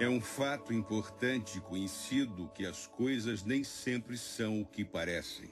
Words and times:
É 0.00 0.08
um 0.08 0.20
fato 0.20 0.72
importante 0.72 1.60
conhecido 1.60 2.48
que 2.54 2.64
as 2.64 2.86
coisas 2.86 3.42
nem 3.42 3.64
sempre 3.64 4.16
são 4.16 4.60
o 4.60 4.64
que 4.64 4.84
parecem. 4.84 5.50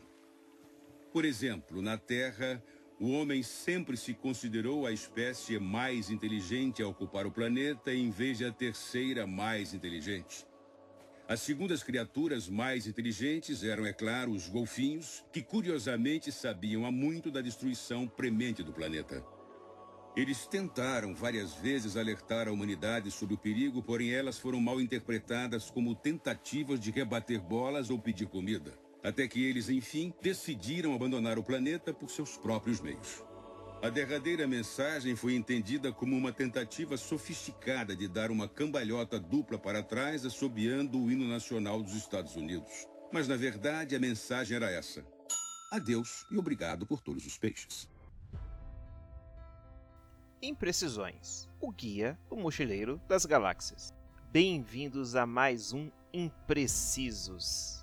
Por 1.13 1.25
exemplo, 1.25 1.83
na 1.83 1.99
Terra, 1.99 2.63
o 3.01 3.11
homem 3.11 3.43
sempre 3.43 3.97
se 3.97 4.15
considerou 4.15 4.87
a 4.87 4.93
espécie 4.93 5.59
mais 5.59 6.11
inteligente 6.11 6.81
a 6.81 6.87
ocupar 6.87 7.27
o 7.27 7.33
planeta 7.33 7.93
em 7.93 8.09
vez 8.09 8.38
de 8.38 8.45
a 8.45 8.53
terceira 8.53 9.27
mais 9.27 9.74
inteligente. 9.74 10.47
As 11.26 11.40
segundas 11.40 11.83
criaturas 11.83 12.49
mais 12.49 12.87
inteligentes 12.87 13.65
eram, 13.65 13.85
é 13.85 13.92
claro, 13.92 14.31
os 14.31 14.49
golfinhos, 14.49 15.24
que 15.33 15.42
curiosamente 15.42 16.30
sabiam 16.30 16.87
há 16.87 16.92
muito 16.92 17.33
da 17.33 17.41
destruição 17.41 18.06
premente 18.06 18.62
do 18.62 18.73
planeta. 18.73 19.24
Eles 20.16 20.46
tentaram 20.46 21.15
várias 21.15 21.52
vezes 21.52 21.95
alertar 21.95 22.48
a 22.48 22.51
humanidade 22.51 23.11
sobre 23.11 23.34
o 23.34 23.38
perigo, 23.38 23.83
porém 23.83 24.12
elas 24.12 24.38
foram 24.38 24.59
mal 24.59 24.80
interpretadas 24.80 25.70
como 25.70 25.95
tentativas 25.95 26.80
de 26.80 26.91
rebater 26.91 27.38
bolas 27.38 27.91
ou 27.91 27.98
pedir 27.98 28.27
comida. 28.27 28.73
Até 29.05 29.29
que 29.29 29.45
eles, 29.45 29.69
enfim, 29.69 30.15
decidiram 30.23 30.95
abandonar 30.95 31.38
o 31.38 31.45
planeta 31.45 31.93
por 31.93 32.10
seus 32.10 32.34
próprios 32.34 32.80
meios. 32.80 33.23
A 33.83 33.91
derradeira 33.91 34.47
mensagem 34.47 35.15
foi 35.15 35.34
entendida 35.34 35.93
como 35.93 36.16
uma 36.16 36.33
tentativa 36.33 36.96
sofisticada 36.96 37.95
de 37.95 38.09
dar 38.09 38.30
uma 38.30 38.48
cambalhota 38.48 39.21
dupla 39.21 39.59
para 39.59 39.83
trás, 39.83 40.24
assobiando 40.24 40.98
o 40.98 41.10
hino 41.10 41.29
nacional 41.29 41.83
dos 41.83 41.93
Estados 41.95 42.37
Unidos. 42.37 42.88
Mas, 43.12 43.29
na 43.29 43.37
verdade, 43.37 43.95
a 43.95 44.01
mensagem 44.01 44.57
era 44.57 44.71
essa: 44.71 45.05
Adeus 45.71 46.24
e 46.30 46.38
obrigado 46.38 46.87
por 46.87 47.02
todos 47.02 47.27
os 47.27 47.37
peixes. 47.37 47.87
Imprecisões 50.43 51.49
o 51.59 51.73
guia 51.73 52.19
do 52.29 52.37
mochileiro 52.37 53.01
das 53.09 53.24
galáxias. 53.24 53.91
Bem-vindos 54.30 55.16
a 55.16 55.24
mais 55.24 55.73
um 55.73 55.91
Imprecisos. 56.13 57.83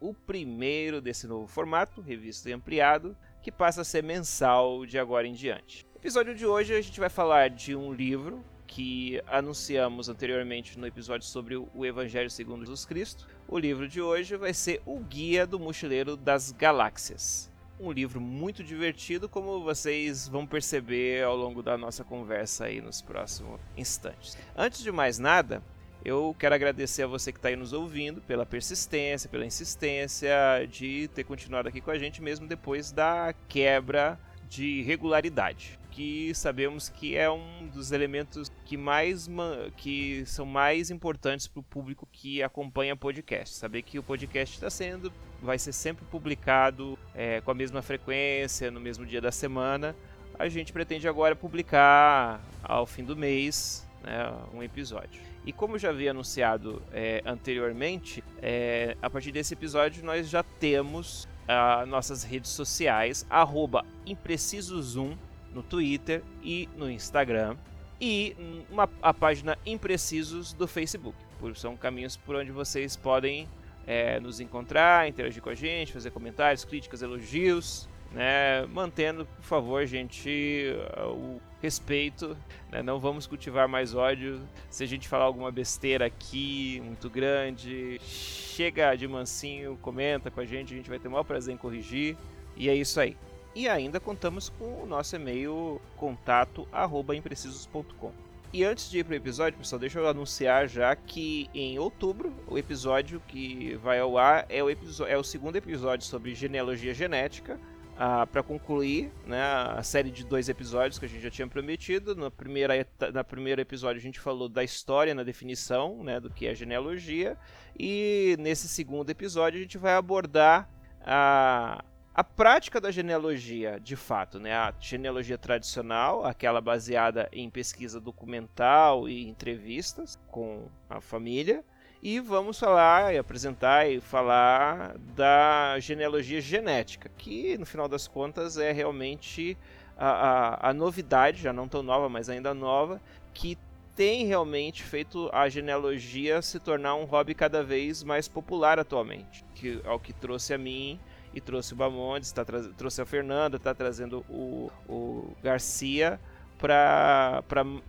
O 0.00 0.12
primeiro 0.12 1.00
desse 1.00 1.28
novo 1.28 1.46
formato, 1.46 2.00
revisto 2.00 2.48
e 2.48 2.52
ampliado, 2.52 3.16
que 3.40 3.52
passa 3.52 3.82
a 3.82 3.84
ser 3.84 4.02
mensal 4.02 4.84
de 4.84 4.98
agora 4.98 5.28
em 5.28 5.34
diante. 5.34 5.86
No 5.94 6.00
episódio 6.00 6.34
de 6.34 6.44
hoje 6.44 6.74
a 6.74 6.80
gente 6.82 6.98
vai 6.98 7.08
falar 7.08 7.48
de 7.48 7.76
um 7.76 7.92
livro 7.92 8.44
que 8.66 9.22
anunciamos 9.28 10.08
anteriormente 10.08 10.76
no 10.76 10.88
episódio 10.88 11.28
sobre 11.28 11.54
o 11.56 11.86
Evangelho 11.86 12.28
segundo 12.28 12.64
Jesus 12.64 12.84
Cristo. 12.84 13.28
O 13.46 13.56
livro 13.56 13.86
de 13.86 14.02
hoje 14.02 14.36
vai 14.36 14.52
ser 14.52 14.82
O 14.84 14.98
Guia 14.98 15.46
do 15.46 15.60
Mochileiro 15.60 16.16
das 16.16 16.50
Galáxias 16.50 17.53
um 17.78 17.90
livro 17.90 18.20
muito 18.20 18.62
divertido, 18.62 19.28
como 19.28 19.62
vocês 19.62 20.28
vão 20.28 20.46
perceber 20.46 21.24
ao 21.24 21.36
longo 21.36 21.62
da 21.62 21.76
nossa 21.76 22.04
conversa 22.04 22.66
aí 22.66 22.80
nos 22.80 23.02
próximos 23.02 23.60
instantes. 23.76 24.36
Antes 24.56 24.82
de 24.82 24.92
mais 24.92 25.18
nada, 25.18 25.62
eu 26.04 26.34
quero 26.38 26.54
agradecer 26.54 27.02
a 27.02 27.06
você 27.06 27.32
que 27.32 27.38
está 27.38 27.48
aí 27.48 27.56
nos 27.56 27.72
ouvindo 27.72 28.20
pela 28.20 28.46
persistência, 28.46 29.28
pela 29.28 29.46
insistência 29.46 30.34
de 30.70 31.08
ter 31.14 31.24
continuado 31.24 31.68
aqui 31.68 31.80
com 31.80 31.90
a 31.90 31.98
gente 31.98 32.22
mesmo 32.22 32.46
depois 32.46 32.92
da 32.92 33.34
quebra 33.48 34.18
de 34.48 34.82
regularidade 34.82 35.78
que 35.94 36.34
sabemos 36.34 36.88
que 36.88 37.16
é 37.16 37.30
um 37.30 37.68
dos 37.68 37.92
elementos 37.92 38.50
que 38.64 38.76
mais 38.76 39.28
que 39.76 40.26
são 40.26 40.44
mais 40.44 40.90
importantes 40.90 41.46
para 41.46 41.60
o 41.60 41.62
público 41.62 42.08
que 42.10 42.42
acompanha 42.42 42.96
podcast. 42.96 43.54
Saber 43.54 43.82
que 43.82 43.96
o 43.96 44.02
podcast 44.02 44.56
está 44.56 44.68
sendo, 44.68 45.12
vai 45.44 45.58
ser 45.58 45.72
sempre 45.72 46.04
publicado 46.06 46.98
é, 47.14 47.40
com 47.40 47.50
a 47.50 47.54
mesma 47.54 47.82
frequência, 47.82 48.70
no 48.70 48.80
mesmo 48.80 49.04
dia 49.04 49.20
da 49.20 49.30
semana. 49.30 49.94
A 50.38 50.48
gente 50.48 50.72
pretende 50.72 51.06
agora 51.06 51.36
publicar 51.36 52.40
ao 52.62 52.86
fim 52.86 53.04
do 53.04 53.16
mês 53.16 53.86
né, 54.02 54.32
um 54.52 54.62
episódio. 54.62 55.20
E 55.46 55.52
como 55.52 55.78
já 55.78 55.90
havia 55.90 56.10
anunciado 56.10 56.82
é, 56.92 57.22
anteriormente, 57.24 58.24
é, 58.40 58.96
a 59.00 59.10
partir 59.10 59.30
desse 59.30 59.54
episódio 59.54 60.04
nós 60.04 60.28
já 60.28 60.42
temos 60.42 61.28
uh, 61.44 61.86
nossas 61.86 62.24
redes 62.24 62.50
sociais, 62.50 63.26
arroba 63.28 63.84
imprecisosum 64.06 65.16
no 65.52 65.62
Twitter 65.62 66.22
e 66.42 66.68
no 66.76 66.90
Instagram 66.90 67.56
e 68.00 68.36
uma, 68.70 68.88
a 69.00 69.14
página 69.14 69.56
Imprecisos 69.64 70.52
do 70.52 70.66
Facebook. 70.66 71.16
São 71.54 71.76
caminhos 71.76 72.16
por 72.16 72.36
onde 72.36 72.50
vocês 72.50 72.96
podem 72.96 73.46
é, 73.86 74.18
nos 74.20 74.40
encontrar, 74.40 75.08
interagir 75.08 75.42
com 75.42 75.50
a 75.50 75.54
gente, 75.54 75.92
fazer 75.92 76.10
comentários, 76.10 76.64
críticas, 76.64 77.02
elogios, 77.02 77.88
né? 78.12 78.64
mantendo, 78.66 79.26
por 79.26 79.44
favor, 79.44 79.86
gente, 79.86 80.74
o 81.08 81.40
respeito. 81.60 82.36
Né? 82.70 82.82
Não 82.82 83.00
vamos 83.00 83.26
cultivar 83.26 83.68
mais 83.68 83.94
ódio. 83.94 84.40
Se 84.70 84.84
a 84.84 84.86
gente 84.86 85.08
falar 85.08 85.24
alguma 85.24 85.50
besteira 85.50 86.06
aqui 86.06 86.80
muito 86.84 87.10
grande, 87.10 87.98
chega 88.00 88.94
de 88.94 89.08
mansinho, 89.08 89.76
comenta 89.82 90.30
com 90.30 90.40
a 90.40 90.44
gente, 90.44 90.72
a 90.72 90.76
gente 90.76 90.88
vai 90.88 90.98
ter 90.98 91.08
o 91.08 91.10
maior 91.10 91.24
prazer 91.24 91.54
em 91.54 91.58
corrigir. 91.58 92.16
E 92.56 92.68
é 92.68 92.74
isso 92.74 93.00
aí. 93.00 93.16
E 93.54 93.68
ainda 93.68 94.00
contamos 94.00 94.48
com 94.48 94.82
o 94.82 94.86
nosso 94.86 95.14
e-mail 95.16 95.80
contato@imprecisos.com. 95.96 98.23
E 98.54 98.62
antes 98.62 98.88
de 98.88 99.00
ir 99.00 99.04
para 99.04 99.14
o 99.14 99.16
episódio, 99.16 99.58
pessoal, 99.58 99.80
deixa 99.80 99.98
eu 99.98 100.06
anunciar 100.06 100.68
já 100.68 100.94
que 100.94 101.50
em 101.52 101.76
outubro 101.76 102.32
o 102.46 102.56
episódio 102.56 103.20
que 103.26 103.74
vai 103.82 103.98
ao 103.98 104.16
ar 104.16 104.46
é 104.48 104.62
o, 104.62 104.70
é 104.70 105.18
o 105.18 105.24
segundo 105.24 105.56
episódio 105.56 106.06
sobre 106.06 106.36
genealogia 106.36 106.94
genética. 106.94 107.58
Ah, 107.98 108.24
para 108.28 108.44
concluir 108.44 109.10
né, 109.26 109.42
a 109.42 109.82
série 109.82 110.08
de 110.08 110.24
dois 110.24 110.48
episódios 110.48 111.00
que 111.00 111.04
a 111.04 111.08
gente 111.08 111.20
já 111.20 111.30
tinha 111.30 111.48
prometido. 111.48 112.14
No, 112.14 112.30
primeira, 112.30 112.86
na 113.12 113.24
primeiro 113.24 113.60
episódio 113.60 113.98
a 113.98 114.02
gente 114.02 114.20
falou 114.20 114.48
da 114.48 114.62
história 114.62 115.16
na 115.16 115.24
definição 115.24 116.04
né, 116.04 116.20
do 116.20 116.30
que 116.30 116.46
é 116.46 116.54
genealogia. 116.54 117.36
E 117.76 118.36
nesse 118.38 118.68
segundo 118.68 119.10
episódio 119.10 119.58
a 119.58 119.62
gente 119.62 119.78
vai 119.78 119.94
abordar 119.94 120.70
a, 121.04 121.84
a 122.14 122.22
prática 122.22 122.80
da 122.80 122.92
genealogia, 122.92 123.80
de 123.80 123.96
fato, 123.96 124.38
né, 124.38 124.54
a 124.54 124.72
genealogia 124.78 125.36
tradicional, 125.36 126.24
aquela 126.24 126.60
baseada 126.60 127.28
em 127.32 127.50
pesquisa 127.50 128.00
documental 128.00 129.08
e 129.08 129.28
entrevistas 129.28 130.16
com 130.28 130.68
a 130.88 131.00
família, 131.00 131.64
e 132.00 132.20
vamos 132.20 132.60
falar 132.60 133.12
e 133.12 133.18
apresentar 133.18 133.90
e 133.90 134.00
falar 134.00 134.96
da 135.16 135.76
genealogia 135.80 136.40
genética, 136.40 137.10
que 137.18 137.58
no 137.58 137.66
final 137.66 137.88
das 137.88 138.06
contas 138.06 138.58
é 138.58 138.70
realmente 138.70 139.58
a, 139.96 140.08
a, 140.08 140.70
a 140.70 140.72
novidade, 140.72 141.42
já 141.42 141.52
não 141.52 141.66
tão 141.66 141.82
nova, 141.82 142.08
mas 142.08 142.28
ainda 142.28 142.54
nova, 142.54 143.00
que 143.32 143.58
tem 143.96 144.24
realmente 144.24 144.84
feito 144.84 145.28
a 145.32 145.48
genealogia 145.48 146.40
se 146.42 146.60
tornar 146.60 146.94
um 146.94 147.04
hobby 147.04 147.34
cada 147.34 147.64
vez 147.64 148.04
mais 148.04 148.28
popular 148.28 148.78
atualmente, 148.78 149.44
que 149.54 149.80
é 149.82 149.90
o 149.90 149.98
que 149.98 150.12
trouxe 150.12 150.54
a 150.54 150.58
mim 150.58 151.00
e 151.34 151.40
trouxe 151.40 151.72
o 151.72 151.76
Bamondes, 151.76 152.32
tá 152.32 152.44
trouxe 152.76 153.02
a 153.02 153.06
Fernanda, 153.06 153.56
está 153.56 153.74
trazendo 153.74 154.24
o, 154.28 154.70
o 154.88 155.36
Garcia 155.42 156.20
para 156.58 157.42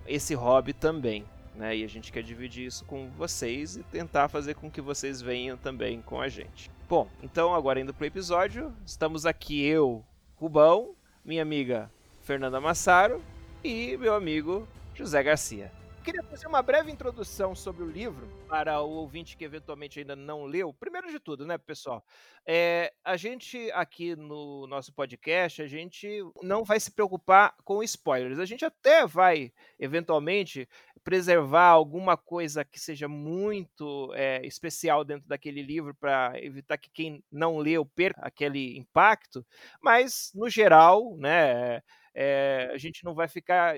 esse 0.07 0.33
hobby 0.33 0.73
também. 0.73 1.25
Né? 1.55 1.77
E 1.77 1.83
a 1.83 1.87
gente 1.87 2.11
quer 2.11 2.23
dividir 2.23 2.65
isso 2.65 2.83
com 2.85 3.09
vocês 3.11 3.77
e 3.77 3.83
tentar 3.83 4.27
fazer 4.27 4.55
com 4.55 4.69
que 4.69 4.81
vocês 4.81 5.21
venham 5.21 5.55
também 5.55 6.01
com 6.01 6.19
a 6.19 6.27
gente. 6.27 6.69
Bom, 6.89 7.07
então 7.23 7.55
agora 7.55 7.79
indo 7.79 7.93
para 7.93 8.03
o 8.03 8.07
episódio, 8.07 8.73
estamos 8.85 9.25
aqui 9.25 9.65
eu, 9.65 10.03
Rubão, 10.35 10.95
minha 11.23 11.41
amiga 11.41 11.89
Fernanda 12.21 12.59
Massaro 12.59 13.23
e 13.63 13.95
meu 13.97 14.13
amigo 14.13 14.67
José 14.93 15.23
Garcia 15.23 15.71
queria 16.05 16.21
fazer 16.21 16.45
uma 16.45 16.61
breve 16.61 16.91
introdução 16.91 17.55
sobre 17.55 17.81
o 17.81 17.89
livro 17.89 18.27
para 18.47 18.79
o 18.79 18.91
ouvinte 18.91 19.35
que 19.35 19.43
eventualmente 19.43 19.97
ainda 19.97 20.15
não 20.15 20.45
leu. 20.45 20.71
Primeiro 20.71 21.09
de 21.09 21.19
tudo, 21.19 21.47
né, 21.47 21.57
pessoal? 21.57 22.05
É, 22.45 22.93
a 23.03 23.17
gente 23.17 23.71
aqui 23.71 24.15
no 24.15 24.67
nosso 24.67 24.93
podcast, 24.93 25.63
a 25.63 25.67
gente 25.67 26.07
não 26.43 26.63
vai 26.63 26.79
se 26.79 26.91
preocupar 26.91 27.55
com 27.63 27.81
spoilers. 27.81 28.37
A 28.37 28.45
gente 28.45 28.63
até 28.63 29.07
vai, 29.07 29.51
eventualmente, 29.79 30.69
preservar 31.03 31.69
alguma 31.69 32.15
coisa 32.15 32.63
que 32.63 32.79
seja 32.79 33.07
muito 33.07 34.13
é, 34.13 34.45
especial 34.45 35.03
dentro 35.03 35.27
daquele 35.27 35.63
livro 35.63 35.95
para 35.95 36.33
evitar 36.35 36.77
que 36.77 36.91
quem 36.91 37.23
não 37.31 37.57
leu 37.57 37.83
perca 37.83 38.21
aquele 38.21 38.77
impacto. 38.77 39.43
Mas, 39.81 40.29
no 40.35 40.51
geral, 40.51 41.17
né, 41.17 41.81
é, 42.13 42.69
a 42.71 42.77
gente 42.77 43.03
não 43.03 43.15
vai 43.15 43.27
ficar 43.27 43.75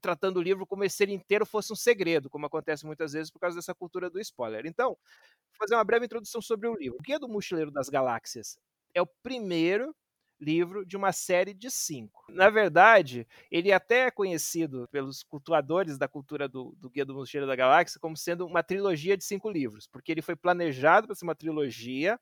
tratando 0.00 0.38
o 0.38 0.42
livro 0.42 0.66
como 0.66 0.88
se 0.88 1.02
ele 1.02 1.12
inteiro 1.12 1.46
fosse 1.46 1.72
um 1.72 1.76
segredo, 1.76 2.30
como 2.30 2.46
acontece 2.46 2.86
muitas 2.86 3.12
vezes 3.12 3.30
por 3.30 3.40
causa 3.40 3.56
dessa 3.56 3.74
cultura 3.74 4.10
do 4.10 4.20
spoiler. 4.20 4.66
Então, 4.66 4.88
vou 4.88 5.58
fazer 5.58 5.74
uma 5.74 5.84
breve 5.84 6.06
introdução 6.06 6.40
sobre 6.40 6.68
o 6.68 6.74
livro. 6.74 6.98
O 6.98 7.02
Guia 7.02 7.18
do 7.18 7.28
Mochileiro 7.28 7.70
das 7.70 7.88
Galáxias 7.88 8.58
é 8.94 9.02
o 9.02 9.06
primeiro 9.06 9.94
livro 10.40 10.84
de 10.84 10.96
uma 10.96 11.12
série 11.12 11.54
de 11.54 11.70
cinco. 11.70 12.24
Na 12.28 12.50
verdade, 12.50 13.26
ele 13.50 13.72
até 13.72 14.06
é 14.06 14.10
conhecido 14.10 14.86
pelos 14.90 15.22
cultuadores 15.22 15.96
da 15.96 16.06
cultura 16.06 16.48
do, 16.48 16.74
do 16.76 16.90
Guia 16.90 17.04
do 17.04 17.14
Mochileiro 17.14 17.46
da 17.46 17.56
Galáxia 17.56 18.00
como 18.00 18.16
sendo 18.16 18.46
uma 18.46 18.62
trilogia 18.62 19.16
de 19.16 19.24
cinco 19.24 19.50
livros, 19.50 19.86
porque 19.86 20.12
ele 20.12 20.22
foi 20.22 20.36
planejado 20.36 21.06
para 21.06 21.16
ser 21.16 21.24
uma 21.24 21.34
trilogia 21.34 22.18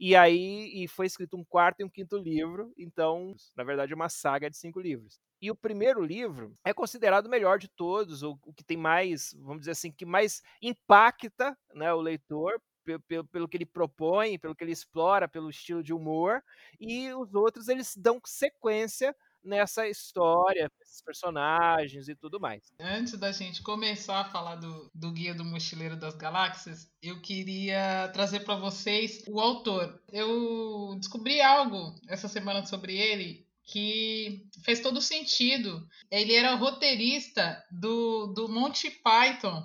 E 0.00 0.16
aí 0.16 0.82
e 0.82 0.88
foi 0.88 1.04
escrito 1.04 1.36
um 1.36 1.44
quarto 1.44 1.80
e 1.80 1.84
um 1.84 1.88
quinto 1.90 2.16
livro, 2.16 2.72
então, 2.78 3.36
na 3.54 3.62
verdade, 3.62 3.92
é 3.92 3.94
uma 3.94 4.08
saga 4.08 4.48
de 4.48 4.56
cinco 4.56 4.80
livros. 4.80 5.20
E 5.42 5.50
o 5.50 5.54
primeiro 5.54 6.02
livro 6.02 6.56
é 6.64 6.72
considerado 6.72 7.26
o 7.26 7.30
melhor 7.30 7.58
de 7.58 7.68
todos, 7.68 8.22
o, 8.22 8.38
o 8.46 8.54
que 8.54 8.64
tem 8.64 8.78
mais, 8.78 9.34
vamos 9.38 9.60
dizer 9.60 9.72
assim, 9.72 9.92
que 9.92 10.06
mais 10.06 10.42
impacta 10.62 11.54
né, 11.74 11.92
o 11.92 12.00
leitor, 12.00 12.58
pelo, 13.06 13.26
pelo, 13.26 13.46
que 13.46 13.58
ele 13.58 13.66
propõe, 13.66 14.38
pelo 14.38 14.54
que 14.54 14.64
ele 14.64 14.72
explora, 14.72 15.28
pelo 15.28 15.50
estilo 15.50 15.82
de 15.82 15.92
humor, 15.92 16.42
e 16.80 17.12
os 17.12 17.34
outros 17.34 17.68
eles 17.68 17.94
dão 17.94 18.18
sequência 18.24 19.14
nessa 19.42 19.88
história, 19.88 20.70
esses 20.80 21.02
personagens 21.02 22.08
e 22.08 22.14
tudo 22.14 22.40
mais. 22.40 22.72
Antes 22.78 23.18
da 23.18 23.32
gente 23.32 23.62
começar 23.62 24.20
a 24.20 24.30
falar 24.30 24.56
do, 24.56 24.90
do 24.94 25.12
Guia 25.12 25.34
do 25.34 25.44
Mochileiro 25.44 25.96
das 25.96 26.14
Galáxias, 26.14 26.90
eu 27.02 27.20
queria 27.20 28.08
trazer 28.12 28.40
para 28.40 28.56
vocês 28.56 29.24
o 29.28 29.40
autor. 29.40 30.00
Eu 30.12 30.94
descobri 30.98 31.40
algo 31.40 31.94
essa 32.08 32.28
semana 32.28 32.64
sobre 32.66 32.96
ele 32.96 33.46
que 33.64 34.46
fez 34.64 34.80
todo 34.80 35.00
sentido. 35.00 35.86
Ele 36.10 36.34
era 36.34 36.54
roteirista 36.54 37.64
do, 37.70 38.26
do 38.28 38.48
Monty 38.48 38.90
Python. 38.90 39.62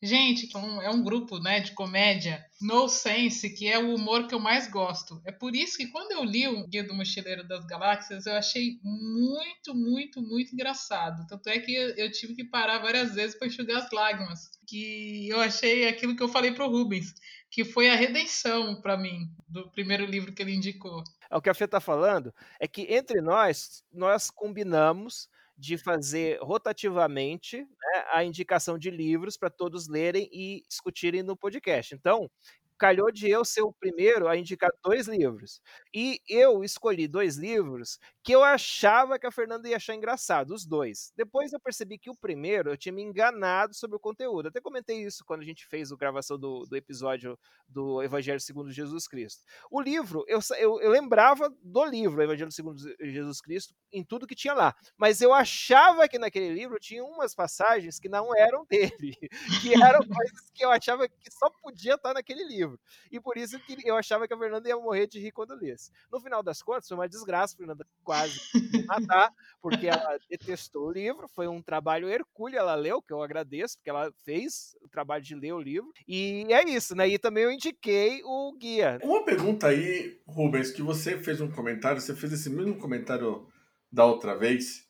Gente, 0.00 0.48
é 0.56 0.90
um 0.90 1.02
grupo 1.02 1.40
né, 1.40 1.58
de 1.58 1.72
comédia 1.72 2.44
no 2.60 2.88
sense, 2.88 3.50
que 3.50 3.66
é 3.66 3.78
o 3.78 3.96
humor 3.96 4.28
que 4.28 4.34
eu 4.34 4.38
mais 4.38 4.70
gosto. 4.70 5.20
É 5.24 5.32
por 5.32 5.56
isso 5.56 5.76
que 5.76 5.88
quando 5.88 6.12
eu 6.12 6.22
li 6.22 6.46
o 6.46 6.68
Guia 6.68 6.84
do 6.84 6.94
Mochileiro 6.94 7.46
das 7.46 7.66
Galáxias, 7.66 8.24
eu 8.24 8.34
achei 8.34 8.78
muito, 8.82 9.74
muito, 9.74 10.22
muito 10.22 10.52
engraçado. 10.52 11.26
Tanto 11.26 11.48
é 11.48 11.58
que 11.58 11.74
eu 11.74 12.12
tive 12.12 12.36
que 12.36 12.44
parar 12.44 12.78
várias 12.78 13.14
vezes 13.14 13.36
para 13.36 13.48
enxugar 13.48 13.78
as 13.78 13.90
lágrimas. 13.90 14.48
Que 14.68 15.28
eu 15.28 15.40
achei 15.40 15.88
aquilo 15.88 16.14
que 16.14 16.22
eu 16.22 16.28
falei 16.28 16.52
pro 16.52 16.70
Rubens, 16.70 17.12
que 17.50 17.64
foi 17.64 17.90
a 17.90 17.96
redenção 17.96 18.80
para 18.80 18.96
mim 18.96 19.28
do 19.48 19.68
primeiro 19.72 20.04
livro 20.04 20.32
que 20.32 20.42
ele 20.42 20.54
indicou. 20.54 21.02
É, 21.28 21.36
o 21.36 21.42
que 21.42 21.50
a 21.50 21.54
Fê 21.54 21.64
está 21.64 21.80
falando 21.80 22.32
é 22.60 22.68
que 22.68 22.82
entre 22.82 23.20
nós, 23.20 23.82
nós 23.92 24.30
combinamos 24.30 25.28
de 25.58 25.76
fazer 25.76 26.38
rotativamente 26.40 27.58
né, 27.58 28.04
a 28.12 28.24
indicação 28.24 28.78
de 28.78 28.90
livros 28.90 29.36
para 29.36 29.50
todos 29.50 29.88
lerem 29.88 30.28
e 30.32 30.62
discutirem 30.68 31.22
no 31.22 31.36
podcast. 31.36 31.94
Então, 31.94 32.30
calhou 32.78 33.10
de 33.10 33.28
eu 33.28 33.44
ser 33.44 33.62
o 33.62 33.72
primeiro 33.72 34.28
a 34.28 34.36
indicar 34.36 34.70
dois 34.82 35.08
livros. 35.08 35.60
E 35.94 36.20
eu 36.28 36.62
escolhi 36.62 37.08
dois 37.08 37.36
livros 37.36 37.98
que 38.22 38.34
eu 38.34 38.44
achava 38.44 39.18
que 39.18 39.26
a 39.26 39.32
Fernanda 39.32 39.68
ia 39.68 39.76
achar 39.76 39.94
engraçado, 39.94 40.54
os 40.54 40.64
dois. 40.64 41.12
Depois 41.16 41.52
eu 41.52 41.60
percebi 41.60 41.98
que 41.98 42.10
o 42.10 42.16
primeiro 42.16 42.70
eu 42.70 42.76
tinha 42.76 42.92
me 42.92 43.02
enganado 43.02 43.74
sobre 43.74 43.96
o 43.96 44.00
conteúdo. 44.00 44.48
Até 44.48 44.60
comentei 44.60 45.02
isso 45.02 45.24
quando 45.24 45.40
a 45.40 45.44
gente 45.44 45.66
fez 45.66 45.90
a 45.90 45.96
gravação 45.96 46.38
do, 46.38 46.64
do 46.64 46.76
episódio 46.76 47.38
do 47.66 48.02
Evangelho 48.02 48.40
segundo 48.40 48.70
Jesus 48.70 49.08
Cristo. 49.08 49.42
O 49.70 49.80
livro, 49.80 50.24
eu, 50.28 50.40
eu, 50.58 50.80
eu 50.80 50.90
lembrava 50.90 51.52
do 51.62 51.84
livro, 51.84 52.22
Evangelho 52.22 52.52
segundo 52.52 52.80
Jesus 53.00 53.40
Cristo, 53.40 53.74
em 53.92 54.04
tudo 54.04 54.26
que 54.26 54.34
tinha 54.34 54.54
lá. 54.54 54.74
Mas 54.96 55.20
eu 55.20 55.32
achava 55.32 56.08
que 56.08 56.18
naquele 56.18 56.52
livro 56.52 56.78
tinha 56.78 57.02
umas 57.02 57.34
passagens 57.34 57.98
que 57.98 58.08
não 58.08 58.34
eram 58.36 58.64
dele, 58.66 59.16
que 59.62 59.74
eram 59.82 60.00
coisas 60.00 60.50
que 60.54 60.64
eu 60.64 60.70
achava 60.70 61.08
que 61.08 61.30
só 61.32 61.50
podia 61.62 61.94
estar 61.94 62.14
naquele 62.14 62.44
livro 62.44 62.67
livro. 62.70 62.80
E 63.10 63.20
por 63.20 63.36
isso 63.36 63.58
que 63.60 63.76
eu 63.84 63.96
achava 63.96 64.26
que 64.26 64.34
a 64.34 64.38
Fernanda 64.38 64.68
ia 64.68 64.76
morrer 64.76 65.06
de 65.06 65.18
rir 65.18 65.32
quando 65.32 65.54
lesse. 65.54 65.90
No 66.10 66.20
final 66.20 66.42
das 66.42 66.62
contas, 66.62 66.88
foi 66.88 66.96
uma 66.96 67.08
desgraça, 67.08 67.54
a 67.54 67.58
Fernanda 67.58 67.86
quase 68.02 68.38
matar, 68.86 69.32
porque 69.60 69.86
ela 69.86 70.18
detestou 70.28 70.88
o 70.88 70.92
livro, 70.92 71.28
foi 71.28 71.48
um 71.48 71.62
trabalho 71.62 72.08
hercúleo, 72.08 72.58
ela 72.58 72.74
leu, 72.74 73.02
que 73.02 73.12
eu 73.12 73.22
agradeço, 73.22 73.76
porque 73.76 73.90
ela 73.90 74.12
fez 74.24 74.76
o 74.82 74.88
trabalho 74.88 75.22
de 75.22 75.34
ler 75.34 75.52
o 75.52 75.60
livro. 75.60 75.92
E 76.06 76.46
é 76.50 76.64
isso, 76.68 76.94
né? 76.94 77.08
E 77.08 77.18
também 77.18 77.44
eu 77.44 77.52
indiquei 77.52 78.20
o 78.24 78.52
guia. 78.58 78.98
Uma 79.02 79.24
pergunta 79.24 79.68
aí, 79.68 80.20
Rubens, 80.26 80.70
que 80.70 80.82
você 80.82 81.18
fez 81.18 81.40
um 81.40 81.50
comentário, 81.50 82.00
você 82.00 82.14
fez 82.14 82.32
esse 82.32 82.50
mesmo 82.50 82.76
comentário 82.76 83.46
da 83.90 84.04
outra 84.04 84.36
vez, 84.36 84.86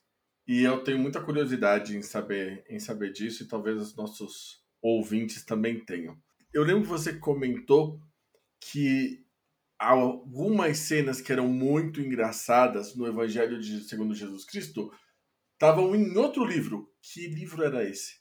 e 0.47 0.63
eu 0.63 0.83
tenho 0.83 0.99
muita 0.99 1.21
curiosidade 1.21 1.95
em 1.95 2.01
saber, 2.01 2.65
em 2.67 2.79
saber 2.79 3.11
disso, 3.11 3.43
e 3.43 3.47
talvez 3.47 3.79
os 3.79 3.95
nossos 3.95 4.63
ouvintes 4.81 5.45
também 5.45 5.79
tenham 5.85 6.17
eu 6.53 6.63
lembro 6.63 6.83
que 6.83 6.87
você 6.87 7.13
comentou 7.13 7.99
que 8.59 9.25
algumas 9.77 10.77
cenas 10.79 11.21
que 11.21 11.31
eram 11.31 11.47
muito 11.47 12.01
engraçadas 12.01 12.95
no 12.95 13.07
Evangelho 13.07 13.59
de 13.59 13.81
segundo 13.81 14.13
Jesus 14.13 14.43
Cristo 14.45 14.91
estavam 15.53 15.95
em 15.95 16.15
outro 16.17 16.43
livro. 16.43 16.91
Que 17.01 17.27
livro 17.27 17.63
era 17.63 17.83
esse? 17.83 18.19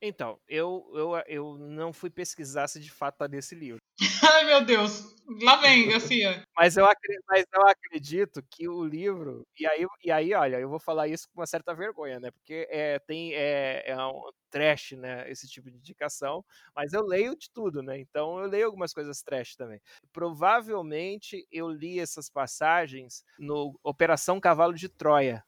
Então, 0.00 0.38
eu, 0.48 0.84
eu, 0.94 1.12
eu 1.26 1.58
não 1.58 1.92
fui 1.92 2.10
pesquisar 2.10 2.68
se 2.68 2.80
de 2.80 2.90
fato 2.90 3.18
tá 3.18 3.28
nesse 3.28 3.54
livro. 3.54 3.78
Ai, 4.22 4.44
meu 4.44 4.64
Deus. 4.64 5.13
Lá 5.42 5.56
vem, 5.56 5.88
Garcia. 5.88 6.42
mas, 6.56 6.76
eu 6.76 6.84
acredito, 6.84 7.24
mas 7.28 7.44
eu 7.54 7.62
acredito 7.66 8.42
que 8.50 8.68
o 8.68 8.84
livro. 8.84 9.46
E 9.58 9.66
aí, 9.66 9.86
e 10.04 10.10
aí, 10.10 10.34
olha, 10.34 10.60
eu 10.60 10.68
vou 10.68 10.78
falar 10.78 11.08
isso 11.08 11.28
com 11.30 11.40
uma 11.40 11.46
certa 11.46 11.74
vergonha, 11.74 12.20
né? 12.20 12.30
Porque 12.30 12.66
é, 12.70 12.98
tem, 12.98 13.32
é, 13.34 13.84
é 13.86 13.96
um 14.06 14.30
trash, 14.50 14.92
né? 14.92 15.30
Esse 15.30 15.48
tipo 15.48 15.70
de 15.70 15.78
indicação. 15.78 16.44
Mas 16.76 16.92
eu 16.92 17.02
leio 17.02 17.36
de 17.36 17.50
tudo, 17.50 17.82
né? 17.82 17.98
Então 17.98 18.38
eu 18.38 18.48
leio 18.48 18.66
algumas 18.66 18.92
coisas 18.92 19.22
trash 19.22 19.56
também. 19.56 19.80
Provavelmente 20.12 21.46
eu 21.50 21.68
li 21.68 21.98
essas 21.98 22.28
passagens 22.28 23.24
no 23.38 23.78
Operação 23.82 24.38
Cavalo 24.38 24.74
de 24.74 24.88
Troia. 24.88 25.42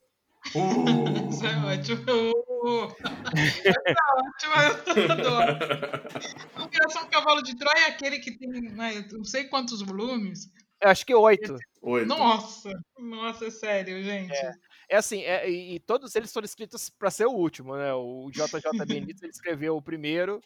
Uh. 0.54 1.28
Isso 1.30 1.46
é 1.46 1.56
ótimo. 1.74 2.35
Tá 2.66 4.14
ótimo, 4.16 5.00
eu 5.00 5.12
adoro. 5.12 5.52
Operação 6.64 7.08
Cavalo 7.08 7.42
de 7.42 7.56
Troia 7.56 7.86
é 7.86 7.88
aquele 7.88 8.18
que 8.18 8.36
tem 8.36 8.48
né, 8.48 9.06
não 9.12 9.24
sei 9.24 9.44
quantos 9.44 9.82
volumes. 9.82 10.50
Eu 10.80 10.90
acho 10.90 11.06
que 11.06 11.14
oito. 11.14 11.56
oito. 11.82 12.06
Nossa, 12.06 12.70
nossa, 12.98 13.46
é 13.46 13.50
sério, 13.50 14.02
gente. 14.02 14.32
É, 14.34 14.52
é 14.90 14.96
assim, 14.96 15.22
é, 15.22 15.48
e, 15.48 15.80
todos 15.80 16.14
eles 16.14 16.32
foram 16.32 16.44
escritos 16.44 16.90
para 16.90 17.10
ser 17.10 17.26
o 17.26 17.32
último, 17.32 17.76
né? 17.76 17.94
O 17.94 18.30
JJ 18.30 18.84
Benítez 18.86 19.22
ele 19.22 19.30
escreveu 19.30 19.76
o 19.76 19.82
primeiro 19.82 20.40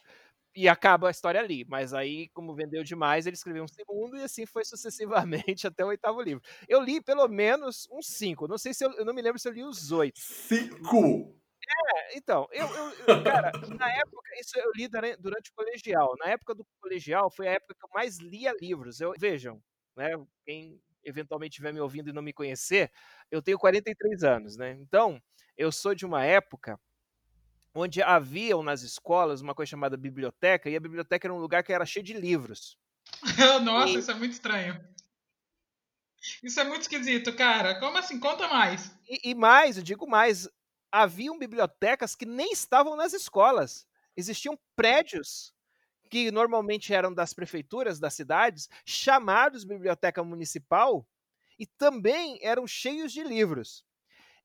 e 0.55 0.69
acaba 0.69 1.09
a 1.09 1.11
história 1.11 1.41
ali. 1.41 1.65
Mas 1.69 1.93
aí, 1.93 2.29
como 2.29 2.55
vendeu 2.55 2.85
demais, 2.85 3.27
ele 3.27 3.35
escreveu 3.35 3.65
um 3.65 3.69
segundo 3.69 4.17
e 4.17 4.23
assim 4.23 4.47
foi 4.47 4.65
sucessivamente 4.65 5.67
até 5.67 5.85
o 5.85 5.89
oitavo 5.89 6.23
livro. 6.23 6.43
Eu 6.69 6.81
li 6.81 7.01
pelo 7.01 7.27
menos 7.27 7.89
uns 7.91 8.07
cinco. 8.07 8.47
Não 8.47 8.59
sei 8.59 8.73
se 8.73 8.85
eu, 8.85 8.93
eu 8.93 9.05
não 9.05 9.15
me 9.15 9.23
lembro 9.23 9.39
se 9.39 9.49
eu 9.49 9.53
li 9.53 9.65
os 9.65 9.91
oito. 9.91 10.21
Cinco! 10.21 11.40
É, 11.71 12.17
então, 12.17 12.49
eu, 12.51 12.67
eu, 12.67 13.23
cara, 13.23 13.53
na 13.79 13.91
época, 13.93 14.31
isso 14.41 14.59
eu 14.59 14.73
li 14.75 14.89
durante 14.89 15.51
o 15.51 15.55
colegial. 15.55 16.15
Na 16.19 16.31
época 16.31 16.55
do 16.55 16.67
colegial 16.81 17.31
foi 17.31 17.49
a 17.49 17.53
época 17.53 17.75
que 17.75 17.85
eu 17.85 17.91
mais 17.95 18.19
lia 18.19 18.53
livros. 18.61 19.01
Eu, 19.01 19.13
vejam, 19.19 19.63
né? 19.97 20.11
Quem 20.45 20.81
eventualmente 21.05 21.53
estiver 21.53 21.73
me 21.73 21.81
ouvindo 21.81 22.11
e 22.11 22.13
não 22.13 22.23
me 22.23 22.33
conhecer, 22.33 22.91
eu 23.31 23.41
tenho 23.41 23.59
43 23.59 24.23
anos, 24.23 24.57
né? 24.57 24.73
Então, 24.81 25.21
eu 25.57 25.73
sou 25.73 25.95
de 25.95 26.05
uma 26.05 26.25
época 26.25 26.79
onde 27.75 28.03
haviam 28.03 28.63
nas 28.63 28.83
escolas 28.83 29.41
uma 29.41 29.55
coisa 29.55 29.71
chamada 29.71 29.97
biblioteca, 29.97 30.69
e 30.69 30.77
a 30.77 30.81
biblioteca 30.81 31.27
era 31.27 31.35
um 31.35 31.39
lugar 31.39 31.63
que 31.63 31.73
era 31.73 31.87
cheio 31.87 32.05
de 32.05 32.13
livros. 32.13 32.77
Nossa, 33.63 33.93
e... 33.93 33.99
isso 33.99 34.11
é 34.11 34.15
muito 34.15 34.33
estranho. 34.33 34.81
Isso 36.43 36.61
é 36.61 36.65
muito 36.65 36.83
esquisito, 36.83 37.35
cara. 37.35 37.79
Como 37.81 37.97
assim? 37.97 38.21
Conta 38.21 38.47
mais. 38.49 38.95
E, 39.09 39.31
e 39.31 39.35
mais, 39.35 39.79
eu 39.79 39.83
digo 39.83 40.07
mais, 40.07 40.49
haviam 40.93 41.39
bibliotecas 41.39 42.15
que 42.15 42.27
nem 42.27 42.53
estavam 42.53 42.97
nas 42.97 43.13
escolas. 43.13 43.87
Existiam 44.17 44.59
prédios 44.77 45.55
que 46.11 46.31
normalmente 46.31 46.93
eram 46.93 47.15
das 47.15 47.33
prefeituras 47.33 48.01
das 48.01 48.15
cidades, 48.15 48.69
chamados 48.85 49.65
biblioteca 49.65 50.25
municipal, 50.25 51.07
e 51.59 51.67
também 51.67 52.39
eram 52.43 52.67
cheios 52.67 53.13
de 53.13 53.23
livros. 53.23 53.85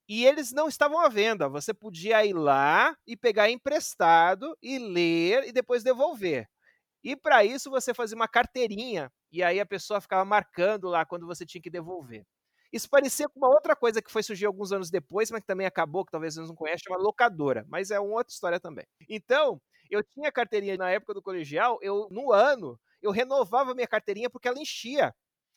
E 0.07 0.25
eles 0.25 0.51
não 0.51 0.67
estavam 0.67 0.99
à 0.99 1.09
venda. 1.09 1.49
Você 1.49 1.73
podia 1.73 2.25
ir 2.25 2.33
lá 2.33 2.95
e 3.07 3.17
pegar 3.17 3.49
emprestado 3.49 4.55
e 4.61 4.77
ler 4.77 5.47
e 5.47 5.51
depois 5.51 5.83
devolver. 5.83 6.47
E 7.03 7.15
para 7.15 7.45
isso 7.45 7.69
você 7.69 7.93
fazia 7.93 8.15
uma 8.15 8.27
carteirinha 8.27 9.11
e 9.31 9.43
aí 9.43 9.59
a 9.59 9.65
pessoa 9.65 10.01
ficava 10.01 10.25
marcando 10.25 10.87
lá 10.89 11.05
quando 11.05 11.27
você 11.27 11.45
tinha 11.45 11.61
que 11.61 11.69
devolver. 11.69 12.25
Isso 12.75 12.89
parecia 12.89 13.29
com 13.29 13.39
uma 13.39 13.47
outra 13.47 13.73
coisa 13.73 14.01
que 14.01 14.11
foi 14.11 14.21
surgir 14.21 14.45
alguns 14.45 14.73
anos 14.73 14.89
depois, 14.89 15.31
mas 15.31 15.39
que 15.39 15.47
também 15.47 15.65
acabou, 15.65 16.03
que 16.03 16.11
talvez 16.11 16.33
vocês 16.33 16.49
não 16.49 16.55
conheçam, 16.57 16.93
chama 16.93 17.01
locadora, 17.01 17.65
mas 17.69 17.89
é 17.89 17.97
uma 18.01 18.15
outra 18.17 18.33
história 18.33 18.59
também. 18.59 18.85
Então, 19.07 19.61
eu 19.89 20.03
tinha 20.03 20.29
carteirinha 20.29 20.75
na 20.75 20.91
época 20.91 21.13
do 21.13 21.21
colegial, 21.21 21.79
eu 21.81 22.09
no 22.11 22.33
ano, 22.33 22.77
eu 23.01 23.11
renovava 23.11 23.73
minha 23.73 23.87
carteirinha 23.87 24.29
porque 24.29 24.49
ela 24.49 24.59
enchia. 24.59 25.15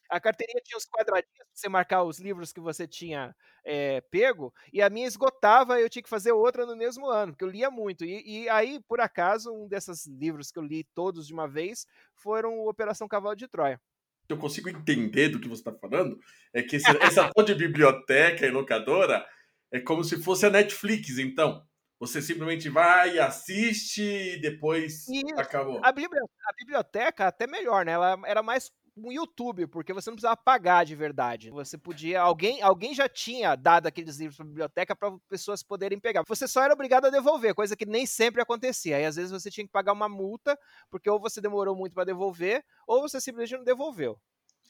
A 0.09 0.21
carteirinha 0.21 0.63
tinha 0.65 0.79
os 0.79 0.87
quadradinhos 0.87 1.37
para 1.37 1.47
você 1.53 1.69
marcar 1.69 2.05
os 2.05 2.21
livros 2.21 2.53
que 2.53 2.61
você 2.61 2.87
tinha 2.87 3.35
é, 3.65 4.01
pego, 4.13 4.55
e 4.73 4.81
a 4.81 4.89
minha 4.89 5.09
esgotava, 5.09 5.81
eu 5.81 5.91
tinha 5.91 6.05
que 6.05 6.09
fazer 6.09 6.31
outra 6.31 6.65
no 6.67 6.77
mesmo 6.77 7.09
ano, 7.09 7.33
porque 7.33 7.45
eu 7.45 7.51
lia 7.51 7.69
muito. 7.69 8.05
E, 8.05 8.45
e, 8.45 8.49
aí, 8.49 8.81
por 8.87 9.01
acaso, 9.01 9.53
um 9.53 9.67
desses 9.67 10.07
livros 10.07 10.53
que 10.53 10.59
eu 10.61 10.63
li 10.63 10.85
todos 10.95 11.27
de 11.27 11.35
uma 11.35 11.49
vez 11.49 11.85
foram 12.15 12.61
Operação 12.61 13.09
Cavalo 13.09 13.35
de 13.35 13.49
Troia 13.49 13.81
que 14.29 14.35
eu 14.35 14.39
consigo 14.39 14.69
entender 14.69 15.31
do 15.31 15.41
que 15.41 15.49
você 15.49 15.63
está 15.63 15.73
falando 15.73 16.21
é 16.53 16.63
que 16.63 16.77
esse, 16.77 16.87
essa 17.01 17.33
tal 17.33 17.45
de 17.45 17.55
biblioteca 17.55 18.47
e 18.47 18.51
locadora 18.51 19.27
é 19.73 19.81
como 19.81 20.05
se 20.05 20.23
fosse 20.23 20.47
a 20.47 20.51
Netflix, 20.51 21.19
então. 21.19 21.67
Você 22.01 22.23
simplesmente 22.23 22.69
vai, 22.69 23.19
assiste 23.19 24.03
e 24.03 24.41
depois 24.41 25.09
Isso. 25.09 25.35
acabou. 25.37 25.81
A, 25.83 25.91
biblioteca, 25.91 26.33
a 26.45 26.53
biblioteca 26.53 27.27
até 27.27 27.45
melhor, 27.47 27.85
né? 27.85 27.93
Ela 27.93 28.17
era 28.25 28.41
mais 28.41 28.71
um 29.07 29.13
YouTube, 29.13 29.67
porque 29.67 29.93
você 29.93 30.11
não 30.11 30.17
precisava 30.17 30.37
pagar 30.37 30.85
de 30.85 30.95
verdade. 30.95 31.51
Você 31.51 31.79
podia. 31.79 32.21
Alguém, 32.21 32.63
alguém 32.63 32.95
já 32.95 33.09
tinha 33.09 33.55
dado 33.55 33.87
aqueles 33.87 34.19
livros 34.19 34.37
para 34.37 34.45
a 34.45 34.49
biblioteca 34.49 34.97
para 34.97 35.17
pessoas 35.29 35.63
poderem 35.63 35.99
pegar. 35.99 36.23
Você 36.27 36.49
só 36.49 36.63
era 36.63 36.75
obrigado 36.75 37.07
a 37.07 37.11
devolver, 37.11 37.55
coisa 37.55 37.77
que 37.77 37.87
nem 37.87 38.07
sempre 38.07 38.43
acontecia. 38.43 38.97
Aí 38.97 39.05
às 39.05 39.17
vezes 39.17 39.31
você 39.31 39.51
tinha 39.51 39.67
que 39.67 39.73
pagar 39.73 39.93
uma 39.93 40.09
multa, 40.09 40.59
porque 40.91 41.09
ou 41.09 41.21
você 41.21 41.41
demorou 41.41 41.77
muito 41.77 41.95
para 41.95 42.05
devolver, 42.05 42.65
ou 42.87 43.01
você 43.01 43.21
simplesmente 43.21 43.59
não 43.59 43.65
devolveu. 43.65 44.19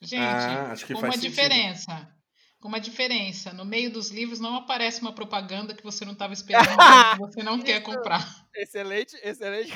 Gente, 0.01 0.23
ah, 0.23 0.75
uma 0.91 1.13
sentido. 1.13 1.21
diferença 1.21 2.19
com 2.61 2.69
uma 2.69 2.81
diferença. 2.81 3.53
No 3.53 3.65
meio 3.65 3.91
dos 3.91 4.11
livros 4.11 4.41
não 4.41 4.57
aparece 4.57 5.01
uma 5.01 5.13
propaganda 5.13 5.75
que 5.75 5.83
você 5.83 6.05
não 6.05 6.13
estava 6.13 6.33
esperando, 6.35 6.69
que 6.69 7.19
você 7.19 7.43
não 7.43 7.61
quer 7.61 7.81
comprar. 7.83 8.27
Excelente, 8.55 9.17
excelente. 9.23 9.73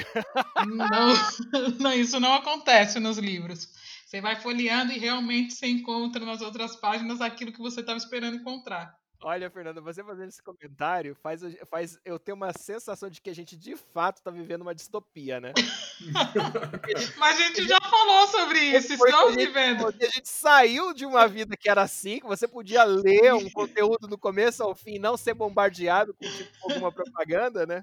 Não, 0.66 1.14
não, 1.78 1.92
isso 1.92 2.18
não 2.18 2.34
acontece 2.34 2.98
nos 2.98 3.18
livros. 3.18 3.68
Você 4.12 4.20
vai 4.20 4.36
folheando 4.36 4.92
e 4.92 4.98
realmente 4.98 5.54
você 5.54 5.66
encontra 5.66 6.22
nas 6.22 6.42
outras 6.42 6.76
páginas 6.76 7.22
aquilo 7.22 7.50
que 7.50 7.62
você 7.62 7.80
estava 7.80 7.96
esperando 7.96 8.36
encontrar. 8.36 8.94
Olha, 9.22 9.50
Fernanda, 9.50 9.80
você 9.80 10.04
fazendo 10.04 10.28
esse 10.28 10.42
comentário 10.42 11.14
faz, 11.14 11.40
faz 11.70 11.98
eu 12.04 12.18
ter 12.18 12.34
uma 12.34 12.52
sensação 12.52 13.08
de 13.08 13.22
que 13.22 13.30
a 13.30 13.34
gente 13.34 13.56
de 13.56 13.74
fato 13.74 14.18
está 14.18 14.30
vivendo 14.30 14.60
uma 14.60 14.74
distopia, 14.74 15.40
né? 15.40 15.54
Mas 17.16 17.40
a 17.40 17.42
gente 17.42 17.66
já 17.66 17.78
falou 17.80 18.26
sobre 18.26 18.58
isso, 18.58 18.92
estamos 18.92 19.34
vivendo. 19.34 19.86
A 19.86 19.92
gente 19.92 20.28
saiu 20.28 20.92
de 20.92 21.06
uma 21.06 21.26
vida 21.26 21.56
que 21.56 21.70
era 21.70 21.80
assim, 21.80 22.20
que 22.20 22.26
você 22.26 22.46
podia 22.46 22.84
ler 22.84 23.32
um 23.32 23.48
conteúdo 23.48 24.06
do 24.06 24.18
começo 24.18 24.62
ao 24.62 24.74
fim, 24.74 24.98
não 24.98 25.16
ser 25.16 25.32
bombardeado 25.32 26.12
com 26.12 26.26
tipo, 26.28 26.50
alguma 26.64 26.92
propaganda, 26.92 27.64
né? 27.64 27.82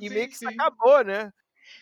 E 0.00 0.08
sim, 0.08 0.14
meio 0.14 0.28
que 0.30 0.38
sim. 0.38 0.46
isso 0.46 0.54
acabou, 0.54 1.04
né? 1.04 1.30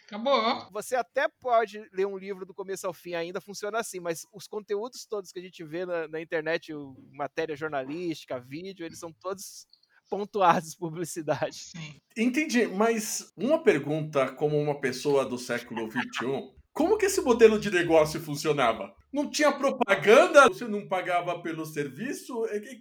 Acabou. 0.07 0.71
Você 0.73 0.95
até 0.95 1.29
pode 1.41 1.89
ler 1.93 2.07
um 2.07 2.17
livro 2.17 2.45
do 2.47 2.55
começo 2.55 2.87
ao 2.87 2.93
fim, 2.93 3.15
ainda 3.15 3.41
funciona 3.41 3.79
assim, 3.79 4.01
mas 4.01 4.27
os 4.33 4.47
conteúdos 4.47 5.07
todos 5.07 5.33
que 5.33 5.39
a 5.39 5.43
gente 5.43 5.65
vê 5.65 5.85
na, 5.85 6.09
na 6.09 6.21
internet, 6.21 6.73
matéria 7.13 7.57
jornalística, 7.57 8.41
vídeo, 8.41 8.85
eles 8.85 8.99
são 8.99 9.13
todos 9.13 9.67
pontuados 10.09 10.75
publicidade. 10.75 11.57
Sim. 11.57 12.01
Entendi, 12.17 12.67
mas 12.67 13.33
uma 13.37 13.63
pergunta 13.63 14.33
como 14.33 14.59
uma 14.59 14.81
pessoa 14.81 15.25
do 15.25 15.39
século 15.39 15.91
XXI, 15.91 16.55
como 16.73 16.99
que 16.99 17.07
esse 17.07 17.21
modelo 17.21 17.59
de 17.59 17.71
negócio 17.71 18.21
funcionava? 18.21 18.95
Não 19.13 19.31
tinha 19.31 19.51
propaganda? 19.51 20.49
Você 20.49 20.69
não 20.69 20.87
pagava 20.87 21.41
pelo 21.41 21.65
serviço? 21.65 22.35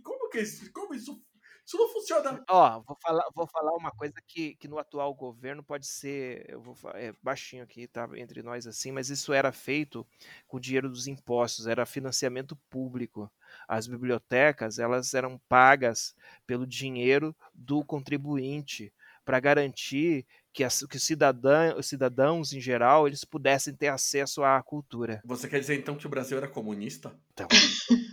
Como 0.03 0.29
que 0.29 0.39
isso, 0.39 0.71
como 0.73 0.93
isso 0.93 1.17
isso 1.65 1.77
não 1.77 1.87
funciona. 1.89 2.43
Ó, 2.47 2.81
vou 2.81 2.97
falar, 3.01 3.25
vou 3.33 3.47
falar 3.47 3.75
uma 3.75 3.91
coisa 3.91 4.13
que, 4.27 4.55
que 4.55 4.67
no 4.67 4.77
atual 4.77 5.13
governo 5.15 5.63
pode 5.63 5.87
ser, 5.87 6.45
eu 6.47 6.61
vou 6.61 6.75
é, 6.93 7.13
baixinho 7.23 7.63
aqui, 7.63 7.87
tá 7.87 8.07
entre 8.15 8.43
nós 8.43 8.67
assim, 8.67 8.91
mas 8.91 9.09
isso 9.09 9.33
era 9.33 9.51
feito 9.51 10.05
com 10.47 10.57
o 10.57 10.59
dinheiro 10.59 10.89
dos 10.89 11.07
impostos, 11.07 11.65
era 11.65 11.85
financiamento 11.85 12.55
público. 12.69 13.31
As 13.67 13.87
bibliotecas, 13.87 14.77
elas 14.77 15.13
eram 15.13 15.39
pagas 15.49 16.15
pelo 16.45 16.67
dinheiro 16.67 17.35
do 17.53 17.83
contribuinte 17.83 18.93
para 19.23 19.39
garantir 19.39 20.25
que, 20.55 20.63
as, 20.63 20.85
que 20.89 20.97
cidadã, 20.97 21.75
os 21.75 21.85
cidadãos 21.85 22.53
em 22.53 22.61
geral 22.61 23.05
eles 23.05 23.25
pudessem 23.25 23.75
ter 23.75 23.89
acesso 23.89 24.41
à 24.41 24.63
cultura. 24.63 25.21
Você 25.25 25.49
quer 25.49 25.59
dizer 25.59 25.75
então 25.75 25.97
que 25.97 26.07
o 26.07 26.09
Brasil 26.09 26.37
era 26.37 26.47
comunista? 26.47 27.13
Então, 27.33 27.47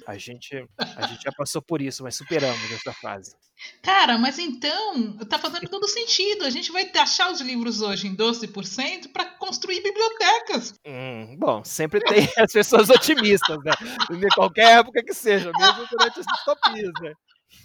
a 0.07 0.19
gente, 0.19 0.67
a 0.77 1.07
gente 1.07 1.23
já 1.23 1.31
passou 1.33 1.63
por 1.63 1.81
isso, 1.81 2.03
mas 2.03 2.17
superamos 2.17 2.73
essa 2.73 2.93
fase. 2.93 3.37
Cara, 3.81 4.19
mas 4.19 4.41
então 4.41 5.17
tá 5.29 5.39
fazendo 5.39 5.69
todo 5.69 5.87
sentido. 5.87 6.45
A 6.45 6.51
gente 6.51 6.73
vai 6.73 6.87
taxar 6.87 7.31
os 7.31 7.41
livros 7.41 7.81
hoje 7.81 8.09
em 8.09 8.17
12% 8.17 9.13
para 9.13 9.25
construir 9.25 9.81
bibliotecas. 9.81 10.75
Hum, 10.85 11.37
bom, 11.39 11.63
sempre 11.63 12.01
tem 12.01 12.29
as 12.39 12.53
pessoas 12.53 12.91
otimistas, 12.91 13.59
né? 13.65 13.73
Em 14.11 14.29
qualquer 14.35 14.79
época 14.79 15.05
que 15.05 15.15
seja, 15.15 15.53
mesmo 15.57 15.87
durante 15.89 16.19
as 16.19 16.27
distopias, 16.27 16.93
né? 17.01 17.13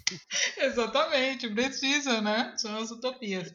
Exatamente, 0.58 1.50
precisa, 1.50 2.22
né? 2.22 2.54
São 2.58 2.78
as 2.78 2.92
utopias. 2.92 3.54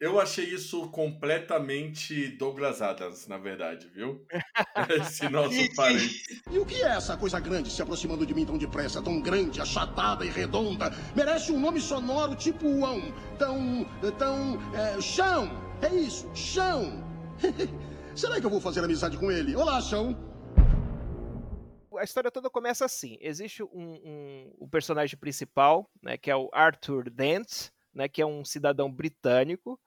Eu 0.00 0.20
achei 0.20 0.44
isso 0.46 0.88
completamente 0.90 2.28
Douglas 2.36 2.82
Adams, 2.82 3.26
na 3.26 3.38
verdade, 3.38 3.88
viu? 3.94 4.24
Esse 5.00 5.28
nosso 5.28 5.74
parente. 5.74 6.42
E 6.50 6.58
o 6.58 6.66
que 6.66 6.82
é 6.82 6.88
essa 6.88 7.16
coisa 7.16 7.38
grande 7.40 7.70
se 7.70 7.82
aproximando 7.82 8.26
de 8.26 8.34
mim 8.34 8.44
tão 8.44 8.58
depressa, 8.58 9.02
tão 9.02 9.20
grande, 9.20 9.60
achatada 9.60 10.24
e 10.24 10.30
redonda? 10.30 10.92
Merece 11.14 11.52
um 11.52 11.60
nome 11.60 11.80
sonoro 11.80 12.34
tipo 12.34 12.66
Uão. 12.66 13.12
Tão. 13.38 13.84
tão. 14.18 14.58
É, 14.74 15.00
chão! 15.00 15.50
É 15.82 15.94
isso, 15.94 16.28
chão! 16.34 17.04
Será 18.14 18.40
que 18.40 18.46
eu 18.46 18.50
vou 18.50 18.60
fazer 18.60 18.84
amizade 18.84 19.16
com 19.16 19.30
ele? 19.30 19.56
Olá, 19.56 19.80
chão! 19.80 20.29
A 22.00 22.04
história 22.04 22.30
toda 22.30 22.48
começa 22.48 22.84
assim: 22.84 23.18
existe 23.20 23.62
um, 23.62 23.68
um, 23.72 24.52
um 24.62 24.68
personagem 24.68 25.18
principal, 25.18 25.88
né, 26.02 26.16
que 26.16 26.30
é 26.30 26.36
o 26.36 26.48
Arthur 26.52 27.10
Dent, 27.10 27.68
né, 27.92 28.08
que 28.08 28.22
é 28.22 28.26
um 28.26 28.44
cidadão 28.44 28.90
britânico 28.90 29.78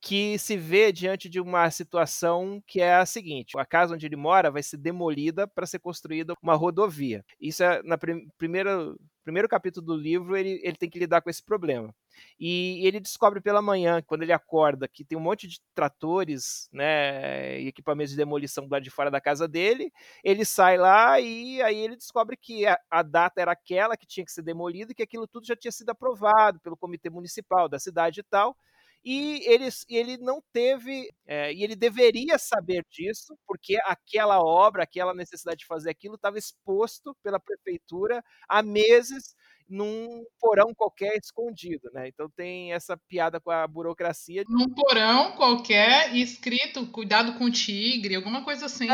que 0.00 0.38
se 0.38 0.56
vê 0.56 0.92
diante 0.92 1.28
de 1.28 1.40
uma 1.40 1.70
situação 1.70 2.62
que 2.66 2.80
é 2.80 2.94
a 2.94 3.06
seguinte: 3.06 3.58
a 3.58 3.66
casa 3.66 3.94
onde 3.94 4.06
ele 4.06 4.16
mora 4.16 4.50
vai 4.50 4.62
ser 4.62 4.76
demolida 4.76 5.46
para 5.46 5.66
ser 5.66 5.78
construída 5.78 6.34
uma 6.42 6.54
rodovia. 6.54 7.24
Isso 7.40 7.62
é 7.62 7.82
na 7.82 7.98
prim 7.98 8.28
primeira 8.38 8.94
primeiro 9.26 9.48
capítulo 9.48 9.84
do 9.84 9.96
livro, 9.96 10.36
ele, 10.36 10.60
ele 10.62 10.76
tem 10.76 10.88
que 10.88 11.00
lidar 11.00 11.20
com 11.20 11.28
esse 11.28 11.42
problema. 11.42 11.92
E 12.38 12.86
ele 12.86 13.00
descobre 13.00 13.40
pela 13.40 13.60
manhã, 13.60 14.00
quando 14.00 14.22
ele 14.22 14.32
acorda, 14.32 14.86
que 14.86 15.04
tem 15.04 15.18
um 15.18 15.20
monte 15.20 15.48
de 15.48 15.60
tratores 15.74 16.68
né, 16.72 17.60
e 17.60 17.66
equipamentos 17.66 18.12
de 18.12 18.16
demolição 18.16 18.64
do 18.64 18.70
lado 18.70 18.84
de 18.84 18.90
fora 18.90 19.10
da 19.10 19.20
casa 19.20 19.48
dele. 19.48 19.92
Ele 20.22 20.44
sai 20.44 20.78
lá 20.78 21.18
e 21.20 21.60
aí 21.60 21.76
ele 21.76 21.96
descobre 21.96 22.36
que 22.36 22.64
a, 22.66 22.78
a 22.88 23.02
data 23.02 23.40
era 23.40 23.50
aquela 23.50 23.96
que 23.96 24.06
tinha 24.06 24.24
que 24.24 24.30
ser 24.30 24.42
demolida 24.42 24.92
e 24.92 24.94
que 24.94 25.02
aquilo 25.02 25.26
tudo 25.26 25.44
já 25.44 25.56
tinha 25.56 25.72
sido 25.72 25.90
aprovado 25.90 26.60
pelo 26.60 26.76
comitê 26.76 27.10
municipal 27.10 27.68
da 27.68 27.80
cidade 27.80 28.20
e 28.20 28.22
tal 28.22 28.56
e 29.04 29.42
ele, 29.44 29.68
ele 29.88 30.16
não 30.18 30.42
teve, 30.52 31.10
é, 31.26 31.52
e 31.52 31.62
ele 31.62 31.76
deveria 31.76 32.38
saber 32.38 32.84
disso, 32.90 33.38
porque 33.46 33.78
aquela 33.84 34.40
obra, 34.40 34.82
aquela 34.82 35.14
necessidade 35.14 35.58
de 35.58 35.66
fazer 35.66 35.90
aquilo 35.90 36.16
estava 36.16 36.38
exposto 36.38 37.16
pela 37.22 37.38
prefeitura 37.38 38.22
há 38.48 38.62
meses 38.62 39.34
num 39.68 40.24
porão 40.40 40.74
qualquer 40.74 41.16
escondido, 41.16 41.90
né? 41.92 42.08
Então 42.08 42.28
tem 42.30 42.72
essa 42.72 42.96
piada 42.96 43.40
com 43.40 43.50
a 43.50 43.66
burocracia. 43.66 44.44
Num 44.48 44.68
porão 44.68 45.32
qualquer 45.36 46.14
escrito 46.14 46.86
cuidado 46.90 47.36
com 47.38 47.44
o 47.44 47.50
tigre, 47.50 48.14
alguma 48.14 48.44
coisa 48.44 48.66
assim. 48.66 48.86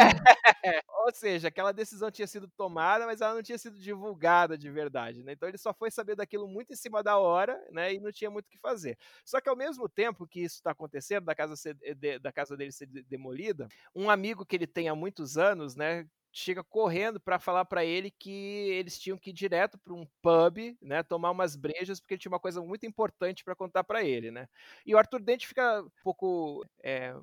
Ou 1.04 1.12
seja, 1.12 1.48
aquela 1.48 1.72
decisão 1.72 2.10
tinha 2.10 2.26
sido 2.26 2.48
tomada, 2.56 3.06
mas 3.06 3.20
ela 3.20 3.34
não 3.34 3.42
tinha 3.42 3.58
sido 3.58 3.78
divulgada 3.78 4.56
de 4.56 4.70
verdade, 4.70 5.22
né? 5.22 5.32
Então 5.32 5.48
ele 5.48 5.58
só 5.58 5.74
foi 5.74 5.90
saber 5.90 6.14
daquilo 6.14 6.46
muito 6.48 6.72
em 6.72 6.76
cima 6.76 7.02
da 7.02 7.18
hora, 7.18 7.60
né? 7.70 7.92
E 7.92 8.00
não 8.00 8.12
tinha 8.12 8.30
muito 8.30 8.46
o 8.46 8.48
que 8.48 8.58
fazer. 8.58 8.96
Só 9.24 9.40
que 9.40 9.48
ao 9.48 9.56
mesmo 9.56 9.88
tempo 9.88 10.26
que 10.26 10.40
isso 10.40 10.56
está 10.56 10.70
acontecendo, 10.70 11.24
da 11.24 11.34
casa, 11.34 11.56
ser, 11.56 11.74
de, 11.96 12.18
da 12.18 12.32
casa 12.32 12.56
dele 12.56 12.72
ser 12.72 12.86
demolida, 12.86 13.66
um 13.94 14.08
amigo 14.08 14.46
que 14.46 14.56
ele 14.56 14.66
tem 14.66 14.88
há 14.88 14.94
muitos 14.94 15.36
anos, 15.36 15.74
né? 15.74 16.06
Chega 16.32 16.64
correndo 16.64 17.20
para 17.20 17.38
falar 17.38 17.64
para 17.66 17.84
ele 17.84 18.10
que 18.10 18.30
eles 18.70 18.98
tinham 18.98 19.18
que 19.18 19.30
ir 19.30 19.32
direto 19.34 19.78
para 19.78 19.92
um 19.92 20.06
pub, 20.22 20.76
né, 20.80 21.02
tomar 21.02 21.30
umas 21.30 21.54
brejas, 21.56 22.00
porque 22.00 22.14
ele 22.14 22.20
tinha 22.20 22.32
uma 22.32 22.40
coisa 22.40 22.62
muito 22.62 22.86
importante 22.86 23.44
para 23.44 23.54
contar 23.54 23.84
para 23.84 24.02
ele, 24.02 24.30
né? 24.30 24.48
E 24.86 24.94
o 24.94 24.98
Arthur 24.98 25.20
Dente 25.22 25.46
fica 25.46 25.82
um 25.82 25.90
pouco 26.02 26.64
é, 26.82 27.14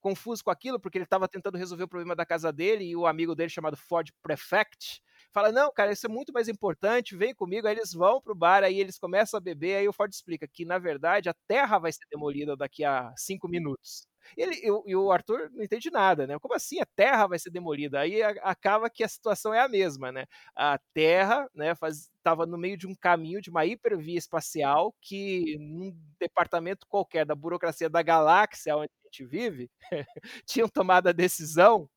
confuso 0.00 0.44
com 0.44 0.50
aquilo, 0.50 0.78
porque 0.78 0.98
ele 0.98 1.04
estava 1.04 1.26
tentando 1.26 1.58
resolver 1.58 1.84
o 1.84 1.88
problema 1.88 2.14
da 2.14 2.26
casa 2.26 2.52
dele 2.52 2.84
e 2.84 2.94
o 2.96 3.06
amigo 3.06 3.34
dele 3.34 3.48
chamado 3.48 3.76
Ford 3.76 4.10
Prefect 4.22 5.02
fala: 5.32 5.52
Não, 5.52 5.72
cara, 5.72 5.92
isso 5.92 6.06
é 6.06 6.08
muito 6.08 6.32
mais 6.32 6.48
importante, 6.48 7.16
vem 7.16 7.34
comigo. 7.34 7.66
Aí 7.66 7.74
eles 7.76 7.92
vão 7.92 8.20
pro 8.20 8.34
bar, 8.34 8.64
aí 8.64 8.80
eles 8.80 8.98
começam 8.98 9.38
a 9.38 9.40
beber. 9.40 9.76
Aí 9.76 9.88
o 9.88 9.92
Ford 9.92 10.12
explica 10.12 10.46
que, 10.48 10.64
na 10.64 10.78
verdade, 10.78 11.28
a 11.28 11.34
terra 11.46 11.78
vai 11.78 11.92
ser 11.92 12.04
demolida 12.10 12.56
daqui 12.56 12.84
a 12.84 13.12
cinco 13.16 13.48
minutos. 13.48 14.06
Ele, 14.36 14.54
e, 14.86 14.94
o 14.96 15.10
Arthur 15.10 15.50
não 15.52 15.62
entende 15.64 15.90
nada, 15.90 16.26
né? 16.26 16.38
Como 16.38 16.54
assim 16.54 16.80
a 16.80 16.86
Terra 16.96 17.26
vai 17.26 17.38
ser 17.38 17.50
demolida? 17.50 18.00
Aí 18.00 18.22
acaba 18.22 18.90
que 18.90 19.02
a 19.04 19.08
situação 19.08 19.54
é 19.54 19.60
a 19.60 19.68
mesma, 19.68 20.12
né? 20.12 20.26
A 20.54 20.78
Terra, 20.94 21.48
né, 21.54 21.72
estava 22.18 22.44
no 22.46 22.58
meio 22.58 22.76
de 22.76 22.86
um 22.86 22.94
caminho 22.94 23.40
de 23.40 23.50
uma 23.50 23.64
hipervia 23.64 24.18
espacial 24.18 24.94
que 25.00 25.56
num 25.58 25.96
departamento 26.20 26.86
qualquer 26.88 27.24
da 27.24 27.34
burocracia 27.34 27.88
da 27.88 28.02
galáxia 28.02 28.76
onde 28.76 28.90
a 29.02 29.06
gente 29.06 29.24
vive, 29.26 29.70
tinham 30.46 30.68
tomado 30.68 31.08
a 31.08 31.12
decisão 31.12 31.88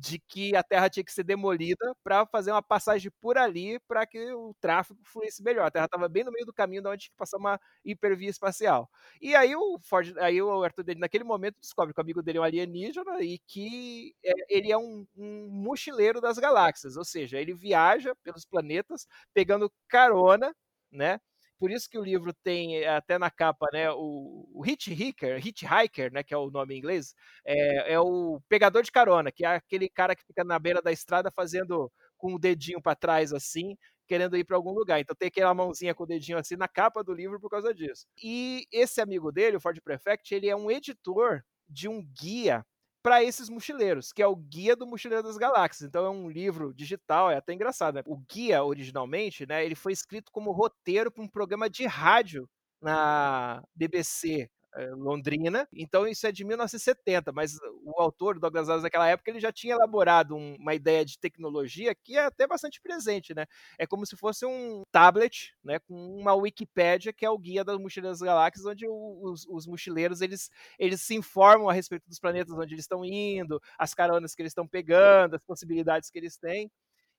de 0.00 0.18
que 0.18 0.56
a 0.56 0.62
Terra 0.62 0.88
tinha 0.88 1.04
que 1.04 1.12
ser 1.12 1.24
demolida 1.24 1.94
para 2.02 2.24
fazer 2.26 2.52
uma 2.52 2.62
passagem 2.62 3.10
por 3.20 3.36
ali 3.36 3.78
para 3.80 4.06
que 4.06 4.32
o 4.32 4.54
tráfego 4.60 5.00
fluísse 5.04 5.42
melhor. 5.42 5.66
A 5.66 5.70
Terra 5.70 5.84
estava 5.86 6.08
bem 6.08 6.24
no 6.24 6.32
meio 6.32 6.46
do 6.46 6.52
caminho 6.54 6.82
de 6.82 6.88
onde 6.88 6.98
tinha 7.04 7.10
que 7.12 7.16
passar 7.18 7.36
uma 7.38 7.60
hipervia 7.84 8.30
espacial. 8.30 8.88
E 9.20 9.34
aí 9.34 9.54
o 9.54 9.78
Ford, 9.82 10.16
aí 10.18 10.40
o 10.40 10.62
Arthur 10.64 10.84
dele 10.84 11.00
naquele 11.00 11.24
momento 11.24 11.60
descobre 11.60 11.92
que 11.94 12.00
o 12.00 12.02
amigo 12.02 12.22
dele 12.22 12.38
é 12.38 12.40
um 12.40 12.44
alienígena 12.44 13.20
e 13.22 13.38
que 13.46 14.14
é, 14.24 14.32
ele 14.48 14.72
é 14.72 14.78
um, 14.78 15.06
um 15.16 15.48
mochileiro 15.50 16.20
das 16.20 16.38
galáxias, 16.38 16.96
ou 16.96 17.04
seja, 17.04 17.38
ele 17.38 17.52
viaja 17.54 18.14
pelos 18.22 18.44
planetas 18.46 19.06
pegando 19.34 19.70
carona, 19.88 20.54
né? 20.90 21.20
Por 21.60 21.70
isso 21.70 21.90
que 21.90 21.98
o 21.98 22.02
livro 22.02 22.32
tem 22.42 22.78
eh, 22.78 22.88
até 22.88 23.18
na 23.18 23.30
capa, 23.30 23.66
né, 23.72 23.90
o, 23.92 24.48
o 24.54 24.64
hitchhiker, 24.66 25.46
hitchhiker, 25.46 26.10
né, 26.12 26.22
que 26.24 26.32
é 26.34 26.36
o 26.38 26.50
nome 26.50 26.74
em 26.74 26.78
inglês, 26.78 27.14
é, 27.44 27.92
é 27.94 28.00
o 28.00 28.40
pegador 28.48 28.82
de 28.82 28.90
carona, 28.90 29.30
que 29.30 29.44
é 29.44 29.48
aquele 29.56 29.88
cara 29.90 30.16
que 30.16 30.24
fica 30.24 30.42
na 30.42 30.58
beira 30.58 30.80
da 30.80 30.90
estrada 30.90 31.30
fazendo 31.30 31.92
com 32.16 32.34
o 32.34 32.38
dedinho 32.38 32.80
para 32.80 32.96
trás 32.96 33.32
assim, 33.34 33.76
querendo 34.08 34.38
ir 34.38 34.44
para 34.44 34.56
algum 34.56 34.72
lugar. 34.72 35.00
Então 35.00 35.14
tem 35.14 35.28
aquela 35.28 35.52
mãozinha 35.54 35.94
com 35.94 36.04
o 36.04 36.06
dedinho 36.06 36.38
assim 36.38 36.56
na 36.56 36.66
capa 36.68 37.04
do 37.04 37.12
livro 37.12 37.38
por 37.38 37.50
causa 37.50 37.74
disso. 37.74 38.06
E 38.22 38.66
esse 38.72 39.00
amigo 39.00 39.30
dele, 39.30 39.56
o 39.58 39.60
Ford 39.60 39.78
Prefect, 39.82 40.34
ele 40.34 40.48
é 40.48 40.56
um 40.56 40.70
editor 40.70 41.42
de 41.68 41.88
um 41.88 42.02
guia 42.02 42.64
para 43.02 43.22
esses 43.22 43.48
mochileiros, 43.48 44.12
que 44.12 44.22
é 44.22 44.26
o 44.26 44.36
Guia 44.36 44.76
do 44.76 44.86
Mochileiro 44.86 45.22
das 45.22 45.36
Galáxias. 45.36 45.88
Então 45.88 46.04
é 46.04 46.10
um 46.10 46.28
livro 46.28 46.74
digital, 46.74 47.30
é 47.30 47.36
até 47.36 47.52
engraçado. 47.52 47.94
Né? 47.94 48.02
O 48.06 48.18
guia 48.18 48.62
originalmente, 48.62 49.46
né, 49.46 49.64
ele 49.64 49.74
foi 49.74 49.92
escrito 49.92 50.30
como 50.32 50.52
roteiro 50.52 51.10
para 51.10 51.22
um 51.22 51.28
programa 51.28 51.68
de 51.68 51.86
rádio 51.86 52.48
na 52.80 53.62
BBC 53.74 54.50
Londrina. 54.96 55.68
Então 55.72 56.06
isso 56.06 56.26
é 56.26 56.32
de 56.32 56.44
1970, 56.44 57.32
mas 57.32 57.58
o 57.84 58.00
autor, 58.00 58.38
Douglas 58.38 58.68
Adams, 58.68 58.82
naquela 58.82 59.08
época, 59.08 59.30
ele 59.30 59.40
já 59.40 59.52
tinha 59.52 59.74
elaborado 59.74 60.36
um, 60.36 60.54
uma 60.56 60.74
ideia 60.74 61.04
de 61.04 61.18
tecnologia 61.18 61.94
que 61.94 62.16
é 62.16 62.24
até 62.24 62.46
bastante 62.46 62.80
presente, 62.80 63.34
né? 63.34 63.46
É 63.78 63.86
como 63.86 64.06
se 64.06 64.16
fosse 64.16 64.46
um 64.46 64.82
tablet, 64.92 65.52
né, 65.64 65.78
com 65.80 65.94
uma 65.94 66.34
Wikipédia, 66.34 67.12
que 67.12 67.24
é 67.24 67.30
o 67.30 67.38
guia 67.38 67.64
das 67.64 67.78
mochileiras 67.78 68.20
galáxias, 68.20 68.66
onde 68.66 68.86
os, 68.88 69.46
os, 69.48 69.66
mochileiros 69.66 70.20
eles, 70.20 70.50
eles 70.78 71.00
se 71.02 71.14
informam 71.14 71.68
a 71.68 71.72
respeito 71.72 72.08
dos 72.08 72.18
planetas 72.18 72.54
onde 72.54 72.74
eles 72.74 72.84
estão 72.84 73.04
indo, 73.04 73.60
as 73.78 73.94
caronas 73.94 74.34
que 74.34 74.42
eles 74.42 74.50
estão 74.50 74.66
pegando, 74.66 75.34
as 75.36 75.44
possibilidades 75.44 76.10
que 76.10 76.18
eles 76.18 76.36
têm. 76.36 76.70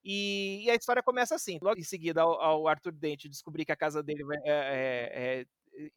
E, 0.04 0.66
e, 0.66 0.70
a 0.70 0.76
história 0.76 1.04
começa 1.04 1.36
assim. 1.36 1.60
Logo 1.62 1.80
em 1.80 1.84
seguida, 1.84 2.22
ao, 2.22 2.42
ao 2.42 2.68
Arthur 2.68 2.92
Dente 2.92 3.30
descobrir 3.30 3.66
que 3.66 3.72
a 3.72 3.76
casa 3.76 4.02
dele 4.02 4.24
é, 4.46 4.52
é, 4.52 5.42
é, 5.42 5.46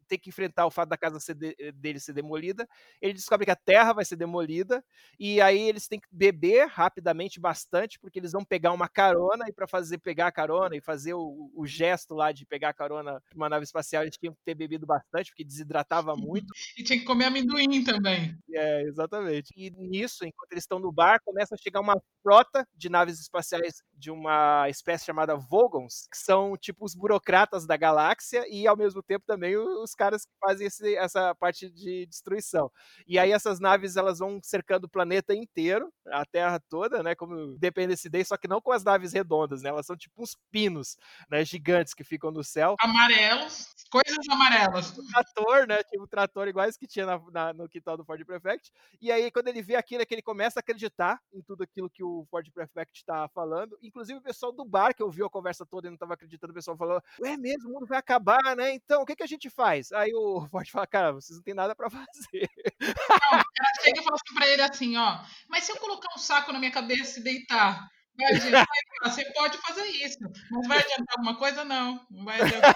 ter 0.07 0.19
que 0.19 0.29
enfrentar 0.31 0.67
o 0.67 0.71
fato 0.71 0.89
da 0.89 0.97
casa 0.97 1.19
ser 1.21 1.35
de, 1.35 1.55
eh, 1.59 1.73
dele 1.73 2.01
ser 2.01 2.13
demolida. 2.13 2.69
Ele 3.01 3.13
descobre 3.13 3.45
que 3.45 3.51
a 3.51 3.57
terra 3.57 3.93
vai 3.93 4.05
ser 4.05 4.17
demolida 4.17 4.85
e 5.19 5.41
aí 5.41 5.69
eles 5.69 5.89
têm 5.89 6.01
que 6.01 6.09
beber 6.11 6.67
rapidamente 6.69 7.41
bastante 7.41 7.99
porque 7.99 8.19
eles 8.19 8.33
vão 8.33 8.45
pegar 8.45 8.73
uma 8.73 8.89
carona 8.89 9.47
e 9.49 9.53
para 9.53 9.67
fazer 9.67 9.99
pegar 9.99 10.29
a 10.29 10.33
carona 10.33 10.77
e 10.77 10.81
fazer 10.81 11.15
o, 11.15 11.51
o, 11.55 11.67
gesto 11.67 12.15
lá 12.15 12.33
de 12.33 12.47
pegar 12.47 12.69
a 12.69 12.75
carona 12.75 13.23
uma 13.35 13.49
nave 13.49 13.65
espacial 13.65 14.03
eles 14.03 14.17
tinham 14.17 14.35
que 14.35 14.41
ter 14.45 14.55
bebido 14.55 14.87
bastante 14.87 15.31
porque 15.31 15.45
desidratava 15.45 16.15
muito. 16.17 16.47
e 16.77 16.83
tinha 16.83 16.99
que 16.99 17.05
comer 17.05 17.27
amendoim 17.27 17.83
também. 17.83 18.37
É, 18.53 18.83
exatamente. 18.83 19.53
E 19.57 19.71
nisso, 19.71 20.25
enquanto 20.25 20.53
eles 20.53 20.65
estão 20.65 20.79
no 20.79 20.93
bar, 20.93 21.21
começa 21.25 21.55
a 21.55 21.59
chegar 21.59 21.81
uma 21.81 22.01
frota 22.23 22.67
de 22.75 22.89
naves 22.89 23.21
espaciais 23.21 23.83
de 23.93 24.11
uma 24.11 24.69
espécie 24.69 25.05
chamada 25.05 25.37
Vogons, 25.37 26.07
que 26.11 26.19
são 26.19 26.57
tipo 26.57 26.85
os 26.85 26.95
burocratas 26.95 27.67
da 27.67 27.77
galáxia 27.77 28.45
e 28.49 28.67
ao 28.67 28.77
mesmo 28.77 29.03
tempo 29.03 29.25
também 29.27 29.57
os 29.57 29.74
caras 29.95 30.25
que 30.25 30.33
fazem 30.41 30.67
esse, 30.67 30.95
essa 30.97 31.35
parte 31.35 31.71
de 31.71 32.07
destruição. 32.07 32.71
E 33.07 33.19
aí 33.19 33.33
essas 33.33 33.59
naves 33.61 33.97
elas 33.97 34.19
vão 34.19 34.41
cercando 34.43 34.85
o 34.85 34.89
planeta 34.89 35.35
inteiro, 35.35 35.93
a 36.09 36.25
Terra 36.25 36.61
toda, 36.69 37.03
né, 37.03 37.15
como 37.15 37.55
Independence 37.55 38.09
Day, 38.09 38.25
só 38.25 38.37
que 38.37 38.49
não 38.49 38.61
com 38.61 38.73
as 38.73 38.85
naves 38.85 39.13
redondas, 39.13 39.63
né? 39.63 39.71
Elas 39.71 39.87
são 39.87 39.97
tipo 39.97 40.23
uns 40.23 40.37
pinos, 40.51 40.97
né, 41.31 41.45
gigantes 41.45 41.95
que 41.95 42.05
ficam 42.05 42.31
no 42.31 42.45
céu. 42.45 42.77
Amarelos, 42.81 43.75
coisas 43.91 44.29
amarelas. 44.31 44.97
Um 44.99 45.07
trator, 45.07 45.67
né, 45.67 45.83
tipo 45.83 46.05
um 46.05 46.07
trator 46.07 46.49
iguais 46.49 46.77
que 46.77 46.87
tinha 46.87 47.07
na, 47.07 47.21
na, 47.31 47.53
no 47.53 47.69
quintal 47.69 47.97
do 47.97 48.05
Ford 48.05 48.25
Prefect. 48.25 48.71
E 49.01 49.11
aí 49.11 49.31
quando 49.31 49.49
ele 49.49 49.63
vê 49.63 49.77
aquilo, 49.77 50.03
é 50.03 50.07
que 50.07 50.15
ele 50.15 50.23
começa 50.23 50.59
a 50.59 50.63
acreditar 50.63 51.21
em 51.33 51.43
tudo 51.43 51.63
aquilo 51.63 51.91
que 51.91 52.03
o 52.03 52.27
Ford 52.31 52.49
Prefect 52.53 52.99
está 52.99 53.29
falando. 53.29 53.79
Inclusive 53.83 54.19
o 54.19 54.23
pessoal 54.23 54.53
do 54.53 54.65
bar 54.65 54.95
que 54.95 55.03
ouviu 55.03 55.27
a 55.27 55.31
conversa 55.31 55.67
toda 55.67 55.87
e 55.87 55.91
não 55.91 55.95
estava 55.95 56.15
acreditando, 56.15 56.53
o 56.53 56.55
pessoal 56.55 56.77
falou: 56.77 57.03
"É 57.25 57.37
mesmo, 57.37 57.69
o 57.71 57.73
mundo 57.73 57.87
vai 57.87 57.99
acabar, 57.99 58.57
né? 58.57 58.73
Então, 58.75 59.03
o 59.03 59.07
que 59.07 59.17
que 59.17 59.23
a 59.23 59.27
gente 59.27 59.51
faz?" 59.55 59.93
Aí 59.93 60.13
o 60.15 60.47
Ford 60.51 60.69
fala, 60.71 60.87
cara, 60.87 61.13
vocês 61.13 61.37
não 61.37 61.43
tem 61.45 61.55
nada 61.55 61.75
para 61.75 61.91
fazer. 61.91 62.49
Não, 62.81 63.41
o 63.41 63.45
cara 63.45 63.75
chega 63.83 64.01
e 64.01 64.05
fala 64.05 64.17
assim 64.17 64.35
pra 64.35 64.49
ele 64.49 64.63
assim, 64.63 64.97
ó, 64.97 65.21
mas 65.49 65.65
se 65.65 65.73
eu 65.73 65.77
colocar 65.77 66.09
um 66.15 66.19
saco 66.19 66.53
na 66.53 66.59
minha 66.59 66.73
cabeça 66.73 67.21
e 67.21 67.23
deitar, 67.23 67.87
vai 68.17 68.35
adiantar? 68.35 68.67
Você 69.05 69.25
pode 69.33 69.59
fazer 69.59 69.87
isso, 69.87 70.19
mas 70.51 70.69
vai 70.69 70.79
adiantar 70.79 71.15
alguma 71.19 71.37
coisa? 71.37 71.65
Não, 71.65 72.05
não 72.11 72.25
vai 72.25 72.41
adiantar. 72.41 72.75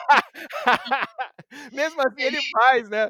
Mesmo 1.72 2.00
assim 2.02 2.22
ele 2.22 2.38
faz, 2.50 2.88
né? 2.88 3.08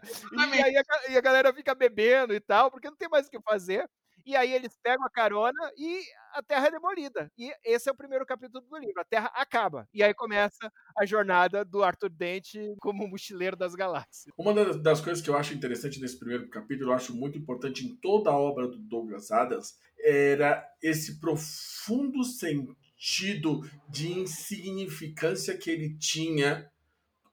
E 0.54 0.62
aí 0.62 0.76
a, 0.76 1.10
e 1.10 1.16
a 1.16 1.20
galera 1.20 1.52
fica 1.52 1.74
bebendo 1.74 2.34
e 2.34 2.40
tal, 2.40 2.70
porque 2.70 2.88
não 2.88 2.96
tem 2.96 3.08
mais 3.08 3.26
o 3.26 3.30
que 3.30 3.40
fazer. 3.40 3.88
E 4.28 4.36
aí 4.36 4.52
eles 4.52 4.78
pegam 4.82 5.06
a 5.06 5.10
carona 5.10 5.72
e 5.78 6.02
a 6.34 6.42
Terra 6.42 6.66
é 6.66 6.70
demolida. 6.70 7.32
E 7.38 7.50
esse 7.64 7.88
é 7.88 7.92
o 7.92 7.96
primeiro 7.96 8.26
capítulo 8.26 8.62
do 8.62 8.76
livro. 8.76 9.00
A 9.00 9.04
Terra 9.04 9.32
acaba. 9.34 9.88
E 9.94 10.02
aí 10.02 10.12
começa 10.12 10.70
a 10.98 11.06
jornada 11.06 11.64
do 11.64 11.82
Arthur 11.82 12.10
Dente 12.10 12.58
como 12.78 13.08
mochileiro 13.08 13.56
das 13.56 13.74
galáxias. 13.74 14.26
Uma 14.36 14.52
das 14.74 15.00
coisas 15.00 15.24
que 15.24 15.30
eu 15.30 15.36
acho 15.36 15.54
interessante 15.54 15.98
nesse 15.98 16.18
primeiro 16.18 16.46
capítulo, 16.50 16.90
eu 16.90 16.94
acho 16.94 17.16
muito 17.16 17.38
importante 17.38 17.86
em 17.86 17.96
toda 18.02 18.28
a 18.28 18.36
obra 18.36 18.68
do 18.68 18.76
Douglas 18.76 19.30
Adams, 19.30 19.78
era 19.98 20.62
esse 20.82 21.18
profundo 21.18 22.22
sentido 22.22 23.62
de 23.88 24.12
insignificância 24.12 25.56
que 25.56 25.70
ele 25.70 25.96
tinha 25.96 26.70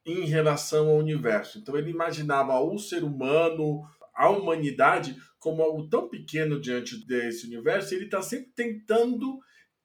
em 0.05 0.23
relação 0.23 0.87
ao 0.87 0.95
universo. 0.95 1.59
Então 1.59 1.77
ele 1.77 1.91
imaginava 1.91 2.57
o 2.57 2.79
ser 2.79 3.03
humano, 3.03 3.83
a 4.15 4.29
humanidade 4.29 5.17
como 5.45 5.61
algo 5.61 5.87
tão 5.87 6.09
pequeno 6.09 6.59
diante 6.59 7.05
desse 7.05 7.45
universo, 7.45 7.93
ele 7.93 8.05
está 8.05 8.19
sempre 8.19 8.51
tentando 8.55 9.37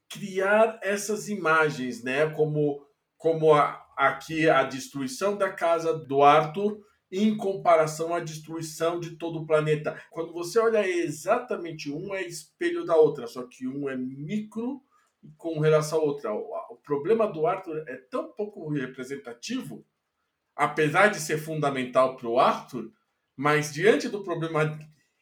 criar 0.09 0.81
essas 0.83 1.29
imagens, 1.29 2.03
né? 2.03 2.31
Como, 2.31 2.83
como 3.18 3.53
a, 3.53 3.79
aqui 3.94 4.49
a 4.49 4.62
destruição 4.62 5.37
da 5.37 5.53
casa 5.53 5.92
do 5.92 6.23
Arthur 6.23 6.81
em 7.12 7.37
comparação 7.37 8.14
à 8.14 8.20
destruição 8.20 8.99
de 8.99 9.18
todo 9.18 9.40
o 9.40 9.46
planeta. 9.46 10.03
Quando 10.11 10.33
você 10.33 10.59
olha 10.59 10.88
exatamente 10.88 11.92
um 11.92 12.14
é 12.14 12.23
espelho 12.23 12.87
da 12.87 12.96
outra, 12.96 13.27
só 13.27 13.46
que 13.46 13.68
um 13.68 13.87
é 13.87 13.99
micro 13.99 14.81
com 15.37 15.61
relação 15.61 15.99
à 15.99 16.03
outra. 16.03 16.33
O 16.33 16.79
problema 16.83 17.31
do 17.31 17.46
Arthur 17.46 17.85
é 17.87 17.96
tão 18.11 18.33
pouco 18.33 18.66
representativo, 18.70 19.85
apesar 20.57 21.09
de 21.09 21.20
ser 21.20 21.37
fundamental 21.37 22.16
para 22.16 22.29
o 22.29 22.40
Arthur, 22.40 22.90
mas 23.37 23.75
diante 23.75 24.09
do 24.09 24.25
problema 24.25 24.64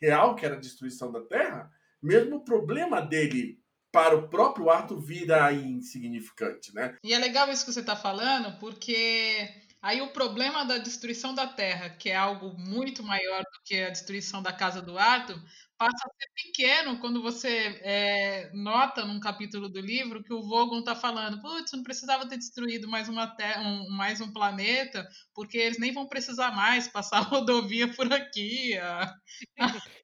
real, 0.01 0.35
que 0.35 0.45
era 0.45 0.57
a 0.57 0.61
destruição 0.61 1.11
da 1.13 1.21
Terra, 1.21 1.71
mesmo 2.03 2.37
o 2.37 2.45
problema 2.45 3.01
dele 3.01 3.61
para 3.91 4.17
o 4.17 4.29
próprio 4.29 4.71
Arthur 4.71 5.01
vira 5.01 5.53
insignificante, 5.53 6.75
né? 6.75 6.97
E 7.03 7.13
é 7.13 7.19
legal 7.19 7.51
isso 7.51 7.65
que 7.65 7.73
você 7.73 7.81
está 7.81 7.97
falando, 7.97 8.59
porque 8.59 9.49
aí 9.83 10.01
o 10.01 10.13
problema 10.13 10.65
da 10.65 10.79
destruição 10.79 11.35
da 11.35 11.47
Terra, 11.47 11.91
que 11.91 12.11
é 12.11 12.17
algo 12.17 12.57
muito 12.59 13.03
maior 13.03 13.41
do 13.43 13.61
que 13.65 13.83
a 13.83 13.91
destruição 13.91 14.43
da 14.43 14.53
casa 14.53 14.83
do 14.83 14.99
Arthur, 14.99 15.41
passa 15.79 16.09
a 16.09 16.11
ser 16.11 16.29
pequeno 16.35 16.99
quando 16.99 17.23
você 17.23 17.81
é, 17.83 18.51
nota 18.53 19.05
num 19.05 19.21
capítulo 19.21 19.69
do 19.69 19.81
livro 19.81 20.25
que 20.25 20.35
o 20.35 20.43
Vogon 20.43 20.81
está 20.81 20.97
falando, 20.97 21.41
putz, 21.41 21.73
não 21.73 21.85
precisava 21.85 22.29
ter 22.29 22.37
destruído 22.37 22.89
mais, 22.89 23.09
uma 23.09 23.29
terra, 23.29 23.63
um, 23.63 23.89
mais 23.91 24.21
um 24.21 24.33
planeta, 24.33 25.09
porque 25.33 25.57
eles 25.57 25.79
nem 25.79 25.93
vão 25.93 26.09
precisar 26.09 26.51
mais 26.51 26.89
passar 26.89 27.19
a 27.19 27.21
rodovia 27.31 27.87
por 27.95 28.13
aqui. 28.13 28.77
A, 28.77 29.15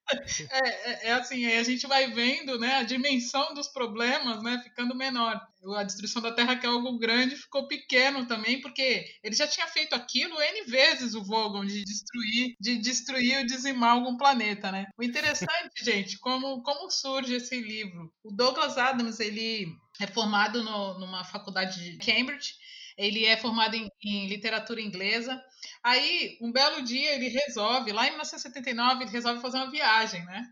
é, 0.50 0.68
é, 0.68 1.08
é, 1.08 1.12
assim, 1.12 1.46
a 1.46 1.62
gente 1.62 1.86
vai 1.86 2.10
vendo 2.10 2.58
né, 2.58 2.74
a 2.74 2.82
dimensão 2.82 3.54
dos 3.54 3.68
problemas 3.68 4.42
né, 4.42 4.60
ficando 4.62 4.94
menor. 4.94 5.40
A 5.76 5.82
destruição 5.82 6.20
da 6.20 6.32
Terra, 6.32 6.56
que 6.56 6.66
é 6.66 6.68
algo 6.68 6.98
grande, 6.98 7.36
ficou 7.36 7.66
pequeno 7.66 8.26
também, 8.26 8.60
porque 8.60 9.06
ele 9.22 9.34
já 9.34 9.46
tinha 9.46 9.66
feito 9.66 9.94
aquilo 9.94 10.38
N 10.38 10.64
vezes, 10.66 11.14
o 11.14 11.24
Vogon, 11.24 11.64
de 11.64 11.82
destruir, 11.84 12.54
de 12.60 12.76
destruir 12.76 13.38
ou 13.38 13.46
dizimar 13.46 13.92
algum 13.92 14.14
planeta, 14.16 14.70
né? 14.70 14.86
O 14.98 15.02
interessante 15.02 15.48
gente, 15.82 16.18
como, 16.18 16.62
como 16.62 16.90
surge 16.90 17.34
esse 17.34 17.58
livro. 17.58 18.12
O 18.22 18.30
Douglas 18.30 18.76
Adams, 18.76 19.20
ele 19.20 19.74
é 19.98 20.06
formado 20.06 20.62
no, 20.62 20.98
numa 20.98 21.24
faculdade 21.24 21.82
de 21.82 21.96
Cambridge, 21.96 22.52
ele 22.96 23.24
é 23.24 23.36
formado 23.36 23.74
em, 23.74 23.88
em, 24.02 24.26
literatura 24.26 24.80
inglesa. 24.80 25.40
Aí, 25.82 26.38
um 26.40 26.52
belo 26.52 26.82
dia, 26.82 27.14
ele 27.14 27.28
resolve, 27.28 27.92
lá 27.92 28.06
em 28.06 28.10
1979, 28.10 29.04
ele 29.04 29.10
resolve 29.10 29.40
fazer 29.40 29.58
uma 29.58 29.70
viagem, 29.70 30.24
né? 30.24 30.42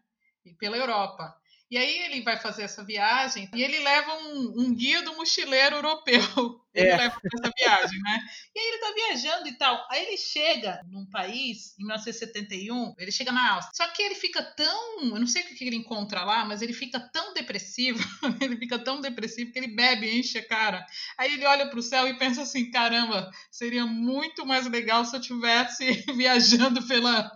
Pela 0.59 0.77
Europa. 0.77 1.35
E 1.71 1.79
aí 1.79 2.01
ele 2.01 2.21
vai 2.21 2.37
fazer 2.37 2.65
essa 2.65 2.85
viagem 2.85 3.49
e 3.55 3.63
ele 3.63 3.79
leva 3.79 4.13
um, 4.13 4.55
um 4.59 4.75
guia 4.75 5.03
do 5.03 5.17
mochileiro 5.17 5.77
europeu. 5.77 6.21
Ele 6.75 6.89
é. 6.89 6.97
leva 6.97 7.21
essa 7.23 7.53
viagem, 7.57 8.01
né? 8.01 8.19
E 8.55 8.59
aí 8.59 8.67
ele 8.69 8.79
tá 8.79 8.93
viajando 8.95 9.49
e 9.49 9.53
tal. 9.53 9.87
Aí 9.91 10.07
ele 10.07 10.17
chega 10.17 10.81
num 10.91 11.05
país, 11.05 11.75
em 11.79 11.85
1971, 11.85 12.95
ele 12.99 13.13
chega 13.13 13.31
na 13.31 13.55
Áustria. 13.55 13.75
Só 13.75 13.93
que 13.93 14.03
ele 14.03 14.15
fica 14.15 14.43
tão. 14.43 15.01
Eu 15.03 15.21
não 15.21 15.27
sei 15.27 15.43
o 15.43 15.47
que 15.47 15.65
ele 15.65 15.77
encontra 15.77 16.25
lá, 16.25 16.45
mas 16.45 16.63
ele 16.63 16.73
fica 16.73 16.99
tão 16.99 17.35
depressivo. 17.35 17.99
ele 18.41 18.57
fica 18.57 18.79
tão 18.79 19.01
depressivo 19.01 19.53
que 19.53 19.59
ele 19.59 19.69
bebe, 19.69 20.19
enche 20.19 20.39
a 20.39 20.49
cara. 20.49 20.87
Aí 21.19 21.35
ele 21.35 21.45
olha 21.45 21.69
pro 21.69 21.83
céu 21.83 22.09
e 22.09 22.19
pensa 22.19 22.43
assim: 22.43 22.71
caramba, 22.71 23.31
seria 23.51 23.85
muito 23.85 24.47
mais 24.47 24.67
legal 24.67 25.05
se 25.05 25.15
eu 25.15 25.21
tivesse 25.21 25.85
viajando 26.17 26.83
pela, 26.87 27.31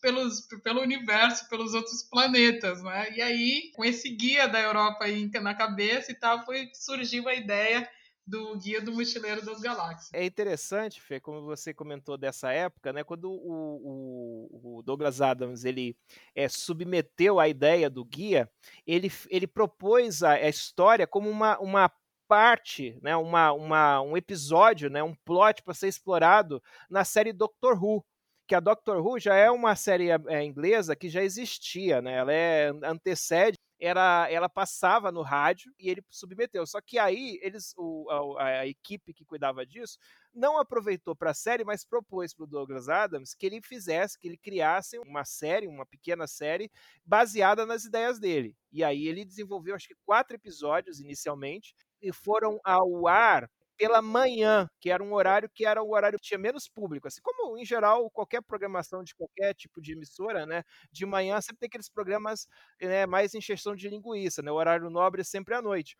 pelos, 0.00 0.40
pelo 0.62 0.80
universo, 0.80 1.46
pelos 1.48 1.74
outros 1.74 2.02
planetas, 2.04 2.82
né? 2.82 3.12
E 3.14 3.20
aí, 3.20 3.70
com 3.74 3.84
esse 3.84 4.08
guia 4.08 4.48
da 4.48 4.60
Europa 4.60 5.04
aí 5.04 5.30
na 5.42 5.54
cabeça 5.54 6.10
e 6.10 6.14
tal, 6.14 6.42
foi 6.46 6.70
surgiu 6.72 7.28
a 7.28 7.34
ideia 7.34 7.88
do 8.28 8.58
Guia 8.58 8.80
do 8.80 8.92
Mochileiro 8.92 9.44
das 9.44 9.60
Galáxias. 9.60 10.10
É 10.12 10.24
interessante, 10.24 11.00
Fê, 11.00 11.18
como 11.18 11.42
você 11.42 11.72
comentou 11.72 12.18
dessa 12.18 12.52
época, 12.52 12.92
né? 12.92 13.02
Quando 13.02 13.30
o, 13.30 14.50
o, 14.52 14.78
o 14.78 14.82
Douglas 14.82 15.22
Adams 15.22 15.64
ele 15.64 15.96
é, 16.34 16.48
submeteu 16.48 17.40
a 17.40 17.48
ideia 17.48 17.88
do 17.88 18.04
guia, 18.04 18.50
ele, 18.86 19.10
ele 19.30 19.46
propôs 19.46 20.22
a, 20.22 20.32
a 20.32 20.48
história 20.48 21.06
como 21.06 21.30
uma, 21.30 21.58
uma 21.58 21.90
parte, 22.28 22.98
né, 23.02 23.16
uma, 23.16 23.52
uma, 23.52 24.02
um 24.02 24.14
episódio, 24.14 24.90
né, 24.90 25.02
um 25.02 25.14
plot 25.14 25.62
para 25.62 25.72
ser 25.72 25.88
explorado 25.88 26.62
na 26.90 27.02
série 27.02 27.32
Doctor 27.32 27.82
Who, 27.82 28.04
que 28.46 28.54
a 28.54 28.60
Doctor 28.60 28.98
Who 28.98 29.18
já 29.18 29.34
é 29.34 29.50
uma 29.50 29.74
série 29.74 30.10
é, 30.10 30.44
inglesa 30.44 30.94
que 30.94 31.08
já 31.08 31.22
existia, 31.22 32.02
né? 32.02 32.14
Ela 32.16 32.32
é 32.32 32.72
antecede 32.84 33.58
era, 33.80 34.28
ela 34.30 34.48
passava 34.48 35.12
no 35.12 35.22
rádio 35.22 35.72
e 35.78 35.88
ele 35.88 36.02
submeteu. 36.08 36.66
Só 36.66 36.80
que 36.80 36.98
aí 36.98 37.38
eles, 37.42 37.74
o, 37.76 38.36
a, 38.38 38.44
a, 38.44 38.66
equipe 38.66 39.14
que 39.14 39.24
cuidava 39.24 39.64
disso 39.64 39.98
não 40.34 40.58
aproveitou 40.58 41.14
para 41.14 41.30
a 41.30 41.34
série, 41.34 41.64
mas 41.64 41.84
propôs 41.84 42.34
para 42.34 42.44
o 42.44 42.46
Douglas 42.46 42.88
Adams 42.88 43.34
que 43.34 43.46
ele 43.46 43.60
fizesse, 43.62 44.18
que 44.18 44.26
ele 44.26 44.36
criasse 44.36 44.98
uma 44.98 45.24
série, 45.24 45.66
uma 45.66 45.86
pequena 45.86 46.26
série 46.26 46.70
baseada 47.04 47.64
nas 47.64 47.84
ideias 47.84 48.18
dele. 48.18 48.56
E 48.72 48.82
aí 48.82 49.06
ele 49.06 49.24
desenvolveu 49.24 49.74
acho 49.74 49.88
que 49.88 49.96
quatro 50.04 50.36
episódios 50.36 51.00
inicialmente 51.00 51.74
e 52.02 52.12
foram 52.12 52.60
ao 52.64 53.06
ar 53.06 53.48
pela 53.78 54.02
manhã, 54.02 54.68
que 54.80 54.90
era 54.90 55.02
um 55.02 55.12
horário 55.14 55.48
que 55.54 55.64
era 55.66 55.82
o 55.82 55.92
horário 55.94 56.18
que 56.18 56.26
tinha 56.26 56.38
menos 56.38 56.68
público, 56.68 57.08
assim 57.08 57.20
como 57.22 57.58
em 57.58 57.64
geral 57.64 58.10
qualquer 58.10 58.42
programação 58.42 59.04
de 59.04 59.14
qualquer 59.14 59.54
tipo 59.54 59.80
de 59.80 59.92
emissora, 59.92 60.44
né, 60.46 60.64
de 60.92 61.06
manhã 61.06 61.40
sempre 61.40 61.60
tem 61.60 61.68
aqueles 61.68 61.88
programas 61.90 62.48
né, 62.82 63.06
mais 63.06 63.34
encheção 63.34 63.76
de 63.76 63.88
linguiça, 63.88 64.42
né, 64.42 64.50
o 64.50 64.54
horário 64.56 64.90
nobre 64.90 65.20
é 65.22 65.24
sempre 65.24 65.54
à 65.54 65.62
noite. 65.62 65.96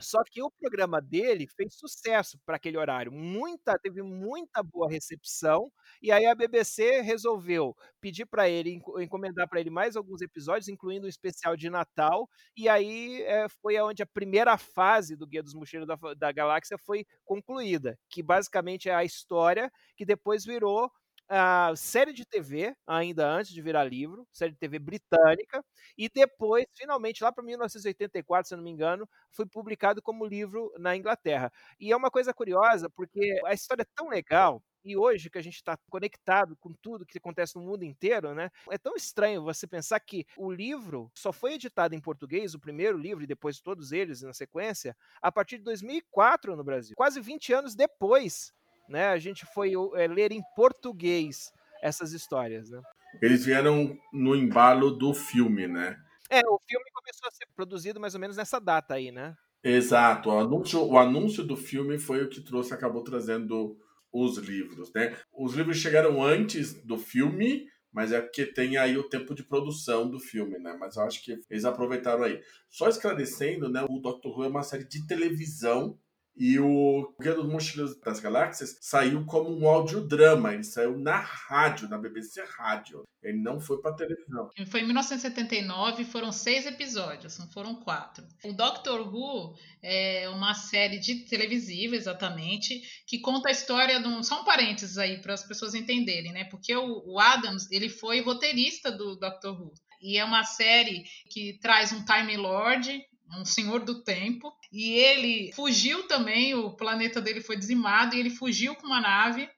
Só 0.00 0.22
que 0.24 0.40
o 0.42 0.50
programa 0.50 1.00
dele 1.00 1.46
fez 1.46 1.74
sucesso 1.74 2.38
para 2.46 2.56
aquele 2.56 2.78
horário, 2.78 3.10
muita 3.10 3.76
teve 3.78 4.00
muita 4.02 4.62
boa 4.62 4.88
recepção, 4.88 5.72
e 6.00 6.12
aí 6.12 6.24
a 6.24 6.34
BBC 6.34 7.00
resolveu 7.00 7.74
pedir 8.00 8.26
para 8.26 8.48
ele, 8.48 8.80
encomendar 9.00 9.48
para 9.48 9.58
ele 9.60 9.70
mais 9.70 9.96
alguns 9.96 10.20
episódios, 10.22 10.68
incluindo 10.68 11.06
um 11.06 11.08
especial 11.08 11.56
de 11.56 11.68
Natal, 11.68 12.28
e 12.56 12.68
aí 12.68 13.22
é, 13.22 13.48
foi 13.48 13.80
onde 13.80 14.02
a 14.02 14.06
primeira 14.06 14.56
fase 14.56 15.16
do 15.16 15.26
Guia 15.26 15.42
dos 15.42 15.54
Mochileiros 15.54 15.88
da, 15.88 16.14
da 16.14 16.32
Galáxia 16.32 16.78
foi 16.78 17.04
concluída, 17.24 17.98
que 18.08 18.22
basicamente 18.22 18.88
é 18.88 18.94
a 18.94 19.04
história 19.04 19.70
que 19.96 20.04
depois 20.04 20.44
virou 20.44 20.90
a 21.28 21.74
série 21.76 22.12
de 22.12 22.24
TV, 22.24 22.74
ainda 22.86 23.28
antes 23.30 23.52
de 23.52 23.62
virar 23.62 23.84
livro, 23.84 24.26
série 24.32 24.52
de 24.52 24.58
TV 24.58 24.78
britânica, 24.78 25.62
e 25.96 26.08
depois, 26.08 26.66
finalmente, 26.74 27.22
lá 27.22 27.32
para 27.32 27.44
1984, 27.44 28.48
se 28.48 28.56
não 28.56 28.62
me 28.62 28.70
engano, 28.70 29.08
foi 29.32 29.46
publicado 29.46 30.02
como 30.02 30.24
livro 30.26 30.72
na 30.78 30.96
Inglaterra. 30.96 31.52
E 31.80 31.92
é 31.92 31.96
uma 31.96 32.10
coisa 32.10 32.32
curiosa, 32.34 32.88
porque 32.90 33.40
a 33.46 33.52
história 33.54 33.82
é 33.82 33.86
tão 33.94 34.08
legal, 34.08 34.62
e 34.84 34.96
hoje 34.96 35.28
que 35.28 35.38
a 35.38 35.42
gente 35.42 35.56
está 35.56 35.76
conectado 35.90 36.56
com 36.56 36.72
tudo 36.80 37.04
que 37.04 37.18
acontece 37.18 37.56
no 37.56 37.62
mundo 37.62 37.82
inteiro, 37.84 38.34
né? 38.34 38.48
É 38.70 38.78
tão 38.78 38.94
estranho 38.96 39.42
você 39.42 39.66
pensar 39.66 40.00
que 40.00 40.24
o 40.36 40.50
livro 40.50 41.10
só 41.14 41.32
foi 41.32 41.54
editado 41.54 41.94
em 41.94 42.00
português, 42.00 42.54
o 42.54 42.60
primeiro 42.60 42.96
livro, 42.96 43.22
e 43.24 43.26
depois 43.26 43.60
todos 43.60 43.92
eles 43.92 44.22
na 44.22 44.32
sequência, 44.32 44.96
a 45.20 45.30
partir 45.32 45.58
de 45.58 45.64
2004 45.64 46.56
no 46.56 46.64
Brasil. 46.64 46.94
Quase 46.96 47.20
20 47.20 47.52
anos 47.52 47.74
depois 47.74 48.52
né, 48.88 49.08
a 49.08 49.18
gente 49.18 49.46
foi 49.54 49.72
é, 49.94 50.06
ler 50.06 50.32
em 50.32 50.42
português 50.56 51.52
essas 51.82 52.12
histórias, 52.12 52.70
né? 52.70 52.80
Eles 53.22 53.44
vieram 53.44 53.96
no 54.12 54.36
embalo 54.36 54.90
do 54.90 55.14
filme, 55.14 55.66
né? 55.66 55.96
É, 56.30 56.40
o 56.40 56.60
filme 56.68 56.84
começou 56.92 57.28
a 57.28 57.30
ser 57.30 57.46
produzido 57.54 57.98
mais 57.98 58.14
ou 58.14 58.20
menos 58.20 58.36
nessa 58.36 58.60
data 58.60 58.94
aí, 58.94 59.10
né? 59.10 59.34
Exato. 59.62 60.28
O 60.30 60.38
anúncio, 60.38 60.84
o 60.84 60.98
anúncio 60.98 61.42
do 61.42 61.56
filme 61.56 61.98
foi 61.98 62.22
o 62.22 62.28
que 62.28 62.40
trouxe, 62.40 62.74
acabou 62.74 63.02
trazendo 63.02 63.76
os 64.12 64.36
livros, 64.38 64.92
né? 64.92 65.16
Os 65.32 65.54
livros 65.54 65.78
chegaram 65.78 66.22
antes 66.22 66.74
do 66.84 66.98
filme, 66.98 67.66
mas 67.92 68.12
é 68.12 68.20
porque 68.20 68.46
tem 68.46 68.76
aí 68.76 68.96
o 68.96 69.08
tempo 69.08 69.34
de 69.34 69.42
produção 69.42 70.08
do 70.08 70.18
filme, 70.18 70.58
né? 70.58 70.76
Mas 70.78 70.96
eu 70.96 71.02
acho 71.02 71.24
que 71.24 71.38
eles 71.50 71.64
aproveitaram 71.64 72.24
aí. 72.24 72.40
Só 72.68 72.88
esclarecendo, 72.88 73.68
né? 73.68 73.84
O 73.88 73.98
Doctor 73.98 74.38
Who 74.38 74.44
é 74.44 74.48
uma 74.48 74.62
série 74.62 74.84
de 74.84 75.06
televisão 75.06 75.98
e 76.38 76.58
o 76.60 77.12
Guia 77.20 77.34
dos 77.34 77.46
Mochileiros 77.46 77.98
das 77.98 78.20
Galáxias 78.20 78.78
saiu 78.80 79.26
como 79.26 79.50
um 79.50 79.68
audiodrama, 79.68 80.54
ele 80.54 80.62
saiu 80.62 80.96
na 80.96 81.18
rádio, 81.18 81.88
na 81.88 81.98
BBC 81.98 82.44
Rádio. 82.44 83.02
Ele 83.20 83.38
não 83.38 83.60
foi 83.60 83.80
para 83.82 83.96
televisão. 83.96 84.48
Foi 84.70 84.80
em 84.80 84.84
1979, 84.84 86.04
foram 86.04 86.30
seis 86.30 86.64
episódios, 86.64 87.36
não 87.38 87.50
foram 87.50 87.74
quatro. 87.74 88.24
O 88.44 88.52
Doctor 88.52 89.12
Who 89.12 89.56
é 89.82 90.28
uma 90.28 90.54
série 90.54 91.00
de 91.00 91.26
televisiva, 91.26 91.96
exatamente, 91.96 92.80
que 93.04 93.18
conta 93.18 93.48
a 93.48 93.52
história 93.52 94.00
de 94.00 94.06
um. 94.06 94.22
Só 94.22 94.42
um 94.42 94.44
parênteses 94.44 94.96
aí 94.96 95.20
para 95.20 95.34
as 95.34 95.42
pessoas 95.42 95.74
entenderem, 95.74 96.32
né? 96.32 96.44
Porque 96.44 96.74
o, 96.76 97.02
o 97.04 97.18
Adams 97.18 97.68
ele 97.72 97.88
foi 97.88 98.20
roteirista 98.20 98.92
do 98.92 99.16
Doctor 99.16 99.60
Who. 99.60 99.72
E 100.00 100.16
é 100.16 100.24
uma 100.24 100.44
série 100.44 101.02
que 101.28 101.58
traz 101.60 101.92
um 101.92 102.04
Time 102.04 102.36
Lord, 102.36 103.04
um 103.36 103.44
senhor 103.44 103.80
do 103.80 104.02
tempo, 104.02 104.52
e 104.72 104.92
ele 104.92 105.52
fugiu 105.52 106.06
também, 106.06 106.54
o 106.54 106.70
planeta 106.70 107.20
dele 107.20 107.40
foi 107.40 107.56
dizimado, 107.56 108.14
e 108.14 108.20
ele 108.20 108.30
fugiu 108.30 108.74
com 108.74 108.86
uma 108.86 109.00
nave. 109.00 109.48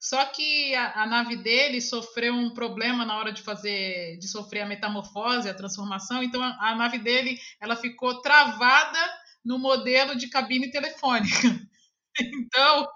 Só 0.00 0.24
que 0.24 0.74
a, 0.74 1.02
a, 1.02 1.06
nave 1.06 1.36
dele 1.36 1.80
sofreu 1.80 2.34
um 2.34 2.52
problema 2.52 3.04
na 3.04 3.16
hora 3.16 3.32
de 3.32 3.40
fazer, 3.40 4.18
de 4.18 4.26
sofrer 4.26 4.62
a 4.62 4.66
metamorfose, 4.66 5.48
a 5.48 5.54
transformação. 5.54 6.22
Então 6.22 6.42
a, 6.42 6.70
a 6.70 6.74
nave 6.74 6.98
dele, 6.98 7.38
ela 7.60 7.76
ficou 7.76 8.20
travada 8.20 8.98
no 9.44 9.58
modelo 9.58 10.16
de 10.16 10.28
cabine 10.28 10.70
telefônica. 10.70 11.30
Então 12.20 12.86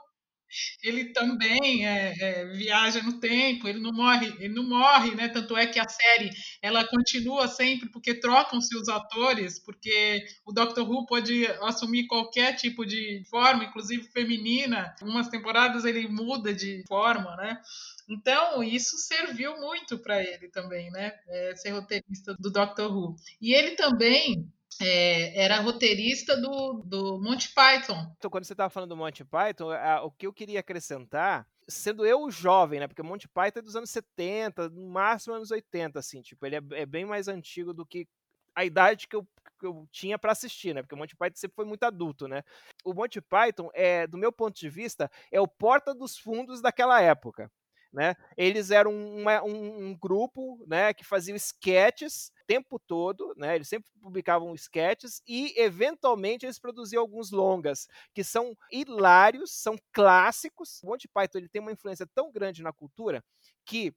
ele 0.83 1.13
também 1.13 1.87
é, 1.87 2.15
é, 2.19 2.45
viaja 2.47 3.03
no 3.03 3.19
tempo, 3.21 3.69
ele 3.69 3.81
não 3.81 3.93
morre, 3.93 4.27
ele 4.39 4.55
não 4.55 4.65
morre, 4.65 5.15
né? 5.15 5.29
Tanto 5.29 5.57
é 5.57 5.67
que 5.67 5.79
a 5.79 5.89
série 5.89 6.31
ela 6.63 6.87
continua 6.87 7.49
sempre 7.49 7.89
porque 7.91 8.15
trocam-se 8.15 8.77
os 8.77 8.89
atores, 8.89 9.59
porque 9.59 10.25
o 10.45 10.53
Doctor 10.53 10.89
Who 10.89 11.07
pode 11.07 11.47
assumir 11.63 12.07
qualquer 12.07 12.55
tipo 12.55 12.85
de 12.85 13.23
forma, 13.29 13.65
inclusive 13.65 14.05
feminina. 14.13 14.95
Umas 15.03 15.29
temporadas 15.29 15.85
ele 15.85 16.09
muda 16.09 16.55
de 16.55 16.83
forma, 16.87 17.37
né? 17.37 17.61
Então, 18.09 18.63
isso 18.63 18.97
serviu 18.99 19.59
muito 19.59 19.99
para 19.99 20.23
ele 20.23 20.49
também, 20.49 20.91
né? 20.91 21.13
É, 21.27 21.57
ser 21.57 21.71
roteirista 21.71 22.35
do 22.39 22.51
Doctor 22.51 22.95
Who. 22.95 23.17
E 23.41 23.53
ele 23.53 23.73
também 23.73 24.49
é, 24.81 25.45
era 25.45 25.61
roteirista 25.61 26.37
do, 26.37 26.83
do 26.85 27.19
Monty 27.21 27.53
Python. 27.55 28.13
Então, 28.17 28.31
quando 28.31 28.45
você 28.45 28.53
estava 28.53 28.71
falando 28.71 28.91
do 28.91 28.97
Monty 28.97 29.25
Python, 29.25 29.71
a, 29.71 30.03
o 30.03 30.11
que 30.11 30.27
eu 30.27 30.33
queria 30.33 30.61
acrescentar, 30.61 31.47
sendo 31.69 32.05
eu 32.07 32.31
jovem, 32.31 32.81
né? 32.81 32.87
Porque 32.87 33.03
o 33.03 33.05
Monty 33.05 33.29
Python 33.29 33.61
é 33.61 33.63
dos 33.63 33.77
anos 33.77 33.91
70, 33.91 34.69
no 34.71 34.89
máximo 34.89 35.35
anos 35.35 35.51
80, 35.51 35.99
assim, 35.99 36.23
tipo, 36.23 36.45
ele 36.47 36.57
é, 36.57 36.61
é 36.73 36.87
bem 36.87 37.05
mais 37.05 37.29
antigo 37.29 37.73
do 37.73 37.85
que 37.85 38.07
a 38.55 38.65
idade 38.65 39.07
que 39.07 39.17
eu, 39.17 39.27
que 39.59 39.67
eu 39.67 39.87
tinha 39.91 40.19
para 40.19 40.33
assistir, 40.33 40.75
né? 40.75 40.83
Porque 40.83 40.95
o 40.95 40.99
Monty 40.99 41.15
Python 41.17 41.37
sempre 41.37 41.57
foi 41.57 41.65
muito 41.65 41.85
adulto, 41.85 42.27
né? 42.27 42.43
O 42.85 42.95
Monty 42.95 43.21
Python, 43.21 43.71
é, 43.75 44.07
do 44.07 44.17
meu 44.17 44.33
ponto 44.33 44.59
de 44.59 44.69
vista, 44.69 45.11
é 45.31 45.41
o 45.41 45.47
porta 45.47 45.95
dos 45.95 46.17
fundos 46.17 46.61
daquela 46.61 47.01
época. 47.01 47.51
Né? 47.97 48.15
Eles 48.37 48.71
eram 48.71 48.93
uma, 48.93 49.43
um, 49.43 49.87
um, 49.87 49.97
grupo 49.97 50.63
né, 50.67 50.93
que 50.93 51.03
fazia 51.03 51.35
sketches 51.35 52.31
o 52.43 52.47
tempo 52.47 52.79
todo, 52.79 53.33
né? 53.39 53.55
eles 53.57 53.69
sempre 53.69 53.91
publicavam 54.03 54.55
sketches 54.55 55.23
e, 55.27 55.55
eventualmente, 55.57 56.45
eles 56.45 56.59
produziam 56.59 57.01
alguns 57.01 57.31
longas 57.31 57.89
que 58.13 58.23
são 58.23 58.55
hilários, 58.71 59.51
são 59.51 59.77
clássicos. 59.95 60.83
O 60.83 60.89
Monty 60.89 61.09
Python 61.09 61.39
ele 61.39 61.49
tem 61.49 61.63
uma 61.63 61.73
influência 61.73 62.07
tão 62.15 62.31
grande 62.31 62.63
na 62.63 62.71
cultura 62.71 63.25
que 63.65 63.95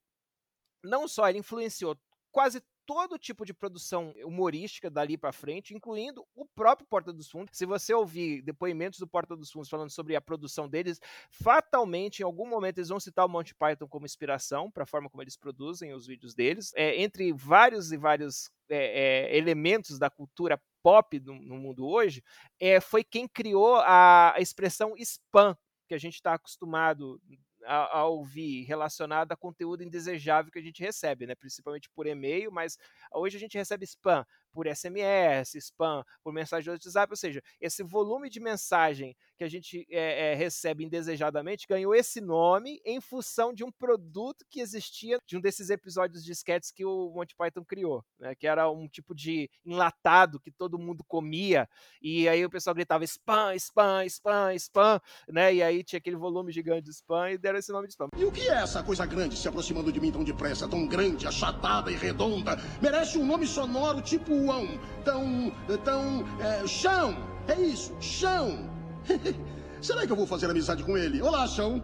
não 0.82 1.06
só 1.06 1.28
ele 1.28 1.40
influenciou 1.40 1.98
quase 2.32 2.62
todo 2.89 3.19
tipo 3.19 3.45
de 3.45 3.54
produção 3.54 4.15
humorística 4.25 4.89
dali 4.89 5.15
para 5.15 5.32
frente, 5.32 5.75
incluindo 5.75 6.25
o 6.34 6.43
próprio 6.43 6.88
Porta 6.88 7.13
dos 7.13 7.30
Fundos. 7.30 7.56
Se 7.56 7.63
você 7.63 7.93
ouvir 7.93 8.41
depoimentos 8.41 8.97
do 8.97 9.06
Porta 9.06 9.38
dos 9.38 9.52
Fundos 9.52 9.69
falando 9.69 9.91
sobre 9.91 10.15
a 10.15 10.21
produção 10.21 10.67
deles, 10.67 10.99
fatalmente, 11.30 12.21
em 12.21 12.23
algum 12.23 12.47
momento, 12.47 12.80
eles 12.80 12.89
vão 12.89 12.99
citar 12.99 13.28
o 13.28 13.30
Monty 13.30 13.54
Python 13.54 13.88
como 13.88 14.08
inspiração 14.08 14.71
para 14.71 14.82
a 14.82 14.88
forma 14.88 15.08
como 15.08 15.21
eles 15.21 15.38
produzem 15.38 15.93
os 15.93 16.08
vídeos 16.08 16.34
deles. 16.34 16.73
É, 16.75 16.99
entre 16.99 17.32
vários 17.32 17.91
e 17.91 17.97
vários 17.97 18.49
é, 18.67 19.28
é, 19.28 19.38
elementos 19.38 19.99
da 19.99 20.10
cultura 20.10 20.60
pop 20.82 21.19
no, 21.19 21.36
no 21.36 21.60
mundo 21.60 21.86
hoje, 21.86 22.23
é, 22.60 22.82
foi 22.82 23.04
quem 23.04 23.28
criou 23.28 23.75
a, 23.75 24.34
a 24.36 24.41
expressão 24.41 24.95
spam, 24.97 25.56
que 25.88 25.93
a 25.93 25.99
gente 25.99 26.15
está 26.15 26.34
acostumado 26.34 27.21
a, 27.65 28.00
a, 28.00 28.06
ouvir 28.06 28.63
relacionada 28.63 29.34
a 29.34 29.38
conteúdo 29.38 29.84
indesejável 29.84 30.52
que 30.52 30.60
a 30.60 30.62
gente 30.62 30.82
recebe, 30.82 31.26
né? 31.26 31.36
Principalmente 31.36 31.89
por 31.89 32.08
e-mail, 32.08 32.52
mas 32.52 32.78
hoje 33.13 33.38
a 33.38 33.39
gente 33.39 33.58
recebe 33.58 33.86
spam 33.86 34.26
por 34.52 34.68
SMS, 34.68 35.56
spam 35.56 36.04
por 36.24 36.34
mensagem 36.34 36.66
de 36.66 36.70
WhatsApp, 36.72 37.12
ou 37.12 37.18
seja, 37.18 37.42
esse 37.60 37.84
volume 37.84 38.30
de 38.30 38.40
mensagem 38.40 39.16
que 39.38 39.44
a 39.44 39.50
gente 39.50 39.88
é, 39.90 40.32
é, 40.32 40.36
recebe 40.36 40.84
indesejadamente 40.84 41.66
ganhou 41.68 41.96
esse 41.96 42.20
nome 42.20 42.82
em 42.86 43.00
função 43.00 43.54
de 43.54 43.64
um 43.64 43.72
produto 43.72 44.46
que 44.50 44.60
existia 44.60 45.20
de 45.26 45.38
um 45.38 45.42
desses 45.42 45.70
episódios 45.70 46.24
de 46.24 46.32
sketches 46.32 46.72
que 46.72 46.86
o 46.86 47.12
Monty 47.16 47.36
Python 47.36 47.64
criou, 47.64 48.04
né? 48.20 48.36
Que 48.36 48.48
era 48.48 48.70
um 48.70 48.88
tipo 48.88 49.16
de 49.16 49.50
enlatado 49.66 50.40
que 50.40 50.52
todo 50.52 50.78
mundo 50.78 51.04
comia 51.08 51.68
e 52.02 52.28
aí 52.28 52.46
o 52.46 52.50
pessoal 52.50 52.74
gritava 52.74 53.04
spam, 53.04 53.56
spam, 53.56 54.06
spam, 54.06 54.54
spam, 54.56 55.02
né? 55.28 55.54
E 55.54 55.64
aí 55.64 55.84
tinha 55.84 55.98
aquele 55.98 56.16
volume 56.16 56.52
gigante 56.52 56.84
de 56.84 56.92
spam 56.92 57.32
e 57.32 57.38
deram 57.38 57.60
esse 57.60 57.72
nome 57.72 57.88
de 57.88 57.94
spam. 57.94 58.08
E 58.18 58.26
o 58.26 58.32
que 58.32 58.50
é 58.50 58.56
essa 58.56 58.84
coisa 58.84 59.06
grande 59.06 59.38
se 59.38 59.48
aproximando 59.48 59.92
de 59.92 60.00
mim 60.00 60.12
tão 60.12 60.24
depressa, 60.24 60.68
tão 60.68 60.88
grande, 60.88 61.28
achatada 61.28 61.92
e 61.92 61.96
redonda? 61.96 62.58
Merece 62.82 63.18
um 63.18 63.26
nome 63.26 63.48
sonoro 63.48 64.02
tipo 64.02 64.34
uão, 64.45 64.67
tão, 65.04 65.52
tão, 65.84 66.23
é, 66.39 66.65
chão. 66.67 67.15
É 67.47 67.60
isso, 67.60 67.95
chão. 68.02 68.69
Será 69.82 70.06
que 70.06 70.12
eu 70.12 70.15
vou 70.15 70.28
fazer 70.28 70.49
amizade 70.49 70.84
com 70.84 70.97
ele? 70.97 71.21
Olá, 71.21 71.47
chão. 71.47 71.82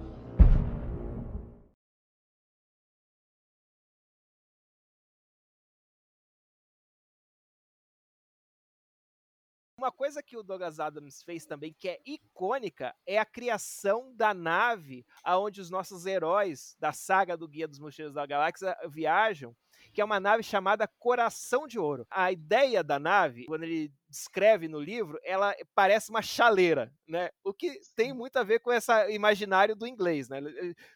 Uma 9.78 9.92
coisa 9.92 10.24
que 10.24 10.36
o 10.36 10.42
Douglas 10.42 10.80
Adams 10.80 11.22
fez 11.22 11.46
também 11.46 11.72
que 11.72 11.88
é 11.88 12.00
icônica 12.06 12.96
é 13.06 13.20
a 13.20 13.26
criação 13.26 14.12
da 14.16 14.34
nave 14.34 15.06
aonde 15.24 15.62
os 15.62 15.70
nossos 15.70 16.08
heróis 16.08 16.76
da 16.80 16.92
saga 16.92 17.38
do 17.38 17.48
Guia 17.48 17.68
dos 17.68 17.78
Mochileiros 17.78 18.16
da 18.16 18.26
Galáxia 18.26 18.76
viajam, 18.90 19.56
que 19.96 20.02
é 20.02 20.06
uma 20.06 20.20
nave 20.20 20.44
chamada 20.44 20.90
Coração 21.00 21.66
de 21.66 21.80
Ouro. 21.80 22.06
A 22.12 22.30
ideia 22.30 22.84
da 22.84 23.00
nave, 23.00 23.46
quando 23.46 23.64
ele 23.64 23.90
descreve 24.10 24.68
no 24.68 24.80
livro, 24.80 25.18
ela 25.24 25.56
parece 25.74 26.10
uma 26.10 26.22
chaleira, 26.22 26.94
né? 27.08 27.30
O 27.42 27.54
que 27.54 27.80
tem 27.96 28.14
muito 28.14 28.36
a 28.36 28.44
ver 28.44 28.60
com 28.60 28.74
esse 28.74 28.92
imaginário 29.12 29.74
do 29.74 29.88
inglês, 29.88 30.28
né? 30.28 30.42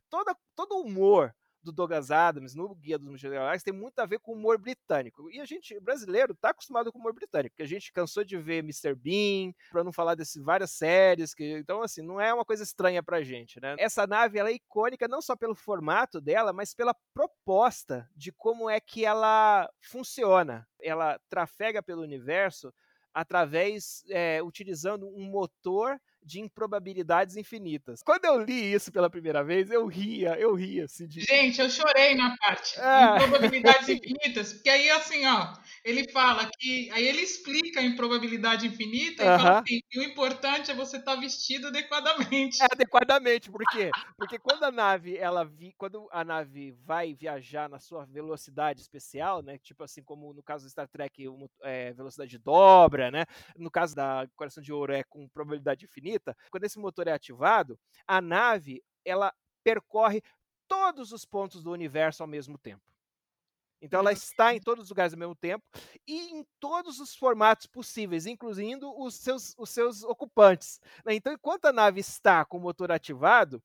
Toda, 0.10 0.36
todo 0.54 0.82
humor 0.82 1.34
do 1.64 1.72
Douglas 1.72 2.12
Adams 2.12 2.56
no 2.56 2.74
Guia 2.76 2.98
dos 2.98 3.08
Mochileiros 3.08 3.64
tem 3.64 3.74
muito 3.74 4.00
a 4.00 4.06
ver 4.06 4.20
com 4.20 4.32
o 4.32 4.36
humor 4.36 4.58
britânico. 4.58 5.30
E 5.32 5.40
a 5.40 5.46
gente, 5.46 5.80
brasileiro, 5.80 6.36
tá 6.36 6.50
acostumado 6.50 6.92
com 6.92 6.98
o 6.98 7.02
humor 7.02 7.14
britânico, 7.14 7.54
porque 7.54 7.64
a 7.64 7.68
gente 7.68 7.92
cansou 7.92 8.24
de 8.24 8.38
ver 8.38 8.60
Mr. 8.60 8.96
Bean, 8.96 9.54
para 9.72 9.84
não 9.84 9.92
falar 9.92 10.16
dessas 10.16 10.44
várias 10.44 10.72
séries, 10.72 11.34
que 11.34 11.58
então 11.58 11.82
assim, 11.82 12.02
não 12.02 12.20
é 12.20 12.34
uma 12.34 12.46
coisa 12.46 12.64
estranha 12.64 13.04
pra 13.04 13.22
gente, 13.22 13.60
né? 13.60 13.76
Essa 13.78 14.08
nave 14.08 14.40
ela 14.40 14.50
é 14.50 14.54
icônica 14.54 15.08
não 15.08 15.22
só 15.22 15.36
pelo 15.36 15.56
formato 15.56 16.22
dela, 16.22 16.54
mas 16.54 16.74
pela 16.74 16.96
proposta 17.14 18.10
de 18.16 18.32
como 18.32 18.70
é 18.70 18.80
que 18.80 19.06
ela 19.06 19.70
funciona. 19.82 20.68
Ela 20.82 21.20
trafega 21.30 21.84
pelo 21.84 22.02
universo 22.02 22.74
através 23.14 24.04
é, 24.10 24.42
utilizando 24.42 25.08
um 25.08 25.30
motor 25.30 26.00
de 26.30 26.40
improbabilidades 26.40 27.36
infinitas. 27.36 28.04
Quando 28.04 28.26
eu 28.26 28.44
li 28.44 28.72
isso 28.72 28.92
pela 28.92 29.10
primeira 29.10 29.44
vez, 29.44 29.72
eu 29.72 29.88
ria, 29.88 30.40
eu 30.40 30.54
ria 30.54 30.86
assim 30.86 31.08
de... 31.08 31.22
Gente, 31.22 31.60
eu 31.60 31.68
chorei 31.70 32.14
na 32.14 32.38
parte 32.38 32.80
ah. 32.80 33.16
improbabilidades 33.16 33.90
infinitas, 33.90 34.54
porque 34.54 34.70
aí 34.70 34.92
assim, 34.92 35.26
ó, 35.26 35.54
ele 35.84 36.08
fala 36.12 36.48
que 36.60 36.92
aí 36.92 37.08
ele 37.08 37.22
explica 37.22 37.80
a 37.80 37.84
improbabilidade 37.84 38.68
infinita 38.68 39.24
uh 39.24 39.28
-huh. 39.28 39.36
e 39.36 39.42
fala 39.42 39.60
assim, 39.62 39.79
o 39.98 40.04
importante 40.04 40.70
é 40.70 40.76
você 40.76 40.98
estar 40.98 41.16
tá 41.16 41.20
vestido 41.20 41.68
adequadamente. 41.68 42.62
É, 42.62 42.66
adequadamente, 42.72 43.50
por 43.50 43.62
quê? 43.72 43.90
Porque 44.18 44.38
quando 44.38 44.64
a 44.64 44.72
nave 44.72 45.18
ela 45.18 45.44
vi, 45.44 45.74
quando 45.78 46.08
a 46.12 46.24
nave 46.24 46.72
vai 46.86 47.14
viajar 47.14 47.68
na 47.68 47.80
sua 47.80 48.06
velocidade 48.06 48.82
especial, 48.82 49.42
né, 49.42 49.58
tipo 49.58 49.84
assim 49.84 50.04
como 50.04 50.34
no 50.34 50.44
caso 50.44 50.66
do 50.66 50.70
Star 50.70 50.88
Trek, 50.88 51.26
é, 51.64 51.94
velocidade 51.94 52.38
dobra, 52.38 53.10
né? 53.10 53.26
No 53.58 53.72
caso 53.72 53.96
da 53.96 54.28
Coração 54.36 54.62
de 54.62 54.72
Ouro 54.72 54.94
é 54.94 55.04
com 55.04 55.28
probabilidade 55.30 55.86
infinita, 55.86 56.38
quando 56.52 56.66
esse 56.66 56.78
motor 56.78 57.08
é 57.08 57.12
ativado, 57.14 57.80
a 58.08 58.22
nave 58.22 58.84
ela 59.04 59.34
percorre 59.64 60.22
todos 60.68 61.12
os 61.12 61.26
pontos 61.26 61.64
do 61.64 61.72
universo 61.72 62.22
ao 62.22 62.28
mesmo 62.28 62.58
tempo. 62.58 62.84
Então 63.82 64.00
ela 64.00 64.12
está 64.12 64.54
em 64.54 64.60
todos 64.60 64.86
os 64.86 64.90
lugares 64.90 65.14
ao 65.14 65.20
mesmo 65.20 65.36
tempo 65.36 65.64
e 66.08 66.34
em 66.34 66.46
todos 66.60 67.00
os 67.00 67.16
formatos 67.16 67.66
possíveis, 67.68 68.26
incluindo 68.26 68.92
os 69.00 69.16
seus, 69.16 69.56
os 69.58 69.70
seus 69.70 70.04
ocupantes. 70.04 70.80
Né? 71.06 71.16
Então, 71.16 71.32
enquanto 71.34 71.66
a 71.66 71.74
nave 71.74 72.00
está 72.00 72.44
com 72.44 72.58
o 72.58 72.62
motor 72.62 72.92
ativado, 72.92 73.64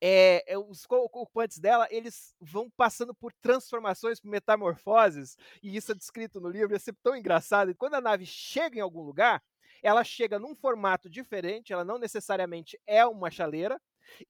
é, 0.00 0.44
é, 0.52 0.58
os 0.58 0.84
ocupantes 0.88 1.58
dela 1.58 1.86
eles 1.90 2.34
vão 2.40 2.68
passando 2.76 3.14
por 3.14 3.32
transformações, 3.40 4.20
por 4.20 4.28
metamorfoses, 4.28 5.36
e 5.62 5.76
isso 5.76 5.92
é 5.92 5.94
descrito 5.94 6.40
no 6.40 6.48
livro, 6.48 6.74
é 6.74 6.78
sempre 6.78 7.00
tão 7.02 7.16
engraçado. 7.16 7.70
E 7.70 7.74
quando 7.74 7.94
a 7.94 8.00
nave 8.00 8.26
chega 8.26 8.78
em 8.78 8.82
algum 8.82 9.02
lugar, 9.02 9.42
ela 9.82 10.04
chega 10.04 10.38
num 10.38 10.54
formato 10.54 11.08
diferente, 11.08 11.72
ela 11.72 11.84
não 11.84 11.98
necessariamente 11.98 12.78
é 12.86 13.04
uma 13.06 13.30
chaleira, 13.30 13.80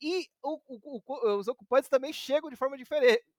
e 0.01 0.27
o, 0.43 0.61
o, 0.69 1.03
o, 1.07 1.37
os 1.37 1.49
ocupantes 1.49 1.89
também 1.89 2.13
chegam 2.13 2.51
de 2.51 2.57
forma 2.57 2.77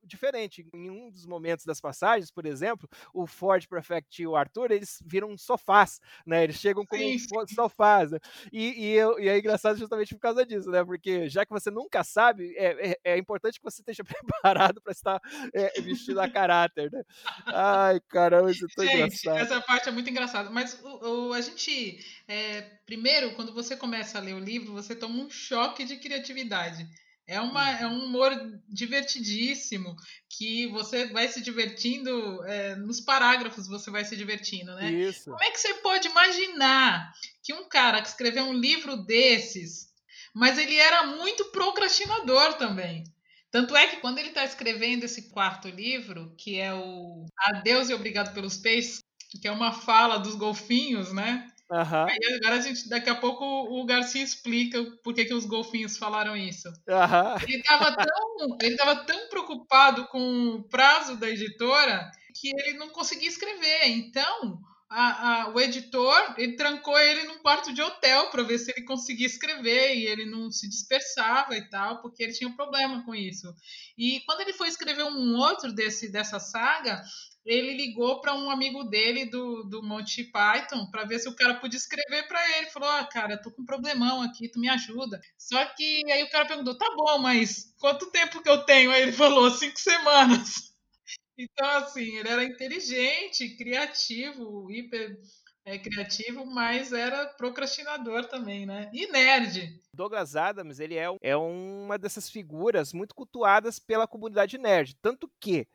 diferente. 0.03 0.67
Em 0.73 0.89
um 0.89 1.09
dos 1.09 1.25
momentos 1.25 1.65
das 1.65 1.81
passagens, 1.81 2.31
por 2.31 2.45
exemplo, 2.45 2.89
o 3.13 3.25
Ford 3.25 3.65
Prefect 3.67 4.21
e 4.21 4.27
o 4.27 4.35
Arthur, 4.35 4.71
eles 4.71 5.01
viram 5.05 5.37
sofás, 5.37 5.99
né? 6.25 6.43
Eles 6.43 6.57
chegam 6.57 6.85
sim, 6.91 7.17
sim. 7.17 7.27
sofás. 7.53 8.11
Né? 8.11 8.19
E, 8.51 8.85
e, 8.85 8.91
eu, 8.93 9.19
e, 9.19 9.27
é 9.27 9.37
engraçado 9.37 9.77
justamente 9.77 10.13
por 10.13 10.21
causa 10.21 10.45
disso, 10.45 10.69
né? 10.69 10.83
Porque 10.83 11.29
já 11.29 11.45
que 11.45 11.51
você 11.51 11.71
nunca 11.71 12.03
sabe, 12.03 12.53
é, 12.57 12.91
é, 12.91 12.99
é 13.03 13.17
importante 13.17 13.59
que 13.59 13.63
você 13.63 13.81
esteja 13.81 14.03
preparado 14.43 14.81
para 14.81 14.91
estar 14.91 15.21
é, 15.53 15.81
vestido 15.81 16.19
a 16.19 16.29
caráter, 16.29 16.91
né? 16.91 17.03
Ai, 17.47 17.99
caramba, 18.07 18.51
isso 18.51 18.65
é 18.65 18.75
tão 18.75 18.85
gente, 18.85 18.95
engraçado. 18.95 19.37
Essa 19.37 19.61
parte 19.61 19.89
é 19.89 19.91
muito 19.91 20.09
engraçada. 20.09 20.49
Mas 20.49 20.79
o, 20.83 21.33
a 21.33 21.41
gente, 21.41 21.99
é, 22.27 22.61
primeiro, 22.85 23.33
quando 23.35 23.53
você 23.53 23.75
começa 23.75 24.17
a 24.17 24.21
ler 24.21 24.33
o 24.33 24.39
livro, 24.39 24.73
você 24.73 24.95
toma 24.95 25.15
um 25.15 25.29
choque 25.29 25.83
de 25.83 25.97
criatividade 25.97 26.24
criatividade. 26.25 26.87
É, 27.27 27.41
uma, 27.41 27.71
é 27.71 27.87
um 27.87 28.05
humor 28.05 28.31
divertidíssimo 28.69 29.95
que 30.29 30.67
você 30.67 31.07
vai 31.07 31.27
se 31.27 31.41
divertindo 31.41 32.43
é, 32.45 32.75
nos 32.75 33.01
parágrafos, 33.01 33.67
você 33.67 33.89
vai 33.89 34.05
se 34.05 34.15
divertindo, 34.15 34.75
né? 34.75 34.91
Isso. 34.91 35.31
Como 35.31 35.43
é 35.43 35.49
que 35.49 35.59
você 35.59 35.73
pode 35.75 36.07
imaginar 36.07 37.11
que 37.43 37.53
um 37.53 37.67
cara 37.67 38.01
que 38.01 38.09
escreveu 38.09 38.45
um 38.45 38.53
livro 38.53 38.97
desses, 38.97 39.87
mas 40.35 40.59
ele 40.59 40.75
era 40.75 41.07
muito 41.07 41.45
procrastinador 41.45 42.53
também. 42.57 43.03
Tanto 43.49 43.75
é 43.75 43.87
que 43.87 43.97
quando 43.97 44.19
ele 44.19 44.29
está 44.29 44.43
escrevendo 44.43 45.05
esse 45.05 45.29
quarto 45.29 45.67
livro, 45.67 46.35
que 46.37 46.59
é 46.59 46.73
o 46.73 47.25
Adeus 47.39 47.89
e 47.89 47.93
Obrigado 47.93 48.33
pelos 48.35 48.57
Peixes, 48.57 48.99
que 49.41 49.47
é 49.47 49.51
uma 49.51 49.71
fala 49.71 50.19
dos 50.19 50.35
golfinhos, 50.35 51.11
né? 51.11 51.47
Uhum. 51.69 52.05
Aí 52.05 52.35
agora 52.35 52.55
a 52.57 52.61
gente, 52.61 52.87
daqui 52.87 53.09
a 53.09 53.15
pouco 53.15 53.43
o 53.43 53.85
Garcia 53.85 54.23
explica 54.23 54.83
por 55.03 55.13
que, 55.13 55.25
que 55.25 55.33
os 55.33 55.45
golfinhos 55.45 55.97
falaram 55.97 56.35
isso. 56.35 56.67
Uhum. 56.67 57.43
Ele 57.43 57.57
estava 57.57 57.95
tão, 57.95 58.57
ele 58.61 58.75
tava 58.75 58.95
tão 59.03 59.29
preocupado 59.29 60.07
com 60.07 60.55
o 60.55 60.63
prazo 60.63 61.17
da 61.17 61.29
editora 61.29 62.11
que 62.39 62.49
ele 62.49 62.77
não 62.77 62.89
conseguia 62.89 63.29
escrever. 63.29 63.87
Então, 63.87 64.59
a, 64.97 65.43
a, 65.43 65.49
o 65.49 65.59
editor 65.59 66.35
ele 66.37 66.55
trancou 66.55 66.97
ele 66.97 67.25
num 67.25 67.39
quarto 67.39 67.73
de 67.73 67.81
hotel 67.81 68.29
para 68.29 68.43
ver 68.43 68.57
se 68.57 68.71
ele 68.71 68.85
conseguia 68.85 69.27
escrever 69.27 69.93
e 69.93 70.05
ele 70.05 70.25
não 70.25 70.49
se 70.49 70.69
dispersava 70.69 71.57
e 71.57 71.69
tal, 71.69 72.01
porque 72.01 72.23
ele 72.23 72.31
tinha 72.31 72.49
um 72.49 72.55
problema 72.55 73.03
com 73.03 73.13
isso. 73.13 73.53
E 73.97 74.21
quando 74.21 74.39
ele 74.39 74.53
foi 74.53 74.69
escrever 74.69 75.03
um 75.03 75.35
outro 75.35 75.73
desse 75.73 76.09
dessa 76.09 76.39
saga, 76.39 77.03
ele 77.45 77.75
ligou 77.75 78.21
para 78.21 78.33
um 78.33 78.49
amigo 78.49 78.85
dele 78.85 79.25
do, 79.25 79.63
do 79.63 79.83
Monty 79.83 80.23
Python 80.23 80.89
para 80.89 81.03
ver 81.03 81.19
se 81.19 81.27
o 81.27 81.35
cara 81.35 81.55
podia 81.55 81.77
escrever 81.77 82.25
para 82.29 82.57
ele. 82.57 82.71
Falou: 82.71 82.89
Ah, 82.89 83.03
cara, 83.03 83.37
tô 83.37 83.51
com 83.51 83.63
um 83.63 83.65
problemão 83.65 84.21
aqui, 84.21 84.49
tu 84.49 84.61
me 84.61 84.69
ajuda. 84.69 85.19
Só 85.37 85.63
que 85.75 86.09
aí 86.09 86.23
o 86.23 86.29
cara 86.29 86.45
perguntou: 86.45 86.77
Tá 86.77 86.89
bom, 86.95 87.19
mas 87.19 87.75
quanto 87.79 88.09
tempo 88.11 88.41
que 88.41 88.49
eu 88.49 88.63
tenho? 88.63 88.91
Aí 88.91 89.01
ele 89.01 89.11
falou: 89.11 89.51
Cinco 89.51 89.79
semanas. 89.79 90.74
Então, 91.37 91.67
assim, 91.77 92.17
ele 92.17 92.29
era 92.29 92.43
inteligente, 92.43 93.55
criativo, 93.57 94.71
hiper 94.71 95.19
é, 95.65 95.79
criativo, 95.79 96.45
mas 96.45 96.93
era 96.93 97.25
procrastinador 97.25 98.25
também, 98.25 98.65
né? 98.65 98.89
E 98.93 99.07
nerd. 99.07 99.81
Douglas 99.93 100.35
Adams, 100.35 100.79
ele 100.79 100.95
é, 100.95 101.07
é 101.21 101.35
uma 101.35 101.97
dessas 101.97 102.29
figuras 102.29 102.93
muito 102.93 103.15
cultuadas 103.15 103.79
pela 103.79 104.07
comunidade 104.07 104.57
nerd. 104.57 104.95
Tanto 105.01 105.29
que 105.39 105.67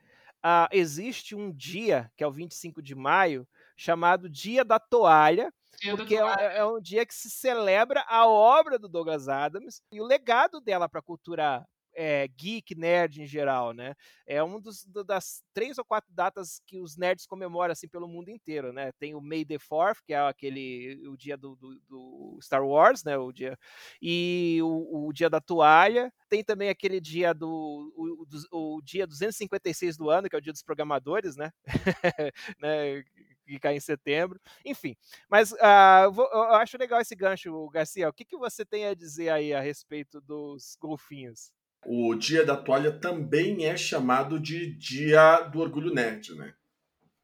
uh, 0.45 0.69
existe 0.71 1.35
um 1.35 1.53
dia, 1.53 2.11
que 2.17 2.23
é 2.23 2.27
o 2.27 2.33
25 2.33 2.81
de 2.81 2.95
maio, 2.95 3.47
chamado 3.77 4.31
Dia 4.31 4.65
da 4.65 4.79
Toalha, 4.79 5.53
dia 5.81 5.97
porque 5.97 6.17
da 6.17 6.21
é 6.21 6.25
toalha. 6.25 6.53
É, 6.53 6.59
é, 6.59 6.67
um 6.67 6.81
dia 6.81 7.05
que 7.05 7.15
se 7.15 7.29
celebra 7.29 8.05
a 8.07 8.27
obra 8.29 8.79
do 8.79 8.89
Douglas 8.89 9.29
Adams 9.29 9.83
e 9.91 10.01
o 10.01 10.05
legado 10.05 10.61
dela 10.61 10.89
para 10.89 11.01
a 11.01 11.03
cultura 11.03 11.67
é, 12.03 12.27
geek, 12.29 12.75
nerd 12.75 13.21
em 13.21 13.27
geral, 13.27 13.75
né? 13.75 13.95
É 14.27 14.43
um 14.43 14.59
dos 14.59 14.87
das 15.07 15.45
três 15.53 15.77
ou 15.77 15.85
quatro 15.85 16.11
datas 16.15 16.63
que 16.67 16.81
os 16.81 16.97
nerds 16.97 17.27
comemoram 17.27 17.73
assim 17.73 17.87
pelo 17.87 18.09
mundo 18.09 18.31
inteiro, 18.31 18.73
né? 18.73 18.91
Tem 18.99 19.15
o 19.15 19.21
May 19.21 19.45
the 19.45 19.59
Fourth, 19.59 19.99
que 20.07 20.15
é 20.15 20.19
aquele 20.19 21.07
o 21.07 21.15
dia 21.15 21.37
do, 21.37 21.57
do, 21.57 21.79
do 21.87 22.39
Star 22.41 22.67
Wars, 22.67 23.05
né? 23.05 23.19
O 23.19 23.31
dia 23.31 23.59
e 24.01 24.61
o, 24.63 25.09
o, 25.09 25.13
dia 25.13 25.29
da 25.29 25.43
toalha. 25.43 26.11
Tem 26.27 26.43
também 26.43 26.71
aquele 26.71 27.03
dia 27.03 27.35
do 27.35 27.51
o, 27.95 28.27
o, 28.51 28.77
o 28.77 28.83
dia 28.83 29.07
256 29.07 29.99
do 29.99 30.09
ano, 30.09 30.27
que 30.27 30.35
é 30.35 30.39
o 30.39 30.43
dia 30.43 30.55
dos 30.55 30.63
programadores, 30.63 31.37
né? 31.37 31.53
né? 32.59 33.05
que 33.47 33.59
cai 33.59 33.77
em 33.77 33.81
setembro. 33.81 34.41
Enfim, 34.65 34.97
mas 35.29 35.53
uh, 35.53 36.11
vou, 36.11 36.25
eu 36.33 36.55
acho 36.55 36.79
legal 36.79 37.01
esse 37.01 37.15
gancho, 37.15 37.69
Garcia. 37.69 38.09
O 38.09 38.13
que, 38.13 38.25
que 38.25 38.39
você 38.39 38.65
tem 38.65 38.87
a 38.87 38.95
dizer 38.95 39.29
aí 39.29 39.53
a 39.53 39.61
respeito 39.61 40.21
dos 40.21 40.77
golfinhos? 40.81 41.53
O 41.85 42.15
Dia 42.15 42.45
da 42.45 42.57
Toalha 42.57 42.93
também 42.93 43.65
é 43.65 43.77
chamado 43.77 44.39
de 44.39 44.75
Dia 44.75 45.41
do 45.41 45.61
Orgulho 45.61 45.93
Nerd, 45.93 46.35
né? 46.35 46.55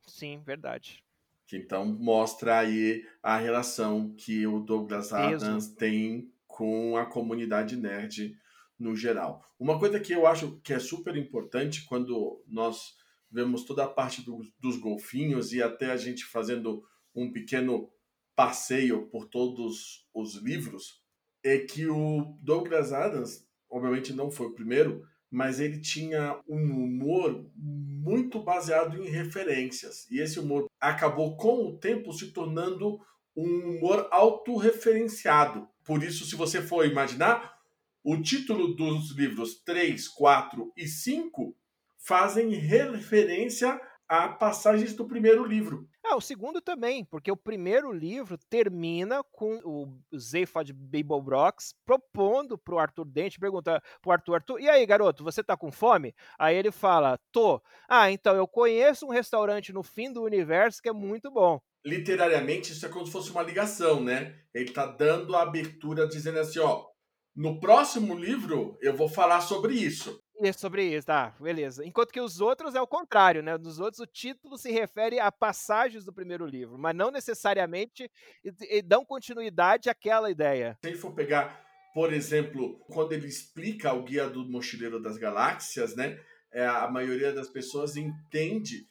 Sim, 0.06 0.42
verdade. 0.44 1.04
Que 1.46 1.56
então 1.56 1.84
mostra 1.84 2.58
aí 2.58 3.04
a 3.22 3.36
relação 3.36 4.14
que 4.16 4.46
o 4.46 4.60
Douglas 4.60 5.12
Adams 5.12 5.68
tem 5.68 6.32
com 6.46 6.96
a 6.96 7.04
comunidade 7.04 7.76
nerd 7.76 8.36
no 8.78 8.96
geral. 8.96 9.44
Uma 9.58 9.78
coisa 9.78 10.00
que 10.00 10.12
eu 10.12 10.26
acho 10.26 10.58
que 10.62 10.72
é 10.72 10.78
super 10.78 11.16
importante 11.16 11.84
quando 11.84 12.42
nós 12.46 12.94
vemos 13.30 13.64
toda 13.64 13.84
a 13.84 13.88
parte 13.88 14.22
do, 14.22 14.40
dos 14.58 14.78
golfinhos 14.78 15.52
e 15.52 15.62
até 15.62 15.90
a 15.90 15.96
gente 15.96 16.24
fazendo 16.24 16.82
um 17.14 17.30
pequeno 17.30 17.90
passeio 18.34 19.06
por 19.08 19.26
todos 19.26 20.06
os 20.14 20.36
livros, 20.36 21.02
é 21.42 21.58
que 21.58 21.86
o 21.86 22.36
Douglas 22.40 22.92
Adams, 22.92 23.45
obviamente 23.70 24.12
não 24.12 24.30
foi 24.30 24.46
o 24.46 24.54
primeiro, 24.54 25.02
mas 25.30 25.60
ele 25.60 25.80
tinha 25.80 26.40
um 26.48 26.84
humor 26.84 27.46
muito 27.54 28.42
baseado 28.42 29.02
em 29.02 29.08
referências. 29.08 30.08
E 30.10 30.20
esse 30.20 30.38
humor 30.38 30.66
acabou 30.80 31.36
com 31.36 31.66
o 31.66 31.78
tempo 31.78 32.12
se 32.12 32.32
tornando 32.32 32.98
um 33.36 33.76
humor 33.76 34.08
autorreferenciado. 34.10 35.68
Por 35.84 36.02
isso, 36.02 36.24
se 36.24 36.34
você 36.34 36.62
for 36.62 36.86
imaginar, 36.86 37.56
o 38.02 38.20
título 38.22 38.74
dos 38.74 39.10
livros 39.16 39.62
3, 39.62 40.08
4 40.08 40.72
e 40.76 40.86
5 40.86 41.56
fazem 41.98 42.50
referência 42.50 43.80
a 44.08 44.28
passagens 44.28 44.94
do 44.94 45.06
primeiro 45.06 45.44
livro. 45.44 45.88
Ah, 46.08 46.14
o 46.14 46.20
segundo 46.20 46.60
também, 46.60 47.04
porque 47.04 47.32
o 47.32 47.36
primeiro 47.36 47.92
livro 47.92 48.38
termina 48.48 49.24
com 49.32 49.56
o 49.64 50.16
Zephod 50.16 50.72
Beeblebrox 50.72 51.74
propondo 51.84 52.56
pro 52.56 52.78
Arthur 52.78 53.04
Dente, 53.04 53.40
pergunta 53.40 53.82
pro 54.00 54.12
Arthur, 54.12 54.34
Arthur, 54.36 54.60
e 54.60 54.68
aí, 54.68 54.86
garoto, 54.86 55.24
você 55.24 55.42
tá 55.42 55.56
com 55.56 55.72
fome? 55.72 56.14
Aí 56.38 56.54
ele 56.54 56.70
fala, 56.70 57.18
tô. 57.32 57.60
Ah, 57.88 58.08
então 58.08 58.36
eu 58.36 58.46
conheço 58.46 59.04
um 59.04 59.10
restaurante 59.10 59.72
no 59.72 59.82
fim 59.82 60.12
do 60.12 60.22
universo 60.22 60.80
que 60.80 60.88
é 60.88 60.92
muito 60.92 61.28
bom. 61.28 61.60
Literariamente, 61.84 62.70
isso 62.70 62.86
é 62.86 62.88
como 62.88 63.04
se 63.04 63.10
fosse 63.10 63.32
uma 63.32 63.42
ligação, 63.42 64.00
né? 64.00 64.38
Ele 64.54 64.70
tá 64.70 64.86
dando 64.86 65.34
a 65.34 65.42
abertura 65.42 66.06
dizendo 66.06 66.38
assim, 66.38 66.60
ó, 66.60 66.86
no 67.34 67.58
próximo 67.58 68.16
livro 68.16 68.78
eu 68.80 68.96
vou 68.96 69.08
falar 69.08 69.40
sobre 69.40 69.74
isso. 69.74 70.22
Isso, 70.40 70.60
sobre 70.60 70.84
isso, 70.84 71.06
tá, 71.06 71.34
beleza. 71.40 71.84
Enquanto 71.84 72.12
que 72.12 72.20
os 72.20 72.40
outros 72.40 72.74
é 72.74 72.80
o 72.80 72.86
contrário, 72.86 73.42
né? 73.42 73.56
Nos 73.56 73.78
outros 73.78 74.00
o 74.00 74.06
título 74.06 74.58
se 74.58 74.70
refere 74.70 75.18
a 75.18 75.32
passagens 75.32 76.04
do 76.04 76.12
primeiro 76.12 76.44
livro, 76.44 76.78
mas 76.78 76.94
não 76.94 77.10
necessariamente 77.10 78.10
e, 78.44 78.78
e 78.78 78.82
dão 78.82 79.04
continuidade 79.04 79.88
àquela 79.88 80.30
ideia. 80.30 80.76
Se 80.82 80.90
ele 80.90 80.98
for 80.98 81.12
pegar, 81.14 81.64
por 81.94 82.12
exemplo, 82.12 82.78
quando 82.90 83.12
ele 83.12 83.26
explica 83.26 83.94
o 83.94 84.02
Guia 84.02 84.28
do 84.28 84.44
Mochileiro 84.44 85.00
das 85.00 85.16
Galáxias, 85.16 85.96
né? 85.96 86.20
É, 86.52 86.66
a 86.66 86.88
maioria 86.88 87.32
das 87.32 87.48
pessoas 87.48 87.96
entende 87.96 88.86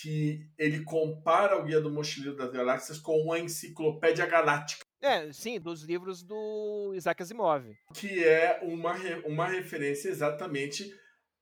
que 0.00 0.46
ele 0.58 0.84
compara 0.84 1.58
o 1.58 1.64
Guia 1.64 1.80
do 1.80 1.90
Mochileiro 1.90 2.36
das 2.36 2.50
Galáxias 2.50 2.98
com 2.98 3.18
uma 3.20 3.38
enciclopédia 3.38 4.26
galáctica. 4.26 4.84
É, 5.02 5.32
sim, 5.32 5.58
dos 5.58 5.82
livros 5.82 6.22
do 6.22 6.92
Isaac 6.94 7.20
Asimov. 7.20 7.76
Que 7.92 8.24
é 8.24 8.60
uma, 8.62 8.94
uma 9.24 9.46
referência 9.48 10.08
exatamente 10.08 10.88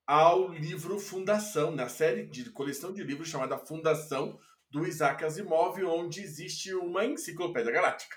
ao 0.06 0.48
livro 0.48 0.98
Fundação, 0.98 1.70
na 1.70 1.86
série 1.86 2.26
de 2.26 2.50
coleção 2.50 2.90
de 2.90 3.04
livros 3.04 3.28
chamada 3.28 3.58
Fundação 3.58 4.38
do 4.70 4.86
Isaac 4.86 5.22
Asimov, 5.22 5.78
onde 5.84 6.22
existe 6.22 6.72
uma 6.74 7.04
enciclopédia 7.04 7.70
galáctica. 7.70 8.16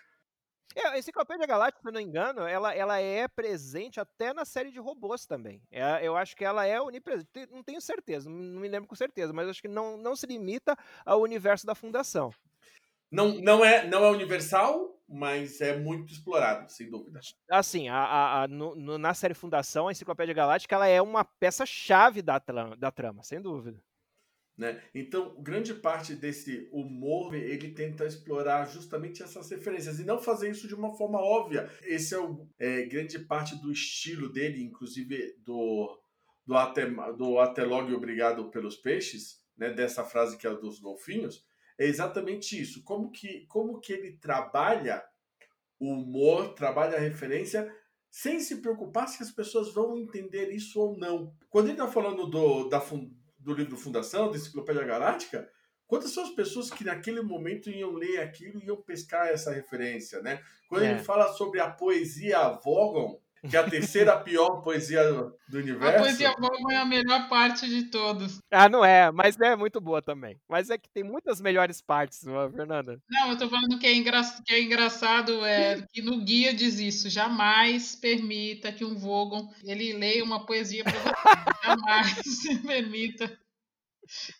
É, 0.76 0.88
a 0.88 0.98
Enciclopédia 0.98 1.46
Galáctica, 1.46 1.82
se 1.82 1.88
eu 1.88 1.92
não 1.92 2.02
me 2.02 2.08
engano, 2.08 2.42
ela, 2.48 2.74
ela 2.74 3.00
é 3.00 3.28
presente 3.28 4.00
até 4.00 4.34
na 4.34 4.44
série 4.44 4.72
de 4.72 4.80
robôs 4.80 5.26
também. 5.26 5.62
É, 5.70 6.00
eu 6.02 6.18
acho 6.18 6.36
que 6.36 6.44
ela 6.44 6.66
é 6.66 6.82
onipresente. 6.82 7.30
Não 7.52 7.62
tenho 7.62 7.80
certeza, 7.80 8.28
não 8.30 8.60
me 8.60 8.68
lembro 8.68 8.88
com 8.88 8.96
certeza, 8.96 9.32
mas 9.32 9.48
acho 9.48 9.62
que 9.62 9.68
não, 9.68 9.98
não 9.98 10.16
se 10.16 10.26
limita 10.26 10.76
ao 11.06 11.22
universo 11.22 11.68
da 11.68 11.76
Fundação. 11.76 12.34
Não, 13.12 13.36
não, 13.36 13.64
é, 13.64 13.86
não 13.86 14.04
é 14.04 14.10
universal, 14.10 15.00
mas 15.08 15.62
é 15.62 15.78
muito 15.78 16.13
explorado, 16.13 16.72
sem 16.72 16.89
dúvida. 16.89 17.20
Assim, 17.50 17.89
a, 17.89 17.98
a, 17.98 18.44
a 18.44 18.48
no, 18.48 18.76
no, 18.76 18.98
na 18.98 19.13
série 19.13 19.34
Fundação, 19.34 19.88
a 19.88 19.92
Enciclopédia 19.92 20.34
Galáctica 20.34 20.76
ela 20.76 20.88
é 20.88 21.02
uma 21.02 21.24
peça-chave 21.24 22.22
da 22.22 22.39
trama, 22.39 22.76
da 22.76 22.92
trama, 22.92 23.24
sem 23.24 23.42
dúvida. 23.42 23.82
Né? 24.56 24.82
Então, 24.94 25.36
grande 25.42 25.74
parte 25.74 26.13
desse 26.13 26.70
humor 26.72 27.34
ele 27.34 27.72
tenta 27.72 28.06
explorar 28.06 28.66
justamente 28.66 29.24
essas 29.24 29.50
referências 29.50 30.00
e 30.00 30.06
não 30.06 30.20
fazer 30.20 30.52
isso 30.52 30.68
de 30.68 30.76
uma 30.76 30.94
forma 30.96 31.20
óbvia. 31.20 31.70
Esse 31.82 32.13
é, 32.13 32.20
o, 32.20 32.48
é 32.60 32.84
grande 32.84 33.18
parte 33.18 33.56
do 33.60 33.72
estilo 33.72 34.32
dele, 34.32 34.63
inclusive 34.63 35.36
do 35.44 36.00
do 36.46 36.58
até 36.58 36.86
do 36.86 37.39
até 37.39 37.63
logo 37.63 37.96
obrigado 37.96 38.52
pelos 38.52 38.76
peixes, 38.76 39.42
né? 39.58 39.72
Dessa 39.72 40.04
frase 40.04 40.38
que 40.38 40.46
é 40.46 40.54
dos 40.54 40.78
golfinhos 40.78 41.44
é 41.80 41.86
exatamente 41.86 42.60
isso. 42.60 42.84
Como 42.84 43.12
que, 43.12 43.46
como 43.48 43.80
que 43.80 43.94
ele 43.94 44.18
trabalha 44.18 45.04
o 45.80 45.92
humor, 45.94 46.54
trabalha 46.54 46.98
a 46.98 47.02
referência, 47.02 47.70
sem 48.10 48.40
se 48.40 48.58
preocupar 48.62 49.08
se 49.08 49.24
as 49.24 49.32
pessoas 49.32 49.74
vão 49.74 49.98
entender 49.98 50.52
isso 50.52 50.80
ou 50.80 50.98
não. 50.98 51.34
Quando 51.50 51.66
ele 51.66 51.74
está 51.74 51.88
falando 51.88 52.28
do, 52.28 52.70
da, 52.70 52.80
do 53.40 53.54
livro 53.54 53.76
Fundação, 53.76 54.30
da 54.30 54.38
Enciclopédia 54.38 54.84
Galáctica, 54.84 55.50
quantas 55.88 56.12
são 56.12 56.24
as 56.24 56.30
pessoas 56.30 56.70
que 56.70 56.84
naquele 56.84 57.22
momento 57.22 57.70
iam 57.70 57.92
ler 57.92 58.20
aquilo 58.22 58.60
e 58.60 58.68
iam 58.68 58.82
pescar 58.82 59.28
essa 59.28 59.52
referência, 59.52 60.22
né? 60.22 60.42
Quando 60.70 60.84
é. 60.84 60.92
ele 60.92 61.00
fala 61.00 61.34
sobre 61.34 61.60
a 61.60 61.70
poesia 61.70 62.50
Vogon, 62.64 63.20
que 63.50 63.56
é 63.56 63.60
a 63.60 63.70
terceira 63.70 64.18
pior 64.18 64.62
poesia 64.62 65.04
do 65.48 65.58
universo. 65.58 65.98
A 65.98 66.02
poesia 66.02 66.36
Vogon 66.40 66.72
é 66.72 66.78
a 66.78 66.86
melhor 66.86 67.28
parte 67.28 67.68
de 67.68 67.84
todos. 67.90 68.40
Ah, 68.50 68.70
não 68.70 68.84
é, 68.84 69.12
mas 69.12 69.40
é 69.40 69.56
muito 69.56 69.82
boa 69.82 70.02
também. 70.02 70.40
Mas 70.48 70.70
é 70.70 70.78
que 70.78 70.90
tem 70.90 71.04
muitas 71.04 71.42
melhores 71.42 71.82
partes, 71.82 72.22
Fernanda. 72.56 73.00
Não, 73.10 73.32
eu 73.32 73.38
tô 73.38 73.50
falando 73.50 73.78
que 73.80 73.86
é, 73.86 73.94
engra... 73.94 74.22
que 74.46 74.54
é 74.54 74.62
engraçado, 74.62 75.46
é 75.46 75.86
que 75.92 76.02
no 76.02 76.24
guia 76.24 76.54
diz 76.54 76.80
isso, 76.80 77.10
jamais 77.10 77.96
permita 77.96 78.72
que 78.72 78.86
um 78.86 78.96
Vogon, 78.96 79.50
ele 79.64 79.94
leia 79.94 80.24
uma 80.24 80.46
poesia 80.46 80.84
para 80.84 80.94
você. 80.94 81.04
jamais 81.64 82.24
permita. 82.66 83.44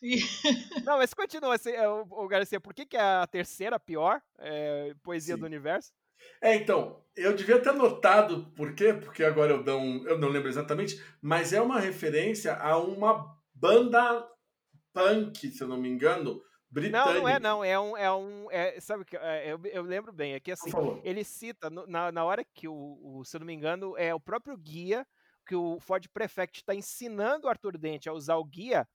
Não, 0.86 0.98
mas 0.98 1.14
continua, 1.14 1.56
assim, 1.56 1.72
o 2.10 2.28
Garcia, 2.28 2.60
por 2.60 2.74
que, 2.74 2.86
que 2.86 2.98
é 2.98 3.02
a 3.02 3.28
terceira 3.28 3.80
pior 3.80 4.22
é, 4.38 4.94
poesia 5.02 5.36
Sim. 5.36 5.40
do 5.42 5.46
universo? 5.46 5.92
É, 6.42 6.56
então, 6.56 7.04
eu 7.16 7.36
devia 7.36 7.60
ter 7.60 7.74
notado 7.74 8.52
por 8.56 8.74
quê, 8.74 8.94
porque 8.94 9.24
agora 9.24 9.54
eu 9.54 9.64
não, 9.64 10.08
eu 10.08 10.18
não 10.18 10.30
lembro 10.30 10.50
exatamente, 10.50 11.02
mas 11.22 11.54
é 11.54 11.62
uma 11.62 11.80
referência 11.80 12.56
a 12.56 12.78
uma 12.78 13.38
banda 13.54 14.28
punk, 14.94 15.50
se 15.50 15.62
eu 15.62 15.68
não 15.68 15.78
me 15.78 15.90
engano, 15.90 16.42
britânica. 16.70 17.14
Não, 17.14 17.22
não 17.22 17.30
é 17.30 17.40
não, 17.40 17.64
é 17.64 17.80
um, 17.80 17.98
é 17.98 18.14
um 18.14 18.52
é, 18.52 18.80
sabe 18.80 19.06
que 19.06 19.16
é, 19.16 19.52
eu, 19.52 19.60
eu 19.66 19.84
lembro 19.84 20.12
bem, 20.12 20.34
é 20.34 20.40
que 20.40 20.52
assim, 20.52 20.72
ele 21.04 21.24
cita 21.24 21.70
na, 21.70 22.12
na 22.12 22.24
hora 22.24 22.44
que 22.44 22.68
o, 22.68 23.00
o, 23.02 23.24
se 23.24 23.36
eu 23.36 23.40
não 23.40 23.48
me 23.48 23.54
engano, 23.54 23.96
é 23.98 24.14
o 24.14 24.20
próprio 24.20 24.58
guia 24.58 25.06
que 25.46 25.56
o 25.56 25.80
Ford 25.80 26.06
Prefect 26.14 26.60
está 26.60 26.74
ensinando 26.74 27.48
o 27.48 27.50
Arthur 27.50 27.78
Dente 27.78 28.10
a 28.10 28.14
usar 28.14 28.38
o 28.38 28.46
guia 28.46 28.88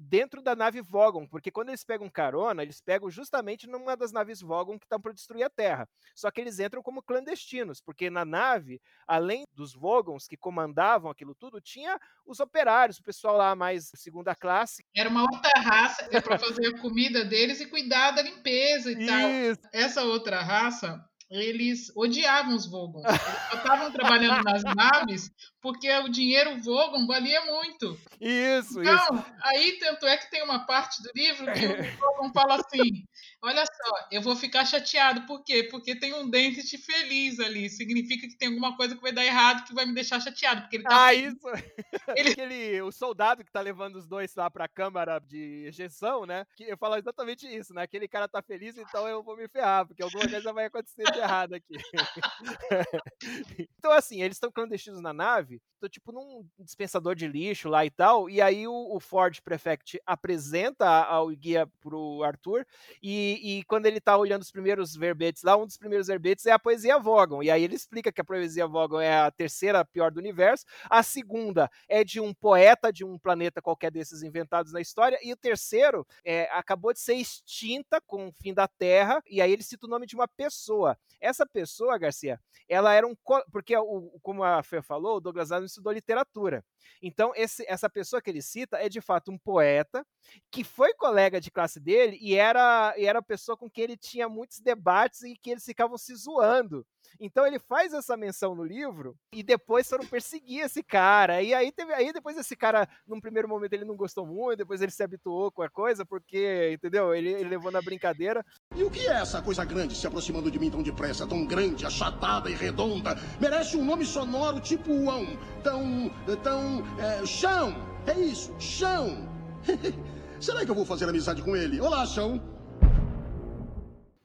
dentro 0.00 0.40
da 0.40 0.56
nave 0.56 0.80
Vogon, 0.80 1.26
porque 1.26 1.50
quando 1.50 1.68
eles 1.68 1.84
pegam 1.84 2.08
carona, 2.08 2.62
eles 2.62 2.80
pegam 2.80 3.10
justamente 3.10 3.66
numa 3.66 3.96
das 3.96 4.12
naves 4.12 4.40
Vogon 4.40 4.78
que 4.78 4.86
estão 4.86 5.00
para 5.00 5.12
destruir 5.12 5.42
a 5.42 5.50
Terra. 5.50 5.88
Só 6.14 6.30
que 6.30 6.40
eles 6.40 6.58
entram 6.58 6.82
como 6.82 7.02
clandestinos, 7.02 7.80
porque 7.80 8.08
na 8.08 8.24
nave, 8.24 8.80
além 9.06 9.44
dos 9.52 9.74
Vogons 9.74 10.26
que 10.26 10.36
comandavam 10.36 11.10
aquilo 11.10 11.34
tudo, 11.34 11.60
tinha 11.60 11.98
os 12.24 12.40
operários, 12.40 12.98
o 12.98 13.02
pessoal 13.02 13.36
lá 13.36 13.54
mais 13.54 13.90
segunda 13.94 14.34
classe. 14.34 14.84
Era 14.96 15.10
uma 15.10 15.22
outra 15.22 15.60
raça 15.60 16.08
para 16.22 16.38
fazer 16.38 16.68
a 16.68 16.80
comida 16.80 17.24
deles 17.24 17.60
e 17.60 17.66
cuidar 17.66 18.12
da 18.12 18.22
limpeza 18.22 18.92
e 18.92 19.04
Isso. 19.04 19.60
tal. 19.60 19.70
Essa 19.72 20.02
outra 20.04 20.40
raça 20.40 21.04
eles 21.30 21.92
odiavam 21.94 22.56
os 22.56 22.66
Vogon. 22.66 23.02
Eles 23.06 23.20
só 23.22 23.56
estavam 23.56 23.92
trabalhando 23.92 24.42
nas 24.44 24.64
naves 24.64 25.30
porque 25.62 25.90
o 25.98 26.08
dinheiro 26.08 26.60
Vogon 26.60 27.06
valia 27.06 27.44
muito. 27.44 27.98
Isso, 28.20 28.80
então, 28.80 28.94
isso. 28.94 29.24
aí 29.42 29.78
tanto 29.78 30.06
é 30.06 30.16
que 30.16 30.30
tem 30.30 30.42
uma 30.42 30.66
parte 30.66 31.00
do 31.02 31.10
livro 31.14 31.46
que 31.52 31.66
o 31.66 31.98
Vogon 31.98 32.32
fala 32.32 32.56
assim: 32.56 33.04
Olha 33.42 33.64
só, 33.64 34.06
eu 34.12 34.20
vou 34.20 34.36
ficar 34.36 34.64
chateado. 34.66 35.22
Por 35.26 35.42
quê? 35.42 35.64
Porque 35.70 35.94
tem 35.98 36.12
um 36.12 36.28
dente 36.28 36.76
feliz 36.76 37.40
ali. 37.40 37.70
Significa 37.70 38.28
que 38.28 38.36
tem 38.36 38.48
alguma 38.48 38.76
coisa 38.76 38.94
que 38.94 39.00
vai 39.00 39.12
dar 39.12 39.24
errado 39.24 39.64
que 39.66 39.72
vai 39.74 39.86
me 39.86 39.94
deixar 39.94 40.20
chateado. 40.20 40.60
Porque 40.62 40.76
ele 40.76 40.84
tá 40.84 41.06
Ah, 41.06 41.10
feliz. 41.10 41.32
isso! 41.34 41.46
Ele- 42.16 42.30
Aquele, 42.32 42.82
o 42.82 42.90
soldado 42.92 43.44
que 43.44 43.50
tá 43.52 43.60
levando 43.60 43.96
os 43.96 44.06
dois 44.06 44.34
lá 44.34 44.50
pra 44.50 44.68
câmara 44.68 45.18
de 45.20 45.64
ejeção, 45.66 46.26
né? 46.26 46.44
Que 46.56 46.64
eu 46.64 46.76
falo 46.76 46.96
exatamente 46.96 47.46
isso, 47.46 47.72
né? 47.72 47.82
Aquele 47.82 48.08
cara 48.08 48.28
tá 48.28 48.42
feliz, 48.42 48.76
então 48.76 49.08
eu 49.08 49.22
vou 49.22 49.36
me 49.36 49.48
ferrar, 49.48 49.86
porque 49.86 50.02
alguma 50.02 50.28
coisa 50.28 50.52
vai 50.52 50.66
acontecer 50.66 51.04
de 51.12 51.18
errado 51.18 51.54
aqui. 51.54 51.74
então, 53.78 53.92
assim, 53.92 54.22
eles 54.22 54.36
estão 54.36 54.50
clandestinos 54.50 55.00
na 55.00 55.12
nave, 55.12 55.60
tô 55.80 55.88
tipo 55.88 56.12
num 56.12 56.44
dispensador 56.58 57.14
de 57.14 57.26
lixo 57.26 57.68
lá 57.68 57.84
e 57.84 57.90
tal, 57.90 58.28
e 58.28 58.40
aí 58.40 58.66
o, 58.66 58.94
o 58.96 59.00
Ford 59.00 59.38
Prefect 59.42 60.00
apresenta 60.04 60.86
a- 60.86 61.22
o 61.22 61.28
guia 61.30 61.66
pro 61.80 62.22
Arthur, 62.24 62.66
e, 63.02 63.29
e 63.32 63.64
quando 63.64 63.86
ele 63.86 64.00
tá 64.00 64.16
olhando 64.16 64.42
os 64.42 64.50
primeiros 64.50 64.94
verbetes 64.94 65.42
lá, 65.42 65.56
um 65.56 65.66
dos 65.66 65.76
primeiros 65.76 66.06
verbetes 66.06 66.46
é 66.46 66.52
a 66.52 66.58
poesia 66.58 66.98
Vogon, 66.98 67.42
e 67.42 67.50
aí 67.50 67.62
ele 67.62 67.74
explica 67.74 68.10
que 68.12 68.20
a 68.20 68.24
poesia 68.24 68.66
Vogon 68.66 69.00
é 69.00 69.18
a 69.20 69.30
terceira 69.30 69.84
pior 69.84 70.10
do 70.10 70.18
universo, 70.18 70.64
a 70.88 71.02
segunda 71.02 71.70
é 71.88 72.02
de 72.04 72.20
um 72.20 72.32
poeta 72.34 72.92
de 72.92 73.04
um 73.04 73.18
planeta 73.18 73.60
qualquer 73.62 73.90
desses 73.90 74.22
inventados 74.22 74.72
na 74.72 74.80
história, 74.80 75.18
e 75.22 75.32
o 75.32 75.36
terceiro 75.36 76.06
é, 76.24 76.48
acabou 76.52 76.92
de 76.92 77.00
ser 77.00 77.14
extinta 77.14 78.00
com 78.06 78.28
o 78.28 78.32
fim 78.40 78.54
da 78.54 78.66
Terra, 78.68 79.22
e 79.28 79.40
aí 79.40 79.52
ele 79.52 79.62
cita 79.62 79.86
o 79.86 79.90
nome 79.90 80.06
de 80.06 80.14
uma 80.14 80.28
pessoa. 80.28 80.96
Essa 81.20 81.44
pessoa, 81.46 81.98
Garcia, 81.98 82.40
ela 82.68 82.94
era 82.94 83.06
um. 83.06 83.14
Porque, 83.52 83.76
o, 83.76 84.18
como 84.22 84.42
a 84.42 84.62
Fê 84.62 84.80
falou, 84.80 85.16
o 85.16 85.20
Douglas 85.20 85.52
Adams 85.52 85.72
estudou 85.72 85.92
literatura. 85.92 86.64
Então, 87.02 87.32
esse- 87.36 87.64
essa 87.68 87.90
pessoa 87.90 88.22
que 88.22 88.30
ele 88.30 88.40
cita 88.40 88.78
é 88.78 88.88
de 88.88 89.00
fato 89.02 89.30
um 89.30 89.36
poeta 89.38 90.04
que 90.50 90.64
foi 90.64 90.94
colega 90.94 91.40
de 91.40 91.50
classe 91.50 91.78
dele 91.78 92.16
e 92.20 92.34
era, 92.36 92.94
e 92.96 93.04
era 93.06 93.19
a 93.20 93.22
pessoa 93.22 93.56
com 93.56 93.70
quem 93.70 93.84
ele 93.84 93.96
tinha 93.96 94.28
muitos 94.28 94.60
debates 94.60 95.22
e 95.22 95.34
que 95.34 95.50
eles 95.50 95.64
ficavam 95.64 95.96
se 95.96 96.14
zoando. 96.14 96.84
Então 97.18 97.46
ele 97.46 97.58
faz 97.58 97.92
essa 97.92 98.16
menção 98.16 98.54
no 98.54 98.64
livro 98.64 99.16
e 99.32 99.42
depois 99.42 99.88
foram 99.88 100.06
perseguir 100.06 100.60
esse 100.60 100.82
cara. 100.82 101.42
E 101.42 101.52
aí 101.52 101.72
teve 101.72 101.92
aí 101.92 102.12
depois 102.12 102.36
esse 102.36 102.56
cara, 102.56 102.88
num 103.06 103.20
primeiro 103.20 103.48
momento 103.48 103.72
ele 103.72 103.84
não 103.84 103.96
gostou 103.96 104.26
muito, 104.26 104.58
depois 104.58 104.80
ele 104.80 104.92
se 104.92 105.02
habituou 105.02 105.50
com 105.50 105.62
a 105.62 105.68
coisa, 105.68 106.04
porque, 106.04 106.72
entendeu? 106.72 107.14
Ele, 107.14 107.30
ele 107.30 107.48
levou 107.48 107.70
na 107.70 107.82
brincadeira. 107.82 108.44
E 108.74 108.82
o 108.82 108.90
que 108.90 109.06
é 109.06 109.12
essa 109.12 109.42
coisa 109.42 109.64
grande 109.64 109.94
se 109.94 110.06
aproximando 110.06 110.50
de 110.50 110.58
mim 110.58 110.70
tão 110.70 110.82
depressa, 110.82 111.26
tão 111.26 111.44
grande, 111.44 111.84
achatada 111.84 112.50
e 112.50 112.54
redonda? 112.54 113.16
Merece 113.40 113.76
um 113.76 113.84
nome 113.84 114.04
sonoro 114.04 114.60
tipo 114.60 114.92
uão. 114.92 115.26
Tão. 115.62 116.10
tão. 116.42 116.82
É, 116.98 117.26
chão! 117.26 117.74
É 118.06 118.18
isso, 118.18 118.54
chão! 118.58 119.28
Será 120.40 120.64
que 120.64 120.70
eu 120.70 120.74
vou 120.74 120.86
fazer 120.86 121.06
amizade 121.06 121.42
com 121.42 121.54
ele? 121.54 121.80
Olá, 121.80 122.06
chão! 122.06 122.59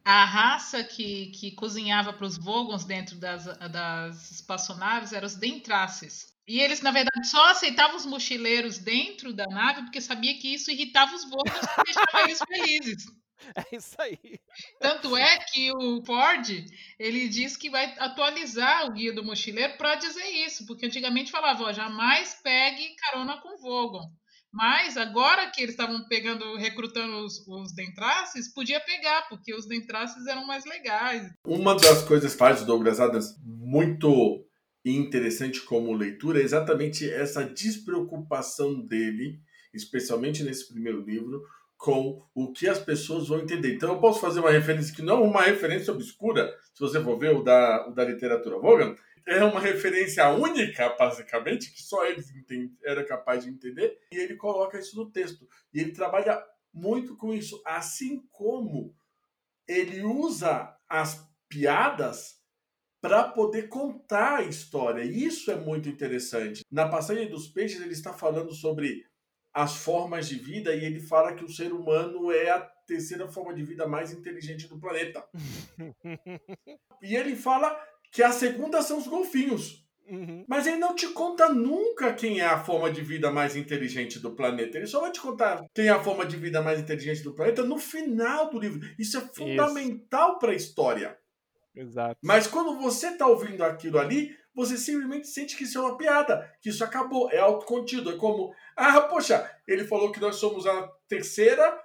A 0.05 0.23
raça 0.23 0.83
que, 0.83 1.27
que 1.31 1.51
cozinhava 1.51 2.13
para 2.13 2.27
os 2.27 2.37
Vogons 2.37 2.85
dentro 2.85 3.17
das, 3.17 3.45
das 3.71 4.31
espaçonaves 4.31 5.11
eram 5.11 5.25
os 5.25 5.35
Dentraces. 5.35 6.27
E 6.47 6.59
eles, 6.61 6.79
na 6.81 6.91
verdade, 6.91 7.27
só 7.27 7.49
aceitavam 7.49 7.95
os 7.95 8.05
mochileiros 8.05 8.77
dentro 8.77 9.33
da 9.33 9.45
nave 9.47 9.81
porque 9.81 9.99
sabia 9.99 10.37
que 10.37 10.53
isso 10.53 10.69
irritava 10.69 11.15
os 11.15 11.23
Vogons 11.23 11.57
e 11.79 11.83
deixava 11.83 12.21
eles 12.23 12.39
felizes. 12.47 13.05
É 13.55 13.75
isso 13.75 13.95
aí. 13.99 14.39
Tanto 14.79 15.15
é 15.15 15.37
que 15.37 15.71
o 15.71 16.03
Ford 16.05 16.47
ele 16.97 17.27
diz 17.27 17.57
que 17.57 17.69
vai 17.69 17.93
atualizar 17.99 18.87
o 18.87 18.93
guia 18.93 19.13
do 19.13 19.25
mochileiro 19.25 19.77
para 19.77 19.95
dizer 19.95 20.27
isso, 20.45 20.65
porque 20.65 20.85
antigamente 20.85 21.31
falava, 21.31 21.63
ó, 21.65 21.73
jamais 21.73 22.39
pegue 22.41 22.95
carona 22.95 23.37
com 23.41 23.57
Vogon. 23.57 24.09
Mas 24.55 24.95
agora 24.95 25.51
que 25.51 25.61
eles 25.61 25.73
estavam 25.73 26.07
pegando, 26.07 26.55
recrutando 26.55 27.25
os, 27.25 27.45
os 27.45 27.75
Dentraces, 27.75 28.53
podia 28.53 28.79
pegar, 28.79 29.27
porque 29.27 29.53
os 29.53 29.67
Dentraces 29.67 30.25
eram 30.27 30.47
mais 30.47 30.63
legais. 30.63 31.29
Uma 31.45 31.75
das 31.75 32.03
coisas 32.03 32.33
faz 32.33 32.61
o 32.61 32.65
Douglas 32.65 33.01
Adams 33.01 33.35
muito 33.43 34.45
interessante 34.85 35.59
como 35.61 35.91
leitura 35.91 36.39
é 36.39 36.43
exatamente 36.43 37.09
essa 37.09 37.43
despreocupação 37.43 38.79
dele, 38.79 39.41
especialmente 39.73 40.41
nesse 40.41 40.71
primeiro 40.71 41.01
livro, 41.01 41.43
com 41.77 42.23
o 42.33 42.53
que 42.53 42.69
as 42.69 42.79
pessoas 42.79 43.27
vão 43.27 43.39
entender. 43.39 43.75
Então 43.75 43.93
eu 43.93 43.99
posso 43.99 44.21
fazer 44.21 44.39
uma 44.39 44.51
referência 44.51 44.95
que 44.95 45.01
não 45.01 45.17
é 45.17 45.27
uma 45.27 45.41
referência 45.41 45.91
obscura, 45.91 46.49
se 46.73 46.79
você 46.79 47.03
for 47.03 47.17
ver 47.19 47.35
o 47.35 47.43
da, 47.43 47.87
o 47.89 47.91
da 47.93 48.05
literatura 48.05 48.57
Vogan, 48.57 48.95
é 49.27 49.43
uma 49.43 49.59
referência 49.59 50.29
única, 50.29 50.89
basicamente, 50.97 51.71
que 51.73 51.81
só 51.81 52.05
ele 52.05 52.23
era 52.83 53.03
capaz 53.03 53.43
de 53.43 53.49
entender, 53.49 53.97
e 54.11 54.17
ele 54.17 54.35
coloca 54.35 54.77
isso 54.77 54.95
no 54.95 55.11
texto. 55.11 55.47
E 55.73 55.79
ele 55.79 55.91
trabalha 55.91 56.43
muito 56.73 57.15
com 57.17 57.33
isso, 57.33 57.61
assim 57.65 58.21
como 58.31 58.95
ele 59.67 60.03
usa 60.03 60.75
as 60.87 61.27
piadas 61.49 62.35
para 63.01 63.23
poder 63.23 63.67
contar 63.67 64.37
a 64.37 64.43
história. 64.43 65.03
E 65.03 65.25
isso 65.25 65.51
é 65.51 65.55
muito 65.55 65.89
interessante. 65.89 66.61
Na 66.71 66.87
passagem 66.87 67.29
dos 67.29 67.47
peixes, 67.47 67.81
ele 67.81 67.93
está 67.93 68.13
falando 68.13 68.53
sobre 68.53 69.05
as 69.53 69.77
formas 69.77 70.27
de 70.27 70.35
vida 70.35 70.75
e 70.75 70.83
ele 70.83 70.99
fala 70.99 71.33
que 71.33 71.45
o 71.45 71.49
ser 71.49 71.71
humano 71.71 72.31
é 72.31 72.49
a 72.49 72.59
terceira 72.59 73.27
forma 73.27 73.53
de 73.53 73.63
vida 73.63 73.87
mais 73.87 74.11
inteligente 74.11 74.67
do 74.67 74.79
planeta. 74.79 75.25
e 77.01 77.15
ele 77.15 77.35
fala 77.35 77.79
que 78.15 78.23
a 78.23 78.31
segunda 78.31 78.81
são 78.81 78.97
os 78.97 79.07
golfinhos. 79.07 79.85
Uhum. 80.07 80.45
Mas 80.47 80.65
ele 80.65 80.77
não 80.77 80.95
te 80.95 81.09
conta 81.09 81.49
nunca 81.49 82.13
quem 82.13 82.39
é 82.39 82.45
a 82.45 82.63
forma 82.63 82.89
de 82.89 83.01
vida 83.01 83.29
mais 83.29 83.57
inteligente 83.57 84.19
do 84.19 84.33
planeta. 84.33 84.77
Ele 84.77 84.87
só 84.87 85.01
vai 85.01 85.11
te 85.11 85.19
contar 85.19 85.65
quem 85.73 85.87
é 85.87 85.89
a 85.89 86.01
forma 86.01 86.25
de 86.25 86.37
vida 86.37 86.61
mais 86.61 86.79
inteligente 86.79 87.21
do 87.23 87.33
planeta 87.33 87.61
no 87.63 87.77
final 87.77 88.49
do 88.49 88.57
livro. 88.57 88.79
Isso 88.97 89.17
é 89.17 89.21
fundamental 89.21 90.39
para 90.39 90.53
a 90.53 90.55
história. 90.55 91.17
Exato. 91.75 92.17
Mas 92.23 92.47
quando 92.47 92.79
você 92.79 93.07
está 93.07 93.27
ouvindo 93.27 93.65
aquilo 93.65 93.99
ali, 93.99 94.33
você 94.55 94.77
simplesmente 94.77 95.27
sente 95.27 95.57
que 95.57 95.65
isso 95.65 95.77
é 95.77 95.81
uma 95.81 95.97
piada, 95.97 96.49
que 96.61 96.69
isso 96.69 96.85
acabou, 96.85 97.29
é 97.31 97.39
autocontido. 97.39 98.11
É 98.11 98.17
como, 98.17 98.55
ah, 98.77 99.01
poxa, 99.01 99.51
ele 99.67 99.83
falou 99.83 100.13
que 100.13 100.21
nós 100.21 100.37
somos 100.37 100.65
a 100.65 100.89
terceira, 101.09 101.77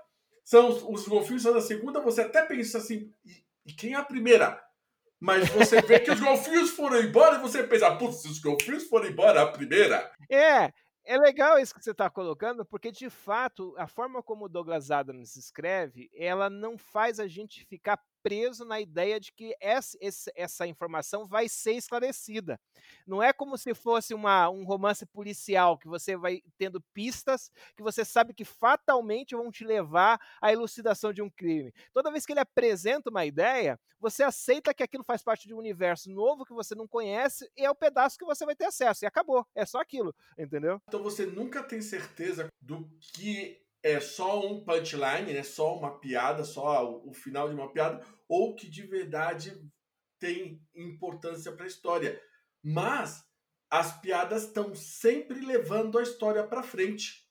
são 0.44 0.68
os, 0.68 0.80
os 0.84 1.08
golfinhos 1.08 1.42
são 1.42 1.56
a 1.56 1.60
segunda, 1.60 2.00
você 2.00 2.20
até 2.20 2.40
pensa 2.42 2.78
assim, 2.78 3.12
e, 3.24 3.42
e 3.66 3.72
quem 3.72 3.94
é 3.94 3.96
a 3.96 4.04
primeira? 4.04 4.69
Mas 5.20 5.48
você 5.50 5.82
vê 5.82 6.00
que 6.00 6.10
os 6.10 6.18
golfinhos 6.18 6.70
foram 6.70 7.00
embora 7.00 7.36
e 7.36 7.40
você 7.40 7.62
pensa, 7.62 7.94
putz, 7.96 8.22
se 8.22 8.28
os 8.28 8.38
golfinhos 8.38 8.84
foram 8.84 9.06
embora, 9.06 9.42
a 9.42 9.46
primeira. 9.46 10.10
É, 10.30 10.72
é 11.04 11.18
legal 11.18 11.58
isso 11.58 11.74
que 11.74 11.82
você 11.82 11.90
está 11.90 12.08
colocando, 12.08 12.64
porque 12.64 12.90
de 12.90 13.10
fato 13.10 13.74
a 13.76 13.86
forma 13.86 14.22
como 14.22 14.46
o 14.46 14.48
Douglas 14.48 14.90
Adams 14.90 15.36
escreve, 15.36 16.10
ela 16.14 16.48
não 16.48 16.78
faz 16.78 17.20
a 17.20 17.26
gente 17.26 17.64
ficar 17.66 17.98
preso 18.22 18.64
na 18.64 18.80
ideia 18.80 19.18
de 19.18 19.32
que 19.32 19.54
essa, 19.60 19.96
essa 20.34 20.66
informação 20.66 21.26
vai 21.26 21.48
ser 21.48 21.72
esclarecida. 21.72 22.60
Não 23.06 23.22
é 23.22 23.32
como 23.32 23.56
se 23.56 23.74
fosse 23.74 24.14
uma, 24.14 24.48
um 24.50 24.64
romance 24.64 25.04
policial 25.06 25.78
que 25.78 25.88
você 25.88 26.16
vai 26.16 26.42
tendo 26.58 26.80
pistas 26.92 27.50
que 27.76 27.82
você 27.82 28.04
sabe 28.04 28.34
que 28.34 28.44
fatalmente 28.44 29.34
vão 29.34 29.50
te 29.50 29.64
levar 29.64 30.20
à 30.40 30.52
elucidação 30.52 31.12
de 31.12 31.22
um 31.22 31.30
crime. 31.30 31.72
Toda 31.92 32.10
vez 32.10 32.26
que 32.26 32.32
ele 32.32 32.40
apresenta 32.40 33.10
uma 33.10 33.24
ideia, 33.24 33.78
você 33.98 34.22
aceita 34.22 34.72
que 34.72 34.82
aquilo 34.82 35.04
faz 35.04 35.22
parte 35.22 35.46
de 35.46 35.54
um 35.54 35.58
universo 35.58 36.10
novo 36.10 36.44
que 36.44 36.54
você 36.54 36.74
não 36.74 36.88
conhece 36.88 37.50
e 37.56 37.64
é 37.64 37.70
o 37.70 37.74
pedaço 37.74 38.18
que 38.18 38.24
você 38.24 38.46
vai 38.46 38.56
ter 38.56 38.66
acesso. 38.66 39.04
E 39.04 39.06
acabou. 39.06 39.46
É 39.54 39.66
só 39.66 39.80
aquilo, 39.80 40.14
entendeu? 40.38 40.80
Então 40.88 41.02
você 41.02 41.26
nunca 41.26 41.62
tem 41.62 41.80
certeza 41.82 42.48
do 42.60 42.88
que 43.00 43.60
é 43.82 44.00
só 44.00 44.40
um 44.46 44.62
punchline, 44.62 45.32
né? 45.32 45.42
só 45.42 45.76
uma 45.76 45.98
piada, 45.98 46.44
só 46.44 46.90
o, 47.04 47.12
final 47.12 47.48
de 47.48 47.54
uma 47.54 47.72
piada, 47.72 48.04
ou 48.28 48.54
que 48.54 48.68
de 48.68 48.82
verdade 48.82 49.60
tem 50.18 50.60
importância 50.74 51.52
para 51.52 51.64
a 51.64 51.68
história. 51.68 52.20
Mas 52.62 53.24
as 53.70 53.98
piadas 54.00 54.44
estão 54.44 54.74
sempre 54.74 55.40
levando 55.40 55.98
a 55.98 56.02
história 56.02 56.44
para 56.44 56.62
frente. 56.62 57.26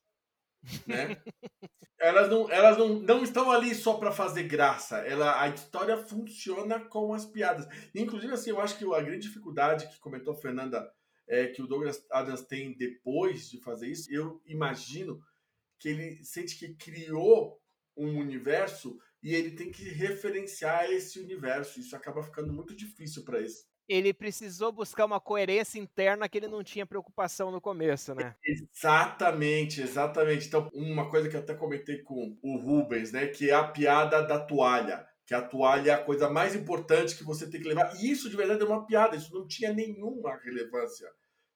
Né? 0.88 1.22
elas 2.00 2.30
não, 2.30 2.50
elas 2.50 2.78
não, 2.78 3.00
não 3.00 3.24
estão 3.24 3.52
ali 3.52 3.76
só 3.76 3.96
para 3.96 4.12
fazer 4.12 4.44
graça. 4.44 4.98
Ela, 5.00 5.42
a 5.42 5.48
história 5.50 5.98
funciona 5.98 6.80
com 6.80 7.14
as 7.14 7.26
piadas. 7.26 7.68
Inclusive, 7.94 8.34
assim, 8.34 8.50
eu 8.50 8.60
acho 8.60 8.78
que 8.78 8.86
a 8.86 9.02
grande 9.02 9.28
dificuldade 9.28 9.88
que 9.88 10.00
comentou 10.00 10.34
a 10.34 10.38
Fernanda 10.38 10.92
é, 11.28 11.46
que 11.46 11.62
o 11.62 11.68
Douglas 11.68 12.04
Adams 12.12 12.42
tem 12.42 12.76
depois 12.76 13.50
de 13.52 13.62
fazer 13.62 13.88
isso, 13.88 14.12
eu 14.12 14.42
imagino 14.48 15.22
que 15.80 15.90
ele 15.90 16.24
sente 16.24 16.58
que 16.58 16.76
criou 16.76 17.60
um 17.98 18.20
universo 18.20 18.98
e 19.22 19.34
ele 19.34 19.52
tem 19.52 19.72
que 19.72 19.84
referenciar 19.84 20.90
esse 20.92 21.20
universo. 21.20 21.80
Isso 21.80 21.96
acaba 21.96 22.24
ficando 22.24 22.54
muito 22.54 22.76
difícil 22.76 23.24
para 23.24 23.42
esse. 23.42 23.68
Ele 23.88 24.14
precisou 24.14 24.72
buscar 24.72 25.06
uma 25.06 25.20
coerência 25.20 25.80
interna 25.80 26.30
que 26.30 26.38
ele 26.38 26.48
não 26.48 26.64
tinha 26.64 26.86
preocupação 26.86 27.50
no 27.50 27.60
começo, 27.60 28.14
né? 28.14 28.36
Exatamente, 28.46 29.82
exatamente. 29.82 30.48
Então, 30.48 30.70
uma 30.74 31.10
coisa 31.10 31.28
que 31.28 31.36
eu 31.36 31.40
até 31.40 31.56
comentei 31.56 32.04
com 32.04 32.38
o 32.44 32.58
Rubens, 32.58 33.12
né, 33.12 33.28
que 33.28 33.50
é 33.50 33.54
a 33.54 33.64
piada 33.64 34.22
da 34.22 34.40
toalha, 34.40 35.08
que 35.26 35.34
a 35.34 35.42
toalha 35.42 35.92
é 35.92 35.94
a 35.96 36.04
coisa 36.04 36.30
mais 36.30 36.56
importante 36.56 37.18
que 37.18 37.24
você 37.24 37.50
tem 37.50 37.60
que 37.60 37.68
levar. 37.68 37.96
E 37.96 38.12
isso 38.12 38.30
de 38.30 38.38
verdade 38.38 38.62
é 38.62 38.66
uma 38.66 38.86
piada, 38.86 39.16
isso 39.16 39.34
não 39.34 39.48
tinha 39.48 39.74
nenhuma 39.74 40.38
relevância 40.38 41.10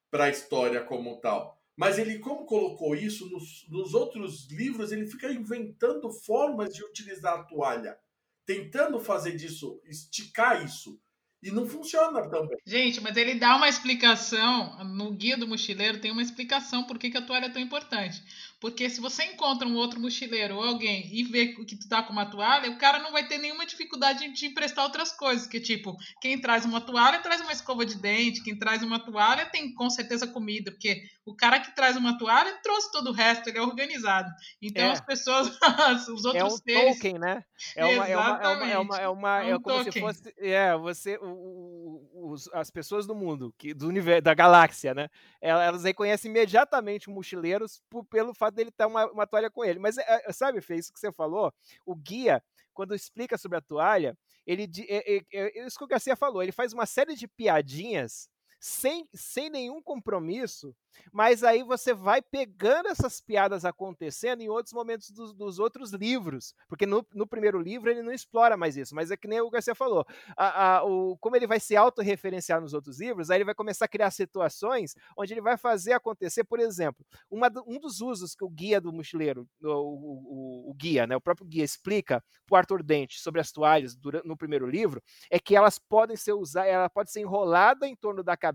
para 0.09 0.25
a 0.25 0.29
história 0.29 0.83
como 0.83 1.19
tal. 1.21 1.62
Mas 1.75 1.97
ele, 1.97 2.19
como 2.19 2.45
colocou 2.45 2.95
isso 2.95 3.27
nos, 3.29 3.65
nos 3.67 3.93
outros 3.93 4.47
livros, 4.51 4.91
ele 4.91 5.07
fica 5.07 5.31
inventando 5.31 6.11
formas 6.11 6.73
de 6.73 6.83
utilizar 6.83 7.39
a 7.39 7.43
toalha. 7.43 7.97
tentando 8.45 8.99
fazer 8.99 9.37
disso, 9.37 9.81
esticar 9.85 10.63
isso. 10.63 10.99
E 11.41 11.51
não 11.51 11.67
funciona 11.67 12.29
também. 12.29 12.57
Gente, 12.65 13.01
mas 13.01 13.17
ele 13.17 13.35
dá 13.35 13.57
uma 13.57 13.67
explicação, 13.67 14.81
no 14.85 15.11
Guia 15.11 15.35
do 15.35 15.45
Mochileiro 15.45 15.99
tem 15.99 16.09
uma 16.09 16.21
explicação 16.21 16.85
por 16.85 16.97
que, 16.97 17.09
que 17.09 17.17
a 17.17 17.21
toalha 17.21 17.47
é 17.47 17.49
tão 17.49 17.61
importante. 17.61 18.23
Porque 18.63 18.89
se 18.89 19.01
você 19.01 19.25
encontra 19.25 19.67
um 19.67 19.75
outro 19.75 19.99
mochileiro 19.99 20.55
ou 20.55 20.63
alguém 20.63 21.05
e 21.13 21.21
vê 21.25 21.47
que 21.47 21.75
tu 21.75 21.89
tá 21.89 22.01
com 22.01 22.13
uma 22.13 22.25
toalha, 22.25 22.71
o 22.71 22.77
cara 22.77 22.97
não 22.99 23.11
vai 23.11 23.27
ter 23.27 23.37
nenhuma 23.37 23.65
dificuldade 23.65 24.25
de 24.25 24.33
te 24.33 24.45
emprestar 24.45 24.85
outras 24.85 25.11
coisas. 25.11 25.45
Que 25.45 25.59
tipo, 25.59 25.97
quem 26.21 26.39
traz 26.39 26.63
uma 26.63 26.79
toalha 26.79 27.19
traz 27.21 27.41
uma 27.41 27.51
escova 27.51 27.85
de 27.85 27.95
dente, 28.01 28.41
quem 28.41 28.57
traz 28.57 28.81
uma 28.81 28.99
toalha 28.99 29.45
tem 29.47 29.73
com 29.73 29.89
certeza 29.89 30.25
comida, 30.25 30.71
porque 30.71 31.01
o 31.25 31.35
cara 31.35 31.59
que 31.59 31.75
traz 31.75 31.97
uma 31.97 32.17
toalha 32.17 32.57
trouxe 32.63 32.89
todo 32.89 33.09
o 33.09 33.13
resto, 33.13 33.49
ele 33.49 33.57
é 33.57 33.61
organizado. 33.61 34.29
Então 34.61 34.85
É. 34.85 34.91
as 34.91 35.01
pessoas, 35.01 35.49
os 36.09 36.23
outros 36.23 36.35
É 36.35 36.45
um 36.45 36.49
seres. 36.51 36.95
token, 36.95 37.19
né? 37.19 37.43
É 37.75 37.85
uma, 37.85 38.07
é 38.07 38.17
uma, 38.17 38.39
é 38.39 38.47
uma, 38.47 38.47
é 38.47 38.77
uma, 38.77 38.97
é 38.97 39.07
uma- 39.09 39.43
É 39.43 39.53
um 39.53 39.55
é 39.57 39.59
como 39.61 39.79
se 39.79 39.85
token. 39.85 40.01
fosse, 40.01 40.33
é, 40.37 40.77
você, 40.77 41.17
o- 41.21 42.31
os- 42.31 42.49
as 42.53 42.69
pessoas 42.71 43.05
do 43.05 43.13
mundo, 43.13 43.53
que, 43.57 43.73
do 43.73 43.87
universo, 43.89 44.21
da 44.21 44.33
galáxia, 44.33 44.93
né? 44.93 45.09
El- 45.41 45.59
Elas 45.59 45.83
reconhecem 45.83 46.31
imediatamente 46.31 47.09
mochileiros 47.09 47.81
por- 47.89 48.05
pelo 48.05 48.33
fato 48.33 48.52
dele 48.53 48.69
estar 48.69 48.87
uma, 48.87 49.11
uma 49.11 49.27
toalha 49.27 49.49
com 49.49 49.63
ele. 49.63 49.79
Mas 49.79 49.97
é, 49.97 50.05
é, 50.07 50.31
sabe, 50.31 50.61
Fê, 50.61 50.75
isso 50.75 50.93
que 50.93 50.99
você 50.99 51.11
falou, 51.11 51.53
o 51.85 51.95
guia, 51.95 52.43
quando 52.73 52.95
explica 52.95 53.37
sobre 53.37 53.57
a 53.57 53.61
toalha, 53.61 54.17
ele, 54.45 54.69
é, 54.87 55.17
é, 55.17 55.23
é 55.33 55.65
isso 55.65 55.77
que 55.77 55.85
o 55.85 55.87
Garcia 55.87 56.15
falou, 56.15 56.41
ele 56.41 56.51
faz 56.51 56.73
uma 56.73 56.85
série 56.85 57.15
de 57.15 57.27
piadinhas 57.27 58.29
sem, 58.65 59.09
sem 59.13 59.49
nenhum 59.49 59.81
compromisso, 59.81 60.73
mas 61.11 61.43
aí 61.43 61.63
você 61.63 61.93
vai 61.93 62.21
pegando 62.21 62.87
essas 62.87 63.19
piadas 63.19 63.65
acontecendo 63.65 64.39
em 64.39 64.47
outros 64.47 64.71
momentos 64.71 65.09
dos, 65.11 65.33
dos 65.33 65.59
outros 65.59 65.91
livros, 65.91 66.53
porque 66.69 66.85
no, 66.85 67.05
no 67.13 67.27
primeiro 67.27 67.59
livro 67.59 67.91
ele 67.91 68.01
não 68.01 68.13
explora 68.13 68.55
mais 68.55 68.77
isso, 68.77 68.95
mas 68.95 69.11
é 69.11 69.17
que 69.17 69.27
nem 69.27 69.41
o 69.41 69.49
Garcia 69.49 69.75
falou, 69.75 70.05
a- 70.37 70.77
a- 70.77 70.83
o, 70.85 71.17
como 71.17 71.35
ele 71.35 71.45
vai 71.45 71.59
se 71.59 71.75
autorreferenciar 71.75 72.61
nos 72.61 72.73
outros 72.73 73.01
livros, 73.01 73.29
aí 73.29 73.35
ele 73.37 73.43
vai 73.43 73.53
começar 73.55 73.83
a 73.83 73.87
criar 73.89 74.11
situações 74.11 74.95
onde 75.17 75.33
ele 75.33 75.41
vai 75.41 75.57
fazer 75.57 75.91
acontecer, 75.91 76.45
por 76.45 76.61
exemplo, 76.61 77.05
uma 77.29 77.51
um 77.67 77.77
dos 77.81 77.99
usos 77.99 78.33
que 78.33 78.45
o 78.45 78.49
guia 78.49 78.79
do 78.79 78.93
mochileiro, 78.93 79.45
o, 79.61 79.67
o- 79.67 80.69
o- 80.69 80.73
guia, 80.73 81.05
né, 81.05 81.17
o 81.17 81.21
próprio 81.21 81.45
guia 81.45 81.65
explica 81.65 82.23
para 82.47 82.55
o 82.55 82.57
Arthur 82.57 82.81
Dente 82.81 83.19
sobre 83.19 83.41
as 83.41 83.51
toalhas 83.51 83.93
dura- 83.93 84.21
no 84.23 84.37
primeiro 84.37 84.69
livro, 84.69 85.03
é 85.29 85.37
que 85.37 85.53
elas 85.53 85.77
podem 85.77 86.15
ser 86.15 86.31
usadas, 86.31 86.71
ela 86.71 86.89
pode 86.89 87.11
ser 87.11 87.19
enrolada 87.19 87.85
em 87.87 87.95
torno 87.95 88.23
da 88.23 88.37
cabeça 88.37 88.52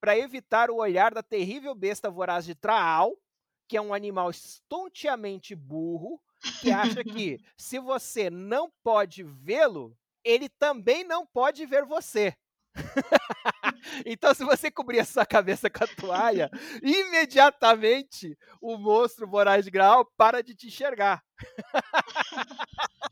para 0.00 0.18
evitar 0.18 0.70
o 0.70 0.76
olhar 0.76 1.12
da 1.12 1.22
terrível 1.22 1.74
besta 1.74 2.10
voraz 2.10 2.44
de 2.44 2.54
Traal, 2.54 3.16
que 3.68 3.76
é 3.76 3.80
um 3.80 3.92
animal 3.92 4.30
estonteamente 4.30 5.54
burro, 5.54 6.20
que 6.60 6.70
acha 6.70 7.02
que 7.02 7.38
se 7.56 7.78
você 7.78 8.30
não 8.30 8.70
pode 8.82 9.22
vê-lo, 9.22 9.96
ele 10.24 10.48
também 10.48 11.04
não 11.04 11.26
pode 11.26 11.64
ver 11.66 11.84
você. 11.84 12.34
então, 14.04 14.34
se 14.34 14.44
você 14.44 14.70
cobrir 14.70 15.00
a 15.00 15.04
sua 15.04 15.24
cabeça 15.24 15.70
com 15.70 15.84
a 15.84 15.86
toalha, 15.86 16.50
imediatamente 16.82 18.36
o 18.60 18.76
monstro 18.76 19.26
voraz 19.26 19.64
de 19.64 19.70
Graal 19.70 20.04
para 20.16 20.42
de 20.42 20.54
te 20.54 20.66
enxergar. 20.66 21.22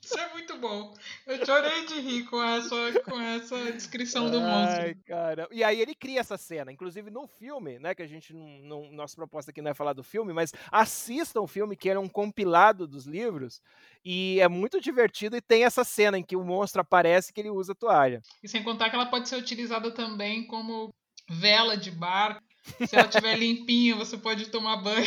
Isso 0.02 0.18
é 0.18 0.32
muito 0.32 0.58
bom. 0.58 0.92
Eu 1.26 1.44
chorei 1.46 1.86
de 1.86 1.98
rir 2.00 2.24
com 2.24 2.42
essa, 2.42 3.00
com 3.04 3.18
essa 3.20 3.72
descrição 3.72 4.30
do 4.30 4.38
monstro. 4.40 4.82
Ai, 4.82 4.94
cara. 5.06 5.48
E 5.50 5.64
aí 5.64 5.80
ele 5.80 5.94
cria 5.94 6.20
essa 6.20 6.36
cena. 6.36 6.70
Inclusive 6.70 7.10
no 7.10 7.26
filme, 7.26 7.78
né? 7.78 7.94
Que 7.94 8.02
a 8.02 8.06
gente 8.06 8.34
não. 8.34 8.46
não- 8.58 8.92
nossa 8.92 9.16
proposta 9.16 9.50
aqui 9.50 9.62
não 9.62 9.70
é 9.70 9.74
falar 9.74 9.92
do 9.94 10.02
filme, 10.02 10.32
mas 10.32 10.52
assistam 10.70 11.40
o 11.40 11.46
filme, 11.46 11.74
que 11.76 11.88
era 11.88 11.98
um 11.98 12.08
compilado 12.08 12.86
dos 12.86 13.06
livros. 13.06 13.62
E 14.04 14.38
é 14.40 14.48
muito 14.48 14.80
divertido 14.80 15.36
e 15.36 15.40
tem 15.40 15.64
essa 15.64 15.84
cena 15.84 16.18
em 16.18 16.22
que 16.22 16.36
o 16.36 16.44
monstro 16.44 16.82
aparece 16.82 17.32
que 17.32 17.40
ele 17.40 17.50
usa 17.50 17.72
a 17.72 17.76
toalha. 17.76 18.20
E 18.42 18.48
sem 18.48 18.62
contar 18.62 18.90
que 18.90 18.96
ela 18.96 19.06
pode 19.06 19.28
ser 19.28 19.36
utilizada 19.36 19.90
também 19.90 20.46
como 20.46 20.92
vela 21.30 21.76
de 21.76 21.90
barco. 21.90 22.42
Se 22.88 22.96
ela 22.96 23.06
estiver 23.06 23.38
limpinha, 23.38 23.94
você 23.94 24.16
pode 24.16 24.46
tomar 24.46 24.76
banho. 24.76 25.04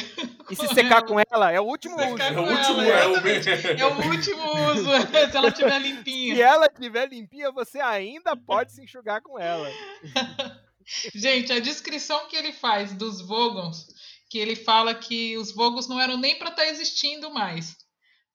E 0.49 0.55
se 0.55 0.67
secar 0.69 1.03
com 1.03 1.19
ela, 1.19 1.51
é 1.51 1.59
o 1.59 1.63
último 1.63 1.97
Secar 1.97 2.13
uso. 2.13 2.21
É 2.21 2.33
com 2.33 2.41
o 2.41 2.49
último, 2.49 2.81
ela, 2.81 2.99
é 2.99 3.07
o 3.07 3.27
exatamente. 3.27 3.81
É 3.81 3.85
o 3.85 4.09
último 4.09 4.71
uso, 4.71 4.89
se 5.31 5.37
ela 5.37 5.47
estiver 5.49 5.81
Se 5.81 5.87
limpinha. 5.87 6.45
ela 6.45 6.65
estiver 6.67 7.09
limpinha, 7.09 7.51
você 7.51 7.79
ainda 7.79 8.35
pode 8.35 8.71
se 8.73 8.83
enxugar 8.83 9.21
com 9.21 9.39
ela. 9.39 9.69
Gente, 11.13 11.51
a 11.51 11.59
descrição 11.59 12.27
que 12.27 12.35
ele 12.35 12.53
faz 12.53 12.93
dos 12.93 13.21
Vogons, 13.21 13.87
que 14.29 14.37
ele 14.37 14.55
fala 14.55 14.93
que 14.93 15.35
os 15.37 15.51
Vogons 15.51 15.87
não 15.87 15.99
eram 15.99 16.17
nem 16.17 16.37
para 16.37 16.49
estar 16.49 16.67
existindo 16.67 17.33
mais. 17.33 17.75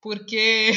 Porque 0.00 0.72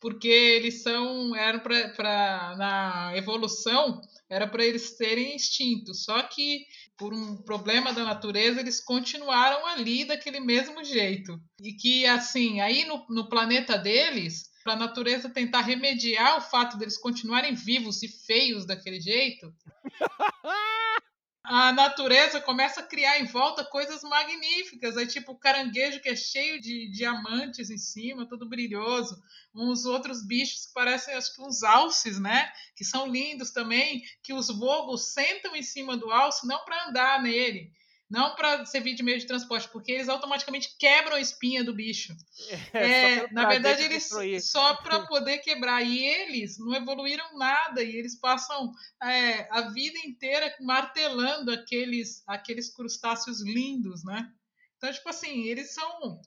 porque 0.00 0.26
eles 0.26 0.82
são 0.82 1.36
eram 1.36 1.60
para 1.60 2.56
na 2.56 3.12
evolução 3.14 4.02
era 4.28 4.46
para 4.46 4.64
eles 4.64 4.96
serem 4.96 5.34
extintos. 5.34 6.04
Só 6.04 6.22
que 6.24 6.66
por 6.98 7.14
um 7.14 7.36
problema 7.36 7.92
da 7.92 8.02
natureza 8.02 8.60
eles 8.60 8.80
continuaram 8.80 9.64
ali 9.66 10.04
daquele 10.04 10.40
mesmo 10.40 10.82
jeito. 10.84 11.40
E 11.62 11.72
que 11.72 12.04
assim, 12.04 12.60
aí 12.60 12.84
no, 12.84 13.06
no 13.08 13.28
planeta 13.28 13.78
deles, 13.78 14.50
para 14.64 14.72
a 14.72 14.76
natureza 14.76 15.30
tentar 15.30 15.62
remediar 15.62 16.36
o 16.36 16.40
fato 16.42 16.76
deles 16.76 16.98
continuarem 16.98 17.54
vivos 17.54 18.02
e 18.02 18.08
feios 18.08 18.66
daquele 18.66 19.00
jeito, 19.00 19.54
a 21.50 21.72
natureza 21.72 22.42
começa 22.42 22.80
a 22.80 22.86
criar 22.86 23.18
em 23.20 23.24
volta 23.24 23.64
coisas 23.64 24.02
magníficas. 24.02 24.98
É 24.98 25.06
tipo 25.06 25.32
o 25.32 25.38
caranguejo 25.38 25.98
que 25.98 26.10
é 26.10 26.14
cheio 26.14 26.60
de 26.60 26.90
diamantes 26.90 27.70
em 27.70 27.78
cima, 27.78 28.28
todo 28.28 28.48
brilhoso. 28.48 29.18
Uns 29.54 29.86
outros 29.86 30.22
bichos 30.26 30.66
que 30.66 30.74
parecem, 30.74 31.14
acho 31.14 31.34
que 31.34 31.40
uns 31.40 31.62
alces, 31.62 32.20
né? 32.20 32.52
Que 32.76 32.84
são 32.84 33.06
lindos 33.06 33.50
também, 33.50 34.02
que 34.22 34.34
os 34.34 34.48
vogos 34.48 35.14
sentam 35.14 35.56
em 35.56 35.62
cima 35.62 35.96
do 35.96 36.10
alce 36.10 36.46
não 36.46 36.62
para 36.66 36.90
andar 36.90 37.22
nele, 37.22 37.72
não 38.10 38.34
para 38.34 38.64
servir 38.64 38.94
de 38.94 39.02
meio 39.02 39.18
de 39.18 39.26
transporte, 39.26 39.68
porque 39.68 39.92
eles 39.92 40.08
automaticamente 40.08 40.74
quebram 40.78 41.16
a 41.16 41.20
espinha 41.20 41.62
do 41.62 41.74
bicho. 41.74 42.16
É, 42.72 43.20
pelo 43.26 43.32
na 43.32 43.48
verdade, 43.48 43.78
de 43.78 43.84
eles 43.84 44.04
destruir. 44.04 44.40
só 44.40 44.76
para 44.82 45.06
poder 45.06 45.38
quebrar. 45.38 45.82
E 45.82 45.98
eles 46.04 46.58
não 46.58 46.74
evoluíram 46.74 47.36
nada, 47.36 47.82
e 47.82 47.96
eles 47.96 48.18
passam 48.18 48.72
é, 49.02 49.46
a 49.50 49.68
vida 49.70 49.98
inteira 49.98 50.54
martelando 50.60 51.52
aqueles, 51.52 52.22
aqueles 52.26 52.74
crustáceos 52.74 53.42
lindos, 53.42 54.02
né? 54.04 54.30
Então, 54.76 54.92
tipo 54.92 55.08
assim, 55.08 55.46
eles 55.46 55.74
são 55.74 56.20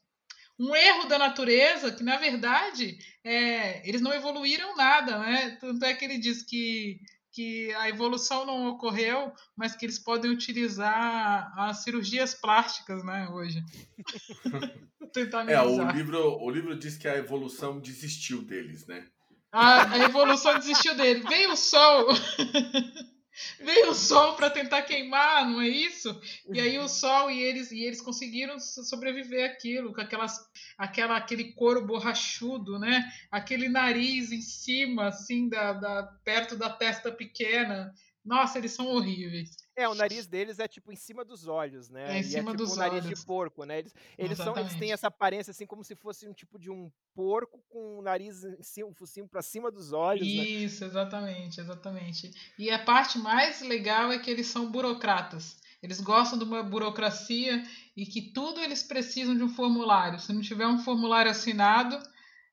um 0.60 0.76
erro 0.76 1.06
da 1.06 1.18
natureza 1.18 1.92
que, 1.92 2.04
na 2.04 2.18
verdade, 2.18 3.00
é, 3.24 3.88
eles 3.88 4.02
não 4.02 4.14
evoluíram 4.14 4.76
nada, 4.76 5.18
né? 5.18 5.58
Tanto 5.60 5.84
é 5.84 5.94
que 5.96 6.06
ele 6.06 6.20
diz 6.20 6.44
que, 6.44 7.00
que 7.32 7.74
a 7.76 7.88
evolução 7.90 8.46
não 8.46 8.68
ocorreu, 8.68 9.32
mas 9.56 9.76
que 9.76 9.86
eles 9.86 10.00
podem 10.00 10.32
utilizar 10.32 11.52
as 11.58 11.84
cirurgias 11.84 12.34
plásticas, 12.34 13.04
né, 13.04 13.28
hoje. 13.32 13.64
Tentar 15.14 15.50
É, 15.50 15.62
o 15.62 15.92
livro, 15.92 16.42
o 16.42 16.50
livro 16.50 16.78
diz 16.78 16.98
que 16.98 17.08
a 17.08 17.18
evolução 17.18 17.80
desistiu 17.80 18.42
deles, 18.42 18.86
né? 18.88 19.06
A, 19.52 19.94
a 19.94 20.00
evolução 20.00 20.58
desistiu 20.58 20.96
dele. 20.96 21.22
Veio 21.28 21.52
o 21.52 21.58
sol. 21.58 22.08
Veio 23.60 23.92
o 23.92 23.96
sol 23.96 24.36
para 24.36 24.50
tentar 24.50 24.82
queimar, 24.84 25.48
não 25.50 25.62
é 25.62 25.68
isso? 25.68 26.20
E 26.52 26.60
aí 26.60 26.78
o 26.80 26.88
sol 26.88 27.32
e 27.32 27.42
eles 27.42 27.72
e 27.72 27.82
eles 27.84 28.02
conseguiram 28.02 28.60
so- 28.60 28.84
sobreviver 28.84 29.50
aquilo, 29.50 29.94
com 29.94 30.02
aquelas 30.02 30.38
aquela 30.78 31.18
aquele 31.18 31.54
couro 31.54 31.86
borrachudo, 31.86 32.78
né? 32.78 33.10
Aquele 33.32 33.70
nariz 33.70 34.32
em 34.32 34.42
cima 34.42 35.08
assim 35.08 35.48
da, 35.50 35.74
da 35.74 36.04
perto 36.26 36.56
da 36.58 36.70
testa 36.70 37.12
pequena. 37.12 37.94
Nossa, 38.24 38.58
eles 38.58 38.74
são 38.74 38.88
horríveis. 38.88 39.61
É, 39.76 39.88
o 39.88 39.96
nariz 39.96 40.28
deles 40.28 40.60
é 40.60 40.68
tipo 40.68 40.92
em 40.92 40.96
cima 40.96 41.24
dos 41.24 41.48
olhos, 41.48 41.90
né? 41.90 42.14
É, 42.14 42.18
em 42.18 42.22
e 42.22 42.24
cima 42.24 42.50
é 42.50 42.54
tipo 42.54 42.58
dos 42.58 42.74
um 42.74 42.76
nariz 42.76 43.06
olhos. 43.06 43.20
de 43.20 43.26
porco, 43.26 43.64
né? 43.64 43.80
Eles, 43.80 43.96
eles, 44.18 44.38
são, 44.38 44.58
eles 44.58 44.76
têm 44.76 44.92
essa 44.92 45.08
aparência 45.08 45.52
assim 45.52 45.66
como 45.66 45.84
se 45.84 45.96
fosse 45.96 46.28
um 46.28 46.34
tipo 46.34 46.60
de 46.60 46.70
um 46.70 46.92
porco 47.14 47.64
com 47.70 48.00
o 48.00 48.02
nariz 48.02 48.44
em 48.44 48.64
cima, 48.64 48.90
um 48.90 48.94
focinho 48.94 49.28
pra 49.28 49.42
cima 49.42 49.72
dos 49.72 49.94
olhos, 49.94 50.28
né? 50.28 50.44
Isso, 50.44 50.84
exatamente, 50.84 51.60
exatamente. 51.60 52.32
E 52.58 52.70
a 52.70 52.80
parte 52.80 53.18
mais 53.18 53.62
legal 53.62 54.12
é 54.12 54.20
que 54.20 54.30
eles 54.30 54.48
são 54.48 54.72
burocratas. 54.72 55.58
Eles 55.82 56.00
gostam 56.00 56.38
de 56.38 56.46
uma 56.46 56.62
burocracia 56.62 57.64
e 57.96 58.06
que 58.06 58.22
tudo 58.22 58.60
eles 58.60 58.84
precisam 58.84 59.36
de 59.36 59.44
um 59.44 59.50
formulário. 59.50 60.20
Se 60.20 60.32
não 60.32 60.42
tiver 60.42 60.68
um 60.68 60.80
formulário 60.80 61.32
assinado, 61.32 61.98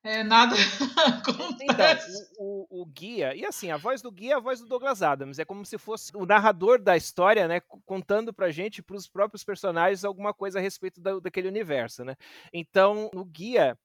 é, 0.04 0.22
nada 0.22 0.54
Então, 1.60 1.74
acontece. 1.84 2.28
o, 2.38 2.66
o- 2.70 2.82
o 2.82 2.86
guia, 2.86 3.34
e 3.34 3.44
assim, 3.44 3.70
a 3.70 3.76
voz 3.76 4.00
do 4.00 4.10
guia 4.10 4.32
é 4.32 4.36
a 4.36 4.40
voz 4.40 4.60
do 4.60 4.66
Douglas 4.66 5.02
Adams, 5.02 5.38
é 5.38 5.44
como 5.44 5.64
se 5.66 5.76
fosse 5.76 6.16
o 6.16 6.24
narrador 6.24 6.80
da 6.80 6.96
história, 6.96 7.46
né, 7.48 7.60
contando 7.84 8.32
pra 8.32 8.50
gente, 8.50 8.82
pros 8.82 9.08
próprios 9.08 9.44
personagens, 9.44 10.04
alguma 10.04 10.32
coisa 10.32 10.58
a 10.58 10.62
respeito 10.62 11.00
da- 11.00 11.18
daquele 11.20 11.48
universo, 11.48 12.04
né. 12.04 12.14
Então, 12.52 13.10
no 13.12 13.24
guia, 13.24 13.76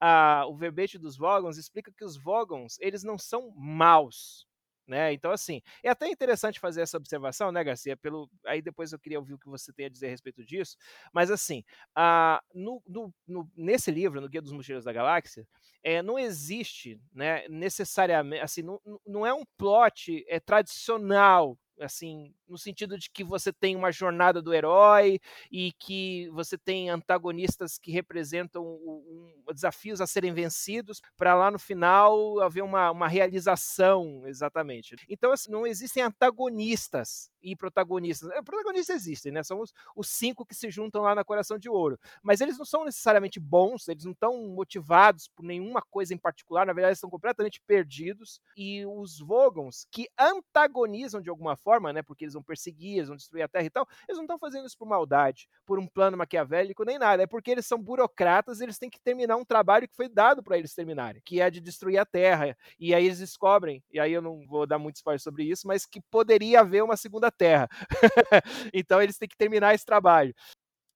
a- 0.00 0.46
o 0.48 0.56
verbete 0.56 0.98
dos 0.98 1.16
Vogons 1.16 1.58
explica 1.58 1.92
que 1.96 2.04
os 2.04 2.16
Vogons, 2.16 2.76
eles 2.80 3.02
não 3.04 3.18
são 3.18 3.52
maus, 3.56 4.46
Né? 4.88 5.12
Então, 5.12 5.30
assim, 5.30 5.60
é 5.84 5.90
até 5.90 6.08
interessante 6.08 6.58
fazer 6.58 6.80
essa 6.80 6.96
observação, 6.96 7.52
né, 7.52 7.62
Garcia? 7.62 7.94
Pelo... 7.94 8.28
Aí 8.46 8.62
depois 8.62 8.90
eu 8.90 8.98
queria 8.98 9.18
ouvir 9.18 9.34
o 9.34 9.38
que 9.38 9.48
você 9.48 9.70
tem 9.70 9.84
a 9.84 9.88
dizer 9.90 10.06
a 10.06 10.10
respeito 10.10 10.42
disso. 10.42 10.78
Mas, 11.12 11.30
assim, 11.30 11.62
a... 11.94 12.42
no, 12.54 12.82
no, 12.86 13.14
no... 13.26 13.50
nesse 13.54 13.90
livro, 13.90 14.18
no 14.18 14.28
Guia 14.28 14.40
dos 14.40 14.52
Mochileiros 14.52 14.86
da 14.86 14.92
Galáxia, 14.92 15.46
é, 15.82 16.02
não 16.02 16.18
existe 16.18 16.98
né, 17.12 17.46
necessariamente, 17.48 18.42
assim, 18.42 18.62
não, 18.62 18.80
não 19.06 19.26
é 19.26 19.34
um 19.34 19.44
plot 19.58 20.24
é, 20.26 20.40
tradicional 20.40 21.58
assim, 21.80 22.34
no 22.48 22.58
sentido 22.58 22.98
de 22.98 23.10
que 23.10 23.22
você 23.24 23.52
tem 23.52 23.76
uma 23.76 23.92
jornada 23.92 24.40
do 24.40 24.52
herói 24.52 25.20
e 25.50 25.72
que 25.72 26.28
você 26.30 26.56
tem 26.56 26.90
antagonistas 26.90 27.78
que 27.78 27.90
representam 27.90 28.64
um, 28.64 29.34
um, 29.46 29.52
desafios 29.52 30.00
a 30.00 30.06
serem 30.06 30.32
vencidos, 30.32 31.00
para 31.16 31.34
lá 31.34 31.50
no 31.50 31.58
final 31.58 32.40
haver 32.40 32.62
uma, 32.62 32.90
uma 32.90 33.08
realização, 33.08 34.22
exatamente. 34.26 34.96
Então, 35.08 35.32
assim, 35.32 35.50
não 35.50 35.66
existem 35.66 36.02
antagonistas 36.02 37.30
e 37.42 37.56
protagonistas. 37.56 38.30
É, 38.30 38.42
protagonistas 38.42 38.96
existem, 38.96 39.32
né? 39.32 39.42
São 39.42 39.60
os, 39.60 39.72
os 39.94 40.08
cinco 40.08 40.44
que 40.44 40.54
se 40.54 40.70
juntam 40.70 41.02
lá 41.02 41.14
na 41.14 41.24
Coração 41.24 41.58
de 41.58 41.68
Ouro. 41.68 41.98
Mas 42.22 42.40
eles 42.40 42.58
não 42.58 42.64
são 42.64 42.84
necessariamente 42.84 43.40
bons, 43.40 43.88
eles 43.88 44.04
não 44.04 44.12
estão 44.12 44.48
motivados 44.48 45.28
por 45.28 45.44
nenhuma 45.44 45.82
coisa 45.82 46.12
em 46.14 46.18
particular, 46.18 46.66
na 46.66 46.72
verdade, 46.72 46.94
estão 46.94 47.10
completamente 47.10 47.60
perdidos. 47.66 48.40
E 48.56 48.84
os 48.86 49.18
Vogons, 49.18 49.86
que 49.90 50.08
antagonizam 50.18 51.20
de 51.20 51.30
alguma 51.30 51.56
forma, 51.68 51.92
né? 51.92 52.02
Porque 52.02 52.24
eles 52.24 52.32
vão 52.32 52.42
perseguir, 52.42 52.96
eles 52.96 53.08
vão 53.08 53.16
destruir 53.16 53.42
a 53.42 53.48
Terra 53.48 53.66
e 53.66 53.70
tal, 53.70 53.86
eles 54.08 54.16
não 54.16 54.24
estão 54.24 54.38
fazendo 54.38 54.66
isso 54.66 54.78
por 54.78 54.88
maldade, 54.88 55.46
por 55.66 55.78
um 55.78 55.86
plano 55.86 56.16
maquiavélico, 56.16 56.82
nem 56.82 56.98
nada. 56.98 57.22
É 57.22 57.26
porque 57.26 57.50
eles 57.50 57.66
são 57.66 57.78
burocratas, 57.78 58.62
eles 58.62 58.78
têm 58.78 58.88
que 58.88 58.98
terminar 58.98 59.36
um 59.36 59.44
trabalho 59.44 59.86
que 59.86 59.94
foi 59.94 60.08
dado 60.08 60.42
para 60.42 60.56
eles 60.56 60.74
terminarem, 60.74 61.20
que 61.22 61.42
é 61.42 61.50
de 61.50 61.60
destruir 61.60 61.98
a 61.98 62.06
Terra. 62.06 62.56
E 62.80 62.94
aí 62.94 63.04
eles 63.04 63.18
descobrem, 63.18 63.84
e 63.90 64.00
aí 64.00 64.12
eu 64.14 64.22
não 64.22 64.46
vou 64.46 64.66
dar 64.66 64.78
muito 64.78 64.96
spoiler 64.96 65.20
sobre 65.20 65.44
isso, 65.44 65.66
mas 65.66 65.84
que 65.84 66.00
poderia 66.00 66.60
haver 66.60 66.82
uma 66.82 66.96
segunda 66.96 67.30
Terra. 67.30 67.68
então 68.72 69.02
eles 69.02 69.18
têm 69.18 69.28
que 69.28 69.36
terminar 69.36 69.74
esse 69.74 69.84
trabalho. 69.84 70.34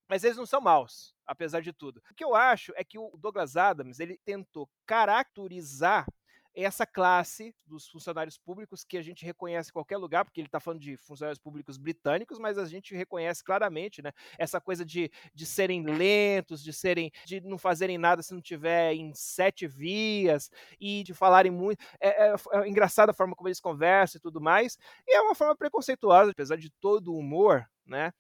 Mas 0.09 0.25
eles 0.25 0.39
não 0.39 0.47
são 0.47 0.61
maus, 0.61 1.15
apesar 1.27 1.61
de 1.61 1.73
tudo. 1.73 2.03
O 2.11 2.15
que 2.15 2.25
eu 2.25 2.35
acho 2.35 2.73
é 2.77 2.85
que 2.85 2.99
o 2.99 3.11
Douglas 3.19 3.57
Adams 3.57 4.01
ele 4.01 4.19
tentou 4.25 4.69
caracterizar 4.87 6.07
essa 6.55 6.87
classe 6.87 7.55
dos 7.67 7.89
funcionários 7.89 8.39
públicos 8.39 8.85
que 8.85 8.99
a 8.99 9.03
gente 9.03 9.25
reconhece 9.25 9.71
em 9.71 9.73
qualquer 9.73 9.97
lugar, 9.97 10.25
porque 10.25 10.41
ele 10.41 10.49
está 10.49 10.61
falando 10.61 10.81
de 10.81 10.97
funcionários 10.97 11.39
públicos 11.39 11.79
britânicos, 11.79 12.39
mas 12.39 12.59
a 12.59 12.67
gente 12.67 12.95
reconhece 12.95 13.43
claramente, 13.43 14.03
né? 14.03 14.13
Essa 14.39 14.61
coisa 14.61 14.85
de, 14.85 15.11
de 15.35 15.47
serem 15.47 15.83
lentos, 15.85 16.63
de 16.63 16.73
serem, 16.73 17.11
de 17.25 17.41
não 17.41 17.59
fazerem 17.59 17.99
nada 17.99 18.23
se 18.23 18.35
não 18.35 18.41
tiver 18.41 18.93
em 18.95 19.13
sete 19.15 19.67
vias 19.67 20.51
e 20.81 21.03
de 21.03 21.15
falarem 21.15 21.51
muito. 21.53 21.83
É, 22.01 22.29
é, 22.31 22.35
é 22.53 22.69
engraçada 22.69 23.13
a 23.13 23.15
forma 23.15 23.35
como 23.35 23.49
eles 23.49 23.61
conversam 23.61 24.19
e 24.19 24.23
tudo 24.23 24.41
mais. 24.41 24.77
E 25.07 25.17
é 25.17 25.21
uma 25.21 25.35
forma 25.35 25.57
preconceituosa, 25.57 26.33
apesar 26.33 26.57
de 26.57 26.71
todo 26.71 27.13
o 27.13 27.19
humor, 27.19 27.67
né? 27.87 28.13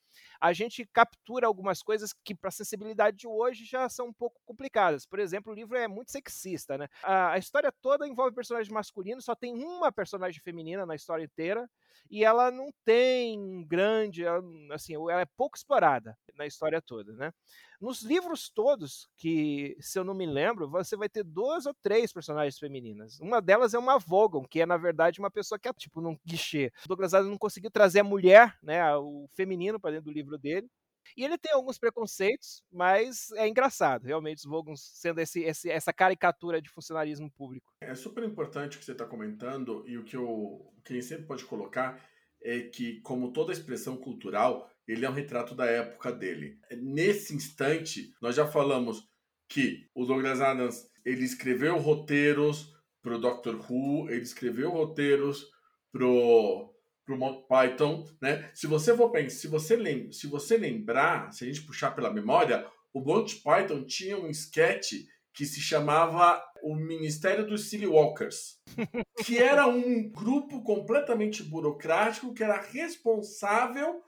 A 0.42 0.52
gente 0.52 0.84
captura 0.92 1.46
algumas 1.46 1.84
coisas 1.84 2.12
que, 2.12 2.34
para 2.34 2.48
a 2.48 2.50
sensibilidade 2.50 3.16
de 3.16 3.28
hoje, 3.28 3.64
já 3.64 3.88
são 3.88 4.08
um 4.08 4.12
pouco 4.12 4.40
complicadas. 4.44 5.06
Por 5.06 5.20
exemplo, 5.20 5.52
o 5.52 5.54
livro 5.54 5.78
é 5.78 5.86
muito 5.86 6.10
sexista, 6.10 6.76
né? 6.76 6.88
A, 7.00 7.34
a 7.34 7.38
história 7.38 7.70
toda 7.70 8.08
envolve 8.08 8.34
personagem 8.34 8.72
masculino, 8.72 9.22
só 9.22 9.36
tem 9.36 9.54
uma 9.54 9.92
personagem 9.92 10.40
feminina 10.40 10.84
na 10.84 10.96
história 10.96 11.22
inteira, 11.22 11.70
e 12.10 12.24
ela 12.24 12.50
não 12.50 12.70
tem 12.84 13.64
grande, 13.66 14.24
assim, 14.70 14.94
ela 14.94 15.20
é 15.20 15.26
pouco 15.36 15.56
explorada 15.56 16.16
na 16.36 16.46
história 16.46 16.80
toda, 16.80 17.12
né? 17.12 17.32
Nos 17.80 18.02
livros 18.02 18.48
todos, 18.48 19.08
que 19.16 19.76
se 19.80 19.98
eu 19.98 20.04
não 20.04 20.14
me 20.14 20.24
lembro, 20.24 20.70
você 20.70 20.96
vai 20.96 21.08
ter 21.08 21.24
duas 21.24 21.66
ou 21.66 21.74
três 21.82 22.12
personagens 22.12 22.58
femininas. 22.58 23.18
Uma 23.20 23.42
delas 23.42 23.74
é 23.74 23.78
uma 23.78 23.98
Vogon, 23.98 24.44
que 24.44 24.60
é 24.60 24.66
na 24.66 24.76
verdade 24.76 25.18
uma 25.18 25.30
pessoa 25.30 25.58
que 25.58 25.68
é 25.68 25.72
tipo 25.72 26.00
num 26.00 26.16
guichê. 26.24 26.70
O 26.84 26.88
Douglas 26.88 27.12
Adams 27.12 27.30
não 27.30 27.38
conseguiu 27.38 27.70
trazer 27.70 28.00
a 28.00 28.04
mulher, 28.04 28.56
né, 28.62 28.96
o 28.96 29.28
feminino 29.34 29.80
para 29.80 29.92
dentro 29.92 30.06
do 30.06 30.14
livro 30.14 30.38
dele. 30.38 30.68
E 31.16 31.24
ele 31.24 31.38
tem 31.38 31.52
alguns 31.52 31.78
preconceitos, 31.78 32.62
mas 32.70 33.30
é 33.32 33.46
engraçado, 33.46 34.04
realmente, 34.04 34.38
os 34.38 34.44
Vogons 34.44 34.80
sendo 34.94 35.20
esse, 35.20 35.42
esse, 35.42 35.70
essa 35.70 35.92
caricatura 35.92 36.60
de 36.60 36.70
funcionarismo 36.70 37.30
público. 37.30 37.72
É 37.80 37.94
super 37.94 38.24
importante 38.24 38.76
o 38.76 38.80
que 38.80 38.84
você 38.84 38.92
está 38.92 39.04
comentando, 39.04 39.84
e 39.86 39.98
o 39.98 40.04
que 40.04 40.16
eu, 40.16 40.72
quem 40.84 41.02
sempre 41.02 41.26
pode 41.26 41.44
colocar 41.44 42.02
é 42.40 42.60
que, 42.60 43.00
como 43.00 43.32
toda 43.32 43.52
expressão 43.52 43.96
cultural, 43.96 44.70
ele 44.86 45.04
é 45.04 45.10
um 45.10 45.14
retrato 45.14 45.54
da 45.54 45.66
época 45.66 46.10
dele. 46.12 46.58
Nesse 46.72 47.34
instante, 47.34 48.14
nós 48.20 48.34
já 48.34 48.46
falamos 48.46 49.08
que 49.48 49.88
o 49.94 50.04
Douglas 50.04 50.40
Adams 50.40 50.90
ele 51.04 51.24
escreveu 51.24 51.78
roteiros 51.78 52.72
para 53.02 53.16
o 53.16 53.18
Doctor 53.18 53.56
Who, 53.70 54.08
ele 54.10 54.22
escreveu 54.22 54.70
roteiros 54.70 55.50
pro 55.90 56.71
pro 57.04 57.18
Monty 57.18 57.44
Python, 57.48 58.06
né? 58.20 58.50
Se 58.54 58.66
você 58.66 58.96
for 58.96 59.10
pensar, 59.10 59.36
se 59.36 59.48
você 59.48 59.76
lembra, 59.76 60.12
se 60.12 60.26
você 60.26 60.56
lembrar, 60.56 61.32
se 61.32 61.44
a 61.44 61.46
gente 61.46 61.62
puxar 61.62 61.90
pela 61.92 62.12
memória, 62.12 62.66
o 62.92 63.00
Monty 63.00 63.36
Python 63.36 63.84
tinha 63.84 64.18
um 64.18 64.28
sketch 64.28 64.92
que 65.34 65.44
se 65.44 65.60
chamava 65.60 66.42
o 66.62 66.76
Ministério 66.76 67.46
dos 67.46 67.68
Silly 67.68 67.86
Walkers, 67.86 68.60
que 69.24 69.38
era 69.38 69.66
um 69.66 70.08
grupo 70.10 70.62
completamente 70.62 71.42
burocrático 71.42 72.34
que 72.34 72.44
era 72.44 72.60
responsável 72.60 74.02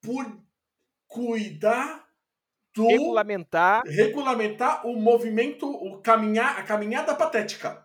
por 0.00 0.24
cuidar 1.08 2.04
do 2.74 2.86
regulamentar 2.86 3.82
regulamentar 3.86 4.86
o 4.86 4.96
movimento, 4.96 5.66
o 5.66 6.00
caminhar, 6.00 6.58
a 6.58 6.62
caminhada 6.62 7.14
patética. 7.14 7.83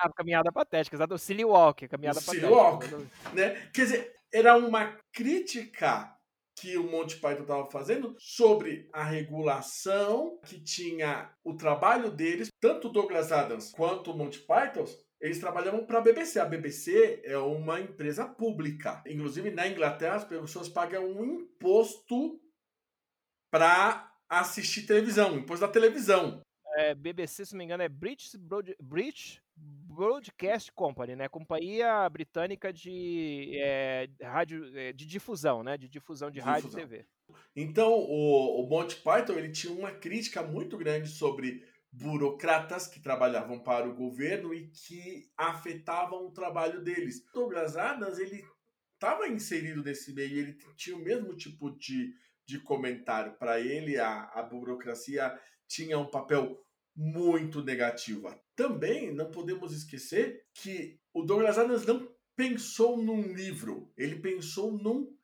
A 0.00 0.12
caminhada 0.12 0.50
patética, 0.50 0.96
exato. 0.96 1.14
O 1.14 1.18
Silly 1.18 1.44
Walk, 1.44 1.84
a 1.84 1.88
caminhada 1.88 2.18
o 2.18 2.22
patética. 2.22 2.46
Silly 2.46 2.58
Walk, 2.58 2.86
né? 3.34 3.70
Quer 3.72 3.82
dizer, 3.82 4.16
era 4.32 4.56
uma 4.56 4.96
crítica 5.12 6.16
que 6.60 6.76
o 6.76 6.84
Monty 6.84 7.16
Python 7.16 7.42
estava 7.42 7.70
fazendo 7.70 8.14
sobre 8.18 8.88
a 8.92 9.02
regulação 9.02 10.38
que 10.44 10.60
tinha 10.60 11.30
o 11.42 11.54
trabalho 11.54 12.10
deles, 12.10 12.48
tanto 12.60 12.88
o 12.88 12.92
Douglas 12.92 13.32
Adams 13.32 13.70
quanto 13.70 14.10
o 14.10 14.16
Monty 14.16 14.40
Python, 14.40 14.84
eles 15.20 15.38
trabalhavam 15.38 15.84
para 15.84 15.98
a 15.98 16.02
BBC. 16.02 16.40
A 16.40 16.44
BBC 16.44 17.22
é 17.24 17.36
uma 17.38 17.80
empresa 17.80 18.26
pública. 18.26 19.02
Inclusive, 19.06 19.50
na 19.50 19.68
Inglaterra, 19.68 20.16
as 20.16 20.24
pessoas 20.24 20.68
pagam 20.68 21.04
um 21.04 21.24
imposto 21.24 22.40
para 23.50 24.10
assistir 24.28 24.86
televisão, 24.86 25.36
imposto 25.36 25.66
da 25.66 25.72
televisão. 25.72 26.40
É, 26.76 26.94
BBC, 26.94 27.44
se 27.44 27.52
não 27.52 27.58
me 27.58 27.64
engano, 27.64 27.82
é 27.82 27.88
British, 27.88 28.34
Broad, 28.36 28.74
British 28.80 29.42
Broadcast 30.00 30.72
Company, 30.72 31.14
né? 31.14 31.28
Companhia 31.28 32.08
britânica 32.08 32.72
de 32.72 33.50
é, 33.62 34.08
rádio, 34.22 34.74
é, 34.74 34.94
de 34.94 35.04
difusão, 35.04 35.62
né? 35.62 35.76
De 35.76 35.90
difusão 35.90 36.30
de 36.30 36.40
difusão. 36.40 36.54
rádio 36.54 36.70
e 36.70 36.74
TV. 36.74 37.06
Então, 37.54 37.92
o, 37.92 38.64
o 38.64 38.66
Monty 38.66 38.96
Python 38.96 39.34
ele 39.34 39.50
tinha 39.50 39.74
uma 39.74 39.90
crítica 39.90 40.42
muito 40.42 40.78
grande 40.78 41.10
sobre 41.10 41.62
burocratas 41.92 42.86
que 42.86 42.98
trabalhavam 42.98 43.58
para 43.58 43.86
o 43.86 43.94
governo 43.94 44.54
e 44.54 44.68
que 44.68 45.28
afetavam 45.36 46.28
o 46.28 46.32
trabalho 46.32 46.82
deles. 46.82 47.22
Douglas 47.34 47.76
Adams 47.76 48.18
ele 48.18 48.42
estava 48.94 49.28
inserido 49.28 49.84
nesse 49.84 50.14
meio, 50.14 50.38
ele 50.38 50.58
tinha 50.78 50.96
o 50.96 51.04
mesmo 51.04 51.36
tipo 51.36 51.76
de, 51.76 52.14
de 52.46 52.58
comentário. 52.60 53.34
Para 53.34 53.60
ele, 53.60 53.98
a, 53.98 54.30
a 54.32 54.42
burocracia 54.42 55.38
tinha 55.68 55.98
um 55.98 56.10
papel 56.10 56.58
muito 56.96 57.62
negativo. 57.62 58.34
Também 58.60 59.10
não 59.10 59.30
podemos 59.30 59.72
esquecer 59.72 60.44
que 60.52 61.00
o 61.14 61.22
Douglas 61.22 61.56
Adams 61.56 61.86
não 61.86 62.06
pensou 62.36 63.02
num 63.02 63.32
livro, 63.32 63.90
ele 63.96 64.16
pensou 64.16 64.70
num 64.70 65.16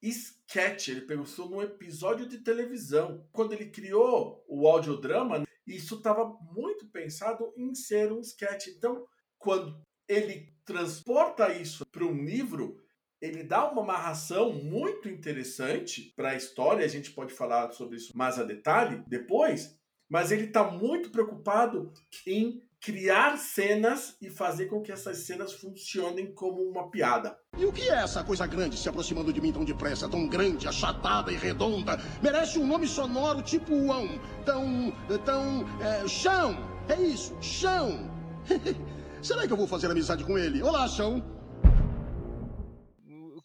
sketch, 0.00 0.88
ele 0.88 1.02
pensou 1.02 1.50
num 1.50 1.60
episódio 1.60 2.26
de 2.26 2.38
televisão. 2.38 3.28
Quando 3.30 3.52
ele 3.52 3.66
criou 3.66 4.42
o 4.48 4.66
audiodrama, 4.66 5.44
isso 5.66 5.96
estava 5.96 6.34
muito 6.50 6.88
pensado 6.88 7.52
em 7.58 7.74
ser 7.74 8.10
um 8.10 8.20
sketch. 8.20 8.68
Então, 8.68 9.06
quando 9.36 9.78
ele 10.08 10.50
transporta 10.64 11.52
isso 11.52 11.84
para 11.92 12.06
um 12.06 12.24
livro, 12.24 12.82
ele 13.20 13.42
dá 13.42 13.70
uma 13.70 13.82
amarração 13.82 14.50
muito 14.54 15.10
interessante 15.10 16.14
para 16.16 16.30
a 16.30 16.36
história. 16.36 16.86
A 16.86 16.88
gente 16.88 17.10
pode 17.10 17.34
falar 17.34 17.70
sobre 17.72 17.98
isso 17.98 18.16
mais 18.16 18.38
a 18.38 18.44
detalhe 18.44 19.04
depois, 19.06 19.78
mas 20.08 20.32
ele 20.32 20.44
está 20.44 20.64
muito 20.64 21.10
preocupado 21.10 21.92
em 22.26 22.66
criar 22.80 23.36
cenas 23.36 24.16
e 24.20 24.30
fazer 24.30 24.66
com 24.66 24.80
que 24.80 24.92
essas 24.92 25.18
cenas 25.18 25.52
funcionem 25.52 26.32
como 26.32 26.62
uma 26.62 26.90
piada. 26.90 27.36
E 27.56 27.64
o 27.64 27.72
que 27.72 27.88
é 27.88 27.94
essa 27.94 28.22
coisa 28.22 28.46
grande 28.46 28.76
se 28.76 28.88
aproximando 28.88 29.32
de 29.32 29.40
mim 29.40 29.52
tão 29.52 29.64
depressa, 29.64 30.08
tão 30.08 30.26
grande, 30.28 30.68
achatada 30.68 31.32
e 31.32 31.36
redonda? 31.36 31.98
Merece 32.22 32.58
um 32.58 32.66
nome 32.66 32.86
sonoro 32.86 33.42
tipo 33.42 33.74
Uão, 33.74 34.08
tão. 34.44 34.92
tão. 35.24 35.66
É, 35.80 36.06
chão! 36.06 36.56
É 36.88 37.00
isso, 37.00 37.36
chão! 37.40 38.10
Será 39.22 39.46
que 39.46 39.52
eu 39.52 39.56
vou 39.56 39.66
fazer 39.66 39.90
amizade 39.90 40.24
com 40.24 40.38
ele? 40.38 40.62
Olá, 40.62 40.86
chão! 40.88 41.37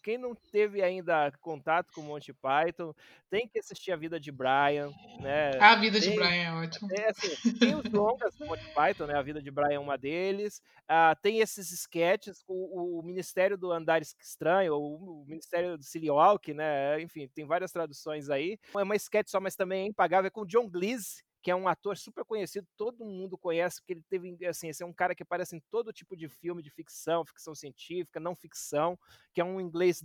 Quem 0.04 0.18
não 0.18 0.34
teve 0.34 0.82
ainda 0.82 1.32
contato 1.40 1.90
com 1.94 2.02
Monty 2.02 2.34
Python, 2.34 2.94
tem 3.30 3.48
que 3.48 3.58
assistir 3.58 3.90
A 3.90 3.96
Vida 3.96 4.20
de 4.20 4.30
Brian, 4.30 4.90
né? 5.18 5.52
A 5.58 5.74
Vida 5.76 5.98
de 5.98 6.08
Tem- 6.08 6.16
Brian 6.16 6.28
é 6.42 6.52
ótimo. 6.52 6.88
É, 6.92 7.08
assim, 7.08 7.54
tem 7.58 7.74
os 7.74 7.90
longas 7.90 8.34
do 8.36 8.44
Monty 8.44 8.66
Python, 8.74 9.06
né? 9.06 9.14
A 9.16 9.22
Vida 9.22 9.40
de 9.42 9.50
Brian 9.50 9.76
é 9.76 9.78
uma 9.78 9.96
deles. 9.96 10.60
Ah, 10.86 11.16
tem 11.20 11.40
esses 11.40 11.72
sketches, 11.72 12.44
o, 12.46 12.98
o 12.98 13.02
Ministério 13.02 13.56
do 13.56 13.72
Andar 13.72 14.02
Estranho, 14.02 14.74
ou 14.74 15.22
o 15.22 15.24
Ministério 15.26 15.78
do 15.78 15.82
Silly 15.82 16.10
Walk, 16.10 16.52
né? 16.52 17.00
Enfim, 17.00 17.26
tem 17.34 17.46
várias 17.46 17.72
traduções 17.72 18.28
aí. 18.28 18.58
É 18.76 18.82
uma 18.82 18.94
sketch 18.96 19.28
só, 19.30 19.40
mas 19.40 19.56
também 19.56 19.84
é 19.84 19.86
impagável, 19.88 20.28
é 20.28 20.30
com 20.30 20.42
o 20.42 20.46
John 20.46 20.70
Cleese, 20.70 21.22
que 21.44 21.50
é 21.50 21.54
um 21.54 21.68
ator 21.68 21.94
super 21.94 22.24
conhecido, 22.24 22.66
todo 22.74 23.04
mundo 23.04 23.36
conhece, 23.36 23.78
porque 23.78 23.92
ele 23.92 24.04
teve, 24.08 24.46
assim, 24.46 24.70
esse 24.70 24.82
é 24.82 24.86
um 24.86 24.94
cara 24.94 25.14
que 25.14 25.22
aparece 25.22 25.54
em 25.54 25.60
todo 25.70 25.92
tipo 25.92 26.16
de 26.16 26.26
filme 26.26 26.62
de 26.62 26.70
ficção, 26.70 27.22
ficção 27.22 27.54
científica, 27.54 28.18
não 28.18 28.34
ficção, 28.34 28.98
que 29.34 29.42
é 29.42 29.44
um 29.44 29.60
inglês 29.60 30.02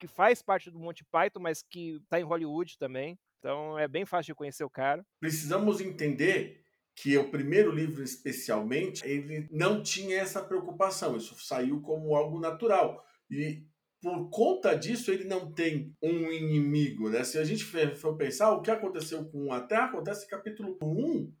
que 0.00 0.06
faz 0.06 0.40
parte 0.40 0.70
do 0.70 0.78
Monty 0.78 1.04
Python, 1.04 1.40
mas 1.40 1.62
que 1.62 2.00
tá 2.08 2.18
em 2.18 2.24
Hollywood 2.24 2.78
também. 2.78 3.18
Então 3.38 3.78
é 3.78 3.86
bem 3.86 4.06
fácil 4.06 4.32
de 4.32 4.36
conhecer 4.36 4.64
o 4.64 4.70
cara. 4.70 5.04
Precisamos 5.20 5.78
entender 5.78 6.64
que 6.96 7.18
o 7.18 7.30
primeiro 7.30 7.70
livro, 7.70 8.02
especialmente, 8.02 9.06
ele 9.06 9.46
não 9.50 9.82
tinha 9.82 10.16
essa 10.16 10.42
preocupação. 10.42 11.18
Isso 11.18 11.38
saiu 11.38 11.82
como 11.82 12.16
algo 12.16 12.40
natural. 12.40 13.04
E 13.30 13.66
por 14.02 14.28
conta 14.30 14.74
disso, 14.74 15.12
ele 15.12 15.24
não 15.24 15.52
tem 15.52 15.96
um 16.02 16.32
inimigo. 16.32 17.08
Né? 17.08 17.22
Se 17.22 17.38
a 17.38 17.44
gente 17.44 17.64
for 17.94 18.16
pensar, 18.16 18.50
o 18.50 18.60
que 18.60 18.70
aconteceu 18.70 19.24
com 19.26 19.52
a 19.52 19.60
Terra 19.60 19.84
acontece 19.84 20.24
no 20.24 20.28
capítulo 20.28 20.78
1. 20.82 21.32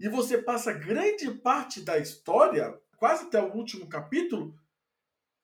E 0.00 0.08
você 0.08 0.38
passa 0.38 0.72
grande 0.72 1.30
parte 1.30 1.82
da 1.82 1.98
história, 1.98 2.80
quase 2.96 3.26
até 3.26 3.40
o 3.42 3.52
último 3.54 3.86
capítulo, 3.86 4.58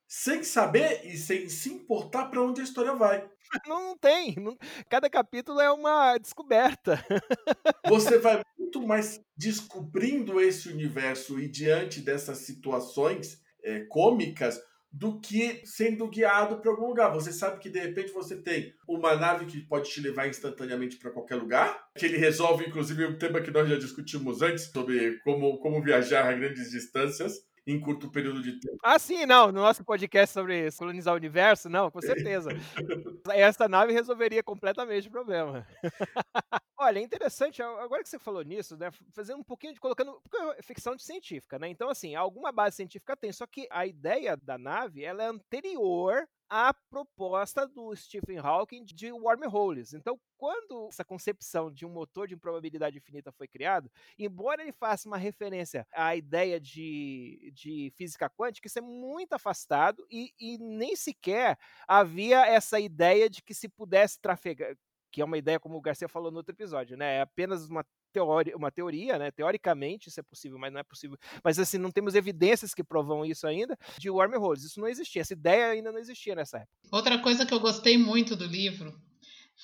sem 0.09 0.42
saber 0.42 1.05
e 1.05 1.18
sem 1.18 1.51
se 1.51 1.70
importar 1.70 2.30
para 2.30 2.42
onde 2.42 2.62
a 2.62 2.64
história 2.64 2.94
vai. 2.94 3.28
Não 3.68 3.96
tem. 3.96 4.34
não- 4.36 4.57
cada 4.88 5.09
capítulo 5.09 5.61
é 5.61 5.70
uma 5.70 6.16
descoberta. 6.16 7.05
Você 7.88 8.18
vai 8.18 8.42
muito 8.59 8.86
mais 8.86 9.20
descobrindo 9.36 10.40
esse 10.40 10.68
universo 10.68 11.38
e 11.38 11.49
diante 11.49 12.01
dessas 12.01 12.38
situações 12.38 13.40
é, 13.62 13.80
cômicas 13.84 14.61
do 14.91 15.20
que 15.20 15.62
sendo 15.64 16.09
guiado 16.09 16.61
para 16.61 16.70
algum 16.70 16.86
lugar. 16.86 17.12
Você 17.12 17.32
sabe 17.32 17.59
que 17.59 17.68
de 17.68 17.78
repente 17.78 18.12
você 18.12 18.36
tem 18.36 18.72
uma 18.89 19.14
nave 19.16 19.47
que 19.47 19.61
pode 19.61 19.91
te 19.91 20.01
levar 20.01 20.28
instantaneamente 20.28 20.97
para 20.97 21.11
qualquer 21.11 21.36
lugar, 21.36 21.89
que 21.97 22.07
ele 22.07 22.16
resolve 22.16 22.66
inclusive 22.66 23.07
um 23.07 23.18
tema 23.18 23.41
que 23.41 23.51
nós 23.51 23.68
já 23.68 23.76
discutimos 23.76 24.43
antes 24.43 24.64
sobre 24.64 25.18
como, 25.20 25.59
como 25.59 25.82
viajar 25.82 26.26
a 26.26 26.32
grandes 26.32 26.70
distâncias 26.70 27.47
em 27.68 27.78
curto 27.78 28.10
período 28.10 28.42
de 28.42 28.58
tempo. 28.58 28.78
Ah, 28.82 28.98
sim, 28.98 29.26
não. 29.26 29.52
No 29.52 29.60
nosso 29.60 29.84
podcast 29.84 30.32
sobre 30.32 30.72
colonizar 30.72 31.12
o 31.12 31.16
universo, 31.18 31.68
não, 31.68 31.90
com 31.90 32.00
certeza. 32.00 32.48
Essa 33.30 33.68
nave 33.68 33.92
resolveria 33.92 34.42
completamente 34.42 35.06
o 35.08 35.10
problema. 35.10 35.66
Olha, 36.78 36.98
é 36.98 37.02
interessante, 37.02 37.60
agora 37.60 38.02
que 38.02 38.08
você 38.08 38.18
falou 38.18 38.42
nisso, 38.42 38.76
né? 38.78 38.90
Fazendo 39.12 39.40
um 39.40 39.44
pouquinho 39.44 39.74
de. 39.74 39.80
colocando. 39.80 40.18
porque 40.22 40.36
é 40.58 40.62
ficção 40.62 40.96
de 40.96 41.02
científica, 41.02 41.58
né? 41.58 41.68
Então, 41.68 41.90
assim, 41.90 42.14
alguma 42.14 42.50
base 42.50 42.76
científica 42.76 43.16
tem, 43.16 43.32
só 43.32 43.46
que 43.46 43.68
a 43.70 43.86
ideia 43.86 44.36
da 44.36 44.56
nave 44.56 45.04
ela 45.04 45.22
é 45.22 45.26
anterior 45.26 46.26
à 46.49 46.72
proposta 46.72 47.66
do 47.66 47.94
Stephen 47.94 48.38
Hawking 48.38 48.84
de 48.84 49.12
wormholes. 49.12 49.92
Então, 49.92 50.18
quando 50.36 50.88
essa 50.88 51.05
concepção 51.05 51.70
de 51.70 51.84
um 51.84 51.90
motor 51.90 52.26
de 52.26 52.34
improbabilidade 52.34 52.99
infinita 52.99 53.32
foi 53.32 53.46
criado, 53.49 53.90
embora 54.18 54.62
ele 54.62 54.72
faça 54.72 55.09
uma 55.09 55.18
referência 55.18 55.86
à 55.92 56.16
ideia 56.16 56.61
de, 56.61 57.53
de 57.55 57.92
física 57.96 58.30
quântica, 58.30 58.66
isso 58.66 58.78
é 58.78 58.82
muito 58.82 59.32
afastado 59.32 60.07
e, 60.11 60.32
e 60.38 60.59
nem 60.59 60.96
sequer 60.96 61.59
havia 61.86 62.46
essa 62.46 62.78
ideia 62.80 63.28
de 63.28 63.42
que 63.42 63.55
se 63.55 63.68
pudesse 63.68 64.20
trafegar, 64.20 64.76
que 65.11 65.20
é 65.20 65.24
uma 65.24 65.38
ideia, 65.38 65.59
como 65.59 65.76
o 65.76 65.80
Garcia 65.80 66.09
falou 66.09 66.30
no 66.30 66.38
outro 66.38 66.55
episódio, 66.55 66.96
né? 66.96 67.16
É 67.16 67.20
apenas 67.22 67.68
uma 67.68 67.84
teoria, 68.12 68.56
uma 68.56 68.70
teoria, 68.70 69.18
né? 69.18 69.30
Teoricamente 69.30 70.09
isso 70.09 70.20
é 70.20 70.22
possível, 70.22 70.59
mas 70.59 70.72
não 70.72 70.80
é 70.80 70.84
possível. 70.84 71.16
Mas 71.42 71.59
assim, 71.59 71.78
não 71.78 71.90
temos 71.90 72.14
evidências 72.14 72.74
que 72.74 72.84
provam 72.84 73.24
isso 73.24 73.46
ainda 73.46 73.76
de 73.98 74.11
wormholes. 74.11 74.64
Isso 74.64 74.80
não 74.80 74.88
existia, 74.88 75.22
essa 75.22 75.32
ideia 75.32 75.66
ainda 75.66 75.92
não 75.92 75.98
existia 75.98 76.34
nessa 76.34 76.59
época. 76.59 76.72
Outra 76.90 77.18
coisa 77.18 77.44
que 77.44 77.54
eu 77.54 77.61
gostei 77.61 77.98
muito 77.98 78.34
do 78.36 78.46
livro 78.46 78.94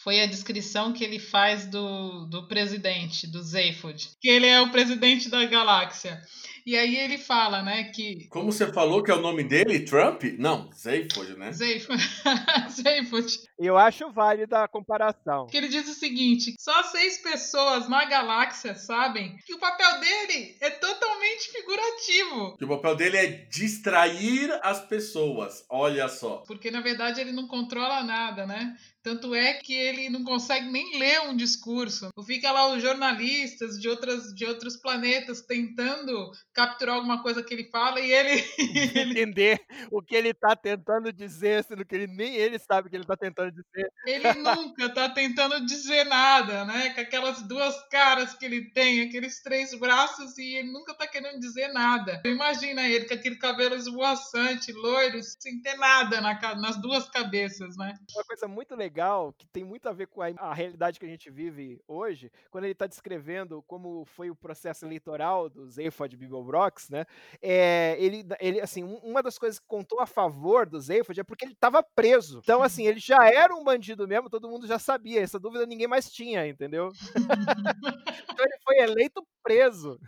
foi 0.03 0.21
a 0.21 0.27
descrição 0.27 0.93
que 0.93 1.05
ele 1.05 1.19
faz 1.19 1.67
do, 1.67 2.27
do 2.27 2.49
presidente, 2.49 3.27
do 3.31 3.43
Zayfod, 3.43 4.11
que 4.21 4.29
ele 4.29 4.47
é 4.47 4.61
o 4.61 4.71
presidente 4.71 5.29
da 5.29 5.45
galáxia. 5.45 6.21
E 6.67 6.77
aí 6.79 6.97
ele 6.97 7.19
fala, 7.19 7.63
né, 7.63 7.85
que 7.95 8.27
Como 8.29 8.51
você 8.51 8.73
falou 8.73 9.03
que 9.03 9.11
é 9.11 9.15
o 9.15 9.21
nome 9.21 9.45
dele, 9.45 9.81
Trump? 9.81 10.23
Não, 10.39 10.71
Zayfod, 10.73 11.37
né? 11.37 11.53
Zayfod, 11.53 11.99
Zayfod, 12.83 13.27
Eu 13.59 13.77
acho 13.77 14.11
válida 14.11 14.65
a 14.65 14.69
comparação. 14.69 15.47
que 15.47 15.57
ele 15.59 15.69
diz 15.69 15.87
o 15.87 15.93
seguinte: 15.93 16.55
só 16.59 16.83
seis 16.85 17.19
pessoas 17.19 17.87
na 17.89 18.07
galáxia 18.07 18.75
sabem 18.75 19.37
que 19.45 19.55
o 19.55 19.59
papel 19.59 20.01
dele 20.01 20.57
é 20.61 20.71
totalmente 20.71 21.51
figurativo. 21.53 22.57
Que 22.57 22.65
o 22.65 22.69
papel 22.69 22.97
dele 22.97 23.17
é 23.19 23.27
distrair 23.51 24.51
as 24.63 24.81
pessoas. 24.87 25.65
Olha 25.69 26.09
só. 26.09 26.39
Porque 26.47 26.71
na 26.71 26.81
verdade 26.81 27.21
ele 27.21 27.33
não 27.33 27.47
controla 27.47 28.03
nada, 28.03 28.47
né? 28.47 28.75
Tanto 29.05 29.35
é 29.35 29.53
que 29.53 29.75
ele 29.75 30.09
não 30.09 30.25
consegue 30.25 30.67
nem 30.71 30.99
ler 30.99 31.21
um 31.29 31.37
discurso. 31.37 32.09
Fica 32.27 32.51
lá 32.51 32.73
os 32.73 32.83
jornalistas 32.83 33.79
de, 33.79 33.87
outras, 33.87 34.35
de 34.35 34.47
outros 34.47 34.79
planetas 34.79 35.43
tentando 35.43 36.33
capturar 36.55 36.97
alguma 36.97 37.23
coisa 37.23 37.43
que 37.43 37.53
ele 37.53 37.69
fala 37.71 38.01
e 38.01 38.11
ele. 38.11 38.43
Entender 39.13 39.61
o 39.91 40.01
que 40.01 40.17
ele 40.17 40.31
está 40.31 40.57
tentando 40.57 41.13
dizer, 41.13 41.63
sendo 41.65 41.85
que 41.85 41.95
ele 41.95 42.07
nem 42.07 42.35
ele 42.35 42.59
sabe 42.59 42.89
o 42.89 42.91
que 42.91 42.97
ele 42.97 43.05
está 43.05 43.15
tentando 43.15 43.51
dizer. 43.51 43.93
ele 44.07 44.33
nunca 44.41 44.89
tá 44.89 45.09
tentando 45.11 45.67
dizer 45.67 46.05
nada, 46.05 46.65
né? 46.65 46.91
Com 46.95 47.03
aquelas 47.03 47.43
duas 47.43 47.77
caras 47.89 48.33
que 48.35 48.47
ele 48.47 48.71
tem, 48.71 49.03
aqueles 49.03 49.43
três 49.43 49.79
braços 49.79 50.39
e 50.39 50.57
ele 50.57 50.73
nunca 50.73 50.95
tá 50.95 51.07
querendo 51.07 51.39
dizer 51.39 51.69
nada. 51.75 52.23
Imagina 52.25 52.89
ele 52.89 53.05
com 53.05 53.13
aquele 53.13 53.37
cabelo 53.37 53.75
esvoaçante, 53.75 54.73
loiro, 54.73 55.21
sem 55.23 55.61
ter 55.61 55.77
nada 55.77 56.23
na, 56.23 56.55
nas 56.55 56.81
duas 56.81 57.07
cabeças, 57.11 57.77
né? 57.77 57.95
Uma 58.15 58.25
coisa 58.25 58.49
muito 58.49 58.75
legal, 58.75 58.94
que 59.33 59.47
tem 59.49 59.65
muito 59.65 59.89
a 59.89 59.93
ver 59.93 60.07
com 60.07 60.23
a, 60.23 60.27
a 60.39 60.55
realidade 60.55 60.99
que 60.99 61.05
a 61.07 61.09
gente 61.09 61.31
vive 61.31 61.81
hoje, 61.89 62.31
quando 62.51 62.65
ele 62.65 62.73
está 62.73 62.87
descrevendo 62.87 63.63
como 63.63 64.05
foi 64.05 64.31
o 64.31 64.35
processo 64.37 64.85
eleitoral 64.87 65.49
do 65.49 65.69
Zayfod 65.71 66.17
Bibelbrox, 66.17 66.89
né? 66.91 67.05
É, 67.43 67.97
ele, 67.99 68.25
ele, 68.41 68.61
assim, 68.61 68.85
um- 68.85 68.99
uma 68.99 69.23
das 69.23 69.39
coisas 69.39 69.59
que 69.59 69.67
contou 69.67 70.01
a 70.01 70.07
favor 70.07 70.67
do 70.67 70.81
Zayfod 70.81 71.19
é 71.21 71.25
porque 71.25 71.45
ele 71.45 71.53
estava 71.53 71.83
preso. 71.83 72.41
Então, 72.43 72.63
assim, 72.63 72.87
ele 72.87 73.01
já 73.01 73.29
era 73.29 73.55
um 73.55 73.65
bandido 73.65 74.07
mesmo, 74.07 74.31
todo 74.31 74.49
mundo 74.49 74.67
já 74.67 74.79
sabia. 74.79 75.21
Essa 75.21 75.39
dúvida 75.39 75.67
ninguém 75.67 75.87
mais 75.89 76.11
tinha, 76.11 76.47
entendeu? 76.47 76.91
então 78.31 78.45
ele 78.47 78.59
foi 78.65 78.77
eleito 78.79 79.27
preso. 79.43 79.99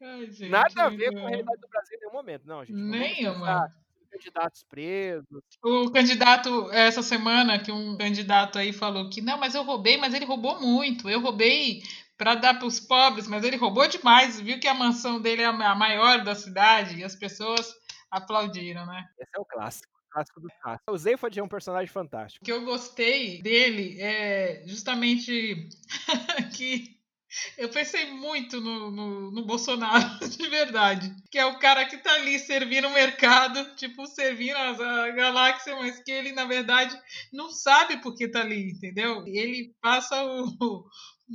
Ai, 0.00 0.26
gente, 0.30 0.50
Nada 0.50 0.84
a 0.84 0.88
ver 0.88 1.12
com 1.12 1.18
a 1.18 1.22
não. 1.22 1.28
realidade 1.28 1.60
do 1.60 1.68
Brasil 1.68 1.96
em 1.96 2.00
nenhum 2.00 2.12
momento, 2.12 2.46
não, 2.46 2.64
gente. 2.64 2.76
Nenhuma. 2.76 3.72
Candidatos 4.14 4.64
presos. 4.68 5.42
O 5.62 5.90
candidato, 5.90 6.70
essa 6.70 7.02
semana, 7.02 7.58
que 7.58 7.72
um 7.72 7.96
candidato 7.96 8.58
aí 8.58 8.72
falou 8.72 9.10
que 9.10 9.20
não, 9.20 9.38
mas 9.38 9.54
eu 9.54 9.62
roubei, 9.62 9.96
mas 9.96 10.14
ele 10.14 10.24
roubou 10.24 10.60
muito. 10.60 11.08
Eu 11.10 11.20
roubei 11.20 11.82
para 12.16 12.34
dar 12.36 12.54
para 12.54 12.66
os 12.66 12.78
pobres, 12.78 13.26
mas 13.26 13.44
ele 13.44 13.56
roubou 13.56 13.86
demais. 13.88 14.40
Viu 14.40 14.60
que 14.60 14.68
a 14.68 14.74
mansão 14.74 15.20
dele 15.20 15.42
é 15.42 15.46
a 15.46 15.74
maior 15.74 16.22
da 16.22 16.34
cidade 16.34 16.96
e 16.96 17.04
as 17.04 17.16
pessoas 17.16 17.74
aplaudiram, 18.10 18.86
né? 18.86 19.04
Esse 19.18 19.30
é 19.36 19.40
o 19.40 19.44
clássico. 19.44 19.92
o 19.92 20.12
Clássico 20.14 20.40
do 20.40 20.48
clássico. 20.62 20.92
O 20.92 20.96
Zayfod 20.96 21.38
é 21.40 21.42
um 21.42 21.48
personagem 21.48 21.88
fantástico. 21.88 22.44
O 22.44 22.46
que 22.46 22.52
eu 22.52 22.64
gostei 22.64 23.42
dele 23.42 24.00
é 24.00 24.62
justamente 24.66 25.68
que 26.56 26.94
eu 27.58 27.68
pensei 27.68 28.10
muito 28.10 28.60
no, 28.60 28.90
no, 28.90 29.30
no 29.30 29.44
Bolsonaro, 29.46 30.18
de 30.28 30.48
verdade. 30.48 31.14
Que 31.30 31.38
é 31.38 31.44
o 31.46 31.58
cara 31.58 31.84
que 31.86 31.96
tá 31.98 32.12
ali 32.14 32.38
servindo 32.38 32.88
o 32.88 32.92
mercado, 32.92 33.74
tipo, 33.76 34.06
servindo 34.06 34.56
as- 34.56 34.80
a 34.80 35.10
galáxia, 35.10 35.76
mas 35.76 36.00
que 36.02 36.10
ele, 36.12 36.32
na 36.32 36.44
verdade, 36.44 36.96
não 37.32 37.50
sabe 37.50 38.00
por 38.00 38.14
que 38.14 38.28
tá 38.28 38.40
ali, 38.40 38.70
entendeu? 38.70 39.24
Ele 39.26 39.74
passa 39.80 40.22
o, 40.24 40.84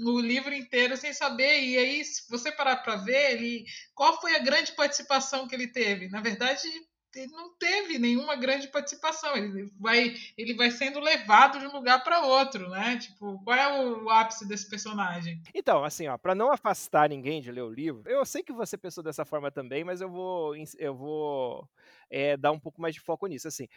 o 0.06 0.20
livro 0.20 0.54
inteiro 0.54 0.96
sem 0.98 1.14
saber. 1.14 1.62
E 1.64 1.78
aí, 1.78 2.04
se 2.04 2.24
você 2.30 2.52
parar 2.52 2.78
pra 2.78 2.96
ver, 2.98 3.34
ele, 3.34 3.64
qual 3.96 4.20
foi 4.22 4.36
a 4.36 4.40
grande 4.40 4.72
participação 4.74 5.48
que 5.48 5.56
ele 5.56 5.68
teve? 5.68 6.08
Na 6.10 6.22
verdade, 6.22 6.68
ele 7.16 7.32
não 7.32 7.54
teve 7.56 7.98
nenhuma 7.98 8.36
grande 8.36 8.68
participação. 8.68 9.36
Ele 9.36 9.72
vai, 9.80 10.16
ele 10.38 10.54
vai 10.54 10.70
sendo 10.70 11.00
levado 11.00 11.60
de 11.60 11.66
um 11.66 11.72
lugar 11.72 12.04
para 12.04 12.22
outro, 12.22 12.70
né? 12.70 12.98
Tipo, 12.98 13.42
qual 13.44 13.58
é 13.58 13.82
o 13.82 14.10
ápice 14.10 14.48
desse 14.48 14.70
personagem? 14.70 15.42
Então, 15.54 15.84
assim, 15.84 16.08
ó, 16.08 16.18
para 16.18 16.36
não 16.36 16.52
afastar 16.52 17.10
ninguém 17.10 17.42
de 17.42 17.52
ler 17.52 17.64
o 17.64 17.70
livro, 17.70 18.04
eu 18.06 18.26
sei 18.26 18.44
que 18.44 18.54
você 18.54 18.78
pensou 18.78 19.04
dessa 19.04 19.26
forma 19.26 19.52
também, 19.52 19.84
mas 19.84 20.02
eu 20.02 20.10
vou, 20.10 20.54
eu 20.78 20.96
vou 20.96 21.68
é, 22.10 22.38
dar 22.38 22.52
um 22.52 22.60
pouco 22.60 22.82
mais 22.82 22.94
de 22.94 23.02
foco 23.02 23.28
nisso. 23.28 23.48
Assim, 23.48 23.68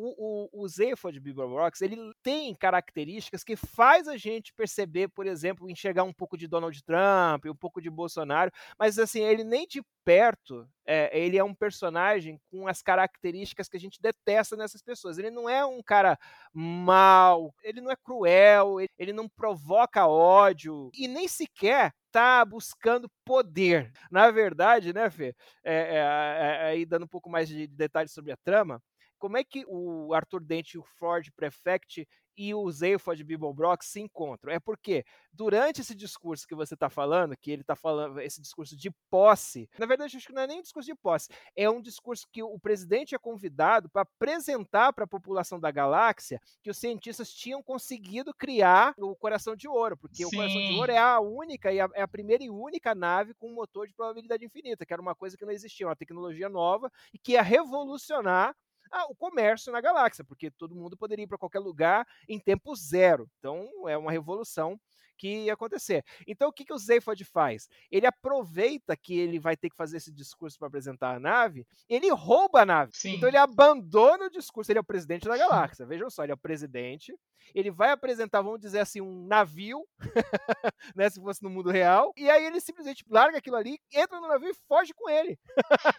o, 0.00 0.48
o, 0.54 0.62
o 0.62 0.68
Zephod 0.68 1.20
Rocks, 1.36 1.82
ele 1.82 1.96
tem 2.22 2.54
características 2.54 3.44
que 3.44 3.54
faz 3.54 4.08
a 4.08 4.16
gente 4.16 4.52
perceber, 4.54 5.08
por 5.08 5.26
exemplo, 5.26 5.70
enxergar 5.70 6.04
um 6.04 6.12
pouco 6.12 6.38
de 6.38 6.48
Donald 6.48 6.82
Trump, 6.82 7.44
um 7.46 7.54
pouco 7.54 7.80
de 7.80 7.90
Bolsonaro, 7.90 8.50
mas 8.78 8.98
assim, 8.98 9.20
ele 9.20 9.44
nem 9.44 9.66
de 9.66 9.82
perto, 10.04 10.66
é, 10.86 11.16
ele 11.16 11.36
é 11.36 11.44
um 11.44 11.54
personagem 11.54 12.40
com 12.50 12.66
as 12.66 12.80
características 12.82 13.68
que 13.68 13.76
a 13.76 13.80
gente 13.80 14.00
detesta 14.00 14.56
nessas 14.56 14.82
pessoas. 14.82 15.18
Ele 15.18 15.30
não 15.30 15.48
é 15.48 15.64
um 15.64 15.82
cara 15.82 16.18
mal, 16.52 17.54
ele 17.62 17.80
não 17.80 17.90
é 17.90 17.96
cruel, 17.96 18.80
ele, 18.98 19.12
não 19.12 19.28
provoca 19.28 20.06
ódio 20.06 20.90
e 20.94 21.06
nem 21.06 21.28
sequer 21.28 21.92
está 22.06 22.44
buscando 22.44 23.08
poder. 23.24 23.92
Na 24.10 24.30
verdade, 24.30 24.92
né, 24.92 25.08
Fê? 25.10 25.34
É, 25.62 25.96
é, 25.96 26.64
aí 26.66 26.84
dando 26.84 27.04
um 27.04 27.08
pouco 27.08 27.30
mais 27.30 27.48
de 27.48 27.66
detalhes 27.68 28.12
sobre 28.12 28.32
a 28.32 28.36
trama, 28.36 28.82
como 29.20 29.36
é 29.36 29.44
que 29.44 29.64
o 29.68 30.12
Arthur 30.14 30.42
Dent 30.42 30.74
o 30.74 30.82
Ford 30.82 31.30
Prefect 31.36 32.08
e 32.40 32.54
o 32.54 32.70
Zephod 32.70 33.22
Bibelbrock 33.22 33.84
se 33.84 34.00
encontram. 34.00 34.50
É 34.50 34.58
porque 34.58 35.04
durante 35.30 35.82
esse 35.82 35.94
discurso 35.94 36.46
que 36.46 36.54
você 36.54 36.72
está 36.72 36.88
falando, 36.88 37.36
que 37.36 37.50
ele 37.50 37.60
está 37.60 37.76
falando, 37.76 38.18
esse 38.18 38.40
discurso 38.40 38.74
de 38.74 38.90
posse, 39.10 39.68
na 39.78 39.84
verdade 39.84 40.16
acho 40.16 40.26
que 40.26 40.32
não 40.32 40.42
é 40.42 40.46
nem 40.46 40.58
um 40.58 40.62
discurso 40.62 40.86
de 40.86 40.94
posse, 40.94 41.28
é 41.54 41.68
um 41.68 41.82
discurso 41.82 42.26
que 42.32 42.42
o 42.42 42.58
presidente 42.58 43.14
é 43.14 43.18
convidado 43.18 43.90
para 43.90 44.02
apresentar 44.02 44.92
para 44.94 45.04
a 45.04 45.08
população 45.08 45.60
da 45.60 45.70
galáxia 45.70 46.40
que 46.62 46.70
os 46.70 46.78
cientistas 46.78 47.30
tinham 47.30 47.62
conseguido 47.62 48.32
criar 48.32 48.94
o 48.96 49.14
Coração 49.14 49.54
de 49.54 49.68
Ouro, 49.68 49.98
porque 49.98 50.24
Sim. 50.24 50.24
o 50.24 50.30
Coração 50.30 50.60
de 50.62 50.72
Ouro 50.78 50.92
é 50.92 50.98
a 50.98 51.20
única 51.20 51.70
e 51.70 51.78
a, 51.78 51.88
é 51.94 52.00
a 52.00 52.08
primeira 52.08 52.42
e 52.42 52.48
única 52.48 52.94
nave 52.94 53.34
com 53.34 53.50
um 53.50 53.54
motor 53.54 53.86
de 53.86 53.92
probabilidade 53.92 54.46
infinita, 54.46 54.86
que 54.86 54.92
era 54.94 55.02
uma 55.02 55.14
coisa 55.14 55.36
que 55.36 55.44
não 55.44 55.52
existia, 55.52 55.86
uma 55.86 55.96
tecnologia 55.96 56.48
nova 56.48 56.90
e 57.12 57.18
que 57.18 57.32
ia 57.32 57.42
revolucionar 57.42 58.56
ah, 58.90 59.06
o 59.08 59.14
comércio 59.14 59.72
na 59.72 59.80
galáxia, 59.80 60.24
porque 60.24 60.50
todo 60.50 60.74
mundo 60.74 60.96
poderia 60.96 61.24
ir 61.24 61.26
para 61.26 61.38
qualquer 61.38 61.60
lugar 61.60 62.06
em 62.28 62.38
tempo 62.38 62.74
zero. 62.74 63.28
Então 63.38 63.88
é 63.88 63.96
uma 63.96 64.10
revolução 64.10 64.80
que 65.20 65.44
ia 65.44 65.52
acontecer. 65.52 66.02
Então, 66.26 66.48
o 66.48 66.52
que, 66.52 66.64
que 66.64 66.72
o 66.72 66.78
Zephod 66.78 67.22
faz? 67.26 67.68
Ele 67.90 68.06
aproveita 68.06 68.96
que 68.96 69.18
ele 69.18 69.38
vai 69.38 69.54
ter 69.54 69.68
que 69.68 69.76
fazer 69.76 69.98
esse 69.98 70.10
discurso 70.10 70.58
para 70.58 70.68
apresentar 70.68 71.14
a 71.14 71.20
nave, 71.20 71.66
ele 71.86 72.10
rouba 72.10 72.62
a 72.62 72.66
nave. 72.66 72.92
Sim. 72.94 73.16
Então, 73.16 73.28
ele 73.28 73.36
abandona 73.36 74.26
o 74.26 74.30
discurso. 74.30 74.72
Ele 74.72 74.78
é 74.78 74.80
o 74.80 74.84
presidente 74.84 75.28
da 75.28 75.36
galáxia. 75.76 75.84
Vejam 75.84 76.08
só, 76.08 76.22
ele 76.22 76.32
é 76.32 76.34
o 76.34 76.38
presidente. 76.38 77.14
Ele 77.54 77.70
vai 77.70 77.90
apresentar, 77.90 78.42
vamos 78.42 78.60
dizer 78.60 78.80
assim, 78.80 79.00
um 79.00 79.26
navio, 79.26 79.84
né, 80.94 81.10
se 81.10 81.20
fosse 81.20 81.42
no 81.42 81.50
mundo 81.50 81.70
real. 81.70 82.12
E 82.16 82.30
aí 82.30 82.44
ele 82.44 82.60
simplesmente 82.60 83.04
larga 83.10 83.38
aquilo 83.38 83.56
ali, 83.56 83.78
entra 83.92 84.20
no 84.20 84.28
navio 84.28 84.50
e 84.50 84.54
foge 84.68 84.94
com 84.94 85.08
ele. 85.10 85.38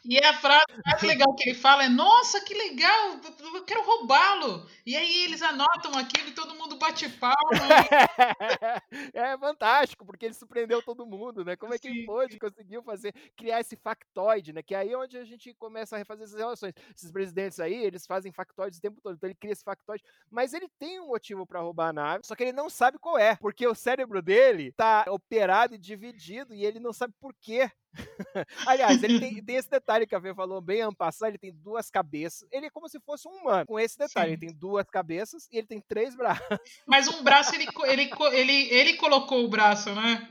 e 0.06 0.18
a 0.20 0.34
frase 0.34 0.66
mais 0.86 1.02
legal 1.02 1.34
que 1.36 1.50
ele 1.50 1.58
fala 1.58 1.84
é: 1.84 1.90
Nossa, 1.90 2.42
que 2.42 2.54
legal, 2.54 3.20
eu 3.56 3.66
quero 3.66 3.84
roubá-lo. 3.84 4.68
E 4.86 4.96
aí 4.96 5.24
eles 5.26 5.42
anotam 5.42 5.98
aquilo 5.98 6.30
e 6.30 6.34
todo 6.34 6.56
mundo 6.56 6.78
bate 6.78 7.10
palma. 7.10 7.36
é 9.14 9.38
fantástico, 9.38 10.06
porque 10.06 10.26
ele 10.26 10.34
surpreendeu 10.34 10.82
todo 10.82 11.06
mundo, 11.06 11.44
né? 11.44 11.56
Como 11.56 11.74
é 11.74 11.80
que 11.80 11.88
ele 11.88 12.06
pôde, 12.06 12.40
conseguiu 12.40 12.84
fazer, 12.84 13.14
criar 13.36 13.60
esse 13.62 13.76
factoide, 13.76 14.54
né? 14.54 14.62
Que 14.62 14.76
é 14.76 14.80
aí 14.80 14.96
onde 14.96 15.18
a 15.18 15.24
gente 15.24 15.54
começa 15.56 15.96
a 15.96 16.00
refazer 16.00 16.26
essas 16.26 16.38
relações. 16.38 16.74
Esses 16.96 17.12
presidentes 17.12 17.60
aí, 17.60 17.74
eles 17.74 18.06
fazem 18.06 18.32
factoides 18.32 18.80
o 18.80 18.82
tempo 18.82 19.02
todo, 19.02 19.16
então 19.16 19.28
ele 19.28 19.38
cria 19.38 19.54
esse 19.54 19.64
factoide, 19.64 20.04
mas 20.30 20.54
ele 20.54 20.70
tem 20.80 21.00
um 21.00 21.08
motivo 21.08 21.46
para 21.46 21.62
roubar 21.62 21.90
a 21.90 21.94
nave, 21.94 22.26
só 22.26 22.36
que 22.36 22.44
ele 22.44 22.54
não 22.54 22.70
sabe 22.70 22.98
qual 23.00 23.18
é, 23.18 23.36
porque 23.38 23.68
o 23.68 23.76
cérebro 23.76 24.22
dele 24.22 24.72
tá 24.74 25.06
operado 25.10 25.76
e 25.76 25.78
dividido 25.78 26.54
e 26.54 26.66
ele 26.66 26.80
não 26.80 26.94
sabe 26.94 27.14
por 27.20 27.34
quê. 27.40 27.70
Aliás, 28.66 29.04
ele 29.04 29.20
tem, 29.20 29.42
tem, 29.44 29.56
esse 29.56 29.70
detalhe 29.70 30.08
que 30.08 30.16
a 30.16 30.20
Vê 30.20 30.34
falou 30.34 30.62
bem 30.62 30.82
ampassar, 30.82 31.30
ele 31.30 31.38
tem 31.38 31.54
duas 31.54 31.90
cabeças. 31.90 32.48
Ele 32.52 32.68
é 32.68 32.70
como 32.70 32.88
se 32.88 33.00
fosse 33.00 33.28
um 33.28 33.32
humano. 33.32 33.66
Com 33.66 33.80
esse 33.80 33.98
detalhe, 33.98 34.28
Sim. 34.30 34.34
ele 34.34 34.48
tem 34.48 34.54
duas 34.54 34.90
cabeças 34.90 35.48
e 35.52 35.58
ele 35.58 35.68
tem 35.68 35.82
três 35.82 36.16
braços. 36.16 36.58
Mas 36.86 37.08
um 37.08 37.24
braço, 37.24 37.54
ele, 37.56 37.68
ele, 37.86 38.10
ele, 38.34 38.74
ele 38.74 38.98
colocou 38.98 39.44
o 39.44 39.50
braço, 39.50 39.94
né? 39.94 40.28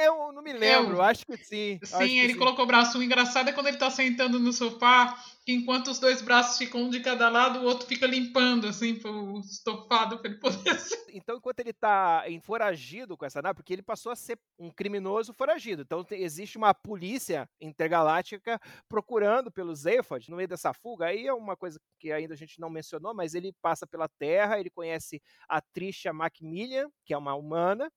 Eu 0.00 0.32
não 0.32 0.42
me 0.42 0.52
lembro, 0.52 0.96
eu, 0.96 1.02
acho 1.02 1.24
que 1.26 1.36
sim. 1.36 1.78
Sim, 1.82 2.18
ele 2.18 2.32
sim. 2.32 2.38
colocou 2.38 2.64
o 2.64 2.68
braço. 2.68 2.98
O 2.98 3.02
engraçado 3.02 3.48
é 3.48 3.52
quando 3.52 3.68
ele 3.68 3.76
tá 3.76 3.90
sentando 3.90 4.38
no 4.38 4.52
sofá, 4.52 5.16
que 5.44 5.52
enquanto 5.52 5.88
os 5.88 5.98
dois 5.98 6.22
braços 6.22 6.58
ficam 6.58 6.82
um 6.82 6.90
de 6.90 7.00
cada 7.00 7.28
lado, 7.28 7.60
o 7.60 7.64
outro 7.64 7.86
fica 7.86 8.06
limpando, 8.06 8.66
assim, 8.66 9.00
o 9.04 9.40
estofado 9.40 10.18
pra 10.18 10.30
ele 10.30 10.40
poder. 10.40 10.54
Então, 11.14 11.36
enquanto 11.36 11.60
ele 11.60 11.72
tá 11.72 12.24
foragido 12.42 13.16
com 13.16 13.24
essa 13.24 13.40
nave, 13.40 13.54
porque 13.54 13.72
ele 13.72 13.82
passou 13.82 14.10
a 14.10 14.16
ser 14.16 14.36
um 14.58 14.68
criminoso 14.68 15.32
foragido. 15.32 15.82
Então, 15.82 16.04
existe 16.10 16.58
uma 16.58 16.74
polícia 16.74 17.48
intergaláctica 17.60 18.60
procurando 18.88 19.48
pelo 19.48 19.72
Zephod 19.76 20.28
no 20.28 20.36
meio 20.36 20.48
dessa 20.48 20.72
fuga. 20.74 21.06
Aí 21.06 21.24
é 21.28 21.32
uma 21.32 21.56
coisa 21.56 21.78
que 22.00 22.10
ainda 22.10 22.34
a 22.34 22.36
gente 22.36 22.58
não 22.58 22.68
mencionou, 22.68 23.14
mas 23.14 23.32
ele 23.32 23.52
passa 23.62 23.86
pela 23.86 24.08
Terra, 24.08 24.58
ele 24.58 24.70
conhece 24.70 25.22
a 25.48 25.60
Trisha 25.60 26.12
Macmillan, 26.12 26.88
que 27.04 27.14
é 27.14 27.16
uma 27.16 27.34
humana, 27.34 27.88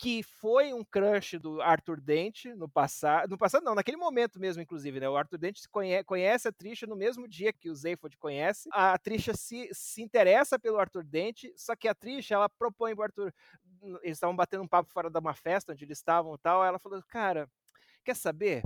que 0.00 0.22
foi 0.22 0.72
um 0.72 0.82
crush 0.82 1.38
do 1.38 1.60
Arthur 1.60 2.00
Dent 2.00 2.46
no 2.56 2.66
passado. 2.66 3.28
No 3.28 3.36
passado, 3.36 3.62
não, 3.62 3.74
naquele 3.74 3.98
momento 3.98 4.40
mesmo, 4.40 4.62
inclusive, 4.62 4.98
né? 4.98 5.06
O 5.06 5.14
Arthur 5.14 5.36
Dent 5.36 5.58
conhece, 5.70 6.04
conhece 6.04 6.48
a 6.48 6.52
Trisha 6.52 6.86
no 6.86 6.96
mesmo 6.96 7.28
dia 7.28 7.52
que 7.52 7.68
o 7.68 7.74
Zephod 7.74 8.16
conhece. 8.16 8.66
A 8.72 8.96
Trisha 8.96 9.34
se, 9.34 9.68
se 9.72 10.00
interessa 10.00 10.58
pelo 10.58 10.78
Arthur 10.78 11.04
Dent, 11.04 11.44
só 11.54 11.76
que 11.76 11.86
a 11.86 11.94
Trisha, 11.94 12.34
ela 12.34 12.48
propõe 12.48 12.94
pro 12.94 13.04
Arthur. 13.04 13.34
Eles 14.02 14.16
estavam 14.16 14.34
batendo 14.34 14.62
um 14.62 14.68
papo 14.68 14.90
fora 14.90 15.10
de 15.10 15.18
uma 15.18 15.34
festa 15.34 15.72
onde 15.72 15.84
eles 15.84 15.98
estavam 15.98 16.34
e 16.34 16.38
tal. 16.38 16.64
Ela 16.64 16.78
falou: 16.78 17.02
Cara, 17.06 17.46
quer 18.02 18.16
saber? 18.16 18.62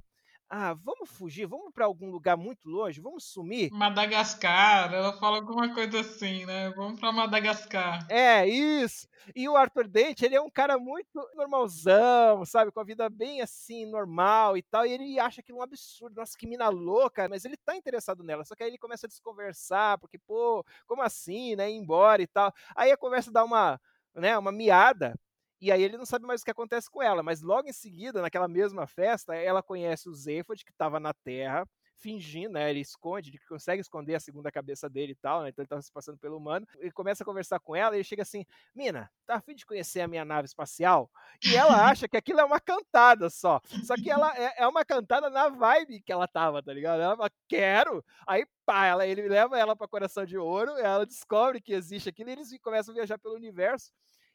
Ah, 0.56 0.72
vamos 0.72 1.10
fugir, 1.10 1.46
vamos 1.46 1.72
para 1.74 1.84
algum 1.84 2.08
lugar 2.08 2.36
muito 2.36 2.68
longe, 2.68 3.00
vamos 3.00 3.24
sumir. 3.24 3.72
Madagascar, 3.72 4.94
ela 4.94 5.12
fala 5.14 5.38
alguma 5.38 5.74
coisa 5.74 5.98
assim, 5.98 6.46
né? 6.46 6.70
Vamos 6.76 7.00
para 7.00 7.10
Madagascar. 7.10 8.06
É, 8.08 8.46
isso. 8.46 9.08
E 9.34 9.48
o 9.48 9.56
Arthur 9.56 9.88
Dent, 9.88 10.22
ele 10.22 10.36
é 10.36 10.40
um 10.40 10.48
cara 10.48 10.78
muito 10.78 11.28
normalzão, 11.34 12.44
sabe? 12.44 12.70
Com 12.70 12.78
a 12.78 12.84
vida 12.84 13.10
bem 13.10 13.40
assim, 13.40 13.84
normal 13.84 14.56
e 14.56 14.62
tal. 14.62 14.86
E 14.86 14.92
ele 14.92 15.18
acha 15.18 15.40
aquilo 15.40 15.58
um 15.58 15.62
absurdo. 15.62 16.14
Nossa, 16.14 16.38
que 16.38 16.46
mina 16.46 16.68
louca. 16.68 17.28
Mas 17.28 17.44
ele 17.44 17.56
tá 17.56 17.74
interessado 17.74 18.22
nela. 18.22 18.44
Só 18.44 18.54
que 18.54 18.62
aí 18.62 18.70
ele 18.70 18.78
começa 18.78 19.06
a 19.06 19.08
desconversar, 19.08 19.98
porque, 19.98 20.18
pô, 20.18 20.64
como 20.86 21.02
assim, 21.02 21.56
né? 21.56 21.68
Ir 21.68 21.74
embora 21.74 22.22
e 22.22 22.28
tal. 22.28 22.54
Aí 22.76 22.92
a 22.92 22.96
conversa 22.96 23.32
dá 23.32 23.42
uma, 23.42 23.80
né, 24.14 24.38
uma 24.38 24.52
miada. 24.52 25.18
E 25.60 25.72
aí 25.72 25.82
ele 25.82 25.96
não 25.96 26.06
sabe 26.06 26.26
mais 26.26 26.42
o 26.42 26.44
que 26.44 26.50
acontece 26.50 26.90
com 26.90 27.02
ela, 27.02 27.22
mas 27.22 27.42
logo 27.42 27.68
em 27.68 27.72
seguida, 27.72 28.20
naquela 28.20 28.48
mesma 28.48 28.86
festa, 28.86 29.34
ela 29.34 29.62
conhece 29.62 30.08
o 30.08 30.14
Zephod, 30.14 30.64
que 30.64 30.70
estava 30.70 31.00
na 31.00 31.14
Terra, 31.14 31.66
fingindo, 31.96 32.52
né? 32.52 32.70
Ele 32.70 32.80
esconde, 32.80 33.30
ele 33.30 33.38
consegue 33.48 33.80
esconder 33.80 34.14
a 34.14 34.20
segunda 34.20 34.50
cabeça 34.52 34.88
dele 34.88 35.12
e 35.12 35.16
tal, 35.16 35.42
né? 35.42 35.48
Então 35.48 35.62
ele 35.62 35.68
tá 35.68 35.80
se 35.80 35.90
passando 35.90 36.18
pelo 36.18 36.36
humano. 36.36 36.66
Ele 36.78 36.90
começa 36.90 37.22
a 37.22 37.26
conversar 37.26 37.58
com 37.60 37.74
ela 37.74 37.94
e 37.94 37.98
ele 37.98 38.04
chega 38.04 38.22
assim: 38.22 38.44
Mina, 38.74 39.10
tá 39.26 39.36
afim 39.36 39.54
de 39.54 39.64
conhecer 39.64 40.00
a 40.00 40.08
minha 40.08 40.24
nave 40.24 40.46
espacial? 40.46 41.10
E 41.42 41.56
ela 41.56 41.86
acha 41.90 42.08
que 42.08 42.16
aquilo 42.16 42.40
é 42.40 42.44
uma 42.44 42.60
cantada 42.60 43.30
só. 43.30 43.60
Só 43.84 43.94
que 43.94 44.10
ela 44.10 44.36
é, 44.36 44.62
é 44.64 44.68
uma 44.68 44.84
cantada 44.84 45.30
na 45.30 45.48
vibe 45.48 46.02
que 46.02 46.12
ela 46.12 46.28
tava, 46.28 46.62
tá 46.62 46.72
ligado? 46.72 47.00
Ela 47.00 47.16
fala, 47.16 47.30
quero. 47.48 48.04
Aí, 48.26 48.44
pá, 48.66 48.86
ela, 48.86 49.06
ele 49.06 49.28
leva 49.28 49.58
ela 49.58 49.74
para 49.74 49.88
Coração 49.88 50.26
de 50.26 50.36
Ouro, 50.36 50.72
ela 50.78 51.06
descobre 51.06 51.60
que 51.60 51.72
existe 51.72 52.08
aquilo 52.08 52.30
e 52.30 52.32
eles 52.32 52.50
começam 52.60 52.92
a 52.92 52.96
viajar 52.96 53.18
pelo 53.18 53.34
universo. 53.34 53.92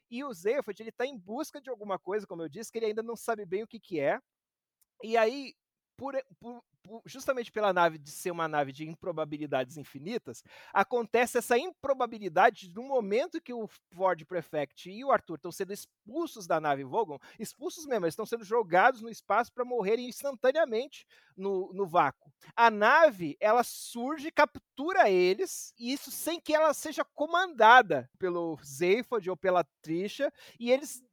E 0.09 0.23
o 0.23 0.33
Zephod, 0.33 0.81
ele 0.81 0.89
está 0.89 1.05
em 1.05 1.17
busca 1.17 1.61
de 1.61 1.69
alguma 1.69 1.99
coisa, 1.99 2.25
como 2.25 2.41
eu 2.41 2.49
disse, 2.49 2.71
que 2.71 2.77
ele 2.79 2.87
ainda 2.87 3.03
não 3.03 3.15
sabe 3.15 3.45
bem 3.45 3.63
o 3.63 3.67
que, 3.67 3.79
que 3.79 3.99
é. 3.99 4.19
E 5.03 5.15
aí, 5.15 5.53
por, 5.99 6.15
por, 6.39 6.63
justamente 7.05 7.51
pela 7.51 7.73
nave 7.73 7.97
de 7.97 8.09
ser 8.09 8.31
uma 8.31 8.47
nave 8.47 8.71
de 8.71 8.87
improbabilidades 8.87 9.77
infinitas, 9.77 10.43
acontece 10.73 11.37
essa 11.37 11.57
improbabilidade 11.57 12.71
no 12.73 12.83
momento 12.83 13.41
que 13.41 13.53
o 13.53 13.67
Ford 13.93 14.23
Prefect 14.25 14.89
e 14.89 15.03
o 15.03 15.11
Arthur 15.11 15.35
estão 15.35 15.51
sendo 15.51 15.73
expulsos 15.73 16.47
da 16.47 16.59
nave 16.59 16.83
Vogon, 16.83 17.19
expulsos 17.37 17.85
mesmo, 17.85 18.05
eles 18.05 18.13
estão 18.13 18.25
sendo 18.25 18.43
jogados 18.43 19.01
no 19.01 19.09
espaço 19.09 19.51
para 19.53 19.65
morrerem 19.65 20.07
instantaneamente 20.07 21.05
no, 21.35 21.71
no 21.73 21.85
vácuo. 21.85 22.31
A 22.55 22.71
nave, 22.71 23.37
ela 23.39 23.63
surge, 23.63 24.31
captura 24.31 25.09
eles, 25.09 25.73
e 25.77 25.91
isso 25.91 26.09
sem 26.11 26.39
que 26.39 26.53
ela 26.53 26.73
seja 26.73 27.03
comandada 27.13 28.09
pelo 28.17 28.57
Zephod 28.63 29.29
ou 29.29 29.37
pela 29.37 29.65
Trisha, 29.81 30.31
e 30.59 30.71
eles 30.71 31.03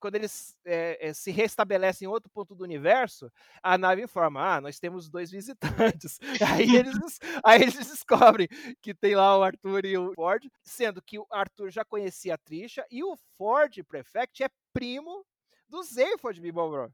quando 0.00 0.16
eles 0.16 0.56
é, 0.64 1.08
é, 1.08 1.12
se 1.12 1.30
restabelecem 1.30 2.06
em 2.06 2.10
outro 2.10 2.30
ponto 2.30 2.54
do 2.54 2.64
universo, 2.64 3.30
a 3.62 3.78
nave 3.78 4.02
informa: 4.02 4.56
ah, 4.56 4.60
nós 4.60 4.78
temos 4.78 5.08
dois 5.08 5.30
visitantes. 5.30 6.18
aí, 6.64 6.76
eles, 6.76 7.18
aí 7.44 7.62
eles 7.62 7.74
descobrem 7.74 8.48
que 8.82 8.94
tem 8.94 9.14
lá 9.14 9.38
o 9.38 9.42
Arthur 9.42 9.84
e 9.84 9.96
o 9.96 10.12
Ford, 10.14 10.46
sendo 10.62 11.02
que 11.02 11.18
o 11.18 11.26
Arthur 11.30 11.70
já 11.70 11.84
conhecia 11.84 12.34
a 12.34 12.38
Trisha 12.38 12.84
e 12.90 13.02
o 13.02 13.16
Ford 13.36 13.72
Prefect 13.84 14.42
é 14.42 14.48
primo 14.72 15.24
do 15.68 15.82
Zephod 15.82 16.40
Bibelbro. 16.40 16.92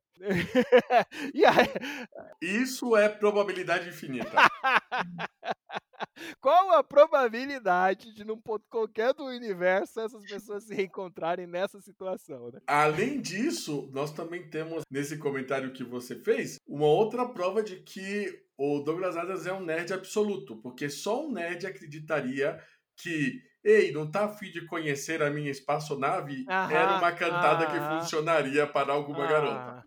aí... 1.44 1.68
Isso 2.40 2.96
é 2.96 3.08
probabilidade 3.08 3.88
infinita. 3.88 4.30
Qual 6.40 6.72
a 6.72 6.82
probabilidade 6.82 8.12
de, 8.14 8.24
num 8.24 8.40
ponto 8.40 8.64
qualquer 8.68 9.14
do 9.14 9.24
universo, 9.24 10.00
essas 10.00 10.24
pessoas 10.24 10.64
se 10.64 10.74
reencontrarem 10.74 11.46
nessa 11.46 11.80
situação? 11.80 12.50
Né? 12.50 12.60
Além 12.66 13.20
disso, 13.20 13.88
nós 13.92 14.12
também 14.12 14.48
temos, 14.48 14.82
nesse 14.90 15.16
comentário 15.18 15.72
que 15.72 15.84
você 15.84 16.16
fez, 16.16 16.58
uma 16.66 16.86
outra 16.86 17.26
prova 17.28 17.62
de 17.62 17.76
que 17.76 18.28
o 18.56 18.80
Douglas 18.80 19.16
Adams 19.16 19.46
é 19.46 19.52
um 19.52 19.64
nerd 19.64 19.92
absoluto, 19.92 20.56
porque 20.60 20.88
só 20.88 21.26
um 21.26 21.32
nerd 21.32 21.66
acreditaria 21.66 22.60
que 22.96 23.40
Ei, 23.64 23.92
não 23.92 24.10
tá 24.10 24.24
afim 24.24 24.50
de 24.50 24.66
conhecer 24.66 25.22
a 25.22 25.30
minha 25.30 25.50
espaçonave? 25.50 26.44
Aham, 26.48 26.72
Era 26.72 26.98
uma 26.98 27.12
cantada 27.12 27.66
que 27.66 28.00
funcionaria 28.00 28.66
para 28.66 28.92
alguma 28.92 29.26
garota. 29.26 29.78
Ah. 29.78 29.82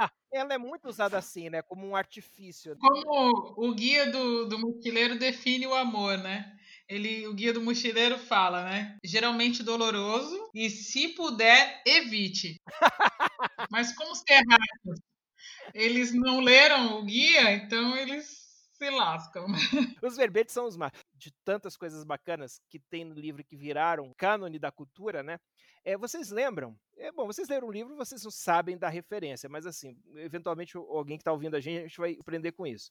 Ah, 0.00 0.10
ela 0.32 0.54
é 0.54 0.58
muito 0.58 0.88
usada 0.88 1.18
assim, 1.18 1.50
né? 1.50 1.60
Como 1.60 1.84
um 1.84 1.96
artifício. 1.96 2.76
Como 2.78 3.54
o 3.56 3.74
guia 3.74 4.10
do, 4.10 4.46
do 4.46 4.56
mochileiro 4.58 5.18
define 5.18 5.66
o 5.66 5.74
amor, 5.74 6.16
né? 6.18 6.56
Ele, 6.88 7.26
o 7.26 7.34
guia 7.34 7.52
do 7.52 7.60
mochileiro 7.60 8.16
fala, 8.16 8.64
né? 8.64 8.96
Geralmente 9.04 9.62
doloroso 9.62 10.50
e, 10.54 10.70
se 10.70 11.08
puder, 11.08 11.82
evite. 11.84 12.60
Mas 13.70 13.92
como 13.92 14.12
os 14.12 14.22
terráqueos, 14.22 15.00
eles 15.74 16.14
não 16.14 16.40
leram 16.40 16.98
o 16.98 17.04
guia, 17.04 17.52
então 17.52 17.96
eles 17.96 18.47
se 18.78 18.90
lascam. 18.90 19.46
Os 20.02 20.16
verbetes 20.16 20.54
são 20.54 20.66
os 20.66 20.76
mais. 20.76 20.92
De 21.14 21.32
tantas 21.44 21.76
coisas 21.76 22.04
bacanas 22.04 22.60
que 22.70 22.78
tem 22.78 23.04
no 23.04 23.14
livro 23.14 23.44
que 23.44 23.56
viraram 23.56 24.14
cânone 24.16 24.58
da 24.58 24.70
cultura, 24.70 25.22
né? 25.22 25.38
É, 25.84 25.96
vocês 25.96 26.30
lembram? 26.30 26.78
É 26.96 27.10
bom, 27.10 27.26
vocês 27.26 27.48
leram 27.48 27.68
o 27.68 27.72
livro, 27.72 27.96
vocês 27.96 28.22
não 28.22 28.30
sabem 28.30 28.78
da 28.78 28.88
referência, 28.88 29.48
mas 29.48 29.66
assim, 29.66 29.96
eventualmente 30.16 30.76
alguém 30.76 31.16
que 31.16 31.22
está 31.22 31.32
ouvindo 31.32 31.56
a 31.56 31.60
gente, 31.60 31.78
a 31.78 31.82
gente 31.82 31.98
vai 31.98 32.16
aprender 32.20 32.52
com 32.52 32.66
isso. 32.66 32.90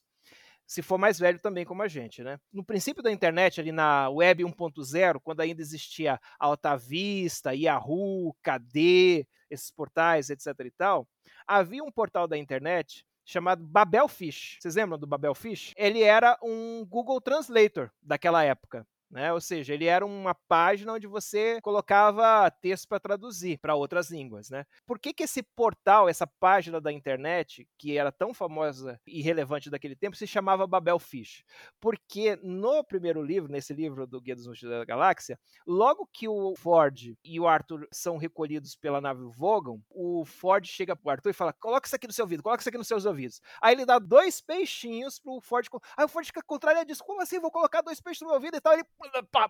Se 0.66 0.82
for 0.82 0.98
mais 0.98 1.18
velho 1.18 1.40
também 1.40 1.64
como 1.64 1.82
a 1.82 1.88
gente, 1.88 2.22
né? 2.22 2.38
No 2.52 2.64
princípio 2.64 3.02
da 3.02 3.10
internet, 3.10 3.60
ali 3.60 3.72
na 3.72 4.10
web 4.10 4.44
1.0, 4.44 5.20
quando 5.22 5.40
ainda 5.40 5.62
existia 5.62 6.20
Alta 6.38 6.76
Vista, 6.76 7.54
Yahoo, 7.54 8.34
KD, 8.42 9.26
esses 9.50 9.70
portais, 9.70 10.28
etc 10.28 10.46
e 10.66 10.70
tal, 10.70 11.08
havia 11.46 11.82
um 11.82 11.90
portal 11.90 12.28
da 12.28 12.36
internet 12.36 13.06
chamado 13.28 13.62
Babelfish. 13.62 14.56
Vocês 14.58 14.74
lembram 14.74 14.98
do 14.98 15.06
Babelfish? 15.06 15.74
Ele 15.76 16.02
era 16.02 16.38
um 16.42 16.84
Google 16.86 17.20
Translator 17.20 17.90
daquela 18.02 18.42
época. 18.42 18.86
Né? 19.10 19.32
Ou 19.32 19.40
seja, 19.40 19.72
ele 19.72 19.86
era 19.86 20.04
uma 20.04 20.34
página 20.34 20.92
onde 20.92 21.06
você 21.06 21.60
colocava 21.62 22.50
texto 22.50 22.86
para 22.86 23.00
traduzir 23.00 23.58
para 23.58 23.74
outras 23.74 24.10
línguas. 24.10 24.50
Né? 24.50 24.64
Por 24.86 24.98
que, 24.98 25.14
que 25.14 25.22
esse 25.22 25.42
portal, 25.42 26.08
essa 26.08 26.26
página 26.26 26.80
da 26.80 26.92
internet, 26.92 27.66
que 27.78 27.96
era 27.96 28.12
tão 28.12 28.34
famosa 28.34 29.00
e 29.06 29.22
relevante 29.22 29.70
daquele 29.70 29.96
tempo, 29.96 30.16
se 30.16 30.26
chamava 30.26 30.66
Babelfish? 30.66 31.42
Porque 31.80 32.36
no 32.42 32.84
primeiro 32.84 33.22
livro, 33.22 33.50
nesse 33.50 33.72
livro 33.72 34.06
do 34.06 34.20
Guia 34.20 34.34
dos 34.34 34.46
Mochileiros 34.46 34.86
da 34.86 34.92
Galáxia, 34.92 35.38
logo 35.66 36.08
que 36.12 36.28
o 36.28 36.54
Ford 36.56 37.16
e 37.24 37.40
o 37.40 37.46
Arthur 37.46 37.88
são 37.90 38.18
recolhidos 38.18 38.76
pela 38.76 39.00
nave 39.00 39.24
Vogon, 39.34 39.80
o 39.90 40.24
Ford 40.24 40.66
chega 40.66 40.94
pro 40.94 41.10
Arthur 41.10 41.30
e 41.30 41.34
fala: 41.34 41.52
coloca 41.52 41.86
isso 41.86 41.96
aqui 41.96 42.06
no 42.06 42.12
seu 42.12 42.24
ouvido, 42.24 42.42
coloca 42.42 42.60
isso 42.60 42.68
aqui 42.68 42.78
nos 42.78 42.88
seus 42.88 43.06
ouvidos. 43.06 43.40
Aí 43.62 43.74
ele 43.74 43.86
dá 43.86 43.98
dois 43.98 44.40
peixinhos 44.40 45.18
pro 45.18 45.40
Ford. 45.40 45.66
Aí 45.96 46.04
o 46.04 46.08
Ford 46.08 46.26
fica 46.26 46.42
contrário 46.42 46.84
disso: 46.84 47.04
como 47.04 47.22
assim? 47.22 47.40
Vou 47.40 47.50
colocar 47.50 47.80
dois 47.80 48.00
peixes 48.00 48.20
no 48.20 48.28
meu 48.28 48.36
ouvido 48.36 48.56
e 48.56 48.60
tal. 48.60 48.74
Ele 48.74 48.84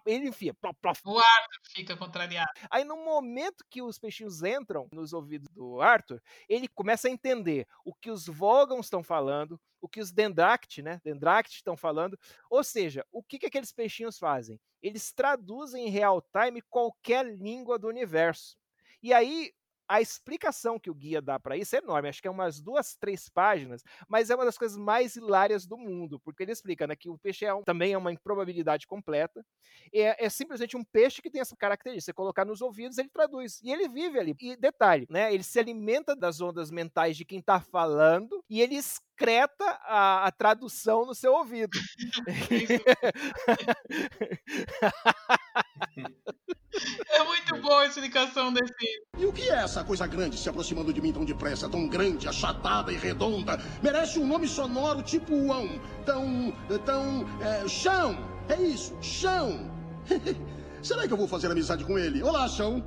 ele 0.06 0.28
enfia. 0.28 0.54
Plop, 0.54 0.76
plop. 0.80 0.98
O 1.04 1.18
Arthur 1.18 1.60
fica 1.74 1.96
contrariado. 1.96 2.50
Aí 2.70 2.84
no 2.84 2.96
momento 2.96 3.64
que 3.68 3.82
os 3.82 3.98
peixinhos 3.98 4.42
entram 4.42 4.88
nos 4.92 5.12
ouvidos 5.12 5.48
do 5.50 5.80
Arthur, 5.80 6.22
ele 6.48 6.68
começa 6.68 7.08
a 7.08 7.10
entender 7.10 7.66
o 7.84 7.94
que 7.94 8.10
os 8.10 8.26
Vogons 8.26 8.86
estão 8.86 9.02
falando, 9.02 9.60
o 9.80 9.88
que 9.88 10.00
os 10.00 10.10
Dendract, 10.12 10.82
né, 10.82 11.00
Dendract 11.04 11.54
estão 11.54 11.76
falando. 11.76 12.18
Ou 12.50 12.62
seja, 12.62 13.04
o 13.12 13.22
que, 13.22 13.38
que 13.38 13.46
aqueles 13.46 13.72
peixinhos 13.72 14.18
fazem? 14.18 14.60
Eles 14.82 15.12
traduzem 15.12 15.86
em 15.86 15.90
real 15.90 16.22
time 16.22 16.62
qualquer 16.62 17.24
língua 17.26 17.78
do 17.78 17.88
universo. 17.88 18.56
E 19.02 19.12
aí 19.12 19.52
a 19.88 20.00
explicação 20.00 20.78
que 20.78 20.90
o 20.90 20.94
guia 20.94 21.22
dá 21.22 21.40
para 21.40 21.56
isso 21.56 21.74
é 21.74 21.78
enorme, 21.78 22.08
acho 22.08 22.20
que 22.20 22.28
é 22.28 22.30
umas 22.30 22.60
duas, 22.60 22.94
três 22.96 23.28
páginas, 23.28 23.82
mas 24.08 24.30
é 24.30 24.34
uma 24.34 24.44
das 24.44 24.58
coisas 24.58 24.76
mais 24.76 25.16
hilárias 25.16 25.66
do 25.66 25.76
mundo, 25.76 26.20
porque 26.20 26.42
ele 26.42 26.52
explica 26.52 26.86
né, 26.86 26.94
que 26.94 27.08
o 27.08 27.18
peixe 27.18 27.44
é 27.44 27.54
um, 27.54 27.62
também 27.62 27.92
é 27.92 27.98
uma 27.98 28.12
improbabilidade 28.12 28.86
completa, 28.86 29.44
é, 29.92 30.24
é, 30.24 30.28
simplesmente 30.28 30.76
um 30.76 30.84
peixe 30.84 31.22
que 31.22 31.30
tem 31.30 31.40
essa 31.40 31.56
característica, 31.56 32.04
você 32.04 32.12
colocar 32.12 32.44
nos 32.44 32.60
ouvidos, 32.60 32.98
ele 32.98 33.08
traduz, 33.08 33.60
e 33.62 33.72
ele 33.72 33.88
vive 33.88 34.18
ali. 34.18 34.36
E 34.40 34.56
detalhe, 34.56 35.06
né, 35.08 35.32
ele 35.32 35.42
se 35.42 35.58
alimenta 35.58 36.14
das 36.14 36.40
ondas 36.40 36.70
mentais 36.70 37.16
de 37.16 37.24
quem 37.24 37.40
está 37.40 37.60
falando, 37.60 38.44
e 38.48 38.60
ele 38.60 38.76
excreta 38.76 39.64
a, 39.82 40.26
a 40.26 40.32
tradução 40.32 41.06
no 41.06 41.14
seu 41.14 41.32
ouvido. 41.32 41.78
É 47.10 47.24
muito 47.24 47.56
boa 47.60 47.82
a 47.82 47.86
explicação 47.86 48.52
desse. 48.52 48.72
E 49.16 49.26
o 49.26 49.32
que 49.32 49.50
é 49.50 49.54
essa 49.54 49.82
coisa 49.82 50.06
grande 50.06 50.38
se 50.38 50.48
aproximando 50.48 50.92
de 50.92 51.00
mim 51.00 51.12
tão 51.12 51.24
depressa, 51.24 51.68
tão 51.68 51.88
grande, 51.88 52.28
achatada 52.28 52.92
e 52.92 52.96
redonda? 52.96 53.58
Merece 53.82 54.18
um 54.18 54.26
nome 54.26 54.46
sonoro 54.46 55.02
tipo 55.02 55.34
Uão. 55.34 55.68
Tão. 56.04 56.52
tão. 56.84 57.26
É, 57.40 57.66
chão! 57.68 58.16
É 58.48 58.60
isso, 58.60 58.96
chão! 59.02 59.70
Será 60.82 61.06
que 61.06 61.12
eu 61.12 61.16
vou 61.16 61.28
fazer 61.28 61.50
amizade 61.50 61.84
com 61.84 61.98
ele? 61.98 62.22
Olá, 62.22 62.48
chão! 62.48 62.84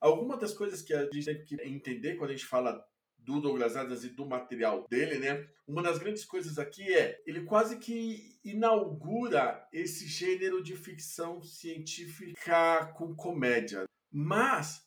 Alguma 0.00 0.36
das 0.36 0.52
coisas 0.52 0.82
que 0.82 0.92
a 0.92 1.08
gente 1.12 1.24
tem 1.24 1.44
que 1.44 1.54
entender 1.68 2.16
quando 2.16 2.30
a 2.30 2.32
gente 2.34 2.46
fala 2.46 2.84
do 3.24 3.40
Douglas 3.40 3.76
Adams 3.76 4.04
e 4.04 4.10
do 4.10 4.26
material 4.26 4.86
dele, 4.88 5.18
né? 5.18 5.46
Uma 5.66 5.82
das 5.82 5.98
grandes 5.98 6.24
coisas 6.24 6.58
aqui 6.58 6.82
é 6.92 7.20
ele 7.26 7.44
quase 7.44 7.78
que 7.78 8.38
inaugura 8.44 9.66
esse 9.72 10.06
gênero 10.06 10.62
de 10.62 10.76
ficção 10.76 11.40
científica 11.42 12.92
com 12.96 13.14
comédia. 13.14 13.84
Mas, 14.10 14.82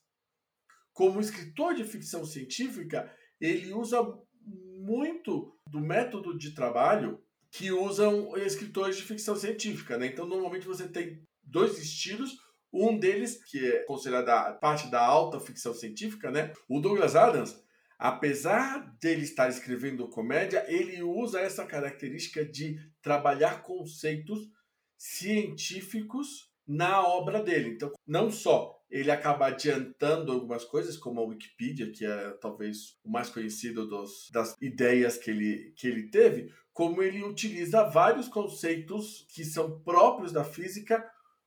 como 0.93 1.21
escritor 1.21 1.73
de 1.73 1.83
ficção 1.83 2.25
científica, 2.25 3.11
ele 3.39 3.73
usa 3.73 4.01
muito 4.45 5.57
do 5.69 5.79
método 5.79 6.37
de 6.37 6.53
trabalho 6.53 7.21
que 7.49 7.71
usam 7.71 8.35
escritores 8.37 8.97
de 8.97 9.03
ficção 9.03 9.35
científica, 9.35 9.97
né? 9.97 10.07
Então, 10.07 10.27
normalmente 10.27 10.67
você 10.67 10.87
tem 10.87 11.23
dois 11.41 11.79
estilos, 11.79 12.37
um 12.71 12.99
deles, 12.99 13.41
que 13.45 13.65
é 13.65 13.79
considerada 13.83 14.53
parte 14.55 14.91
da 14.91 15.01
alta 15.01 15.39
ficção 15.39 15.73
científica, 15.73 16.29
né? 16.29 16.51
O 16.67 16.81
Douglas 16.81 17.15
Adams, 17.15 17.63
apesar 17.97 18.95
dele 19.01 19.23
estar 19.23 19.49
escrevendo 19.49 20.09
comédia, 20.09 20.65
ele 20.67 21.01
usa 21.01 21.39
essa 21.39 21.65
característica 21.65 22.45
de 22.45 22.77
trabalhar 23.01 23.61
conceitos 23.61 24.49
científicos 24.97 26.49
na 26.67 27.05
obra 27.05 27.43
dele. 27.43 27.69
Então, 27.69 27.91
não 28.07 28.31
só 28.31 28.75
ele 28.89 29.11
acaba 29.11 29.47
adiantando 29.47 30.31
algumas 30.31 30.63
coisas, 30.63 30.97
como 30.97 31.19
a 31.19 31.23
Wikipedia, 31.25 31.91
que 31.91 32.05
é 32.05 32.31
talvez 32.39 32.97
o 33.03 33.09
mais 33.09 33.29
conhecido 33.29 33.87
dos, 33.87 34.29
das 34.31 34.55
ideias 34.61 35.17
que 35.17 35.31
ele, 35.31 35.73
que 35.75 35.87
ele 35.87 36.09
teve, 36.09 36.51
como 36.71 37.01
ele 37.01 37.23
utiliza 37.23 37.83
vários 37.83 38.27
conceitos 38.27 39.25
que 39.33 39.43
são 39.43 39.79
próprios 39.81 40.31
da 40.31 40.43
física 40.43 41.03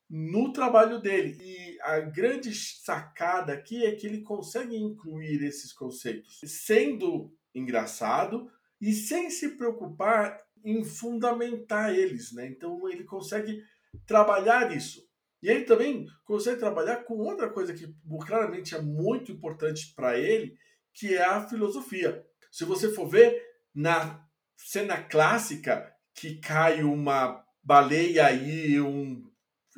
no 0.09 0.53
trabalho 0.53 1.01
dele. 1.01 1.37
E 1.43 1.79
a 1.83 2.01
grande 2.01 2.55
sacada 2.55 3.53
aqui 3.53 3.85
é 3.85 3.95
que 3.95 4.07
ele 4.07 4.23
consegue 4.23 4.77
incluir 4.77 5.43
esses 5.43 5.73
conceitos 5.73 6.41
sendo 6.45 7.33
engraçado 7.55 8.51
e 8.81 8.93
sem 8.93 9.31
se 9.31 9.57
preocupar 9.57 10.39
em 10.65 10.85
fundamentar 10.85 11.95
eles, 11.95 12.33
né? 12.33 12.47
Então 12.47 12.89
ele 12.89 13.05
consegue 13.05 13.63
trabalhar 14.07 14.75
isso. 14.75 15.07
E 15.43 15.49
ele 15.49 15.65
também 15.65 16.07
consegue 16.25 16.59
trabalhar 16.59 17.05
com 17.05 17.15
outra 17.19 17.49
coisa 17.49 17.73
que 17.73 17.95
claramente 18.27 18.75
é 18.75 18.83
muito 18.83 19.31
importante 19.31 19.93
para 19.95 20.19
ele, 20.19 20.57
que 20.93 21.15
é 21.15 21.23
a 21.23 21.47
filosofia. 21.47 22.25
Se 22.51 22.65
você 22.65 22.93
for 22.93 23.09
ver 23.09 23.41
na 23.75 24.25
cena 24.57 25.01
clássica 25.01 25.93
que 26.15 26.41
cai 26.41 26.83
uma 26.83 27.45
baleia 27.63 28.33
e 28.33 28.81
um 28.81 29.28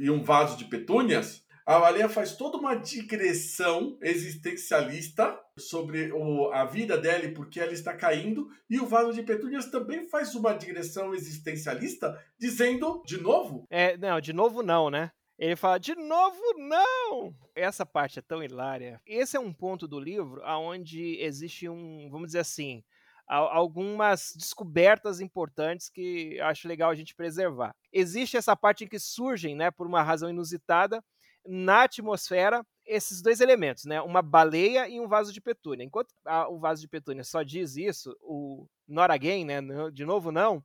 e 0.01 0.11
um 0.11 0.22
vaso 0.22 0.57
de 0.57 0.64
petúnias, 0.64 1.44
a 1.66 1.78
baleia 1.78 2.09
faz 2.09 2.34
toda 2.34 2.57
uma 2.57 2.74
digressão 2.74 3.96
existencialista 4.03 5.38
sobre 5.57 6.11
o, 6.11 6.51
a 6.53 6.64
vida 6.64 6.98
dela 6.98 7.26
e 7.26 7.34
por 7.34 7.48
que 7.48 7.61
ela 7.61 7.72
está 7.72 7.94
caindo, 7.94 8.48
e 8.68 8.80
o 8.80 8.86
vaso 8.86 9.12
de 9.12 9.22
petúnias 9.22 9.70
também 9.70 10.09
faz 10.09 10.34
uma 10.34 10.53
digressão 10.53 11.14
existencialista, 11.14 12.18
dizendo, 12.38 13.03
de 13.07 13.20
novo? 13.20 13.66
É, 13.70 13.96
não, 13.96 14.20
de 14.20 14.32
novo 14.32 14.62
não, 14.62 14.90
né? 14.90 15.12
Ele 15.38 15.55
fala, 15.55 15.78
de 15.78 15.94
novo 15.94 16.40
não! 16.59 17.34
Essa 17.55 17.86
parte 17.86 18.18
é 18.18 18.22
tão 18.22 18.42
hilária. 18.42 19.01
Esse 19.07 19.36
é 19.36 19.40
um 19.40 19.53
ponto 19.53 19.86
do 19.86 20.01
livro 20.01 20.42
onde 20.44 21.18
existe 21.20 21.68
um, 21.68 22.09
vamos 22.11 22.28
dizer 22.28 22.40
assim, 22.40 22.82
algumas 23.31 24.33
descobertas 24.37 25.20
importantes 25.20 25.89
que 25.89 26.41
acho 26.41 26.66
legal 26.66 26.91
a 26.91 26.95
gente 26.95 27.14
preservar. 27.14 27.74
Existe 27.93 28.37
essa 28.37 28.57
parte 28.57 28.85
em 28.85 28.89
que 28.89 28.99
surgem, 28.99 29.55
né, 29.55 29.70
por 29.70 29.87
uma 29.87 30.03
razão 30.03 30.28
inusitada, 30.28 31.03
na 31.47 31.85
atmosfera 31.85 32.66
esses 32.85 33.22
dois 33.22 33.41
elementos, 33.41 33.85
né, 33.85 34.01
uma 34.01 34.20
baleia 34.20 34.89
e 34.89 34.99
um 34.99 35.07
vaso 35.07 35.33
de 35.33 35.41
petúnia. 35.41 35.85
Enquanto 35.85 36.12
a, 36.26 36.49
o 36.49 36.59
vaso 36.59 36.81
de 36.81 36.89
petúnia 36.89 37.22
só 37.22 37.43
diz 37.43 37.76
isso, 37.76 38.16
o 38.20 38.66
not 38.89 39.12
again, 39.12 39.45
né, 39.45 39.61
de 39.93 40.05
novo 40.05 40.33
não, 40.33 40.62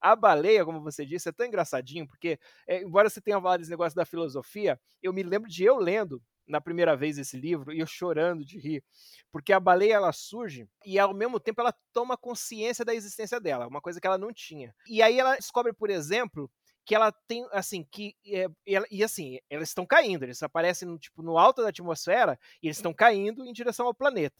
a 0.00 0.16
baleia, 0.16 0.64
como 0.64 0.80
você 0.80 1.04
disse, 1.06 1.28
é 1.28 1.32
tão 1.32 1.46
engraçadinho, 1.46 2.08
porque, 2.08 2.38
é, 2.66 2.82
embora 2.82 3.08
você 3.08 3.20
tenha 3.20 3.40
falado 3.40 3.60
esse 3.60 3.70
negócio 3.70 3.94
da 3.94 4.04
filosofia, 4.04 4.80
eu 5.02 5.12
me 5.12 5.22
lembro 5.22 5.48
de 5.48 5.62
eu 5.62 5.76
lendo 5.76 6.20
na 6.50 6.60
primeira 6.60 6.96
vez 6.96 7.16
esse 7.16 7.38
livro 7.38 7.72
e 7.72 7.78
eu 7.78 7.86
chorando 7.86 8.44
de 8.44 8.58
rir, 8.58 8.84
porque 9.30 9.52
a 9.52 9.60
baleia 9.60 9.94
ela 9.94 10.12
surge 10.12 10.68
e 10.84 10.98
ao 10.98 11.14
mesmo 11.14 11.38
tempo 11.38 11.60
ela 11.60 11.74
toma 11.92 12.16
consciência 12.16 12.84
da 12.84 12.94
existência 12.94 13.40
dela, 13.40 13.68
uma 13.68 13.80
coisa 13.80 14.00
que 14.00 14.06
ela 14.06 14.18
não 14.18 14.32
tinha. 14.32 14.74
E 14.86 15.00
aí 15.00 15.18
ela 15.18 15.36
descobre, 15.36 15.72
por 15.72 15.88
exemplo, 15.88 16.50
que 16.84 16.94
ela 16.94 17.12
tem, 17.28 17.46
assim, 17.52 17.84
que. 17.84 18.16
É, 18.26 18.48
e, 18.90 19.04
assim, 19.04 19.38
elas 19.48 19.68
estão 19.68 19.86
caindo, 19.86 20.24
eles 20.24 20.42
aparecem 20.42 20.96
tipo, 20.96 21.22
no 21.22 21.38
alto 21.38 21.62
da 21.62 21.68
atmosfera 21.68 22.38
e 22.62 22.66
eles 22.66 22.78
estão 22.78 22.92
caindo 22.92 23.44
em 23.44 23.52
direção 23.52 23.86
ao 23.86 23.94
planeta. 23.94 24.36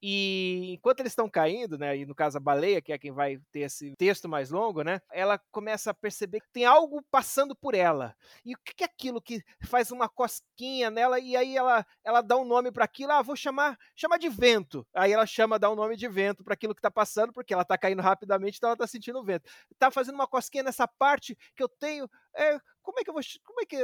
E 0.00 0.74
enquanto 0.74 1.00
eles 1.00 1.12
estão 1.12 1.28
caindo, 1.28 1.76
né, 1.76 1.96
e 1.96 2.06
no 2.06 2.14
caso 2.14 2.38
a 2.38 2.40
baleia, 2.40 2.80
que 2.80 2.92
é 2.92 2.98
quem 2.98 3.10
vai 3.10 3.40
ter 3.50 3.60
esse 3.60 3.94
texto 3.96 4.28
mais 4.28 4.50
longo, 4.50 4.82
né, 4.82 5.00
ela 5.10 5.38
começa 5.50 5.90
a 5.90 5.94
perceber 5.94 6.40
que 6.40 6.50
tem 6.52 6.64
algo 6.64 7.02
passando 7.10 7.54
por 7.56 7.74
ela. 7.74 8.14
E 8.44 8.54
o 8.54 8.58
que 8.58 8.84
é 8.84 8.86
aquilo 8.86 9.20
que 9.20 9.42
faz 9.64 9.90
uma 9.90 10.08
cosquinha 10.08 10.90
nela 10.90 11.18
e 11.18 11.36
aí 11.36 11.56
ela, 11.56 11.84
ela 12.04 12.20
dá 12.20 12.36
um 12.36 12.44
nome 12.44 12.70
para 12.70 12.84
aquilo, 12.84 13.12
ah, 13.12 13.22
vou 13.22 13.34
chamar, 13.34 13.76
chamar 13.96 14.18
de 14.18 14.28
vento. 14.28 14.86
Aí 14.94 15.12
ela 15.12 15.26
chama, 15.26 15.58
dá 15.58 15.70
um 15.70 15.74
nome 15.74 15.96
de 15.96 16.08
vento 16.08 16.44
para 16.44 16.54
aquilo 16.54 16.74
que 16.74 16.80
está 16.80 16.90
passando, 16.90 17.32
porque 17.32 17.52
ela 17.52 17.62
está 17.62 17.76
caindo 17.76 18.02
rapidamente, 18.02 18.58
então 18.58 18.68
ela 18.68 18.74
está 18.74 18.86
sentindo 18.86 19.18
o 19.18 19.24
vento. 19.24 19.50
Tá 19.78 19.90
fazendo 19.90 20.14
uma 20.14 20.28
cosquinha 20.28 20.62
nessa 20.62 20.86
parte 20.86 21.36
que 21.56 21.62
eu 21.62 21.68
tenho, 21.68 22.08
é, 22.34 22.58
como 22.82 23.00
é 23.00 23.04
que 23.04 23.10
eu 23.10 23.14
vou, 23.14 23.22
como 23.44 23.60
é 23.60 23.66
que 23.66 23.76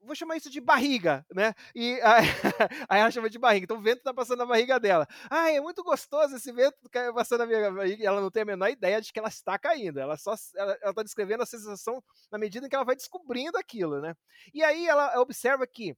vou 0.00 0.14
chamar 0.14 0.36
isso 0.36 0.50
de 0.50 0.60
barriga, 0.60 1.24
né? 1.34 1.54
E 1.74 2.00
aí, 2.02 2.26
aí, 2.88 3.00
ela 3.00 3.10
chama 3.10 3.30
de 3.30 3.38
barriga. 3.38 3.64
Então 3.64 3.78
o 3.78 3.82
vento 3.82 4.02
tá 4.02 4.12
passando 4.14 4.38
na 4.38 4.46
barriga 4.46 4.78
dela. 4.78 5.06
Ah, 5.30 5.50
é 5.50 5.60
muito 5.60 5.82
gostoso 5.82 6.36
esse 6.36 6.52
vento 6.52 6.76
passando 7.14 7.40
na 7.40 7.46
minha 7.46 7.70
barriga. 7.70 8.06
Ela 8.06 8.20
não 8.20 8.30
tem 8.30 8.42
a 8.42 8.46
menor 8.46 8.68
ideia 8.68 9.00
de 9.00 9.12
que 9.12 9.18
ela 9.18 9.28
está 9.28 9.58
caindo. 9.58 9.98
Ela 10.00 10.16
só 10.16 10.34
ela, 10.56 10.78
ela 10.82 10.94
tá 10.94 11.02
descrevendo 11.02 11.42
a 11.42 11.46
sensação 11.46 12.02
na 12.30 12.38
medida 12.38 12.66
em 12.66 12.68
que 12.68 12.76
ela 12.76 12.84
vai 12.84 12.96
descobrindo 12.96 13.58
aquilo, 13.58 14.00
né? 14.00 14.14
E 14.54 14.62
aí 14.62 14.86
ela 14.86 15.20
observa 15.20 15.66
que 15.66 15.96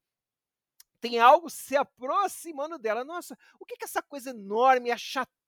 tem 1.01 1.19
algo 1.19 1.49
se 1.49 1.77
aproximando 1.77 2.79
dela. 2.79 3.05
Nossa, 3.05 3.37
o 3.59 3.65
que 3.65 3.75
é 3.75 3.85
essa 3.85 4.03
coisa 4.03 4.31
enorme, 4.31 4.91
achatada? 4.91 5.40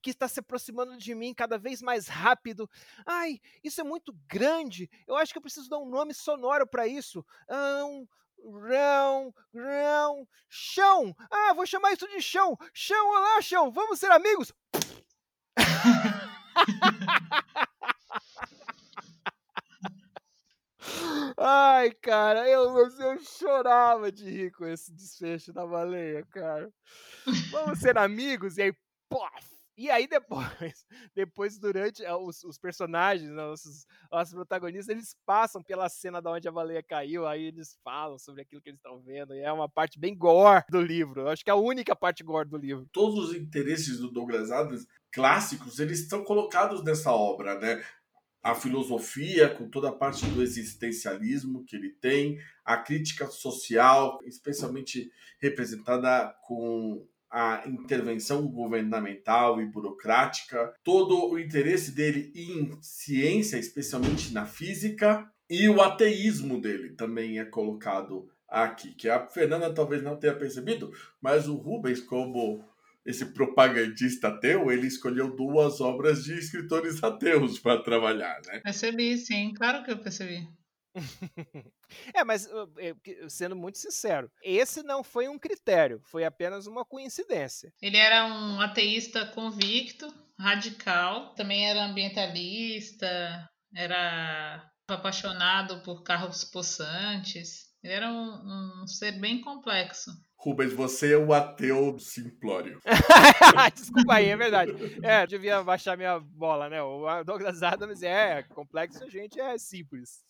Que 0.00 0.10
está 0.10 0.28
se 0.28 0.40
aproximando 0.40 0.96
de 0.96 1.14
mim 1.14 1.34
cada 1.34 1.58
vez 1.58 1.82
mais 1.82 2.08
rápido. 2.08 2.68
Ai, 3.06 3.40
isso 3.62 3.80
é 3.80 3.84
muito 3.84 4.14
grande. 4.28 4.90
Eu 5.06 5.16
acho 5.16 5.32
que 5.32 5.38
eu 5.38 5.42
preciso 5.42 5.68
dar 5.68 5.78
um 5.78 5.88
nome 5.88 6.14
sonoro 6.14 6.66
para 6.66 6.86
isso. 6.86 7.24
Um, 7.48 8.06
rão, 8.60 9.34
rão, 9.54 10.28
chão. 10.48 11.14
Ah, 11.30 11.52
vou 11.54 11.66
chamar 11.66 11.92
isso 11.92 12.08
de 12.08 12.20
chão. 12.20 12.56
Chão, 12.72 13.08
olá, 13.08 13.40
chão. 13.40 13.70
Vamos 13.70 13.98
ser 13.98 14.10
amigos. 14.10 14.52
Ai, 21.36 21.90
cara, 21.92 22.48
eu, 22.48 22.76
eu 22.76 23.18
chorava 23.20 24.10
de 24.12 24.28
rir 24.30 24.50
com 24.52 24.66
esse 24.66 24.92
desfecho 24.92 25.52
da 25.52 25.66
baleia, 25.66 26.24
cara. 26.30 26.70
Vamos 27.50 27.78
ser 27.78 27.96
amigos? 27.98 28.58
E 28.58 28.62
aí, 28.62 28.74
E 29.76 29.90
aí 29.90 30.06
depois, 30.06 30.86
depois 31.14 31.58
durante 31.58 32.04
eh, 32.04 32.14
os, 32.14 32.44
os 32.44 32.58
personagens, 32.58 33.30
né, 33.30 33.44
os, 33.46 33.86
os 34.12 34.30
protagonistas, 34.30 34.88
eles 34.88 35.16
passam 35.24 35.62
pela 35.62 35.88
cena 35.88 36.20
da 36.20 36.30
onde 36.30 36.46
a 36.46 36.52
baleia 36.52 36.82
caiu, 36.82 37.26
aí 37.26 37.44
eles 37.44 37.78
falam 37.82 38.18
sobre 38.18 38.42
aquilo 38.42 38.60
que 38.60 38.68
eles 38.68 38.78
estão 38.78 39.00
vendo, 39.00 39.34
e 39.34 39.40
é 39.40 39.50
uma 39.50 39.68
parte 39.68 39.98
bem 39.98 40.14
gore 40.16 40.64
do 40.68 40.80
livro. 40.80 41.22
Eu 41.22 41.28
acho 41.28 41.42
que 41.42 41.50
é 41.50 41.54
a 41.54 41.56
única 41.56 41.96
parte 41.96 42.22
gore 42.22 42.48
do 42.48 42.58
livro. 42.58 42.86
Todos 42.92 43.30
os 43.30 43.34
interesses 43.34 43.98
do 43.98 44.10
Douglas 44.10 44.50
Adams 44.50 44.86
clássicos, 45.10 45.78
eles 45.78 46.00
estão 46.00 46.22
colocados 46.22 46.84
nessa 46.84 47.10
obra, 47.10 47.58
né? 47.58 47.82
A 48.42 48.54
filosofia, 48.54 49.48
com 49.48 49.70
toda 49.70 49.88
a 49.88 49.92
parte 49.92 50.26
do 50.26 50.42
existencialismo 50.42 51.64
que 51.64 51.76
ele 51.76 51.90
tem, 51.90 52.38
a 52.64 52.76
crítica 52.76 53.26
social, 53.28 54.18
especialmente 54.24 55.12
representada 55.40 56.34
com 56.42 57.06
a 57.32 57.62
intervenção 57.66 58.46
governamental 58.46 59.58
e 59.60 59.64
burocrática, 59.64 60.74
todo 60.84 61.30
o 61.30 61.38
interesse 61.38 61.92
dele 61.92 62.30
em 62.34 62.76
ciência, 62.82 63.56
especialmente 63.56 64.34
na 64.34 64.44
física, 64.44 65.26
e 65.48 65.66
o 65.68 65.80
ateísmo 65.80 66.60
dele 66.60 66.90
também 66.90 67.38
é 67.38 67.44
colocado 67.44 68.28
aqui, 68.46 68.94
que 68.94 69.08
a 69.08 69.26
Fernanda 69.26 69.72
talvez 69.72 70.02
não 70.02 70.18
tenha 70.18 70.34
percebido, 70.36 70.92
mas 71.22 71.48
o 71.48 71.56
Rubens, 71.56 72.00
como 72.00 72.62
esse 73.04 73.24
propagandista 73.32 74.28
ateu, 74.28 74.70
ele 74.70 74.86
escolheu 74.86 75.34
duas 75.34 75.80
obras 75.80 76.24
de 76.24 76.38
escritores 76.38 77.02
ateus 77.02 77.58
para 77.58 77.82
trabalhar, 77.82 78.40
né? 78.46 78.60
Percebi, 78.60 79.16
sim, 79.16 79.54
claro 79.54 79.82
que 79.82 79.90
eu 79.90 79.98
percebi. 79.98 80.46
é, 82.14 82.24
mas 82.24 82.48
eh, 82.78 82.94
sendo 83.28 83.56
muito 83.56 83.78
sincero, 83.78 84.30
esse 84.42 84.82
não 84.82 85.02
foi 85.02 85.28
um 85.28 85.38
critério, 85.38 86.00
foi 86.04 86.24
apenas 86.24 86.66
uma 86.66 86.84
coincidência. 86.84 87.72
Ele 87.80 87.96
era 87.96 88.26
um 88.26 88.60
ateísta 88.60 89.26
convicto, 89.26 90.12
radical, 90.38 91.34
também 91.34 91.68
era 91.68 91.84
ambientalista, 91.84 93.48
era 93.74 94.70
apaixonado 94.88 95.82
por 95.82 96.02
carros 96.02 96.44
possantes. 96.44 97.72
Ele 97.82 97.94
era 97.94 98.08
um, 98.10 98.82
um 98.82 98.86
ser 98.86 99.12
bem 99.12 99.40
complexo. 99.40 100.10
Rubens, 100.36 100.72
você 100.72 101.14
é 101.14 101.16
o 101.16 101.32
ateu 101.32 101.96
simplório. 102.00 102.80
Desculpa 103.74 104.14
aí, 104.14 104.28
é 104.28 104.36
verdade. 104.36 104.72
É, 105.02 105.24
devia 105.24 105.62
baixar 105.62 105.96
minha 105.96 106.18
bola, 106.18 106.68
né? 106.68 106.82
O 106.82 107.22
Douglas 107.24 107.62
Adams 107.62 108.02
é 108.02 108.42
complexo, 108.42 109.04
a 109.04 109.08
gente 109.08 109.40
é 109.40 109.56
simples. 109.56 110.24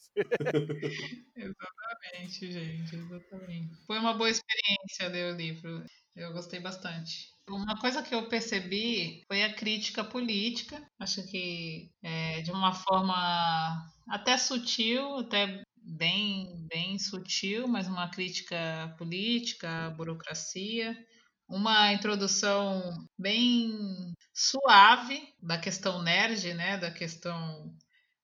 Exatamente, 1.37 2.53
gente, 2.53 2.97
exatamente. 2.97 3.75
Foi 3.87 3.99
uma 3.99 4.15
boa 4.15 4.31
experiência 4.31 5.09
ler 5.09 5.33
o 5.33 5.37
livro. 5.37 5.85
Eu 6.15 6.33
gostei 6.33 6.61
bastante. 6.61 7.33
Uma 7.49 7.79
coisa 7.79 8.03
que 8.03 8.15
eu 8.15 8.29
percebi 8.29 9.23
foi 9.27 9.43
a 9.43 9.55
crítica 9.55 10.05
política. 10.05 10.81
Acho 10.99 11.27
que 11.29 11.91
é, 12.03 12.43
de 12.43 12.51
uma 12.51 12.73
forma 12.73 13.83
até 14.09 14.37
sutil, 14.37 15.17
até 15.17 15.63
bem, 15.77 16.67
bem 16.69 16.99
sutil, 16.99 17.67
mas 17.67 17.89
uma 17.89 18.09
crítica 18.11 18.95
política, 18.99 19.91
burocracia, 19.97 20.97
uma 21.49 21.93
introdução 21.93 22.83
bem 23.19 24.13
suave 24.35 25.29
da 25.43 25.59
questão 25.59 26.03
nerd, 26.03 26.55
né, 26.55 26.79
da 26.79 26.91
questão 26.91 27.75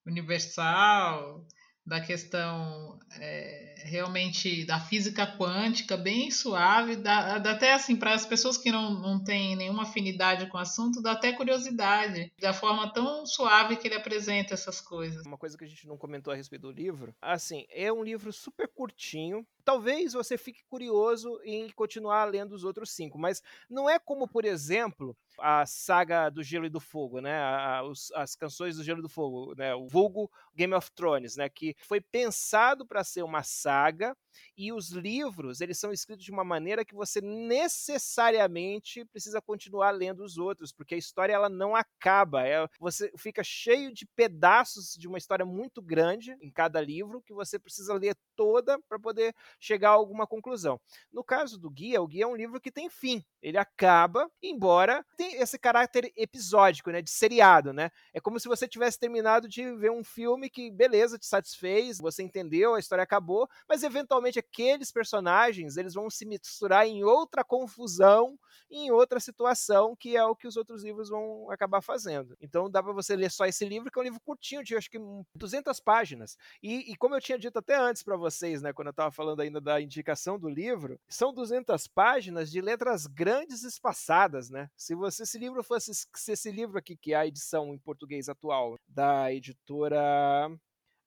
universal, 0.07 1.47
da 1.89 2.01
questão 2.01 2.99
é, 3.18 3.82
realmente 3.84 4.64
da 4.66 4.78
física 4.78 5.26
quântica, 5.26 5.97
bem 5.97 6.30
suave, 6.30 6.97
dá, 6.97 7.39
dá 7.39 7.53
até 7.53 7.72
assim, 7.72 7.97
para 7.97 8.12
as 8.12 8.26
pessoas 8.26 8.59
que 8.59 8.70
não, 8.70 8.93
não 9.01 9.24
têm 9.24 9.57
nenhuma 9.57 9.84
afinidade 9.84 10.47
com 10.47 10.59
o 10.59 10.61
assunto, 10.61 11.01
dá 11.01 11.12
até 11.12 11.32
curiosidade, 11.32 12.30
da 12.39 12.53
forma 12.53 12.93
tão 12.93 13.24
suave 13.24 13.76
que 13.76 13.89
ele 13.89 13.97
apresenta 13.97 14.53
essas 14.53 14.80
coisas. 14.80 15.24
Uma 15.26 15.39
coisa 15.39 15.57
que 15.57 15.64
a 15.64 15.68
gente 15.68 15.86
não 15.86 15.97
comentou 15.97 16.32
a 16.32 16.36
respeito 16.36 16.62
do 16.62 16.70
livro, 16.70 17.14
assim, 17.22 17.64
é 17.70 17.91
um 17.91 18.05
livro 18.05 18.32
super 18.32 18.68
curtinho, 18.68 19.47
talvez 19.68 20.14
você 20.14 20.38
fique 20.38 20.64
curioso 20.64 21.38
em 21.44 21.68
continuar 21.68 22.24
lendo 22.24 22.54
os 22.54 22.64
outros 22.64 22.90
cinco, 22.90 23.18
mas 23.18 23.42
não 23.68 23.88
é 23.88 23.98
como, 23.98 24.26
por 24.26 24.46
exemplo, 24.46 25.14
a 25.38 25.66
saga 25.66 26.30
do 26.30 26.42
Gelo 26.42 26.64
e 26.64 26.70
do 26.70 26.80
Fogo, 26.80 27.20
né? 27.20 27.38
A, 27.38 27.82
os, 27.82 28.10
as 28.12 28.34
canções 28.34 28.78
do 28.78 28.82
Gelo 28.82 29.00
e 29.00 29.02
do 29.02 29.10
Fogo, 29.10 29.54
né? 29.58 29.74
O 29.74 29.86
vulgo 29.86 30.30
Game 30.56 30.72
of 30.72 30.90
Thrones, 30.92 31.36
né? 31.36 31.50
Que 31.50 31.76
foi 31.82 32.00
pensado 32.00 32.86
para 32.86 33.04
ser 33.04 33.22
uma 33.22 33.42
saga 33.42 34.16
e 34.57 34.72
os 34.72 34.91
livros 34.91 35.61
eles 35.61 35.78
são 35.78 35.93
escritos 35.93 36.24
de 36.24 36.30
uma 36.30 36.45
maneira 36.45 36.84
que 36.84 36.95
você 36.95 37.20
necessariamente 37.20 39.05
precisa 39.07 39.41
continuar 39.41 39.91
lendo 39.91 40.22
os 40.22 40.39
outros, 40.39 40.72
porque 40.72 40.95
a 40.95 40.99
história 40.99 41.32
ela 41.32 41.49
não 41.49 41.74
acaba, 41.74 42.47
é, 42.47 42.66
você 42.78 43.11
fica 43.16 43.43
cheio 43.43 43.93
de 43.93 44.07
pedaços 44.07 44.95
de 44.99 45.09
uma 45.09 45.18
história 45.18 45.45
muito 45.45 45.80
grande 45.80 46.36
em 46.41 46.51
cada 46.51 46.80
livro 46.80 47.22
que 47.22 47.32
você 47.32 47.59
precisa 47.59 47.95
ler 47.95 48.16
toda 48.36 48.78
para 48.89 48.99
poder 48.99 49.34
chegar 49.59 49.91
a 49.91 49.93
alguma 49.93 50.26
conclusão. 50.26 50.80
No 51.12 51.24
caso 51.24 51.59
do 51.59 51.70
guia, 51.70 52.03
o 52.03 52.07
guia 52.07 52.24
é 52.24 52.26
um 52.26 52.36
livro 52.36 52.61
que 52.61 52.70
tem 52.70 52.89
fim, 52.89 53.24
ele 53.41 53.59
acaba, 53.59 54.30
embora 54.43 55.05
tem 55.16 55.34
esse 55.41 55.59
caráter 55.59 56.12
episódico, 56.16 56.91
né, 56.91 57.01
de 57.01 57.11
seriado, 57.11 57.72
né? 57.72 57.91
É 58.12 58.20
como 58.20 58.39
se 58.41 58.49
você 58.49 58.66
tivesse 58.66 58.99
terminado 58.99 59.49
de 59.49 59.72
ver 59.76 59.91
um 59.91 60.03
filme 60.05 60.51
que 60.51 60.70
beleza, 60.70 61.18
te 61.18 61.26
satisfez, 61.26 61.99
você 61.99 62.22
entendeu, 62.22 62.74
a 62.74 62.80
história 62.80 63.03
acabou, 63.03 63.49
mas 63.68 63.82
eventualmente 63.82 64.28
aqueles 64.37 64.91
personagens 64.91 65.76
eles 65.76 65.95
vão 65.95 66.11
se 66.11 66.26
misturar 66.26 66.87
em 66.87 67.05
outra 67.05 67.45
confusão, 67.45 68.37
em 68.70 68.91
outra 68.91 69.20
situação, 69.20 69.95
que 69.95 70.16
é 70.16 70.24
o 70.24 70.35
que 70.35 70.47
os 70.47 70.57
outros 70.57 70.83
livros 70.83 71.09
vão 71.09 71.51
acabar 71.51 71.81
fazendo. 71.81 72.37
Então 72.41 72.68
dá 72.68 72.83
para 72.83 72.93
você 72.93 73.14
ler 73.14 73.31
só 73.31 73.47
esse 73.47 73.64
livro, 73.64 73.91
que 73.91 73.99
é 73.99 74.03
um 74.03 74.05
livro 74.05 74.20
curtinho, 74.20 74.64
de 74.64 74.76
acho 74.76 74.91
que 74.91 74.99
200 75.35 75.79
páginas. 75.81 76.37
E, 76.62 76.93
e 76.93 76.97
como 76.97 77.14
eu 77.14 77.20
tinha 77.20 77.39
dito 77.39 77.59
até 77.59 77.76
antes 77.76 78.03
para 78.03 78.16
vocês, 78.16 78.61
né, 78.61 78.72
quando 78.72 78.89
eu 78.89 78.93
estava 78.93 79.12
falando 79.12 79.41
ainda 79.41 79.61
da 79.61 79.81
indicação 79.81 80.39
do 80.39 80.49
livro, 80.49 81.01
são 81.09 81.33
200 81.33 81.87
páginas 81.87 82.51
de 82.51 82.61
letras 82.61 83.07
grandes 83.07 83.62
espaçadas, 83.62 84.51
né? 84.51 84.68
Se 84.76 84.95
você 84.95 85.22
esse 85.29 85.39
livro 85.39 85.62
fosse 85.62 85.93
se 85.95 86.33
esse 86.33 86.51
livro 86.51 86.79
aqui 86.79 86.97
que 86.97 87.12
é 87.12 87.16
a 87.16 87.26
edição 87.26 87.74
em 87.74 87.79
português 87.79 88.29
atual 88.29 88.76
da 88.89 89.33
editora 89.33 90.51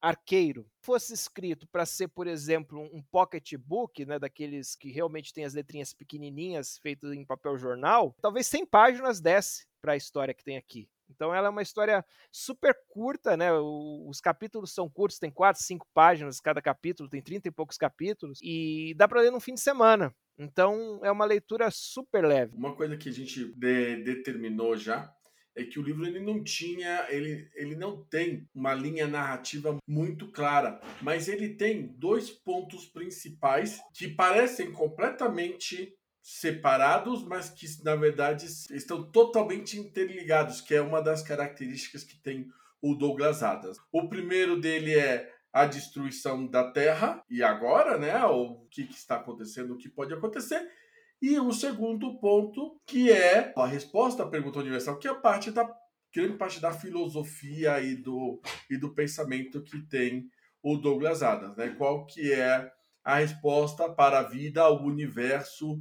arqueiro 0.01 0.65
fosse 0.81 1.13
escrito 1.13 1.67
para 1.67 1.85
ser, 1.85 2.07
por 2.07 2.27
exemplo, 2.27 2.81
um 2.93 3.01
pocketbook, 3.01 4.05
né, 4.05 4.17
daqueles 4.17 4.75
que 4.75 4.91
realmente 4.91 5.33
tem 5.33 5.45
as 5.45 5.53
letrinhas 5.53 5.93
pequenininhas 5.93 6.77
feitas 6.79 7.13
em 7.13 7.25
papel 7.25 7.57
jornal, 7.57 8.15
talvez 8.21 8.47
100 8.47 8.65
páginas 8.65 9.21
desse 9.21 9.65
para 9.81 9.93
a 9.93 9.97
história 9.97 10.33
que 10.33 10.43
tem 10.43 10.57
aqui. 10.57 10.89
Então 11.09 11.35
ela 11.35 11.47
é 11.47 11.49
uma 11.49 11.61
história 11.61 12.05
super 12.31 12.73
curta, 12.87 13.35
né? 13.35 13.51
Os 13.53 14.21
capítulos 14.21 14.73
são 14.73 14.89
curtos, 14.89 15.19
tem 15.19 15.29
quatro, 15.29 15.61
cinco 15.61 15.85
páginas 15.93 16.39
cada 16.39 16.61
capítulo, 16.61 17.09
tem 17.09 17.21
trinta 17.21 17.49
e 17.49 17.51
poucos 17.51 17.77
capítulos, 17.77 18.39
e 18.41 18.93
dá 18.95 19.07
para 19.07 19.21
ler 19.21 19.31
no 19.31 19.39
fim 19.39 19.53
de 19.53 19.61
semana. 19.61 20.15
Então 20.37 20.99
é 21.03 21.11
uma 21.11 21.25
leitura 21.25 21.69
super 21.69 22.25
leve. 22.25 22.55
Uma 22.55 22.75
coisa 22.75 22.95
que 22.97 23.09
a 23.09 23.11
gente 23.11 23.53
de, 23.53 23.97
determinou 23.97 24.75
já 24.77 25.13
é 25.55 25.63
que 25.63 25.79
o 25.79 25.83
livro 25.83 26.05
ele 26.05 26.19
não 26.19 26.43
tinha, 26.43 27.05
ele, 27.09 27.49
ele 27.55 27.75
não 27.75 28.03
tem 28.05 28.47
uma 28.53 28.73
linha 28.73 29.07
narrativa 29.07 29.77
muito 29.87 30.31
clara, 30.31 30.79
mas 31.01 31.27
ele 31.27 31.55
tem 31.55 31.87
dois 31.97 32.29
pontos 32.29 32.85
principais 32.85 33.81
que 33.93 34.07
parecem 34.07 34.71
completamente 34.71 35.93
separados, 36.21 37.23
mas 37.23 37.49
que 37.49 37.65
na 37.83 37.95
verdade 37.95 38.45
estão 38.45 39.03
totalmente 39.11 39.77
interligados, 39.77 40.61
que 40.61 40.75
é 40.75 40.81
uma 40.81 41.01
das 41.01 41.23
características 41.23 42.03
que 42.03 42.21
tem 42.21 42.47
o 42.81 42.95
Douglas 42.95 43.43
Adams. 43.43 43.77
O 43.91 44.07
primeiro 44.07 44.59
dele 44.59 44.93
é 44.97 45.31
a 45.53 45.65
destruição 45.65 46.47
da 46.47 46.71
Terra 46.71 47.21
e 47.29 47.43
agora, 47.43 47.97
né, 47.97 48.23
o 48.25 48.65
que, 48.69 48.85
que 48.85 48.93
está 48.93 49.17
acontecendo, 49.17 49.73
o 49.73 49.77
que 49.77 49.89
pode 49.89 50.13
acontecer. 50.13 50.65
E 51.21 51.39
o 51.39 51.51
segundo 51.51 52.19
ponto, 52.19 52.79
que 52.85 53.11
é 53.11 53.53
a 53.55 53.67
resposta 53.67 54.23
à 54.23 54.27
pergunta 54.27 54.59
universal, 54.59 54.97
que 54.97 55.07
é 55.07 55.13
parte 55.13 55.51
da 55.51 55.69
grande 56.13 56.37
parte 56.37 56.59
da 56.59 56.73
filosofia 56.73 57.79
e 57.79 57.95
do, 57.95 58.41
e 58.69 58.77
do 58.77 58.93
pensamento 58.93 59.63
que 59.63 59.81
tem 59.87 60.27
o 60.61 60.75
Douglas 60.75 61.23
Adams, 61.23 61.55
né? 61.55 61.69
Qual 61.69 62.05
que 62.05 62.33
é 62.33 62.71
a 63.03 63.15
resposta 63.15 63.89
para 63.89 64.19
a 64.19 64.23
vida, 64.23 64.69
o 64.69 64.83
universo 64.83 65.79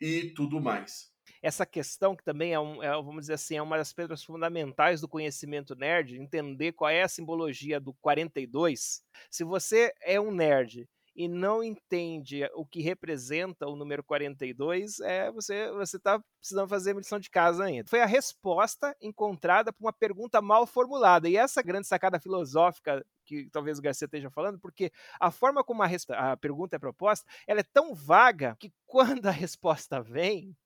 e 0.00 0.30
tudo 0.30 0.60
mais. 0.60 1.10
Essa 1.40 1.66
questão 1.66 2.14
que 2.14 2.22
também 2.22 2.52
é, 2.52 2.60
um, 2.60 2.82
é, 2.82 2.90
vamos 2.90 3.22
dizer 3.22 3.34
assim, 3.34 3.56
é 3.56 3.62
uma 3.62 3.76
das 3.76 3.92
pedras 3.92 4.22
fundamentais 4.22 5.00
do 5.00 5.08
conhecimento 5.08 5.74
nerd, 5.74 6.16
entender 6.16 6.72
qual 6.72 6.90
é 6.90 7.02
a 7.02 7.08
simbologia 7.08 7.80
do 7.80 7.92
42. 7.94 9.02
Se 9.30 9.42
você 9.42 9.92
é 10.02 10.20
um 10.20 10.32
nerd 10.32 10.88
e 11.14 11.28
não 11.28 11.62
entende 11.62 12.48
o 12.54 12.64
que 12.64 12.80
representa 12.80 13.66
o 13.66 13.76
número 13.76 14.02
42, 14.02 15.00
é 15.00 15.30
você 15.30 15.70
você 15.72 15.96
está 15.96 16.22
precisando 16.38 16.68
fazer 16.68 16.96
lição 16.96 17.18
de 17.18 17.30
casa 17.30 17.64
ainda. 17.64 17.88
Foi 17.88 18.00
a 18.00 18.06
resposta 18.06 18.96
encontrada 19.00 19.72
para 19.72 19.84
uma 19.84 19.92
pergunta 19.92 20.40
mal 20.40 20.66
formulada. 20.66 21.28
E 21.28 21.36
essa 21.36 21.62
grande 21.62 21.86
sacada 21.86 22.18
filosófica 22.18 23.04
que 23.24 23.48
talvez 23.50 23.78
o 23.78 23.82
Garcia 23.82 24.06
esteja 24.06 24.30
falando, 24.30 24.58
porque 24.58 24.90
a 25.20 25.30
forma 25.30 25.62
como 25.62 25.82
a, 25.82 25.88
a 26.10 26.36
pergunta 26.36 26.76
é 26.76 26.78
proposta, 26.78 27.28
ela 27.46 27.60
é 27.60 27.64
tão 27.72 27.94
vaga 27.94 28.56
que 28.58 28.72
quando 28.86 29.26
a 29.26 29.30
resposta 29.30 30.00
vem, 30.02 30.56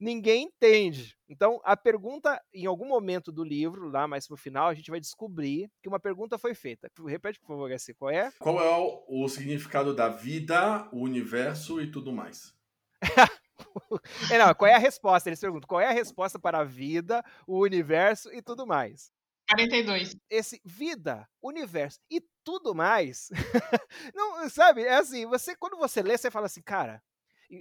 ninguém 0.00 0.44
entende. 0.44 1.16
Então, 1.28 1.60
a 1.64 1.76
pergunta, 1.76 2.40
em 2.52 2.66
algum 2.66 2.86
momento 2.86 3.32
do 3.32 3.44
livro, 3.44 3.88
lá 3.88 4.06
mais 4.06 4.26
pro 4.26 4.36
final, 4.36 4.68
a 4.68 4.74
gente 4.74 4.90
vai 4.90 5.00
descobrir 5.00 5.70
que 5.82 5.88
uma 5.88 6.00
pergunta 6.00 6.38
foi 6.38 6.54
feita. 6.54 6.90
Repete, 7.06 7.40
por 7.40 7.48
favor, 7.48 7.70
HC, 7.70 7.94
qual 7.94 8.10
é? 8.10 8.30
Qual 8.38 8.62
é 8.62 8.78
o, 8.78 9.24
o 9.24 9.28
significado 9.28 9.94
da 9.94 10.08
vida, 10.08 10.88
o 10.92 11.00
universo 11.00 11.80
e 11.80 11.90
tudo 11.90 12.12
mais? 12.12 12.54
é, 14.30 14.38
não, 14.38 14.54
qual 14.54 14.70
é 14.70 14.74
a 14.74 14.78
resposta? 14.78 15.28
Eles 15.28 15.40
perguntam 15.40 15.68
qual 15.68 15.80
é 15.80 15.88
a 15.88 15.92
resposta 15.92 16.38
para 16.38 16.60
a 16.60 16.64
vida, 16.64 17.24
o 17.46 17.60
universo 17.60 18.32
e 18.32 18.42
tudo 18.42 18.66
mais. 18.66 19.12
42. 19.48 20.16
Esse 20.30 20.60
vida, 20.64 21.28
universo 21.42 22.00
e 22.10 22.22
tudo 22.42 22.74
mais. 22.74 23.28
não, 24.14 24.48
sabe? 24.48 24.82
É 24.82 24.94
assim, 24.94 25.26
você 25.26 25.54
quando 25.56 25.76
você 25.76 26.02
lê, 26.02 26.16
você 26.16 26.30
fala 26.30 26.46
assim, 26.46 26.62
cara, 26.62 27.02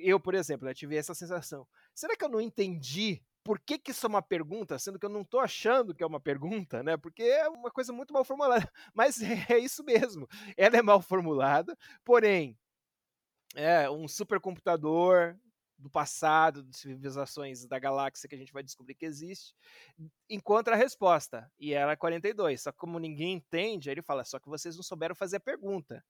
eu, 0.01 0.19
por 0.19 0.33
exemplo, 0.35 0.67
eu 0.67 0.73
tive 0.73 0.95
essa 0.95 1.13
sensação. 1.13 1.67
Será 1.93 2.15
que 2.15 2.23
eu 2.23 2.29
não 2.29 2.41
entendi 2.41 3.21
por 3.43 3.59
que, 3.59 3.77
que 3.77 3.91
isso 3.91 4.05
é 4.05 4.09
uma 4.09 4.21
pergunta, 4.21 4.79
sendo 4.79 4.97
que 4.97 5.05
eu 5.05 5.09
não 5.09 5.21
estou 5.21 5.39
achando 5.39 5.93
que 5.93 6.01
é 6.01 6.07
uma 6.07 6.19
pergunta, 6.19 6.81
né? 6.81 6.95
Porque 6.95 7.23
é 7.23 7.47
uma 7.49 7.69
coisa 7.69 7.91
muito 7.91 8.13
mal 8.13 8.23
formulada. 8.23 8.71
Mas 8.93 9.21
é 9.21 9.57
isso 9.59 9.83
mesmo. 9.83 10.27
Ela 10.55 10.77
é 10.77 10.81
mal 10.81 11.01
formulada, 11.01 11.77
porém, 12.05 12.57
é 13.55 13.89
um 13.89 14.07
supercomputador 14.07 15.37
do 15.77 15.89
passado, 15.89 16.63
de 16.63 16.77
civilizações 16.77 17.65
da 17.65 17.77
galáxia 17.77 18.29
que 18.29 18.35
a 18.35 18.37
gente 18.37 18.53
vai 18.53 18.63
descobrir 18.63 18.95
que 18.95 19.05
existe, 19.05 19.53
encontra 20.29 20.75
a 20.75 20.77
resposta. 20.77 21.51
E 21.59 21.73
ela 21.73 21.91
é 21.91 21.95
42. 21.95 22.61
Só 22.61 22.71
que 22.71 22.77
como 22.77 22.97
ninguém 22.97 23.33
entende, 23.33 23.89
ele 23.89 24.01
fala, 24.01 24.23
só 24.23 24.39
que 24.39 24.47
vocês 24.47 24.77
não 24.77 24.83
souberam 24.83 25.13
fazer 25.13 25.37
a 25.37 25.41
pergunta. 25.41 26.03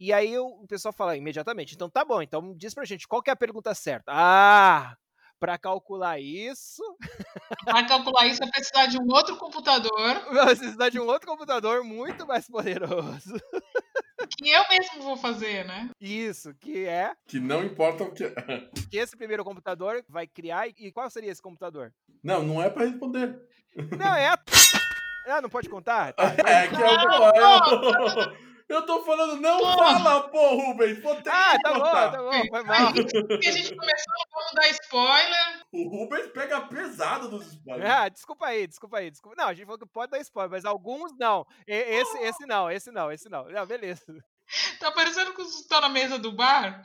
E 0.00 0.14
aí 0.14 0.38
o 0.38 0.66
pessoal 0.66 0.94
fala 0.94 1.14
imediatamente, 1.14 1.74
então 1.74 1.90
tá 1.90 2.02
bom, 2.02 2.22
então 2.22 2.54
diz 2.56 2.72
pra 2.72 2.86
gente 2.86 3.06
qual 3.06 3.22
que 3.22 3.28
é 3.28 3.34
a 3.34 3.36
pergunta 3.36 3.74
certa. 3.74 4.10
Ah, 4.10 4.96
para 5.38 5.58
calcular 5.58 6.18
isso. 6.18 6.82
Para 7.64 7.86
calcular 7.86 8.26
isso, 8.26 8.38
vai 8.38 8.50
precisar 8.50 8.86
de 8.86 8.98
um 8.98 9.06
outro 9.08 9.36
computador. 9.36 9.90
Vai 10.32 10.56
precisar 10.56 10.88
de 10.88 10.98
um 11.00 11.06
outro 11.06 11.28
computador 11.28 11.84
muito 11.84 12.26
mais 12.26 12.46
poderoso. 12.48 13.34
Que 14.38 14.50
eu 14.50 14.62
mesmo 14.68 15.02
vou 15.02 15.16
fazer, 15.16 15.64
né? 15.64 15.90
Isso, 15.98 16.54
que 16.60 16.84
é. 16.84 17.14
Que 17.26 17.40
não 17.40 17.64
importa 17.64 18.04
o 18.04 18.12
que. 18.12 18.30
que 18.90 18.98
esse 18.98 19.16
primeiro 19.16 19.42
computador 19.42 20.04
vai 20.06 20.26
criar. 20.26 20.68
E 20.68 20.92
qual 20.92 21.08
seria 21.08 21.32
esse 21.32 21.40
computador? 21.40 21.92
Não, 22.22 22.42
não 22.42 22.62
é 22.62 22.68
para 22.68 22.84
responder. 22.84 23.40
Não, 23.98 24.14
é 24.14 24.28
a. 24.28 24.38
Ah, 25.26 25.40
não 25.40 25.48
pode 25.48 25.70
contar? 25.70 26.12
Tá. 26.12 26.34
É 26.46 26.68
que 26.68 26.76
é 26.76 28.28
o. 28.28 28.50
Eu 28.70 28.86
tô 28.86 29.02
falando, 29.02 29.40
não 29.40 29.60
fala, 29.76 30.28
pô, 30.28 30.54
Rubens. 30.54 31.02
Vou 31.02 31.16
ter 31.16 31.28
ah, 31.28 31.58
tá 31.60 31.74
bom, 31.74 31.80
tá 31.82 32.22
bom, 32.22 32.46
foi 32.48 32.62
mal. 32.62 32.92
que 32.94 33.48
a 33.48 33.52
gente 33.52 33.74
começou, 33.74 34.14
vamos 34.32 34.52
dar 34.54 34.70
spoiler. 34.70 35.66
O 35.72 35.88
Rubens 35.88 36.28
pega 36.28 36.60
pesado 36.60 37.28
dos 37.28 37.48
spoilers. 37.48 37.90
Ah, 37.90 38.08
desculpa 38.08 38.46
aí, 38.46 38.68
desculpa 38.68 38.98
aí. 38.98 39.10
Desculpa. 39.10 39.36
Não, 39.36 39.48
a 39.48 39.54
gente 39.54 39.66
falou 39.66 39.80
que 39.80 39.86
pode 39.86 40.12
dar 40.12 40.20
spoiler, 40.20 40.52
mas 40.52 40.64
alguns 40.64 41.12
não. 41.18 41.44
Esse, 41.66 42.16
esse 42.18 42.46
não, 42.46 42.70
esse 42.70 42.92
não, 42.92 43.10
esse 43.10 43.28
não. 43.28 43.44
Não, 43.48 43.66
beleza. 43.66 44.04
Tá 44.78 44.92
parecendo 44.92 45.34
que 45.34 45.42
você 45.42 45.66
tá 45.66 45.80
na 45.80 45.88
mesa 45.88 46.16
do 46.16 46.30
bar, 46.30 46.82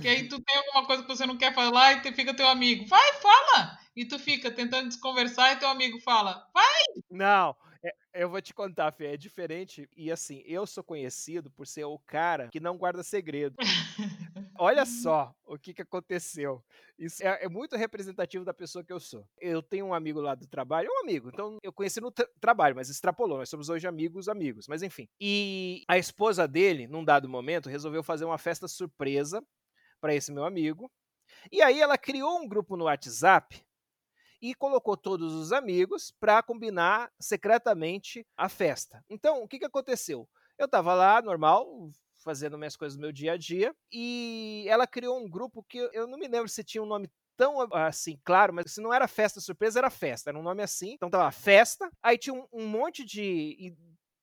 que 0.00 0.08
aí 0.08 0.28
tu 0.28 0.42
tem 0.42 0.56
alguma 0.56 0.86
coisa 0.86 1.02
que 1.02 1.08
você 1.08 1.24
não 1.24 1.38
quer 1.38 1.54
falar 1.54 2.04
e 2.04 2.12
fica 2.12 2.34
teu 2.34 2.48
amigo. 2.48 2.84
Vai, 2.86 3.12
fala! 3.14 3.78
E 3.94 4.04
tu 4.04 4.18
fica 4.18 4.50
tentando 4.50 4.88
desconversar 4.88 5.52
e 5.52 5.56
teu 5.56 5.68
amigo 5.68 6.00
fala, 6.00 6.46
vai! 6.52 6.82
Não, 7.10 7.56
eu 8.18 8.28
vou 8.28 8.42
te 8.42 8.52
contar, 8.52 8.90
Fê, 8.90 9.06
é 9.06 9.16
diferente. 9.16 9.88
E 9.96 10.10
assim, 10.10 10.42
eu 10.44 10.66
sou 10.66 10.82
conhecido 10.82 11.50
por 11.52 11.68
ser 11.68 11.84
o 11.84 11.98
cara 12.00 12.48
que 12.48 12.58
não 12.58 12.76
guarda 12.76 13.04
segredo. 13.04 13.54
Olha 14.58 14.84
só 14.84 15.32
o 15.46 15.56
que, 15.56 15.72
que 15.72 15.82
aconteceu. 15.82 16.60
Isso 16.98 17.22
é, 17.22 17.44
é, 17.44 17.48
muito 17.48 17.76
representativo 17.76 18.44
da 18.44 18.52
pessoa 18.52 18.84
que 18.84 18.92
eu 18.92 18.98
sou. 18.98 19.24
Eu 19.40 19.62
tenho 19.62 19.86
um 19.86 19.94
amigo 19.94 20.20
lá 20.20 20.34
do 20.34 20.48
trabalho, 20.48 20.90
um 20.90 21.00
amigo, 21.00 21.28
então 21.28 21.58
eu 21.62 21.72
conheci 21.72 22.00
no 22.00 22.10
tra 22.10 22.28
trabalho, 22.40 22.74
mas 22.74 22.90
extrapolou. 22.90 23.38
Nós 23.38 23.48
somos 23.48 23.68
hoje 23.68 23.86
amigos, 23.86 24.28
amigos, 24.28 24.66
mas 24.66 24.82
enfim. 24.82 25.08
E 25.20 25.84
a 25.86 25.96
esposa 25.96 26.48
dele, 26.48 26.88
num 26.88 27.04
dado 27.04 27.28
momento, 27.28 27.68
resolveu 27.68 28.02
fazer 28.02 28.24
uma 28.24 28.38
festa 28.38 28.66
surpresa 28.66 29.40
para 30.00 30.12
esse 30.12 30.32
meu 30.32 30.44
amigo. 30.44 30.90
E 31.52 31.62
aí 31.62 31.80
ela 31.80 31.96
criou 31.96 32.40
um 32.40 32.48
grupo 32.48 32.76
no 32.76 32.86
WhatsApp 32.86 33.64
e 34.40 34.54
colocou 34.54 34.96
todos 34.96 35.34
os 35.34 35.52
amigos 35.52 36.12
para 36.20 36.42
combinar 36.42 37.10
secretamente 37.20 38.26
a 38.36 38.48
festa. 38.48 39.04
Então, 39.08 39.42
o 39.42 39.48
que, 39.48 39.58
que 39.58 39.64
aconteceu? 39.64 40.28
Eu 40.56 40.66
estava 40.66 40.94
lá, 40.94 41.20
normal, 41.22 41.90
fazendo 42.22 42.58
minhas 42.58 42.76
coisas 42.76 42.96
no 42.96 43.02
meu 43.02 43.12
dia 43.12 43.32
a 43.32 43.36
dia, 43.36 43.74
e 43.92 44.64
ela 44.68 44.86
criou 44.86 45.18
um 45.18 45.28
grupo 45.28 45.62
que 45.62 45.78
eu 45.92 46.06
não 46.06 46.18
me 46.18 46.28
lembro 46.28 46.48
se 46.48 46.64
tinha 46.64 46.82
um 46.82 46.86
nome 46.86 47.10
tão 47.36 47.60
assim, 47.72 48.18
claro, 48.24 48.52
mas 48.52 48.72
se 48.72 48.80
não 48.80 48.92
era 48.92 49.06
festa 49.06 49.40
surpresa, 49.40 49.78
era 49.78 49.90
festa, 49.90 50.30
era 50.30 50.38
um 50.38 50.42
nome 50.42 50.62
assim. 50.62 50.94
Então 50.94 51.08
tava 51.08 51.30
festa, 51.30 51.88
aí 52.02 52.18
tinha 52.18 52.34
um, 52.34 52.46
um 52.52 52.66
monte 52.66 53.04
de 53.04 53.76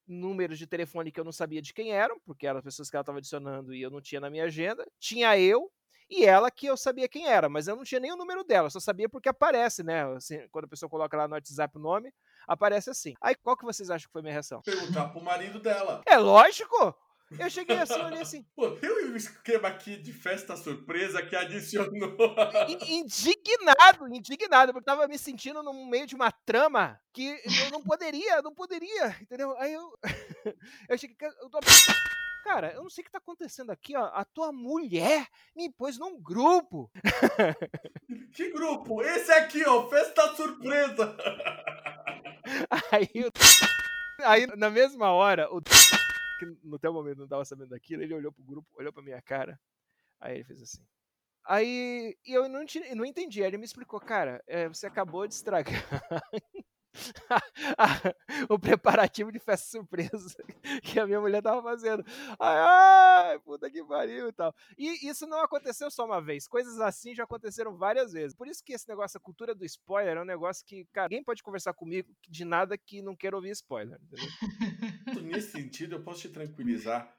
números 0.07 0.59
de 0.59 0.67
telefone 0.67 1.11
que 1.11 1.19
eu 1.19 1.23
não 1.23 1.31
sabia 1.31 1.61
de 1.61 1.73
quem 1.73 1.91
eram, 1.91 2.19
porque 2.25 2.45
eram 2.45 2.61
pessoas 2.61 2.89
que 2.89 2.95
ela 2.95 3.01
estava 3.01 3.17
adicionando 3.17 3.73
e 3.73 3.81
eu 3.81 3.89
não 3.89 4.01
tinha 4.01 4.19
na 4.19 4.29
minha 4.29 4.43
agenda. 4.43 4.85
Tinha 4.99 5.39
eu, 5.39 5.71
e 6.09 6.25
ela 6.25 6.51
que 6.51 6.67
eu 6.67 6.77
sabia 6.77 7.07
quem 7.07 7.27
era, 7.27 7.49
mas 7.49 7.67
eu 7.67 7.75
não 7.75 7.83
tinha 7.83 7.99
nem 7.99 8.11
o 8.11 8.17
número 8.17 8.43
dela, 8.43 8.69
só 8.69 8.79
sabia 8.79 9.09
porque 9.09 9.29
aparece, 9.29 9.83
né? 9.83 10.05
Assim, 10.15 10.47
quando 10.51 10.65
a 10.65 10.69
pessoa 10.69 10.89
coloca 10.89 11.17
lá 11.17 11.27
no 11.27 11.33
WhatsApp 11.33 11.77
o 11.77 11.81
nome, 11.81 12.13
aparece 12.47 12.89
assim. 12.89 13.13
Aí 13.21 13.35
qual 13.35 13.57
que 13.57 13.65
vocês 13.65 13.89
acham 13.89 14.07
que 14.07 14.13
foi 14.13 14.21
minha 14.21 14.33
reação? 14.33 14.61
Perguntar 14.61 15.09
pro 15.09 15.21
marido 15.21 15.59
dela. 15.59 16.01
É 16.05 16.17
lógico! 16.17 16.95
Eu 17.39 17.49
cheguei 17.49 17.77
assim, 17.77 17.99
olhei 18.01 18.21
assim. 18.21 18.45
Pô, 18.55 18.71
tem 18.71 18.89
um 18.89 19.15
esquema 19.15 19.67
aqui 19.67 19.97
de 19.97 20.13
festa 20.13 20.55
surpresa 20.55 21.23
que 21.23 21.35
adicionou. 21.35 22.15
indignado, 22.87 24.07
indignado, 24.13 24.71
porque 24.71 24.89
eu 24.89 24.95
tava 24.95 25.07
me 25.07 25.17
sentindo 25.17 25.63
no 25.63 25.73
meio 25.87 26.05
de 26.05 26.15
uma 26.15 26.31
trama 26.31 26.99
que 27.11 27.27
eu 27.63 27.71
não 27.71 27.81
poderia, 27.81 28.41
não 28.41 28.53
poderia, 28.53 29.17
entendeu? 29.21 29.57
Aí 29.57 29.73
eu. 29.73 29.91
eu 30.89 30.97
cheguei. 30.97 31.15
Eu 31.41 31.49
tô 31.49 31.59
cara, 32.45 32.71
eu 32.73 32.83
não 32.83 32.89
sei 32.91 33.01
o 33.01 33.05
que 33.05 33.11
tá 33.11 33.17
acontecendo 33.17 33.71
aqui, 33.71 33.97
ó. 33.97 34.05
A 34.13 34.23
tua 34.23 34.51
mulher 34.51 35.27
me 35.55 35.71
pôs 35.71 35.97
num 35.97 36.21
grupo. 36.21 36.91
Que 38.31 38.51
grupo? 38.51 39.01
Esse 39.01 39.31
aqui, 39.31 39.65
ó, 39.65 39.87
festa 39.89 40.35
surpresa. 40.35 41.15
Aí, 42.91 43.09
aí 44.23 44.45
na 44.55 44.69
mesma 44.69 45.11
hora, 45.11 45.51
o 45.51 45.59
que 45.59 46.45
no 46.63 46.77
teu 46.77 46.93
momento 46.93 47.17
não 47.17 47.27
tava 47.27 47.43
sabendo 47.43 47.69
daquilo, 47.69 48.03
ele 48.03 48.13
olhou 48.13 48.31
pro 48.31 48.43
grupo, 48.43 48.67
olhou 48.75 48.93
pra 48.93 49.01
minha 49.01 49.19
cara, 49.21 49.59
aí 50.19 50.35
ele 50.35 50.43
fez 50.43 50.61
assim. 50.61 50.85
Aí 51.47 52.15
eu 52.23 52.47
não, 52.47 52.63
não 52.95 53.05
entendi, 53.05 53.41
aí 53.41 53.47
ele 53.47 53.57
me 53.57 53.65
explicou, 53.65 53.99
cara, 53.99 54.43
é, 54.45 54.67
você 54.67 54.85
acabou 54.85 55.27
de 55.27 55.33
estragar 55.33 55.83
o 58.49 58.57
preparativo 58.57 59.31
de 59.31 59.39
festa 59.39 59.67
surpresa 59.67 60.35
que 60.83 60.99
a 60.99 61.05
minha 61.05 61.19
mulher 61.19 61.41
tava 61.41 61.61
fazendo. 61.61 62.03
Ai, 62.39 63.31
ai, 63.31 63.39
puta 63.39 63.69
que 63.69 63.83
pariu 63.83 64.29
e 64.29 64.33
tal. 64.33 64.53
E 64.77 65.09
isso 65.09 65.27
não 65.27 65.41
aconteceu 65.41 65.91
só 65.91 66.05
uma 66.05 66.21
vez. 66.21 66.47
Coisas 66.47 66.79
assim 66.79 67.13
já 67.13 67.23
aconteceram 67.23 67.75
várias 67.75 68.13
vezes. 68.13 68.35
Por 68.35 68.47
isso 68.47 68.63
que 68.63 68.73
esse 68.73 68.87
negócio, 68.87 69.17
a 69.17 69.21
cultura 69.21 69.53
do 69.53 69.65
spoiler, 69.65 70.17
é 70.17 70.21
um 70.21 70.25
negócio 70.25 70.65
que, 70.65 70.85
cara, 70.93 71.09
ninguém 71.09 71.23
pode 71.23 71.43
conversar 71.43 71.73
comigo 71.73 72.13
de 72.27 72.45
nada 72.45 72.77
que 72.77 73.01
não 73.01 73.15
queira 73.15 73.35
ouvir 73.35 73.51
spoiler. 73.51 73.99
Nesse 75.23 75.51
sentido, 75.51 75.95
eu 75.95 76.03
posso 76.03 76.21
te 76.21 76.29
tranquilizar 76.29 77.13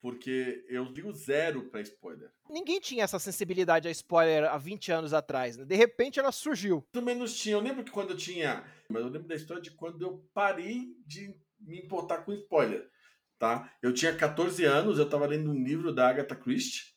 porque 0.00 0.64
eu 0.68 0.92
digo 0.92 1.12
zero 1.12 1.64
para 1.70 1.80
spoiler. 1.82 2.30
Ninguém 2.48 2.80
tinha 2.80 3.04
essa 3.04 3.18
sensibilidade 3.18 3.86
a 3.86 3.90
spoiler 3.90 4.44
há 4.44 4.56
20 4.56 4.92
anos 4.92 5.12
atrás, 5.12 5.56
né? 5.56 5.64
De 5.64 5.76
repente 5.76 6.18
ela 6.18 6.32
surgiu. 6.32 6.82
Pelo 6.92 7.04
menos 7.04 7.36
tinha. 7.36 7.56
Eu 7.56 7.60
lembro 7.60 7.84
que 7.84 7.90
quando 7.90 8.10
eu 8.10 8.16
tinha. 8.16 8.64
Mas 8.88 9.02
eu 9.02 9.08
lembro 9.08 9.28
da 9.28 9.34
história 9.34 9.62
de 9.62 9.70
quando 9.70 10.02
eu 10.02 10.24
parei 10.32 10.96
de 11.06 11.34
me 11.60 11.78
importar 11.78 12.18
com 12.24 12.32
spoiler. 12.32 12.88
Tá? 13.38 13.72
Eu 13.82 13.94
tinha 13.94 14.14
14 14.14 14.64
anos, 14.64 14.98
eu 14.98 15.04
estava 15.04 15.26
lendo 15.26 15.50
um 15.50 15.62
livro 15.64 15.94
da 15.94 16.08
Agatha 16.08 16.36
Christie 16.36 16.90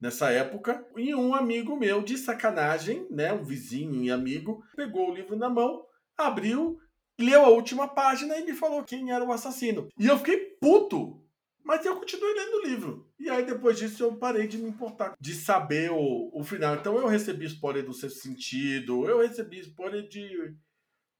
nessa 0.00 0.30
época, 0.30 0.86
e 0.96 1.14
um 1.14 1.34
amigo 1.34 1.76
meu, 1.76 2.02
de 2.02 2.16
sacanagem, 2.16 3.06
né, 3.10 3.32
um 3.32 3.44
vizinho 3.44 4.02
e 4.02 4.10
amigo, 4.10 4.64
pegou 4.74 5.10
o 5.10 5.14
livro 5.14 5.36
na 5.36 5.50
mão, 5.50 5.84
abriu, 6.16 6.78
leu 7.18 7.44
a 7.44 7.50
última 7.50 7.86
página 7.86 8.38
e 8.38 8.44
me 8.44 8.54
falou 8.54 8.82
quem 8.82 9.12
era 9.12 9.22
o 9.22 9.30
assassino. 9.30 9.88
E 9.98 10.06
eu 10.06 10.16
fiquei 10.16 10.38
puto, 10.58 11.22
mas 11.64 11.84
eu 11.84 11.96
continuei 11.96 12.34
lendo 12.34 12.54
o 12.54 12.66
livro. 12.66 13.10
E 13.18 13.28
aí, 13.28 13.44
depois 13.44 13.78
disso, 13.78 14.02
eu 14.02 14.16
parei 14.16 14.46
de 14.46 14.58
me 14.58 14.68
importar, 14.68 15.14
de 15.20 15.34
saber 15.34 15.90
o, 15.90 16.30
o 16.32 16.42
final. 16.42 16.74
Então, 16.76 16.96
eu 16.96 17.06
recebi 17.06 17.46
spoiler 17.46 17.84
do 17.84 17.92
sexto 17.92 18.20
sentido, 18.20 19.06
eu 19.06 19.20
recebi 19.20 19.60
spoiler 19.60 20.08
de 20.08 20.54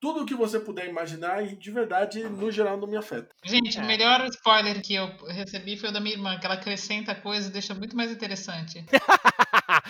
tudo 0.01 0.23
o 0.23 0.27
que 0.27 0.35
você 0.35 0.59
puder 0.59 0.89
imaginar 0.89 1.45
e, 1.45 1.55
de 1.55 1.71
verdade, 1.71 2.23
no 2.25 2.51
geral, 2.51 2.79
não 2.79 2.89
me 2.89 2.97
afeta. 2.97 3.29
Gente, 3.45 3.79
é. 3.79 3.83
o 3.83 3.87
melhor 3.87 4.25
spoiler 4.29 4.81
que 4.83 4.95
eu 4.95 5.07
recebi 5.27 5.77
foi 5.77 5.91
o 5.91 5.93
da 5.93 6.01
minha 6.01 6.15
irmã, 6.15 6.39
que 6.39 6.47
ela 6.47 6.55
acrescenta 6.55 7.15
coisas 7.15 7.51
e 7.51 7.53
deixa 7.53 7.75
muito 7.75 7.95
mais 7.95 8.11
interessante. 8.11 8.85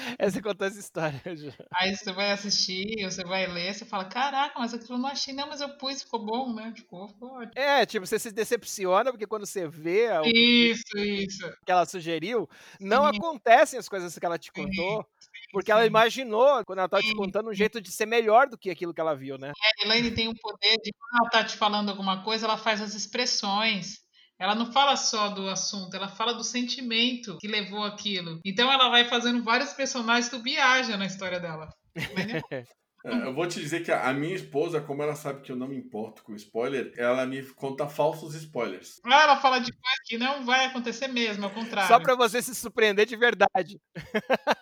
Essa 0.19 0.43
contou 0.43 0.67
essa 0.67 0.79
história. 0.79 1.21
Aí 1.75 1.95
você 1.95 2.13
vai 2.13 2.33
assistir, 2.33 3.05
você 3.05 3.23
vai 3.25 3.47
ler, 3.47 3.75
você 3.75 3.85
fala, 3.85 4.05
caraca, 4.05 4.59
mas 4.59 4.75
aquilo 4.75 4.95
eu 4.95 4.99
não 4.99 5.09
achei, 5.09 5.35
não, 5.35 5.49
mas 5.49 5.61
eu 5.61 5.77
pus, 5.77 6.03
ficou 6.03 6.25
bom, 6.25 6.55
né? 6.55 6.73
Ficou, 6.75 7.09
ficou 7.09 7.31
ótimo. 7.33 7.53
É, 7.57 7.85
tipo, 7.87 8.07
você 8.07 8.19
se 8.19 8.33
decepciona, 8.33 9.11
porque 9.11 9.27
quando 9.27 9.47
você 9.47 9.67
vê 9.69 10.09
isso, 10.25 10.83
que, 10.91 11.01
isso. 11.01 11.53
que 11.65 11.73
ela 11.73 11.87
sugeriu, 11.87 12.49
não 12.81 13.11
Sim. 13.11 13.17
acontecem 13.17 13.79
as 13.79 13.89
coisas 13.89 14.19
que 14.19 14.27
ela 14.27 14.39
te 14.39 14.53
contou. 14.53 15.05
Sim. 15.19 15.31
Porque 15.53 15.73
ela 15.73 15.85
imaginou, 15.85 16.65
quando 16.65 16.79
ela 16.79 16.87
estava 16.87 17.03
te 17.03 17.15
contando, 17.15 17.51
um 17.51 17.55
jeito 17.55 17.81
de 17.81 17.91
ser 17.91 18.07
melhor 18.07 18.49
do 18.49 18.57
que 18.57 18.71
aquilo 18.71 18.95
que 18.95 19.01
ela 19.01 19.17
viu, 19.17 19.37
né? 19.37 19.49
É, 19.49 19.83
a 19.83 19.87
Elaine 19.87 20.13
tem 20.13 20.29
o 20.29 20.35
poder 20.35 20.77
de, 20.83 20.93
quando 20.93 21.21
ela 21.21 21.27
está 21.27 21.45
te 21.45 21.57
falando 21.57 21.89
alguma 21.89 22.23
coisa, 22.23 22.47
ela 22.47 22.57
faz 22.57 22.81
as 22.81 22.95
expressões. 22.95 23.99
Ela 24.41 24.55
não 24.55 24.73
fala 24.73 24.97
só 24.97 25.29
do 25.29 25.47
assunto, 25.51 25.95
ela 25.95 26.09
fala 26.09 26.33
do 26.33 26.43
sentimento 26.43 27.37
que 27.39 27.47
levou 27.47 27.85
aquilo. 27.85 28.41
Então 28.43 28.73
ela 28.73 28.89
vai 28.89 29.05
fazendo 29.05 29.45
vários 29.45 29.75
personagens, 29.75 30.31
tu 30.31 30.43
viaja 30.43 30.97
na 30.97 31.05
história 31.05 31.39
dela. 31.39 31.69
É, 33.03 33.15
eu 33.25 33.33
vou 33.33 33.47
te 33.47 33.59
dizer 33.59 33.83
que 33.83 33.91
a 33.91 34.13
minha 34.13 34.35
esposa, 34.35 34.79
como 34.79 35.03
ela 35.03 35.15
sabe 35.15 35.41
que 35.41 35.51
eu 35.51 35.57
não 35.57 35.67
me 35.67 35.75
importo 35.75 36.23
com 36.23 36.35
spoiler, 36.35 36.93
ela 36.99 37.25
me 37.25 37.43
conta 37.55 37.89
falsos 37.89 38.35
spoilers. 38.35 39.01
Ah, 39.07 39.23
ela 39.23 39.41
fala 39.41 39.59
de 39.59 39.73
coisa 39.73 39.97
que 40.05 40.19
não 40.19 40.45
vai 40.45 40.67
acontecer 40.67 41.09
mesmo, 41.09 41.47
ao 41.47 41.51
contrário. 41.51 41.89
Só 41.89 41.99
pra 41.99 42.15
você 42.15 42.43
se 42.43 42.55
surpreender 42.55 43.07
de 43.07 43.17
verdade. 43.17 43.81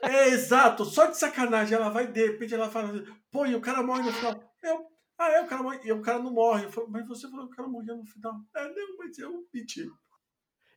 É, 0.04 0.28
exato. 0.28 0.84
Só 0.84 1.06
de 1.06 1.18
sacanagem. 1.18 1.74
Ela 1.74 1.88
vai, 1.88 2.06
de 2.06 2.26
repente, 2.28 2.54
ela 2.54 2.70
fala 2.70 2.90
assim, 2.90 3.04
pô, 3.28 3.44
e 3.44 3.56
o 3.56 3.60
cara 3.60 3.82
morre 3.82 4.04
no 4.04 4.12
final. 4.12 4.40
Eu, 4.62 4.86
ah, 5.18 5.30
é, 5.32 5.42
o 5.42 5.46
cara 5.46 5.62
morre. 5.62 5.80
E 5.84 5.92
o 5.92 6.00
cara 6.00 6.18
não 6.20 6.32
morre. 6.32 6.66
Eu 6.66 6.72
falo, 6.72 6.88
mas 6.88 7.06
você 7.06 7.28
falou 7.28 7.46
que 7.46 7.52
o 7.52 7.56
cara 7.56 7.68
morreu 7.68 7.96
no 7.96 8.04
final. 8.04 8.34
É, 8.54 8.68
não, 8.68 8.96
mas 8.96 9.18
eu 9.18 9.46
menti. 9.52 9.90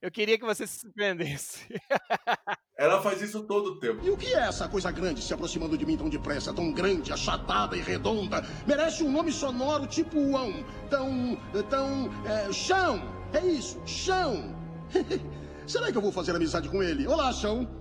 Eu 0.01 0.09
queria 0.09 0.37
que 0.37 0.43
você 0.43 0.65
se 0.65 0.79
surpreendesse. 0.79 1.67
Ela 2.75 2.99
faz 3.03 3.21
isso 3.21 3.43
todo 3.43 3.73
o 3.73 3.79
tempo. 3.79 4.03
E 4.03 4.09
o 4.09 4.17
que 4.17 4.33
é 4.33 4.39
essa 4.39 4.67
coisa 4.67 4.89
grande 4.89 5.21
se 5.21 5.31
aproximando 5.31 5.77
de 5.77 5.85
mim 5.85 5.95
tão 5.95 6.09
depressa, 6.09 6.51
tão 6.51 6.71
grande, 6.71 7.13
achatada 7.13 7.77
e 7.77 7.81
redonda? 7.81 8.43
Merece 8.65 9.03
um 9.03 9.11
nome 9.11 9.31
sonoro 9.31 9.85
tipo 9.85 10.17
Uão. 10.17 10.65
Tão. 10.89 11.37
tão. 11.69 12.09
É, 12.25 12.51
chão! 12.51 12.99
É 13.33 13.45
isso, 13.45 13.79
chão! 13.85 14.55
Será 15.67 15.91
que 15.91 15.97
eu 15.97 16.01
vou 16.01 16.11
fazer 16.11 16.35
amizade 16.35 16.67
com 16.67 16.81
ele? 16.81 17.07
Olá, 17.07 17.31
chão! 17.31 17.80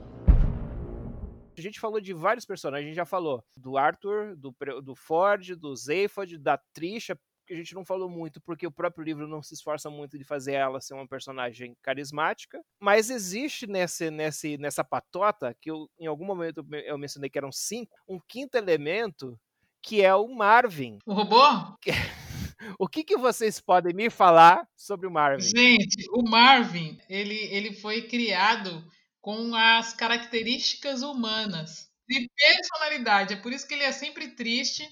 A 1.61 1.63
gente 1.63 1.79
falou 1.79 2.01
de 2.01 2.15
vários 2.15 2.47
personagens, 2.47 2.87
a 2.87 2.89
gente 2.89 2.97
já 2.97 3.05
falou 3.05 3.45
do 3.55 3.77
Arthur, 3.77 4.35
do, 4.35 4.57
do 4.83 4.95
Ford, 4.95 5.55
do 5.57 5.77
Zephod, 5.77 6.39
da 6.39 6.57
Trisha, 6.73 7.15
que 7.47 7.53
a 7.53 7.57
gente 7.57 7.75
não 7.75 7.85
falou 7.85 8.09
muito, 8.09 8.41
porque 8.41 8.67
o 8.67 8.73
próprio 8.73 9.05
livro 9.05 9.29
não 9.29 9.43
se 9.43 9.53
esforça 9.53 9.91
muito 9.91 10.17
de 10.17 10.25
fazer 10.25 10.55
ela 10.55 10.81
ser 10.81 10.95
uma 10.95 11.07
personagem 11.07 11.77
carismática. 11.83 12.63
Mas 12.81 13.11
existe 13.11 13.67
nesse, 13.67 14.11
nesse, 14.11 14.57
nessa 14.57 14.83
patota, 14.83 15.55
que 15.61 15.71
eu, 15.71 15.87
em 15.99 16.07
algum 16.07 16.25
momento 16.25 16.65
eu 16.87 16.97
mencionei 16.97 17.29
que 17.29 17.37
eram 17.37 17.53
cinco, 17.53 17.95
um 18.09 18.19
quinto 18.27 18.57
elemento 18.57 19.39
que 19.83 20.01
é 20.01 20.15
o 20.15 20.29
Marvin. 20.29 20.99
O 21.05 21.13
robô? 21.13 21.77
O 22.79 22.87
que, 22.87 23.03
que 23.03 23.17
vocês 23.17 23.59
podem 23.59 23.95
me 23.95 24.11
falar 24.11 24.69
sobre 24.77 25.07
o 25.07 25.11
Marvin? 25.11 25.43
Gente, 25.43 26.07
o 26.13 26.23
Marvin, 26.29 26.99
ele, 27.09 27.35
ele 27.35 27.73
foi 27.73 28.03
criado 28.03 28.85
com 29.21 29.55
as 29.55 29.93
características 29.93 31.03
humanas 31.03 31.89
de 32.09 32.29
personalidade. 32.37 33.35
É 33.35 33.37
por 33.37 33.53
isso 33.53 33.67
que 33.67 33.75
ele 33.75 33.85
é 33.85 33.93
sempre 33.93 34.29
triste, 34.35 34.89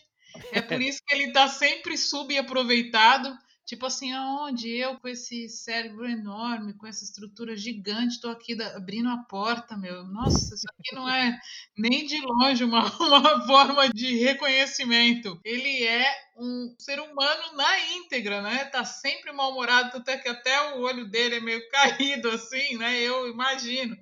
é 0.53 0.61
por 0.61 0.81
isso 0.81 1.01
que 1.07 1.15
ele 1.15 1.33
tá 1.33 1.49
sempre 1.49 1.97
subaproveitado. 1.97 3.37
Tipo 3.69 3.85
assim, 3.85 4.11
aonde 4.15 4.67
eu 4.71 4.99
com 4.99 5.07
esse 5.09 5.47
cérebro 5.47 6.09
enorme, 6.09 6.73
com 6.73 6.87
essa 6.87 7.05
estrutura 7.05 7.55
gigante, 7.55 8.19
tô 8.19 8.31
aqui 8.31 8.55
da, 8.55 8.75
abrindo 8.75 9.11
a 9.11 9.19
porta, 9.19 9.77
meu. 9.77 10.07
Nossa, 10.07 10.55
isso 10.55 10.65
aqui 10.71 10.95
não 10.95 11.07
é 11.07 11.39
nem 11.77 12.07
de 12.07 12.19
longe 12.19 12.65
uma, 12.65 12.81
uma 12.99 13.47
forma 13.47 13.91
de 13.91 14.17
reconhecimento. 14.21 15.39
Ele 15.45 15.85
é 15.85 16.11
um 16.39 16.75
ser 16.79 16.99
humano 16.99 17.57
na 17.57 17.79
íntegra, 17.91 18.41
né? 18.41 18.65
Tá 18.65 18.87
sempre 18.87 19.33
mal-humorado, 19.33 19.99
até 19.99 20.17
que 20.17 20.31
até 20.31 20.75
o 20.75 20.81
olho 20.81 21.07
dele 21.11 21.35
é 21.35 21.41
meio 21.41 21.61
caído, 21.69 22.31
assim, 22.31 22.79
né? 22.79 22.99
Eu 23.03 23.29
imagino 23.29 23.95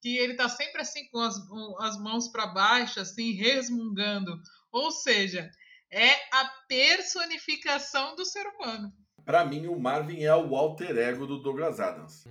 que 0.00 0.16
ele 0.16 0.36
tá 0.36 0.48
sempre 0.48 0.80
assim 0.80 1.06
com 1.10 1.20
as, 1.20 1.36
as 1.80 2.00
mãos 2.00 2.28
para 2.28 2.46
baixo, 2.46 2.98
assim, 2.98 3.32
resmungando. 3.32 4.40
Ou 4.72 4.90
seja, 4.90 5.50
é 5.92 6.10
a 6.32 6.50
personificação 6.66 8.16
do 8.16 8.24
ser 8.24 8.46
humano. 8.46 8.92
Para 9.24 9.44
mim, 9.44 9.68
o 9.68 9.78
Marvin 9.78 10.24
é 10.24 10.34
o 10.34 10.56
alter 10.56 10.96
ego 10.98 11.26
do 11.26 11.40
Douglas 11.40 11.78
Adams. 11.78 12.24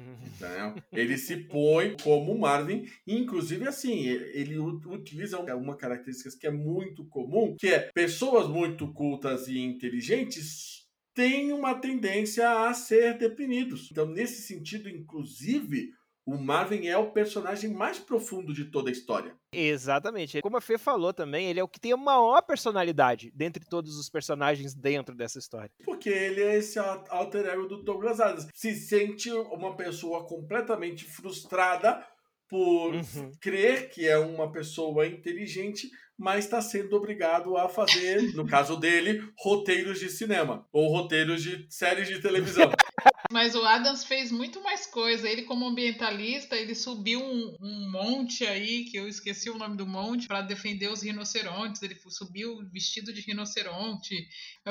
Ele 0.92 1.18
se 1.18 1.38
põe 1.38 1.96
como 2.04 2.38
Marvin, 2.38 2.86
inclusive 3.08 3.66
assim, 3.68 4.08
ele 4.08 4.58
utiliza 4.60 5.40
uma 5.40 5.78
característica 5.78 6.38
que 6.38 6.48
é 6.48 6.52
muito 6.52 7.06
comum, 7.06 7.56
que 7.58 7.68
é 7.68 7.92
pessoas 7.94 8.50
muito 8.50 8.92
cultas 8.92 9.48
e 9.48 9.58
inteligentes 9.60 10.82
têm 11.14 11.54
uma 11.54 11.76
tendência 11.76 12.68
a 12.68 12.74
ser 12.74 13.18
deprimidos. 13.18 13.90
Então, 13.92 14.06
nesse 14.06 14.42
sentido, 14.42 14.90
inclusive, 14.90 15.94
o 16.26 16.38
Marvin 16.38 16.88
é 16.88 16.98
o 16.98 17.12
personagem 17.12 17.72
mais 17.74 18.00
profundo 18.00 18.54
de 18.54 18.66
toda 18.66 18.90
a 18.90 18.92
história. 18.92 19.36
Exatamente. 19.52 20.42
Como 20.42 20.58
a 20.58 20.62
Fê 20.62 20.78
falou 20.78 21.14
também, 21.14 21.48
ele 21.48 21.60
é 21.60 21.64
o 21.64 21.68
que 21.68 21.80
tem 21.80 21.92
a 21.92 21.98
maior 21.98 22.42
personalidade 22.42 23.32
dentre 23.34 23.66
todos 23.66 23.98
os 23.98 24.10
personagens 24.10 24.74
dentro 24.74 25.16
dessa 25.16 25.40
história. 25.40 25.72
Porque 25.84 26.10
ele 26.10 26.42
é 26.42 26.58
esse 26.58 26.80
alter 26.80 27.46
ego 27.48 27.68
do 27.68 27.84
Douglas 27.84 28.20
Adams. 28.20 28.48
Se 28.54 28.76
sente 28.76 29.32
uma 29.32 29.76
pessoa 29.76 30.26
completamente 30.28 31.06
frustrada 31.06 32.06
por 32.48 32.94
uhum. 32.94 33.32
crer 33.40 33.90
que 33.90 34.08
é 34.08 34.18
uma 34.18 34.52
pessoa 34.52 35.08
inteligente, 35.08 35.90
mas 36.18 36.44
está 36.44 36.62
sendo 36.62 36.96
obrigado 36.98 37.58
a 37.58 37.70
fazer, 37.70 38.22
no 38.36 38.46
caso 38.46 38.76
dele, 38.76 39.24
roteiros 39.40 40.00
de 40.00 40.10
cinema 40.10 40.68
ou 40.72 40.90
roteiros 40.90 41.42
de 41.42 41.66
séries 41.70 42.10
de 42.10 42.22
televisão. 42.22 42.70
Mas 43.32 43.56
o 43.56 43.64
Adams 43.64 44.04
fez 44.04 44.32
muito 44.32 44.62
mais 44.62 44.86
coisa. 44.86 45.30
Ele, 45.30 45.44
como 45.44 45.66
ambientalista, 45.66 46.56
ele 46.56 46.76
subiu 46.76 47.22
um, 47.22 47.56
um 47.62 47.92
monte 47.92 48.46
aí, 48.46 48.86
que 48.86 48.98
eu 48.98 49.08
esqueci 49.08 49.50
o 49.50 49.58
nome 49.58 49.78
do 49.78 49.88
monte, 49.88 50.28
para 50.28 50.42
defender 50.42 50.90
os 50.92 51.02
rinocerontes. 51.02 51.82
Ele 51.82 51.96
subiu 52.10 52.60
vestido 52.72 53.14
de 53.14 53.22
rinoceronte. 53.22 54.28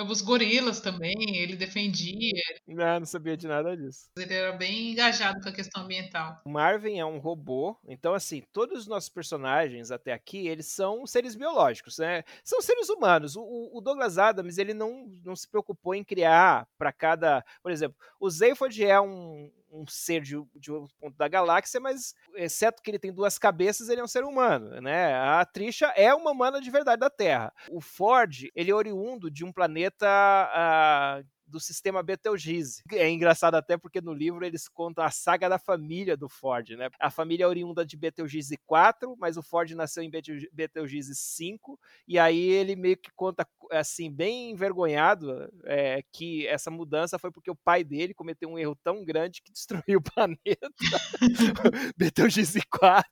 Os 0.08 0.20
gorilas 0.20 0.80
também, 0.80 1.14
ele 1.36 1.56
defendia. 1.56 2.42
Não, 2.66 3.00
não 3.00 3.06
sabia 3.06 3.36
de 3.36 3.48
nada 3.48 3.76
disso. 3.76 4.08
Ele 4.16 4.34
era 4.34 4.52
bem 4.52 4.92
engajado 4.92 5.40
com 5.40 5.48
a 5.48 5.52
questão 5.52 5.82
ambiental. 5.84 6.40
O 6.44 6.50
Marvin 6.50 6.98
é 6.98 7.04
um 7.04 7.18
robô, 7.18 7.76
então, 7.86 8.14
assim, 8.14 8.42
todos 8.52 8.80
os 8.80 8.86
nossos 8.86 9.08
personagens 9.08 9.90
até 9.90 10.12
aqui, 10.12 10.46
eles 10.46 10.66
são 10.66 11.06
seres 11.06 11.34
biológicos, 11.34 11.98
né? 11.98 12.22
São 12.44 12.60
seres 12.60 12.88
humanos. 12.88 13.36
O, 13.36 13.70
o 13.72 13.80
Douglas 13.80 14.18
Adams, 14.18 14.58
ele 14.58 14.74
não, 14.74 15.06
não 15.24 15.34
se 15.34 15.48
preocupou 15.48 15.94
em 15.94 16.04
criar 16.04 16.68
para 16.78 16.92
cada. 16.92 17.44
Por 17.62 17.72
exemplo, 17.72 17.96
o 18.18 18.30
Zaphod 18.51 18.85
é 18.85 19.01
um, 19.01 19.51
um 19.70 19.86
ser 19.86 20.20
de, 20.20 20.36
de 20.55 20.72
outro 20.72 20.94
ponto 20.98 21.16
da 21.16 21.28
galáxia, 21.28 21.81
mas 21.81 22.14
exceto 22.35 22.82
que 22.82 22.90
ele 22.90 22.98
tem 22.98 23.12
duas 23.12 23.39
cabeças, 23.39 23.89
ele 23.89 24.01
é 24.01 24.05
um 24.05 24.09
ser 24.09 24.24
humano, 24.24 24.81
né? 24.81 25.14
A 25.14 25.44
Trisha 25.44 25.86
é 25.97 26.12
uma 26.14 26.32
humana 26.32 26.60
de 26.60 26.70
verdade 26.70 27.01
da 27.01 27.10
Terra. 27.10 27.52
O 27.70 27.81
Ford, 27.81 28.48
ele 28.55 28.70
é 28.70 28.74
oriundo 28.74 29.31
de 29.31 29.44
um 29.44 29.52
planeta 29.52 30.06
uh, 30.06 31.27
do 31.51 31.60
sistema 31.60 32.02
Betelgeuse. 32.02 32.82
É 32.93 33.09
engraçado 33.10 33.56
até 33.56 33.77
porque 33.77 34.01
no 34.01 34.12
livro 34.12 34.44
eles 34.44 34.68
contam 34.68 35.05
a 35.05 35.10
saga 35.10 35.48
da 35.48 35.59
família 35.59 36.16
do 36.16 36.28
Ford, 36.28 36.70
né? 36.70 36.89
A 36.98 37.10
família 37.10 37.44
é 37.44 37.47
oriunda 37.47 37.85
de 37.85 37.97
Betelgeuse 37.97 38.56
4, 38.66 39.16
mas 39.18 39.36
o 39.36 39.43
Ford 39.43 39.70
nasceu 39.72 40.02
em 40.02 40.10
Betelgeuse 40.52 41.14
5, 41.14 41.78
e 42.06 42.18
aí 42.18 42.40
ele 42.40 42.77
meio 42.77 42.97
que 42.97 43.10
conta, 43.14 43.47
assim, 43.70 44.10
bem 44.10 44.51
envergonhado, 44.51 45.51
é, 45.64 46.02
que 46.12 46.47
essa 46.47 46.70
mudança 46.70 47.18
foi 47.18 47.31
porque 47.31 47.51
o 47.51 47.56
pai 47.56 47.85
dele 47.85 48.14
cometeu 48.14 48.48
um 48.48 48.59
erro 48.59 48.77
tão 48.82 49.05
grande 49.05 49.43
que 49.43 49.52
destruiu 49.52 49.98
o 49.98 50.02
planeta. 50.14 50.70
Betelgeuse 51.97 52.60
4. 52.70 53.05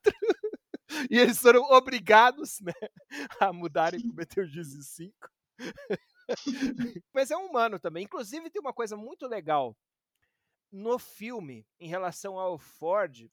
e 1.10 1.18
eles 1.18 1.38
foram 1.38 1.62
obrigados 1.70 2.60
né, 2.60 2.72
a 3.40 3.52
mudarem 3.52 4.00
para 4.00 4.12
Betelgeuse 4.12 4.82
5. 4.82 5.14
Mas 7.12 7.30
é 7.30 7.36
um 7.36 7.46
humano 7.46 7.78
também. 7.78 8.04
Inclusive, 8.04 8.50
tem 8.50 8.60
uma 8.60 8.72
coisa 8.72 8.96
muito 8.96 9.26
legal 9.26 9.76
no 10.70 10.98
filme 10.98 11.66
em 11.80 11.88
relação 11.88 12.38
ao 12.38 12.58
Ford. 12.58 13.30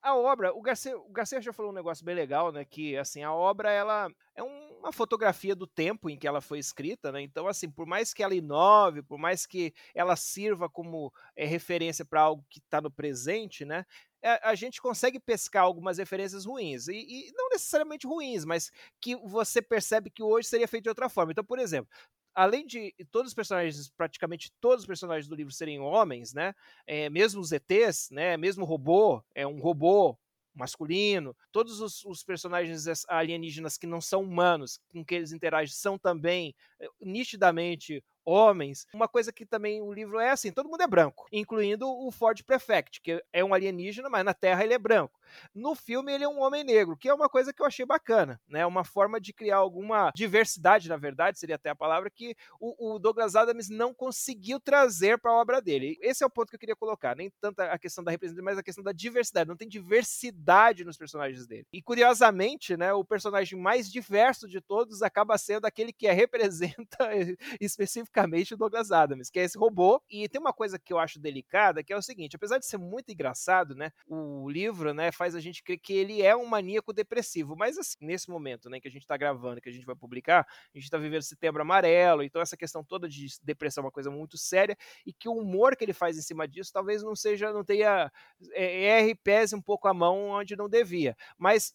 A 0.00 0.16
obra, 0.16 0.54
o 0.54 0.62
Garcia, 0.62 0.96
o 0.96 1.10
Garcia 1.10 1.40
já 1.40 1.52
falou 1.52 1.72
um 1.72 1.74
negócio 1.74 2.04
bem 2.04 2.14
legal, 2.14 2.52
né? 2.52 2.64
Que 2.64 2.96
assim, 2.96 3.22
a 3.22 3.32
obra 3.32 3.70
ela 3.70 4.08
é 4.34 4.42
uma 4.42 4.92
fotografia 4.92 5.56
do 5.56 5.66
tempo 5.66 6.08
em 6.08 6.16
que 6.16 6.26
ela 6.26 6.40
foi 6.40 6.58
escrita, 6.58 7.10
né? 7.10 7.20
Então, 7.20 7.48
assim, 7.48 7.68
por 7.68 7.84
mais 7.84 8.14
que 8.14 8.22
ela 8.22 8.34
inove, 8.34 9.02
por 9.02 9.18
mais 9.18 9.44
que 9.44 9.74
ela 9.94 10.14
sirva 10.14 10.68
como 10.68 11.12
é, 11.34 11.44
referência 11.44 12.04
para 12.04 12.22
algo 12.22 12.46
que 12.48 12.60
está 12.60 12.80
no 12.80 12.90
presente, 12.90 13.64
né? 13.64 13.84
É, 14.22 14.40
a 14.48 14.54
gente 14.54 14.80
consegue 14.80 15.20
pescar 15.20 15.64
algumas 15.64 15.98
referências 15.98 16.44
ruins. 16.44 16.88
E, 16.88 16.94
e, 16.94 17.32
não 17.34 17.48
necessariamente 17.50 18.06
ruins, 18.06 18.44
mas 18.44 18.70
que 19.00 19.16
você 19.16 19.60
percebe 19.60 20.10
que 20.10 20.22
hoje 20.22 20.48
seria 20.48 20.68
feito 20.68 20.84
de 20.84 20.88
outra 20.88 21.08
forma. 21.08 21.32
Então, 21.32 21.44
por 21.44 21.58
exemplo, 21.58 21.90
além 22.38 22.64
de 22.64 22.94
todos 23.10 23.30
os 23.30 23.34
personagens, 23.34 23.90
praticamente 23.90 24.52
todos 24.60 24.82
os 24.82 24.86
personagens 24.86 25.26
do 25.26 25.34
livro 25.34 25.52
serem 25.52 25.80
homens, 25.80 26.32
né? 26.32 26.54
É, 26.86 27.10
mesmo 27.10 27.40
os 27.40 27.50
ETs, 27.50 28.10
né? 28.12 28.36
Mesmo 28.36 28.62
o 28.62 28.66
robô, 28.66 29.20
é 29.34 29.44
um 29.44 29.58
robô 29.58 30.16
masculino, 30.54 31.36
todos 31.50 31.80
os, 31.80 32.04
os, 32.04 32.22
personagens 32.22 32.86
alienígenas 33.08 33.76
que 33.76 33.88
não 33.88 34.00
são 34.00 34.22
humanos, 34.22 34.80
com 34.88 35.04
que 35.04 35.16
eles 35.16 35.32
interagem, 35.32 35.74
são 35.74 35.98
também 35.98 36.54
eh, 36.80 36.88
nitidamente 37.00 38.02
homens. 38.28 38.86
Uma 38.92 39.08
coisa 39.08 39.32
que 39.32 39.46
também 39.46 39.80
o 39.80 39.92
livro 39.92 40.18
é 40.18 40.30
assim, 40.30 40.52
todo 40.52 40.68
mundo 40.68 40.82
é 40.82 40.86
branco, 40.86 41.26
incluindo 41.32 41.88
o 41.88 42.10
Ford 42.10 42.42
Prefect, 42.44 43.00
que 43.00 43.24
é 43.32 43.42
um 43.42 43.54
alienígena, 43.54 44.10
mas 44.10 44.24
na 44.24 44.34
Terra 44.34 44.62
ele 44.62 44.74
é 44.74 44.78
branco. 44.78 45.18
No 45.54 45.74
filme 45.74 46.12
ele 46.12 46.24
é 46.24 46.28
um 46.28 46.40
homem 46.40 46.62
negro, 46.62 46.96
que 46.96 47.08
é 47.08 47.14
uma 47.14 47.28
coisa 47.28 47.52
que 47.52 47.62
eu 47.62 47.66
achei 47.66 47.86
bacana, 47.86 48.40
né? 48.46 48.66
Uma 48.66 48.84
forma 48.84 49.20
de 49.20 49.32
criar 49.32 49.56
alguma 49.56 50.10
diversidade, 50.14 50.88
na 50.88 50.96
verdade, 50.96 51.38
seria 51.38 51.56
até 51.56 51.70
a 51.70 51.74
palavra 51.74 52.10
que 52.10 52.36
o, 52.60 52.94
o 52.94 52.98
Douglas 52.98 53.34
Adams 53.34 53.68
não 53.68 53.94
conseguiu 53.94 54.60
trazer 54.60 55.18
para 55.18 55.30
a 55.30 55.40
obra 55.40 55.60
dele. 55.60 55.98
Esse 56.00 56.22
é 56.22 56.26
o 56.26 56.30
ponto 56.30 56.50
que 56.50 56.56
eu 56.56 56.60
queria 56.60 56.76
colocar, 56.76 57.16
nem 57.16 57.30
tanto 57.40 57.60
a 57.60 57.78
questão 57.78 58.04
da 58.04 58.10
representação, 58.10 58.44
mas 58.44 58.58
a 58.58 58.62
questão 58.62 58.84
da 58.84 58.92
diversidade. 58.92 59.48
Não 59.48 59.56
tem 59.56 59.68
diversidade 59.68 60.84
nos 60.84 60.96
personagens 60.96 61.46
dele. 61.46 61.66
E 61.72 61.82
curiosamente, 61.82 62.76
né, 62.76 62.92
o 62.92 63.04
personagem 63.04 63.58
mais 63.58 63.90
diverso 63.90 64.48
de 64.48 64.60
todos 64.60 65.02
acaba 65.02 65.38
sendo 65.38 65.66
aquele 65.66 65.92
que 65.92 66.10
representa 66.10 67.08
especificamente 67.60 68.17
o 68.54 68.56
Douglas 68.56 68.90
Adams, 68.90 69.30
que 69.30 69.38
é 69.38 69.44
esse 69.44 69.58
robô. 69.58 70.02
E 70.10 70.28
tem 70.28 70.40
uma 70.40 70.52
coisa 70.52 70.78
que 70.78 70.92
eu 70.92 70.98
acho 70.98 71.18
delicada, 71.20 71.82
que 71.82 71.92
é 71.92 71.96
o 71.96 72.02
seguinte, 72.02 72.36
apesar 72.36 72.58
de 72.58 72.66
ser 72.66 72.78
muito 72.78 73.10
engraçado, 73.10 73.74
né, 73.74 73.90
o 74.06 74.48
livro, 74.48 74.92
né, 74.92 75.12
faz 75.12 75.34
a 75.34 75.40
gente 75.40 75.62
crer 75.62 75.78
que 75.78 75.92
ele 75.92 76.22
é 76.22 76.36
um 76.36 76.46
maníaco 76.46 76.92
depressivo. 76.92 77.56
Mas 77.56 77.78
assim, 77.78 77.96
nesse 78.00 78.30
momento, 78.30 78.68
né, 78.68 78.80
que 78.80 78.88
a 78.88 78.90
gente 78.90 79.02
está 79.02 79.16
gravando, 79.16 79.60
que 79.60 79.68
a 79.68 79.72
gente 79.72 79.86
vai 79.86 79.96
publicar, 79.96 80.40
a 80.40 80.78
gente 80.78 80.84
está 80.84 80.98
vivendo 80.98 81.22
setembro 81.22 81.62
amarelo, 81.62 82.22
então 82.22 82.40
essa 82.40 82.56
questão 82.56 82.84
toda 82.84 83.08
de 83.08 83.26
depressão 83.42 83.82
é 83.82 83.86
uma 83.86 83.92
coisa 83.92 84.10
muito 84.10 84.36
séria 84.36 84.76
e 85.06 85.12
que 85.12 85.28
o 85.28 85.32
humor 85.34 85.76
que 85.76 85.84
ele 85.84 85.92
faz 85.92 86.16
em 86.16 86.22
cima 86.22 86.46
disso 86.48 86.72
talvez 86.72 87.02
não 87.02 87.14
seja, 87.14 87.52
não 87.52 87.64
tenha 87.64 88.10
é, 88.52 88.98
erre 88.98 89.14
pese 89.14 89.54
um 89.54 89.62
pouco 89.62 89.88
a 89.88 89.94
mão 89.94 90.28
onde 90.30 90.56
não 90.56 90.68
devia. 90.68 91.16
Mas 91.36 91.74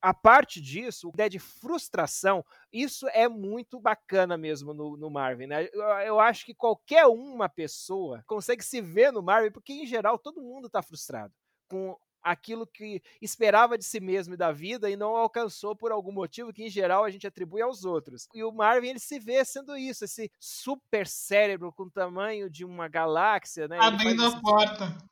a 0.00 0.14
parte 0.14 0.60
disso, 0.60 1.08
a 1.08 1.10
ideia 1.10 1.30
de 1.30 1.38
frustração, 1.38 2.44
isso 2.72 3.06
é 3.08 3.28
muito 3.28 3.78
bacana 3.78 4.36
mesmo 4.36 4.72
no, 4.72 4.96
no 4.96 5.10
Marvin, 5.10 5.46
né? 5.46 5.68
Eu, 5.72 5.82
eu, 5.82 6.20
acho 6.20 6.44
que 6.44 6.54
qualquer 6.54 7.06
uma 7.06 7.48
pessoa 7.48 8.22
consegue 8.26 8.64
se 8.64 8.80
ver 8.80 9.12
no 9.12 9.22
Marvin, 9.22 9.50
porque 9.50 9.72
em 9.72 9.86
geral 9.86 10.18
todo 10.18 10.42
mundo 10.42 10.66
está 10.66 10.82
frustrado 10.82 11.34
com 11.68 11.96
aquilo 12.22 12.66
que 12.66 13.02
esperava 13.20 13.78
de 13.78 13.84
si 13.84 14.00
mesmo 14.00 14.34
e 14.34 14.36
da 14.36 14.52
vida 14.52 14.90
e 14.90 14.96
não 14.96 15.16
alcançou 15.16 15.74
por 15.74 15.90
algum 15.90 16.12
motivo 16.12 16.52
que 16.52 16.64
em 16.64 16.70
geral 16.70 17.04
a 17.04 17.10
gente 17.10 17.26
atribui 17.26 17.62
aos 17.62 17.84
outros. 17.84 18.28
E 18.34 18.44
o 18.44 18.52
Marvin 18.52 18.88
ele 18.88 18.98
se 18.98 19.18
vê 19.18 19.44
sendo 19.44 19.76
isso, 19.76 20.04
esse 20.04 20.30
super 20.38 21.06
cérebro 21.06 21.72
com 21.72 21.84
o 21.84 21.90
tamanho 21.90 22.50
de 22.50 22.64
uma 22.64 22.88
galáxia, 22.88 23.68
né? 23.68 23.78
Abrindo 23.80 24.24
a 24.24 24.40
porta 24.40 25.10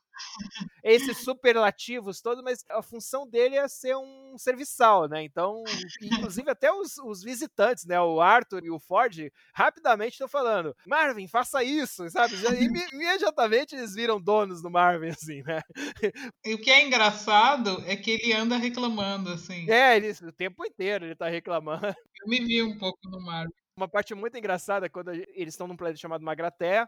esses 0.83 1.17
superlativos 1.17 2.21
todos, 2.21 2.43
mas 2.43 2.63
a 2.69 2.81
função 2.81 3.27
dele 3.27 3.55
é 3.55 3.67
ser 3.67 3.95
um 3.95 4.37
serviçal, 4.37 5.07
né? 5.07 5.23
Então, 5.23 5.63
inclusive 6.01 6.49
até 6.49 6.71
os, 6.71 6.97
os 6.97 7.21
visitantes, 7.21 7.85
né? 7.85 7.99
O 7.99 8.21
Arthur 8.21 8.63
e 8.63 8.71
o 8.71 8.79
Ford, 8.79 9.31
rapidamente 9.53 10.13
estão 10.13 10.27
falando, 10.27 10.75
Marvin, 10.85 11.27
faça 11.27 11.63
isso, 11.63 12.09
sabe? 12.09 12.35
E 12.35 12.95
imediatamente 12.95 13.75
eles 13.75 13.93
viram 13.93 14.21
donos 14.21 14.61
do 14.61 14.69
Marvin, 14.69 15.09
assim, 15.09 15.41
né? 15.43 15.61
E 16.45 16.53
o 16.53 16.61
que 16.61 16.71
é 16.71 16.85
engraçado 16.85 17.83
é 17.85 17.95
que 17.95 18.11
ele 18.11 18.33
anda 18.33 18.57
reclamando, 18.57 19.31
assim. 19.31 19.69
É, 19.69 19.97
ele, 19.97 20.11
o 20.11 20.31
tempo 20.31 20.65
inteiro 20.65 21.05
ele 21.05 21.15
tá 21.15 21.27
reclamando. 21.27 21.87
Eu 21.87 22.27
me 22.27 22.39
vi 22.39 22.61
um 22.61 22.77
pouco 22.77 22.99
no 23.09 23.19
Marvin. 23.21 23.53
Uma 23.75 23.87
parte 23.87 24.13
muito 24.13 24.37
engraçada 24.37 24.87
é 24.87 24.89
quando 24.89 25.11
eles 25.13 25.53
estão 25.53 25.65
num 25.65 25.77
planeta 25.77 25.99
chamado 25.99 26.21
Magratea, 26.21 26.85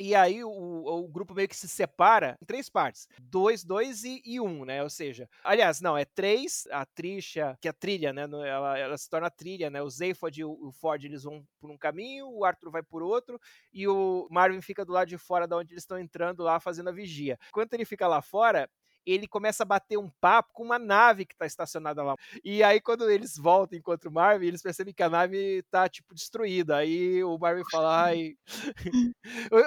e 0.00 0.14
aí 0.14 0.42
o, 0.42 0.50
o, 0.50 1.08
grupo 1.08 1.34
meio 1.34 1.48
que 1.48 1.56
se 1.56 1.68
separa 1.68 2.36
em 2.40 2.44
três 2.44 2.68
partes: 2.68 3.06
dois, 3.20 3.62
dois 3.64 4.04
e, 4.04 4.22
e, 4.24 4.40
um, 4.40 4.64
né? 4.64 4.82
Ou 4.82 4.90
seja, 4.90 5.28
aliás, 5.44 5.80
não, 5.80 5.96
é 5.96 6.04
três, 6.04 6.66
a 6.70 6.84
Trisha, 6.86 7.56
que 7.60 7.68
é 7.68 7.70
a 7.70 7.74
trilha, 7.74 8.12
né? 8.12 8.22
Ela, 8.22 8.78
ela 8.78 8.98
se 8.98 9.08
torna 9.08 9.30
trilha, 9.30 9.70
né? 9.70 9.82
O 9.82 9.90
Zayfod 9.90 10.40
e 10.40 10.44
o, 10.44 10.72
Ford 10.72 11.04
eles 11.04 11.24
vão 11.24 11.44
por 11.60 11.70
um 11.70 11.76
caminho, 11.76 12.28
o 12.28 12.44
Arthur 12.44 12.70
vai 12.70 12.82
por 12.82 13.02
outro, 13.02 13.38
e 13.72 13.86
o 13.86 14.26
Marvin 14.30 14.60
fica 14.60 14.84
do 14.84 14.92
lado 14.92 15.08
de 15.08 15.18
fora 15.18 15.46
da 15.46 15.56
onde 15.56 15.72
eles 15.72 15.82
estão 15.82 15.98
entrando 15.98 16.42
lá 16.42 16.58
fazendo 16.58 16.88
a 16.88 16.92
vigia. 16.92 17.38
Enquanto 17.48 17.74
ele 17.74 17.84
fica 17.84 18.06
lá 18.08 18.22
fora, 18.22 18.68
ele 19.06 19.26
começa 19.26 19.62
a 19.62 19.66
bater 19.66 19.98
um 19.98 20.10
papo 20.20 20.50
com 20.52 20.62
uma 20.62 20.78
nave 20.78 21.26
que 21.26 21.34
está 21.34 21.46
estacionada 21.46 22.02
lá. 22.02 22.16
E 22.44 22.62
aí, 22.62 22.80
quando 22.80 23.08
eles 23.10 23.36
voltam 23.36 23.78
enquanto 23.78 24.06
o 24.06 24.12
Marvin, 24.12 24.46
eles 24.46 24.62
percebem 24.62 24.94
que 24.94 25.02
a 25.02 25.08
nave 25.08 25.36
está 25.58 25.88
tipo, 25.88 26.14
destruída. 26.14 26.76
Aí 26.76 27.22
o 27.24 27.38
Marvin 27.38 27.64
fala, 27.70 28.04
ai. 28.06 28.36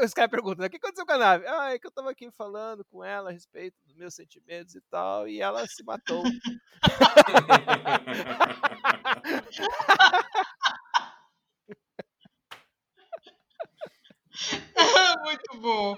Os 0.04 0.14
caras 0.14 0.32
perguntam, 0.32 0.66
o 0.66 0.70
que 0.70 0.78
aconteceu 0.78 1.06
com 1.06 1.14
a 1.14 1.18
nave? 1.18 1.46
Ah, 1.48 1.74
é 1.74 1.80
que 1.80 1.88
eu 1.88 1.90
estava 1.90 2.12
aqui 2.12 2.30
falando 2.32 2.86
com 2.86 3.04
ela 3.04 3.30
a 3.30 3.34
respeito 3.34 3.76
dos 3.86 3.96
meus 3.96 4.14
sentimentos 4.14 4.76
e 4.76 4.82
tal, 4.90 5.28
e 5.28 5.42
ela 5.42 5.66
se 5.68 5.84
matou. 5.84 6.24
Muito 15.26 15.62
bom. 15.62 15.98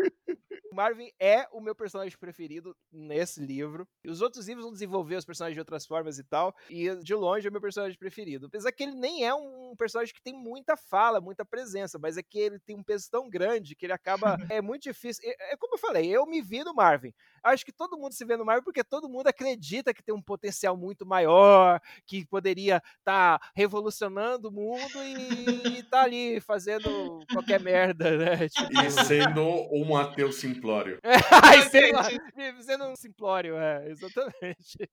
Marvin 0.72 1.10
é 1.18 1.46
o 1.52 1.60
meu 1.60 1.74
personagem 1.74 2.16
preferido 2.18 2.76
nesse 2.92 3.44
livro. 3.44 3.86
E 4.04 4.10
os 4.10 4.22
outros 4.22 4.46
livros 4.46 4.64
vão 4.64 4.72
desenvolver 4.72 5.16
os 5.16 5.24
personagens 5.24 5.54
de 5.54 5.60
outras 5.60 5.84
formas 5.86 6.18
e 6.18 6.24
tal. 6.24 6.54
E 6.68 6.94
de 6.96 7.14
longe 7.14 7.46
é 7.46 7.50
o 7.50 7.52
meu 7.52 7.60
personagem 7.60 7.98
preferido. 7.98 8.46
Apesar 8.46 8.72
que 8.72 8.82
ele 8.82 8.94
nem 8.94 9.24
é 9.24 9.34
um 9.34 9.74
personagem 9.76 10.14
que 10.14 10.22
tem 10.22 10.32
muita 10.32 10.76
fala, 10.76 11.20
muita 11.20 11.44
presença, 11.44 11.98
mas 11.98 12.16
é 12.16 12.22
que 12.22 12.38
ele 12.38 12.58
tem 12.60 12.76
um 12.76 12.82
peso 12.82 13.10
tão 13.10 13.28
grande 13.28 13.74
que 13.74 13.86
ele 13.86 13.92
acaba. 13.92 14.36
é 14.50 14.60
muito 14.60 14.82
difícil. 14.82 15.22
É, 15.26 15.52
é 15.52 15.56
como 15.56 15.74
eu 15.74 15.78
falei, 15.78 16.08
eu 16.08 16.24
me 16.26 16.40
vi 16.40 16.62
no 16.62 16.74
Marvin. 16.74 17.12
Acho 17.42 17.64
que 17.64 17.72
todo 17.72 17.98
mundo 17.98 18.12
se 18.12 18.24
vê 18.24 18.36
no 18.36 18.44
Marvin 18.44 18.64
porque 18.64 18.84
todo 18.84 19.08
mundo 19.08 19.26
acredita 19.26 19.92
que 19.92 20.02
tem 20.02 20.14
um 20.14 20.22
potencial 20.22 20.76
muito 20.76 21.04
maior, 21.04 21.80
que 22.06 22.26
poderia 22.26 22.82
estar 22.98 23.38
tá 23.38 23.50
revolucionando 23.54 24.48
o 24.48 24.52
mundo 24.52 25.02
e, 25.02 25.78
e 25.78 25.82
tá 25.82 26.02
ali 26.02 26.40
fazendo 26.40 27.24
qualquer 27.32 27.60
merda, 27.60 28.16
né? 28.16 28.48
Tipo... 28.48 28.82
E 28.82 28.90
sendo 28.90 29.42
um 29.72 29.89
ateu 29.96 30.32
simplório. 30.32 30.98
É, 31.50 31.62
sendo, 31.68 32.62
sendo 32.62 32.84
um 32.86 32.96
simplório, 32.96 33.56
é, 33.56 33.88
exatamente. 33.90 34.90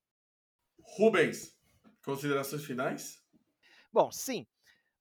Rubens, 0.98 1.56
considerações 2.03 2.64
finais? 2.64 3.22
Bom, 3.91 4.11
sim. 4.11 4.45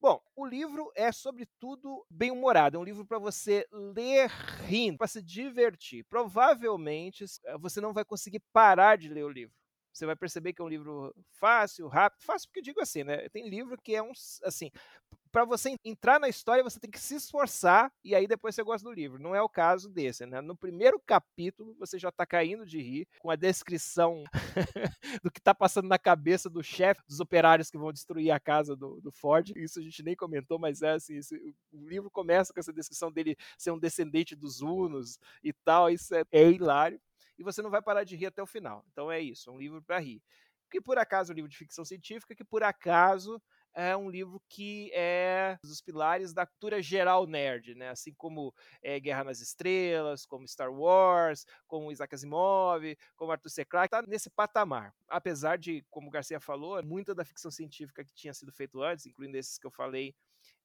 Bom, 0.00 0.20
o 0.36 0.46
livro 0.46 0.92
é, 0.94 1.10
sobretudo, 1.10 2.04
bem-humorado. 2.10 2.76
É 2.76 2.80
um 2.80 2.84
livro 2.84 3.04
para 3.04 3.18
você 3.18 3.66
ler 3.72 4.28
rindo, 4.64 4.98
para 4.98 5.06
se 5.06 5.22
divertir. 5.22 6.04
Provavelmente 6.04 7.24
você 7.58 7.80
não 7.80 7.92
vai 7.92 8.04
conseguir 8.04 8.40
parar 8.52 8.96
de 8.96 9.08
ler 9.08 9.24
o 9.24 9.30
livro. 9.30 9.54
Você 9.92 10.04
vai 10.04 10.14
perceber 10.14 10.52
que 10.52 10.60
é 10.60 10.64
um 10.64 10.68
livro 10.68 11.14
fácil, 11.40 11.88
rápido. 11.88 12.22
Fácil 12.22 12.48
porque 12.48 12.60
eu 12.60 12.64
digo 12.64 12.80
assim, 12.82 13.02
né? 13.02 13.28
Tem 13.30 13.48
livro 13.48 13.78
que 13.82 13.94
é 13.94 14.02
um, 14.02 14.12
assim, 14.44 14.70
para 15.36 15.44
você 15.44 15.76
entrar 15.84 16.18
na 16.18 16.30
história, 16.30 16.64
você 16.64 16.80
tem 16.80 16.90
que 16.90 16.98
se 16.98 17.14
esforçar 17.14 17.92
e 18.02 18.14
aí 18.14 18.26
depois 18.26 18.54
você 18.54 18.62
gosta 18.62 18.88
do 18.88 18.94
livro. 18.94 19.22
Não 19.22 19.34
é 19.34 19.42
o 19.42 19.50
caso 19.50 19.86
desse, 19.86 20.24
né? 20.24 20.40
No 20.40 20.56
primeiro 20.56 20.98
capítulo, 20.98 21.76
você 21.78 21.98
já 21.98 22.10
tá 22.10 22.24
caindo 22.24 22.64
de 22.64 22.80
rir 22.80 23.06
com 23.18 23.30
a 23.30 23.36
descrição 23.36 24.24
do 25.22 25.30
que 25.30 25.38
tá 25.38 25.54
passando 25.54 25.90
na 25.90 25.98
cabeça 25.98 26.48
do 26.48 26.62
chefe 26.62 27.02
dos 27.06 27.20
operários 27.20 27.70
que 27.70 27.76
vão 27.76 27.92
destruir 27.92 28.30
a 28.30 28.40
casa 28.40 28.74
do, 28.74 28.98
do 29.02 29.12
Ford. 29.12 29.52
Isso 29.54 29.78
a 29.78 29.82
gente 29.82 30.02
nem 30.02 30.16
comentou, 30.16 30.58
mas 30.58 30.80
é 30.80 30.92
assim, 30.92 31.18
esse, 31.18 31.36
o 31.70 31.86
livro 31.86 32.10
começa 32.10 32.50
com 32.50 32.58
essa 32.58 32.72
descrição 32.72 33.12
dele 33.12 33.36
ser 33.58 33.72
um 33.72 33.78
descendente 33.78 34.34
dos 34.34 34.62
Hunos 34.62 35.18
e 35.44 35.52
tal, 35.52 35.90
isso 35.90 36.14
é, 36.14 36.24
é 36.32 36.50
hilário. 36.50 36.98
E 37.38 37.44
você 37.44 37.60
não 37.60 37.68
vai 37.68 37.82
parar 37.82 38.04
de 38.04 38.16
rir 38.16 38.24
até 38.24 38.42
o 38.42 38.46
final. 38.46 38.82
Então 38.90 39.12
é 39.12 39.20
isso, 39.20 39.50
é 39.50 39.52
um 39.52 39.58
livro 39.58 39.82
para 39.82 39.98
rir 39.98 40.22
que 40.68 40.80
por 40.80 40.98
acaso 40.98 41.30
é 41.30 41.32
um 41.32 41.36
livro 41.36 41.50
de 41.50 41.56
ficção 41.56 41.84
científica, 41.84 42.34
que 42.34 42.44
por 42.44 42.62
acaso 42.62 43.40
é 43.76 43.94
um 43.94 44.08
livro 44.08 44.42
que 44.48 44.90
é 44.94 45.58
dos 45.62 45.82
pilares 45.82 46.32
da 46.32 46.46
cultura 46.46 46.80
geral 46.80 47.26
nerd, 47.26 47.74
né? 47.74 47.90
Assim 47.90 48.14
como 48.14 48.54
é, 48.82 48.98
Guerra 48.98 49.24
nas 49.24 49.40
Estrelas, 49.40 50.24
como 50.24 50.48
Star 50.48 50.72
Wars, 50.72 51.44
como 51.66 51.92
Isaac 51.92 52.14
Asimov, 52.14 52.96
como 53.14 53.30
Arthur 53.30 53.50
C. 53.50 53.64
Clarke, 53.66 53.90
tá 53.90 54.02
nesse 54.02 54.30
patamar. 54.30 54.94
Apesar 55.06 55.58
de, 55.58 55.84
como 55.90 56.10
Garcia 56.10 56.40
falou, 56.40 56.82
muita 56.82 57.14
da 57.14 57.24
ficção 57.24 57.50
científica 57.50 58.02
que 58.02 58.14
tinha 58.14 58.32
sido 58.32 58.50
feito 58.50 58.82
antes, 58.82 59.04
incluindo 59.04 59.36
esses 59.36 59.58
que 59.58 59.66
eu 59.66 59.70
falei, 59.70 60.14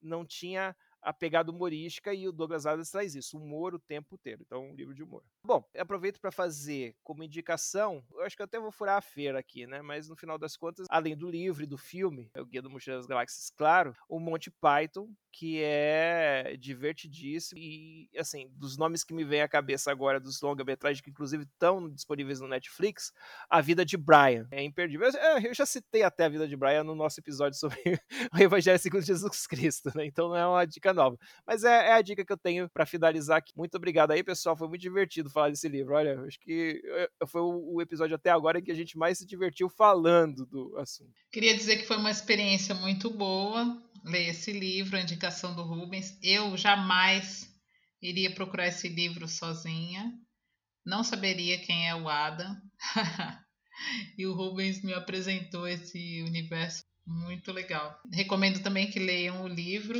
não 0.01 0.25
tinha 0.25 0.75
a 1.01 1.13
pegada 1.13 1.51
humorística 1.51 2.13
e 2.13 2.27
o 2.27 2.31
Douglas 2.31 2.65
Adams 2.65 2.91
traz 2.91 3.15
isso, 3.15 3.37
humor 3.37 3.73
o 3.73 3.79
tempo 3.79 4.15
inteiro. 4.15 4.43
Então, 4.45 4.69
um 4.69 4.75
livro 4.75 4.93
de 4.93 5.03
humor. 5.03 5.23
Bom, 5.43 5.63
aproveito 5.77 6.19
para 6.19 6.31
fazer 6.31 6.95
como 7.03 7.23
indicação, 7.23 8.03
eu 8.11 8.21
acho 8.21 8.35
que 8.35 8.41
eu 8.41 8.45
até 8.45 8.59
vou 8.59 8.71
furar 8.71 8.97
a 8.97 9.01
feira 9.01 9.39
aqui, 9.39 9.65
né? 9.65 9.81
Mas 9.81 10.07
no 10.07 10.15
final 10.15 10.37
das 10.37 10.55
contas, 10.55 10.87
além 10.89 11.15
do 11.15 11.29
livro 11.29 11.63
e 11.63 11.67
do 11.67 11.77
filme, 11.77 12.29
é 12.33 12.41
o 12.41 12.45
Guia 12.45 12.61
do 12.61 12.69
Mochileiro 12.69 13.01
das 13.01 13.07
Galáxias, 13.07 13.49
claro, 13.49 13.95
o 14.07 14.19
Monty 14.19 14.51
Python, 14.51 15.09
que 15.31 15.61
é 15.63 16.55
divertidíssimo 16.59 17.59
e, 17.59 18.09
assim, 18.17 18.49
dos 18.51 18.77
nomes 18.77 19.03
que 19.03 19.13
me 19.13 19.23
vem 19.23 19.41
à 19.41 19.47
cabeça 19.47 19.91
agora, 19.91 20.19
dos 20.19 20.41
longa-metragens 20.41 21.01
que 21.01 21.09
inclusive 21.09 21.43
estão 21.43 21.89
disponíveis 21.89 22.39
no 22.39 22.47
Netflix, 22.47 23.11
A 23.49 23.61
Vida 23.61 23.85
de 23.85 23.97
Brian. 23.97 24.47
É 24.51 24.63
imperdível. 24.63 25.09
Eu 25.43 25.53
já 25.53 25.65
citei 25.65 26.03
até 26.03 26.25
A 26.25 26.29
Vida 26.29 26.47
de 26.47 26.55
Brian 26.55 26.83
no 26.83 26.95
nosso 26.95 27.19
episódio 27.19 27.57
sobre 27.57 27.77
o 28.33 28.37
Evangelho 28.37 28.77
segundo 28.77 29.03
Jesus 29.03 29.47
Cristo, 29.47 29.91
né? 29.95 30.05
Então 30.05 30.29
não 30.29 30.35
é 30.35 30.45
uma 30.45 30.65
dica 30.65 30.93
nova. 30.93 31.17
Mas 31.45 31.63
é, 31.63 31.89
é 31.89 31.93
a 31.93 32.01
dica 32.01 32.25
que 32.25 32.33
eu 32.33 32.37
tenho 32.37 32.69
para 32.69 32.85
finalizar 32.85 33.37
aqui. 33.37 33.53
Muito 33.55 33.75
obrigado 33.75 34.11
aí, 34.11 34.23
pessoal. 34.23 34.55
Foi 34.57 34.67
muito 34.67 34.81
divertido 34.81 35.29
falar 35.29 35.49
desse 35.49 35.67
livro. 35.69 35.95
Olha, 35.95 36.19
acho 36.21 36.39
que 36.39 36.81
eh, 36.83 37.09
foi 37.27 37.41
o 37.41 37.81
episódio 37.81 38.15
até 38.15 38.29
agora 38.29 38.59
em 38.59 38.63
que 38.63 38.71
a 38.71 38.75
gente 38.75 38.97
mais 38.97 39.17
se 39.17 39.25
divertiu 39.25 39.69
falando 39.69 40.45
do 40.45 40.77
assunto. 40.77 41.13
Queria 41.31 41.55
dizer 41.55 41.77
que 41.77 41.87
foi 41.87 41.97
uma 41.97 42.11
experiência 42.11 42.75
muito 42.75 43.09
boa 43.09 43.81
ler 44.03 44.29
esse 44.29 44.51
livro, 44.51 44.97
a 44.97 45.01
indicação 45.01 45.55
do 45.55 45.63
Rubens. 45.63 46.17
Eu 46.21 46.57
jamais 46.57 47.49
iria 48.01 48.33
procurar 48.33 48.67
esse 48.67 48.87
livro 48.87 49.27
sozinha. 49.27 50.11
Não 50.85 51.03
saberia 51.03 51.59
quem 51.59 51.87
é 51.87 51.95
o 51.95 52.09
Adam. 52.09 52.55
e 54.17 54.25
o 54.25 54.33
Rubens 54.33 54.83
me 54.83 54.93
apresentou 54.93 55.67
esse 55.67 56.23
universo 56.23 56.83
muito 57.05 57.51
legal. 57.51 57.99
Recomendo 58.11 58.61
também 58.61 58.89
que 58.89 58.99
leiam 58.99 59.43
o 59.43 59.47
livro. 59.47 59.99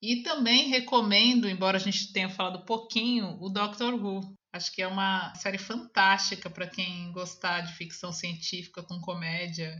E 0.00 0.22
também 0.22 0.68
recomendo, 0.68 1.48
embora 1.48 1.78
a 1.78 1.80
gente 1.80 2.12
tenha 2.12 2.28
falado 2.28 2.64
pouquinho, 2.64 3.38
o 3.40 3.48
Doctor 3.48 3.94
Who. 3.94 4.36
Acho 4.52 4.72
que 4.72 4.82
é 4.82 4.86
uma 4.86 5.34
série 5.34 5.58
fantástica 5.58 6.48
para 6.48 6.68
quem 6.68 7.10
gostar 7.12 7.62
de 7.62 7.74
ficção 7.74 8.12
científica 8.12 8.82
com 8.82 9.00
comédia, 9.00 9.76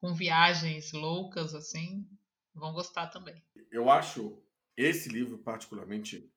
com 0.00 0.14
viagens 0.14 0.92
loucas 0.92 1.54
assim 1.54 2.06
vão 2.60 2.72
gostar 2.72 3.08
também. 3.08 3.42
Eu 3.72 3.90
acho 3.90 4.40
esse 4.76 5.08
livro 5.08 5.38
particularmente 5.38 6.30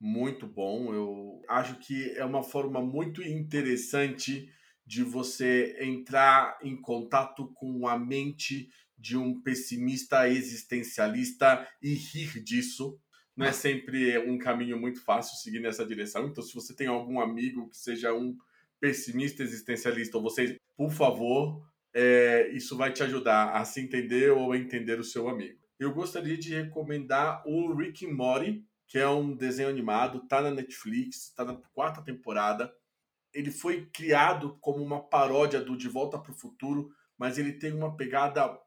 muito 0.00 0.46
bom. 0.46 0.92
Eu 0.92 1.42
acho 1.48 1.76
que 1.76 2.10
é 2.12 2.24
uma 2.24 2.42
forma 2.42 2.80
muito 2.80 3.22
interessante 3.22 4.50
de 4.84 5.02
você 5.02 5.76
entrar 5.80 6.58
em 6.62 6.76
contato 6.76 7.52
com 7.54 7.86
a 7.88 7.98
mente 7.98 8.70
de 8.98 9.16
um 9.16 9.40
pessimista 9.40 10.28
existencialista 10.28 11.68
e 11.82 11.94
rir 11.94 12.42
disso. 12.42 12.98
Não 13.36 13.44
é 13.44 13.52
sempre 13.52 14.18
um 14.18 14.38
caminho 14.38 14.78
muito 14.78 15.02
fácil 15.02 15.36
seguir 15.36 15.60
nessa 15.60 15.84
direção. 15.84 16.26
Então, 16.26 16.42
se 16.42 16.54
você 16.54 16.74
tem 16.74 16.86
algum 16.86 17.20
amigo 17.20 17.68
que 17.68 17.76
seja 17.76 18.14
um 18.14 18.36
pessimista 18.80 19.42
existencialista, 19.42 20.16
ou 20.16 20.22
você, 20.22 20.58
por 20.76 20.90
favor, 20.90 21.62
é, 21.92 22.48
isso 22.52 22.76
vai 22.76 22.92
te 22.92 23.02
ajudar 23.02 23.52
a 23.52 23.64
se 23.64 23.80
entender 23.80 24.30
ou 24.30 24.52
a 24.52 24.56
entender 24.56 24.98
o 24.98 25.04
seu 25.04 25.28
amigo. 25.28 25.65
Eu 25.78 25.92
gostaria 25.92 26.36
de 26.38 26.54
recomendar 26.54 27.42
o 27.46 27.74
Rick 27.74 28.06
and 28.06 28.14
Morty, 28.14 28.64
que 28.88 28.98
é 28.98 29.08
um 29.08 29.34
desenho 29.34 29.68
animado, 29.68 30.26
tá 30.26 30.40
na 30.40 30.50
Netflix, 30.50 31.32
tá 31.34 31.44
na 31.44 31.56
quarta 31.74 32.02
temporada. 32.02 32.72
Ele 33.34 33.50
foi 33.50 33.86
criado 33.86 34.56
como 34.60 34.82
uma 34.82 35.02
paródia 35.02 35.60
do 35.60 35.76
De 35.76 35.88
Volta 35.88 36.18
para 36.18 36.32
o 36.32 36.36
Futuro, 36.36 36.88
mas 37.18 37.36
ele 37.36 37.52
tem 37.52 37.72
uma 37.72 37.96
pegada 37.96 38.58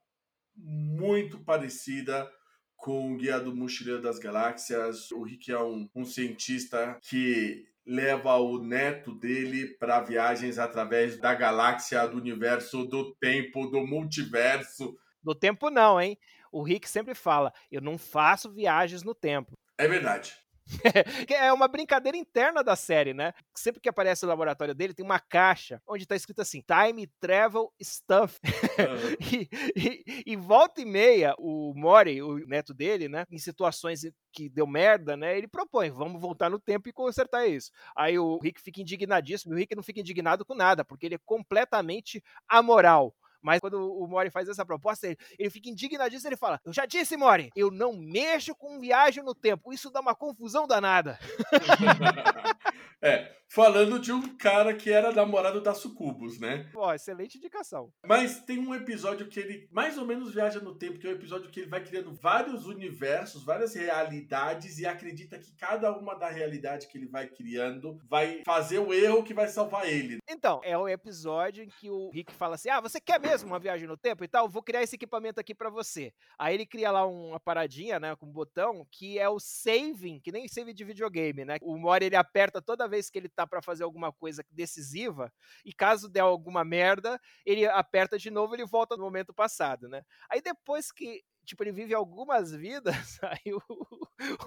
muito 0.55 1.39
parecida 1.39 2.29
com 2.75 3.13
o 3.13 3.17
Guia 3.17 3.39
do 3.39 3.55
Mochileiro 3.55 4.01
das 4.01 4.19
Galáxias. 4.19 5.11
O 5.11 5.23
Rick 5.23 5.51
é 5.51 5.59
um, 5.59 5.89
um 5.95 6.05
cientista 6.05 6.99
que 7.01 7.65
leva 7.85 8.35
o 8.35 8.63
neto 8.63 9.15
dele 9.15 9.67
para 9.79 10.01
viagens 10.01 10.59
através 10.59 11.17
da 11.17 11.33
galáxia, 11.33 12.07
do 12.07 12.17
universo, 12.17 12.85
do 12.85 13.15
tempo, 13.15 13.67
do 13.67 13.85
multiverso. 13.85 14.95
Do 15.23 15.33
tempo 15.33 15.69
não, 15.69 15.99
hein? 15.99 16.17
O 16.51 16.63
Rick 16.63 16.89
sempre 16.89 17.15
fala: 17.15 17.53
eu 17.71 17.81
não 17.81 17.97
faço 17.97 18.51
viagens 18.51 19.03
no 19.03 19.13
tempo. 19.13 19.57
É 19.77 19.87
verdade. 19.87 20.35
é 21.29 21.51
uma 21.51 21.67
brincadeira 21.67 22.17
interna 22.17 22.63
da 22.63 22.75
série, 22.75 23.13
né? 23.13 23.33
Sempre 23.55 23.81
que 23.81 23.89
aparece 23.89 24.25
o 24.25 24.27
laboratório 24.27 24.75
dele, 24.75 24.93
tem 24.93 25.05
uma 25.05 25.19
caixa 25.19 25.81
onde 25.87 26.05
tá 26.05 26.15
escrito 26.15 26.41
assim: 26.41 26.61
Time 26.61 27.07
Travel 27.19 27.71
Stuff. 27.81 28.39
Uhum. 28.43 29.15
e, 29.19 29.49
e, 29.75 30.23
e, 30.27 30.35
volta 30.35 30.81
e 30.81 30.85
meia, 30.85 31.33
o 31.37 31.73
Mori, 31.75 32.21
o 32.21 32.37
neto 32.47 32.73
dele, 32.73 33.09
né? 33.09 33.25
Em 33.31 33.37
situações 33.37 34.01
que 34.31 34.49
deu 34.49 34.67
merda, 34.67 35.17
né? 35.17 35.37
Ele 35.37 35.47
propõe: 35.47 35.89
vamos 35.89 36.21
voltar 36.21 36.49
no 36.49 36.59
tempo 36.59 36.87
e 36.87 36.93
consertar 36.93 37.47
isso. 37.47 37.71
Aí 37.95 38.17
o 38.19 38.37
Rick 38.37 38.61
fica 38.61 38.81
indignadíssimo. 38.81 39.53
E 39.53 39.55
o 39.55 39.59
Rick 39.59 39.75
não 39.75 39.83
fica 39.83 39.99
indignado 39.99 40.45
com 40.45 40.53
nada, 40.53 40.85
porque 40.85 41.05
ele 41.05 41.15
é 41.15 41.19
completamente 41.25 42.23
amoral. 42.47 43.15
Mas 43.41 43.59
quando 43.59 43.75
o 43.75 44.07
Mori 44.07 44.29
faz 44.29 44.47
essa 44.49 44.65
proposta, 44.65 45.07
ele, 45.07 45.17
ele 45.37 45.49
fica 45.49 45.69
indignadíssimo. 45.69 46.29
Ele 46.29 46.37
fala: 46.37 46.59
Eu 46.65 46.73
já 46.73 46.85
disse, 46.85 47.15
Mori, 47.17 47.51
eu 47.55 47.71
não 47.71 47.93
mexo 47.93 48.55
com 48.55 48.79
viagem 48.79 49.23
no 49.23 49.33
tempo. 49.33 49.73
Isso 49.73 49.89
dá 49.89 49.99
uma 49.99 50.15
confusão 50.15 50.67
danada. 50.67 51.19
é, 53.01 53.38
falando 53.49 53.99
de 53.99 54.11
um 54.11 54.21
cara 54.37 54.73
que 54.73 54.91
era 54.91 55.11
namorado 55.11 55.61
da 55.61 55.73
Sucubus, 55.73 56.39
né? 56.39 56.69
Pô, 56.71 56.91
excelente 56.93 57.37
indicação. 57.37 57.91
Mas 58.05 58.41
tem 58.41 58.59
um 58.59 58.75
episódio 58.75 59.27
que 59.27 59.39
ele 59.39 59.67
mais 59.71 59.97
ou 59.97 60.05
menos 60.05 60.33
viaja 60.33 60.59
no 60.59 60.75
tempo, 60.75 60.99
que 60.99 61.07
é 61.07 61.09
um 61.09 61.13
episódio 61.13 61.49
que 61.49 61.61
ele 61.61 61.69
vai 61.69 61.83
criando 61.83 62.13
vários 62.13 62.65
universos, 62.65 63.43
várias 63.43 63.73
realidades 63.73 64.77
e 64.77 64.85
acredita 64.85 65.39
que 65.39 65.51
cada 65.55 65.91
uma 65.91 66.13
da 66.15 66.29
realidade 66.29 66.87
que 66.87 66.97
ele 66.97 67.07
vai 67.07 67.27
criando 67.27 67.99
vai 68.07 68.43
fazer 68.45 68.79
o 68.79 68.93
erro 68.93 69.23
que 69.23 69.33
vai 69.33 69.47
salvar 69.47 69.87
ele. 69.87 70.19
Então, 70.29 70.61
é 70.63 70.77
o 70.77 70.87
episódio 70.87 71.63
em 71.63 71.69
que 71.69 71.89
o 71.89 72.11
Rick 72.11 72.31
fala 72.33 72.55
assim: 72.55 72.69
Ah, 72.69 72.79
você 72.79 73.01
quer 73.01 73.19
mesmo 73.19 73.49
uma 73.49 73.59
viagem 73.59 73.87
no 73.87 73.97
tempo 73.97 74.23
e 74.23 74.27
tal? 74.27 74.47
Vou 74.47 74.61
criar 74.61 74.83
esse 74.83 74.95
equipamento 74.95 75.39
aqui 75.39 75.55
para 75.55 75.69
você. 75.69 76.13
Aí 76.37 76.53
ele 76.53 76.65
cria 76.65 76.91
lá 76.91 77.05
uma 77.05 77.39
paradinha, 77.39 77.99
né, 77.99 78.15
com 78.15 78.27
um 78.27 78.31
botão, 78.31 78.85
que 78.91 79.17
é 79.17 79.27
o 79.27 79.39
saving, 79.39 80.19
que 80.19 80.31
nem 80.31 80.47
save 80.47 80.73
de 80.73 80.83
videogame, 80.83 81.43
né? 81.43 81.57
O 81.61 81.77
Mori 81.77 82.05
ele 82.05 82.15
aperta 82.15 82.61
toda 82.61 82.87
vez 82.87 83.09
que 83.09 83.17
ele 83.17 83.29
tá 83.39 83.47
para 83.47 83.61
fazer 83.61 83.83
alguma 83.83 84.11
coisa 84.11 84.43
decisiva, 84.51 85.31
e 85.63 85.73
caso 85.73 86.09
der 86.09 86.21
alguma 86.21 86.63
merda, 86.65 87.19
ele 87.45 87.65
aperta 87.65 88.17
de 88.17 88.29
novo, 88.29 88.53
ele 88.53 88.65
volta 88.65 88.97
no 88.97 89.03
momento 89.03 89.33
passado, 89.33 89.87
né? 89.87 90.03
Aí 90.29 90.41
depois 90.41 90.91
que 90.91 91.23
tipo, 91.45 91.63
ele 91.63 91.71
vive 91.71 91.95
algumas 91.95 92.51
vidas, 92.51 93.17
aí 93.23 93.53
o, 93.53 93.61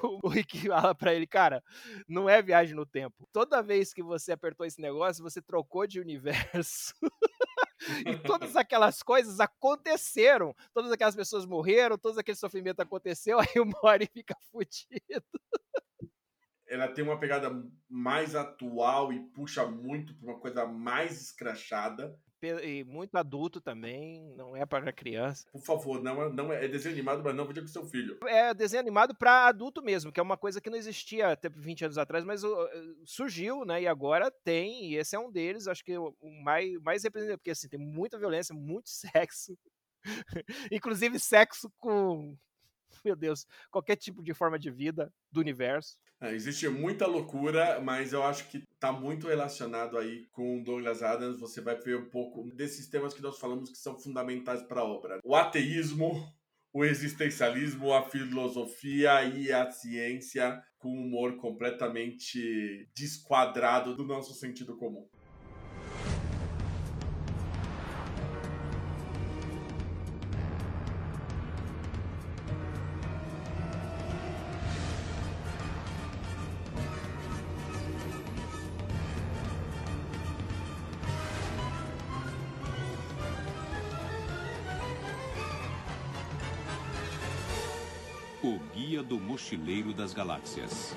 o, 0.03 0.21
o 0.23 0.29
Rick 0.29 0.69
fala 0.69 0.95
pra 0.95 1.13
ele, 1.13 1.27
cara, 1.27 1.63
não 2.07 2.29
é 2.29 2.41
viagem 2.41 2.77
no 2.77 2.87
tempo. 2.87 3.27
Toda 3.33 3.63
vez 3.63 3.93
que 3.93 4.03
você 4.03 4.31
apertou 4.33 4.65
esse 4.65 4.81
negócio, 4.81 5.23
você 5.23 5.43
trocou 5.43 5.87
de 5.87 5.99
universo. 5.99 6.95
e 8.07 8.17
todas 8.19 8.55
aquelas 8.55 9.03
coisas 9.03 9.41
aconteceram. 9.41 10.55
Todas 10.73 10.93
aquelas 10.93 11.17
pessoas 11.17 11.45
morreram, 11.45 11.99
todo 11.99 12.19
aquele 12.19 12.37
sofrimento 12.37 12.81
aconteceu, 12.81 13.39
aí 13.41 13.61
o 13.61 13.65
Mori 13.65 14.07
fica 14.07 14.37
fudido 14.53 15.25
ela 16.73 16.89
tem 16.89 17.05
uma 17.05 17.21
pegada 17.21 17.51
mais 17.87 18.35
atual 18.35 19.13
e 19.13 19.21
puxa 19.21 19.67
muito 19.67 20.15
para 20.17 20.31
uma 20.31 20.41
coisa 20.41 20.65
mais 20.65 21.21
escrachada. 21.21 22.19
E 22.43 22.83
muito 22.85 23.15
adulto 23.15 23.61
também, 23.61 24.35
não 24.35 24.57
é 24.57 24.67
para 24.67 24.91
criança. 24.91 25.47
Por 25.53 25.63
favor, 25.63 26.03
não, 26.03 26.23
é, 26.23 26.33
não 26.33 26.53
é, 26.53 26.65
é 26.65 26.69
desenho 26.69 26.95
animado, 26.95 27.23
mas 27.23 27.37
não 27.37 27.47
veja 27.47 27.61
com 27.61 27.69
seu 27.69 27.85
filho. 27.85 28.19
É 28.27 28.53
desenho 28.55 28.81
animado 28.81 29.15
para 29.15 29.47
adulto 29.47 29.83
mesmo, 29.83 30.11
que 30.11 30.19
é 30.19 30.23
uma 30.23 30.37
coisa 30.37 30.61
que 30.61 30.71
não 30.71 30.77
existia 30.77 31.29
até 31.33 31.49
20 31.49 31.85
anos 31.85 31.99
atrás, 31.99 32.25
mas 32.25 32.43
uh, 32.43 32.69
surgiu, 33.05 33.65
né? 33.65 33.83
E 33.83 33.87
agora 33.87 34.31
tem, 34.43 34.87
e 34.91 34.97
esse 34.97 35.15
é 35.15 35.19
um 35.19 35.31
deles, 35.31 35.69
acho 35.69 35.85
que 35.85 35.97
o 35.97 36.17
mais, 36.43 36.73
mais 36.81 37.05
representativo, 37.05 37.39
porque 37.39 37.51
assim, 37.51 37.69
tem 37.69 37.79
muita 37.79 38.19
violência, 38.19 38.55
muito 38.55 38.89
sexo. 38.91 39.57
Inclusive 40.73 41.21
sexo 41.21 41.71
com 41.79 42.37
meu 43.05 43.17
Deus, 43.17 43.47
qualquer 43.71 43.97
tipo 43.97 44.23
de 44.23 44.35
forma 44.35 44.59
de 44.59 44.71
vida 44.71 45.13
do 45.31 45.41
universo. 45.41 45.97
É, 46.21 46.33
existe 46.33 46.69
muita 46.69 47.07
loucura, 47.07 47.81
mas 47.81 48.13
eu 48.13 48.23
acho 48.23 48.49
que 48.49 48.63
está 48.75 48.93
muito 48.93 49.27
relacionado 49.27 49.99
aí 49.99 50.27
com 50.31 50.63
Douglas 50.63 51.03
Adams. 51.03 51.41
Você 51.41 51.61
vai 51.61 51.77
ver 51.77 51.99
um 51.99 52.09
pouco 52.09 52.49
desses 52.55 52.87
temas 52.87 53.13
que 53.13 53.23
nós 53.23 53.39
falamos 53.39 53.71
que 53.71 53.79
são 53.79 53.99
fundamentais 53.99 54.63
para 54.63 54.83
a 54.83 54.85
obra: 54.85 55.19
o 55.25 55.35
ateísmo, 55.35 56.33
o 56.73 56.85
existencialismo, 56.85 57.93
a 57.93 58.05
filosofia 58.05 59.25
e 59.25 59.53
a 59.53 59.71
ciência 59.71 60.63
com 60.79 60.91
um 60.91 61.07
humor 61.07 61.37
completamente 61.37 62.89
desquadrado 62.95 63.95
do 63.97 64.05
nosso 64.05 64.33
sentido 64.35 64.77
comum. 64.77 65.09
Mochileiro 89.43 89.93
das 89.93 90.15
Galáxias. 90.15 90.95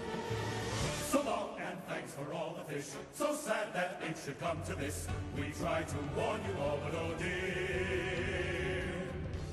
So 1.12 1.22
long 1.24 1.58
and 1.58 1.78
thanks 1.90 2.14
for 2.14 2.32
all 2.32 2.56
the 2.56 2.74
fish. 2.74 2.94
So 3.14 3.34
sad 3.34 3.74
that 3.74 4.00
it 4.08 4.16
should 4.24 4.40
come 4.40 4.62
to 4.68 4.76
this. 4.76 5.08
We 5.36 5.52
try 5.60 5.82
to 5.82 5.98
warn 6.16 6.40
you 6.46 6.62
all, 6.62 6.80
but 6.84 6.94
oh 6.94 7.14
dear. 7.18 8.84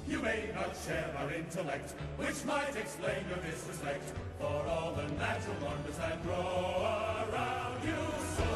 You 0.06 0.20
may 0.20 0.51
not 0.55 0.77
share 0.86 1.10
our 1.19 1.32
intellect, 1.32 1.94
which 2.19 2.44
might 2.44 2.77
explain 2.77 3.24
your 3.31 3.39
disrespect 3.39 4.12
for 4.39 4.62
all 4.69 4.93
the 4.93 5.09
natural 5.14 5.56
wonders 5.64 5.97
that 5.97 6.23
grow 6.23 6.85
around 7.32 7.82
you. 7.82 7.97
So 8.36 8.52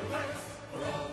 the 0.00 0.04
fish. 0.06 1.07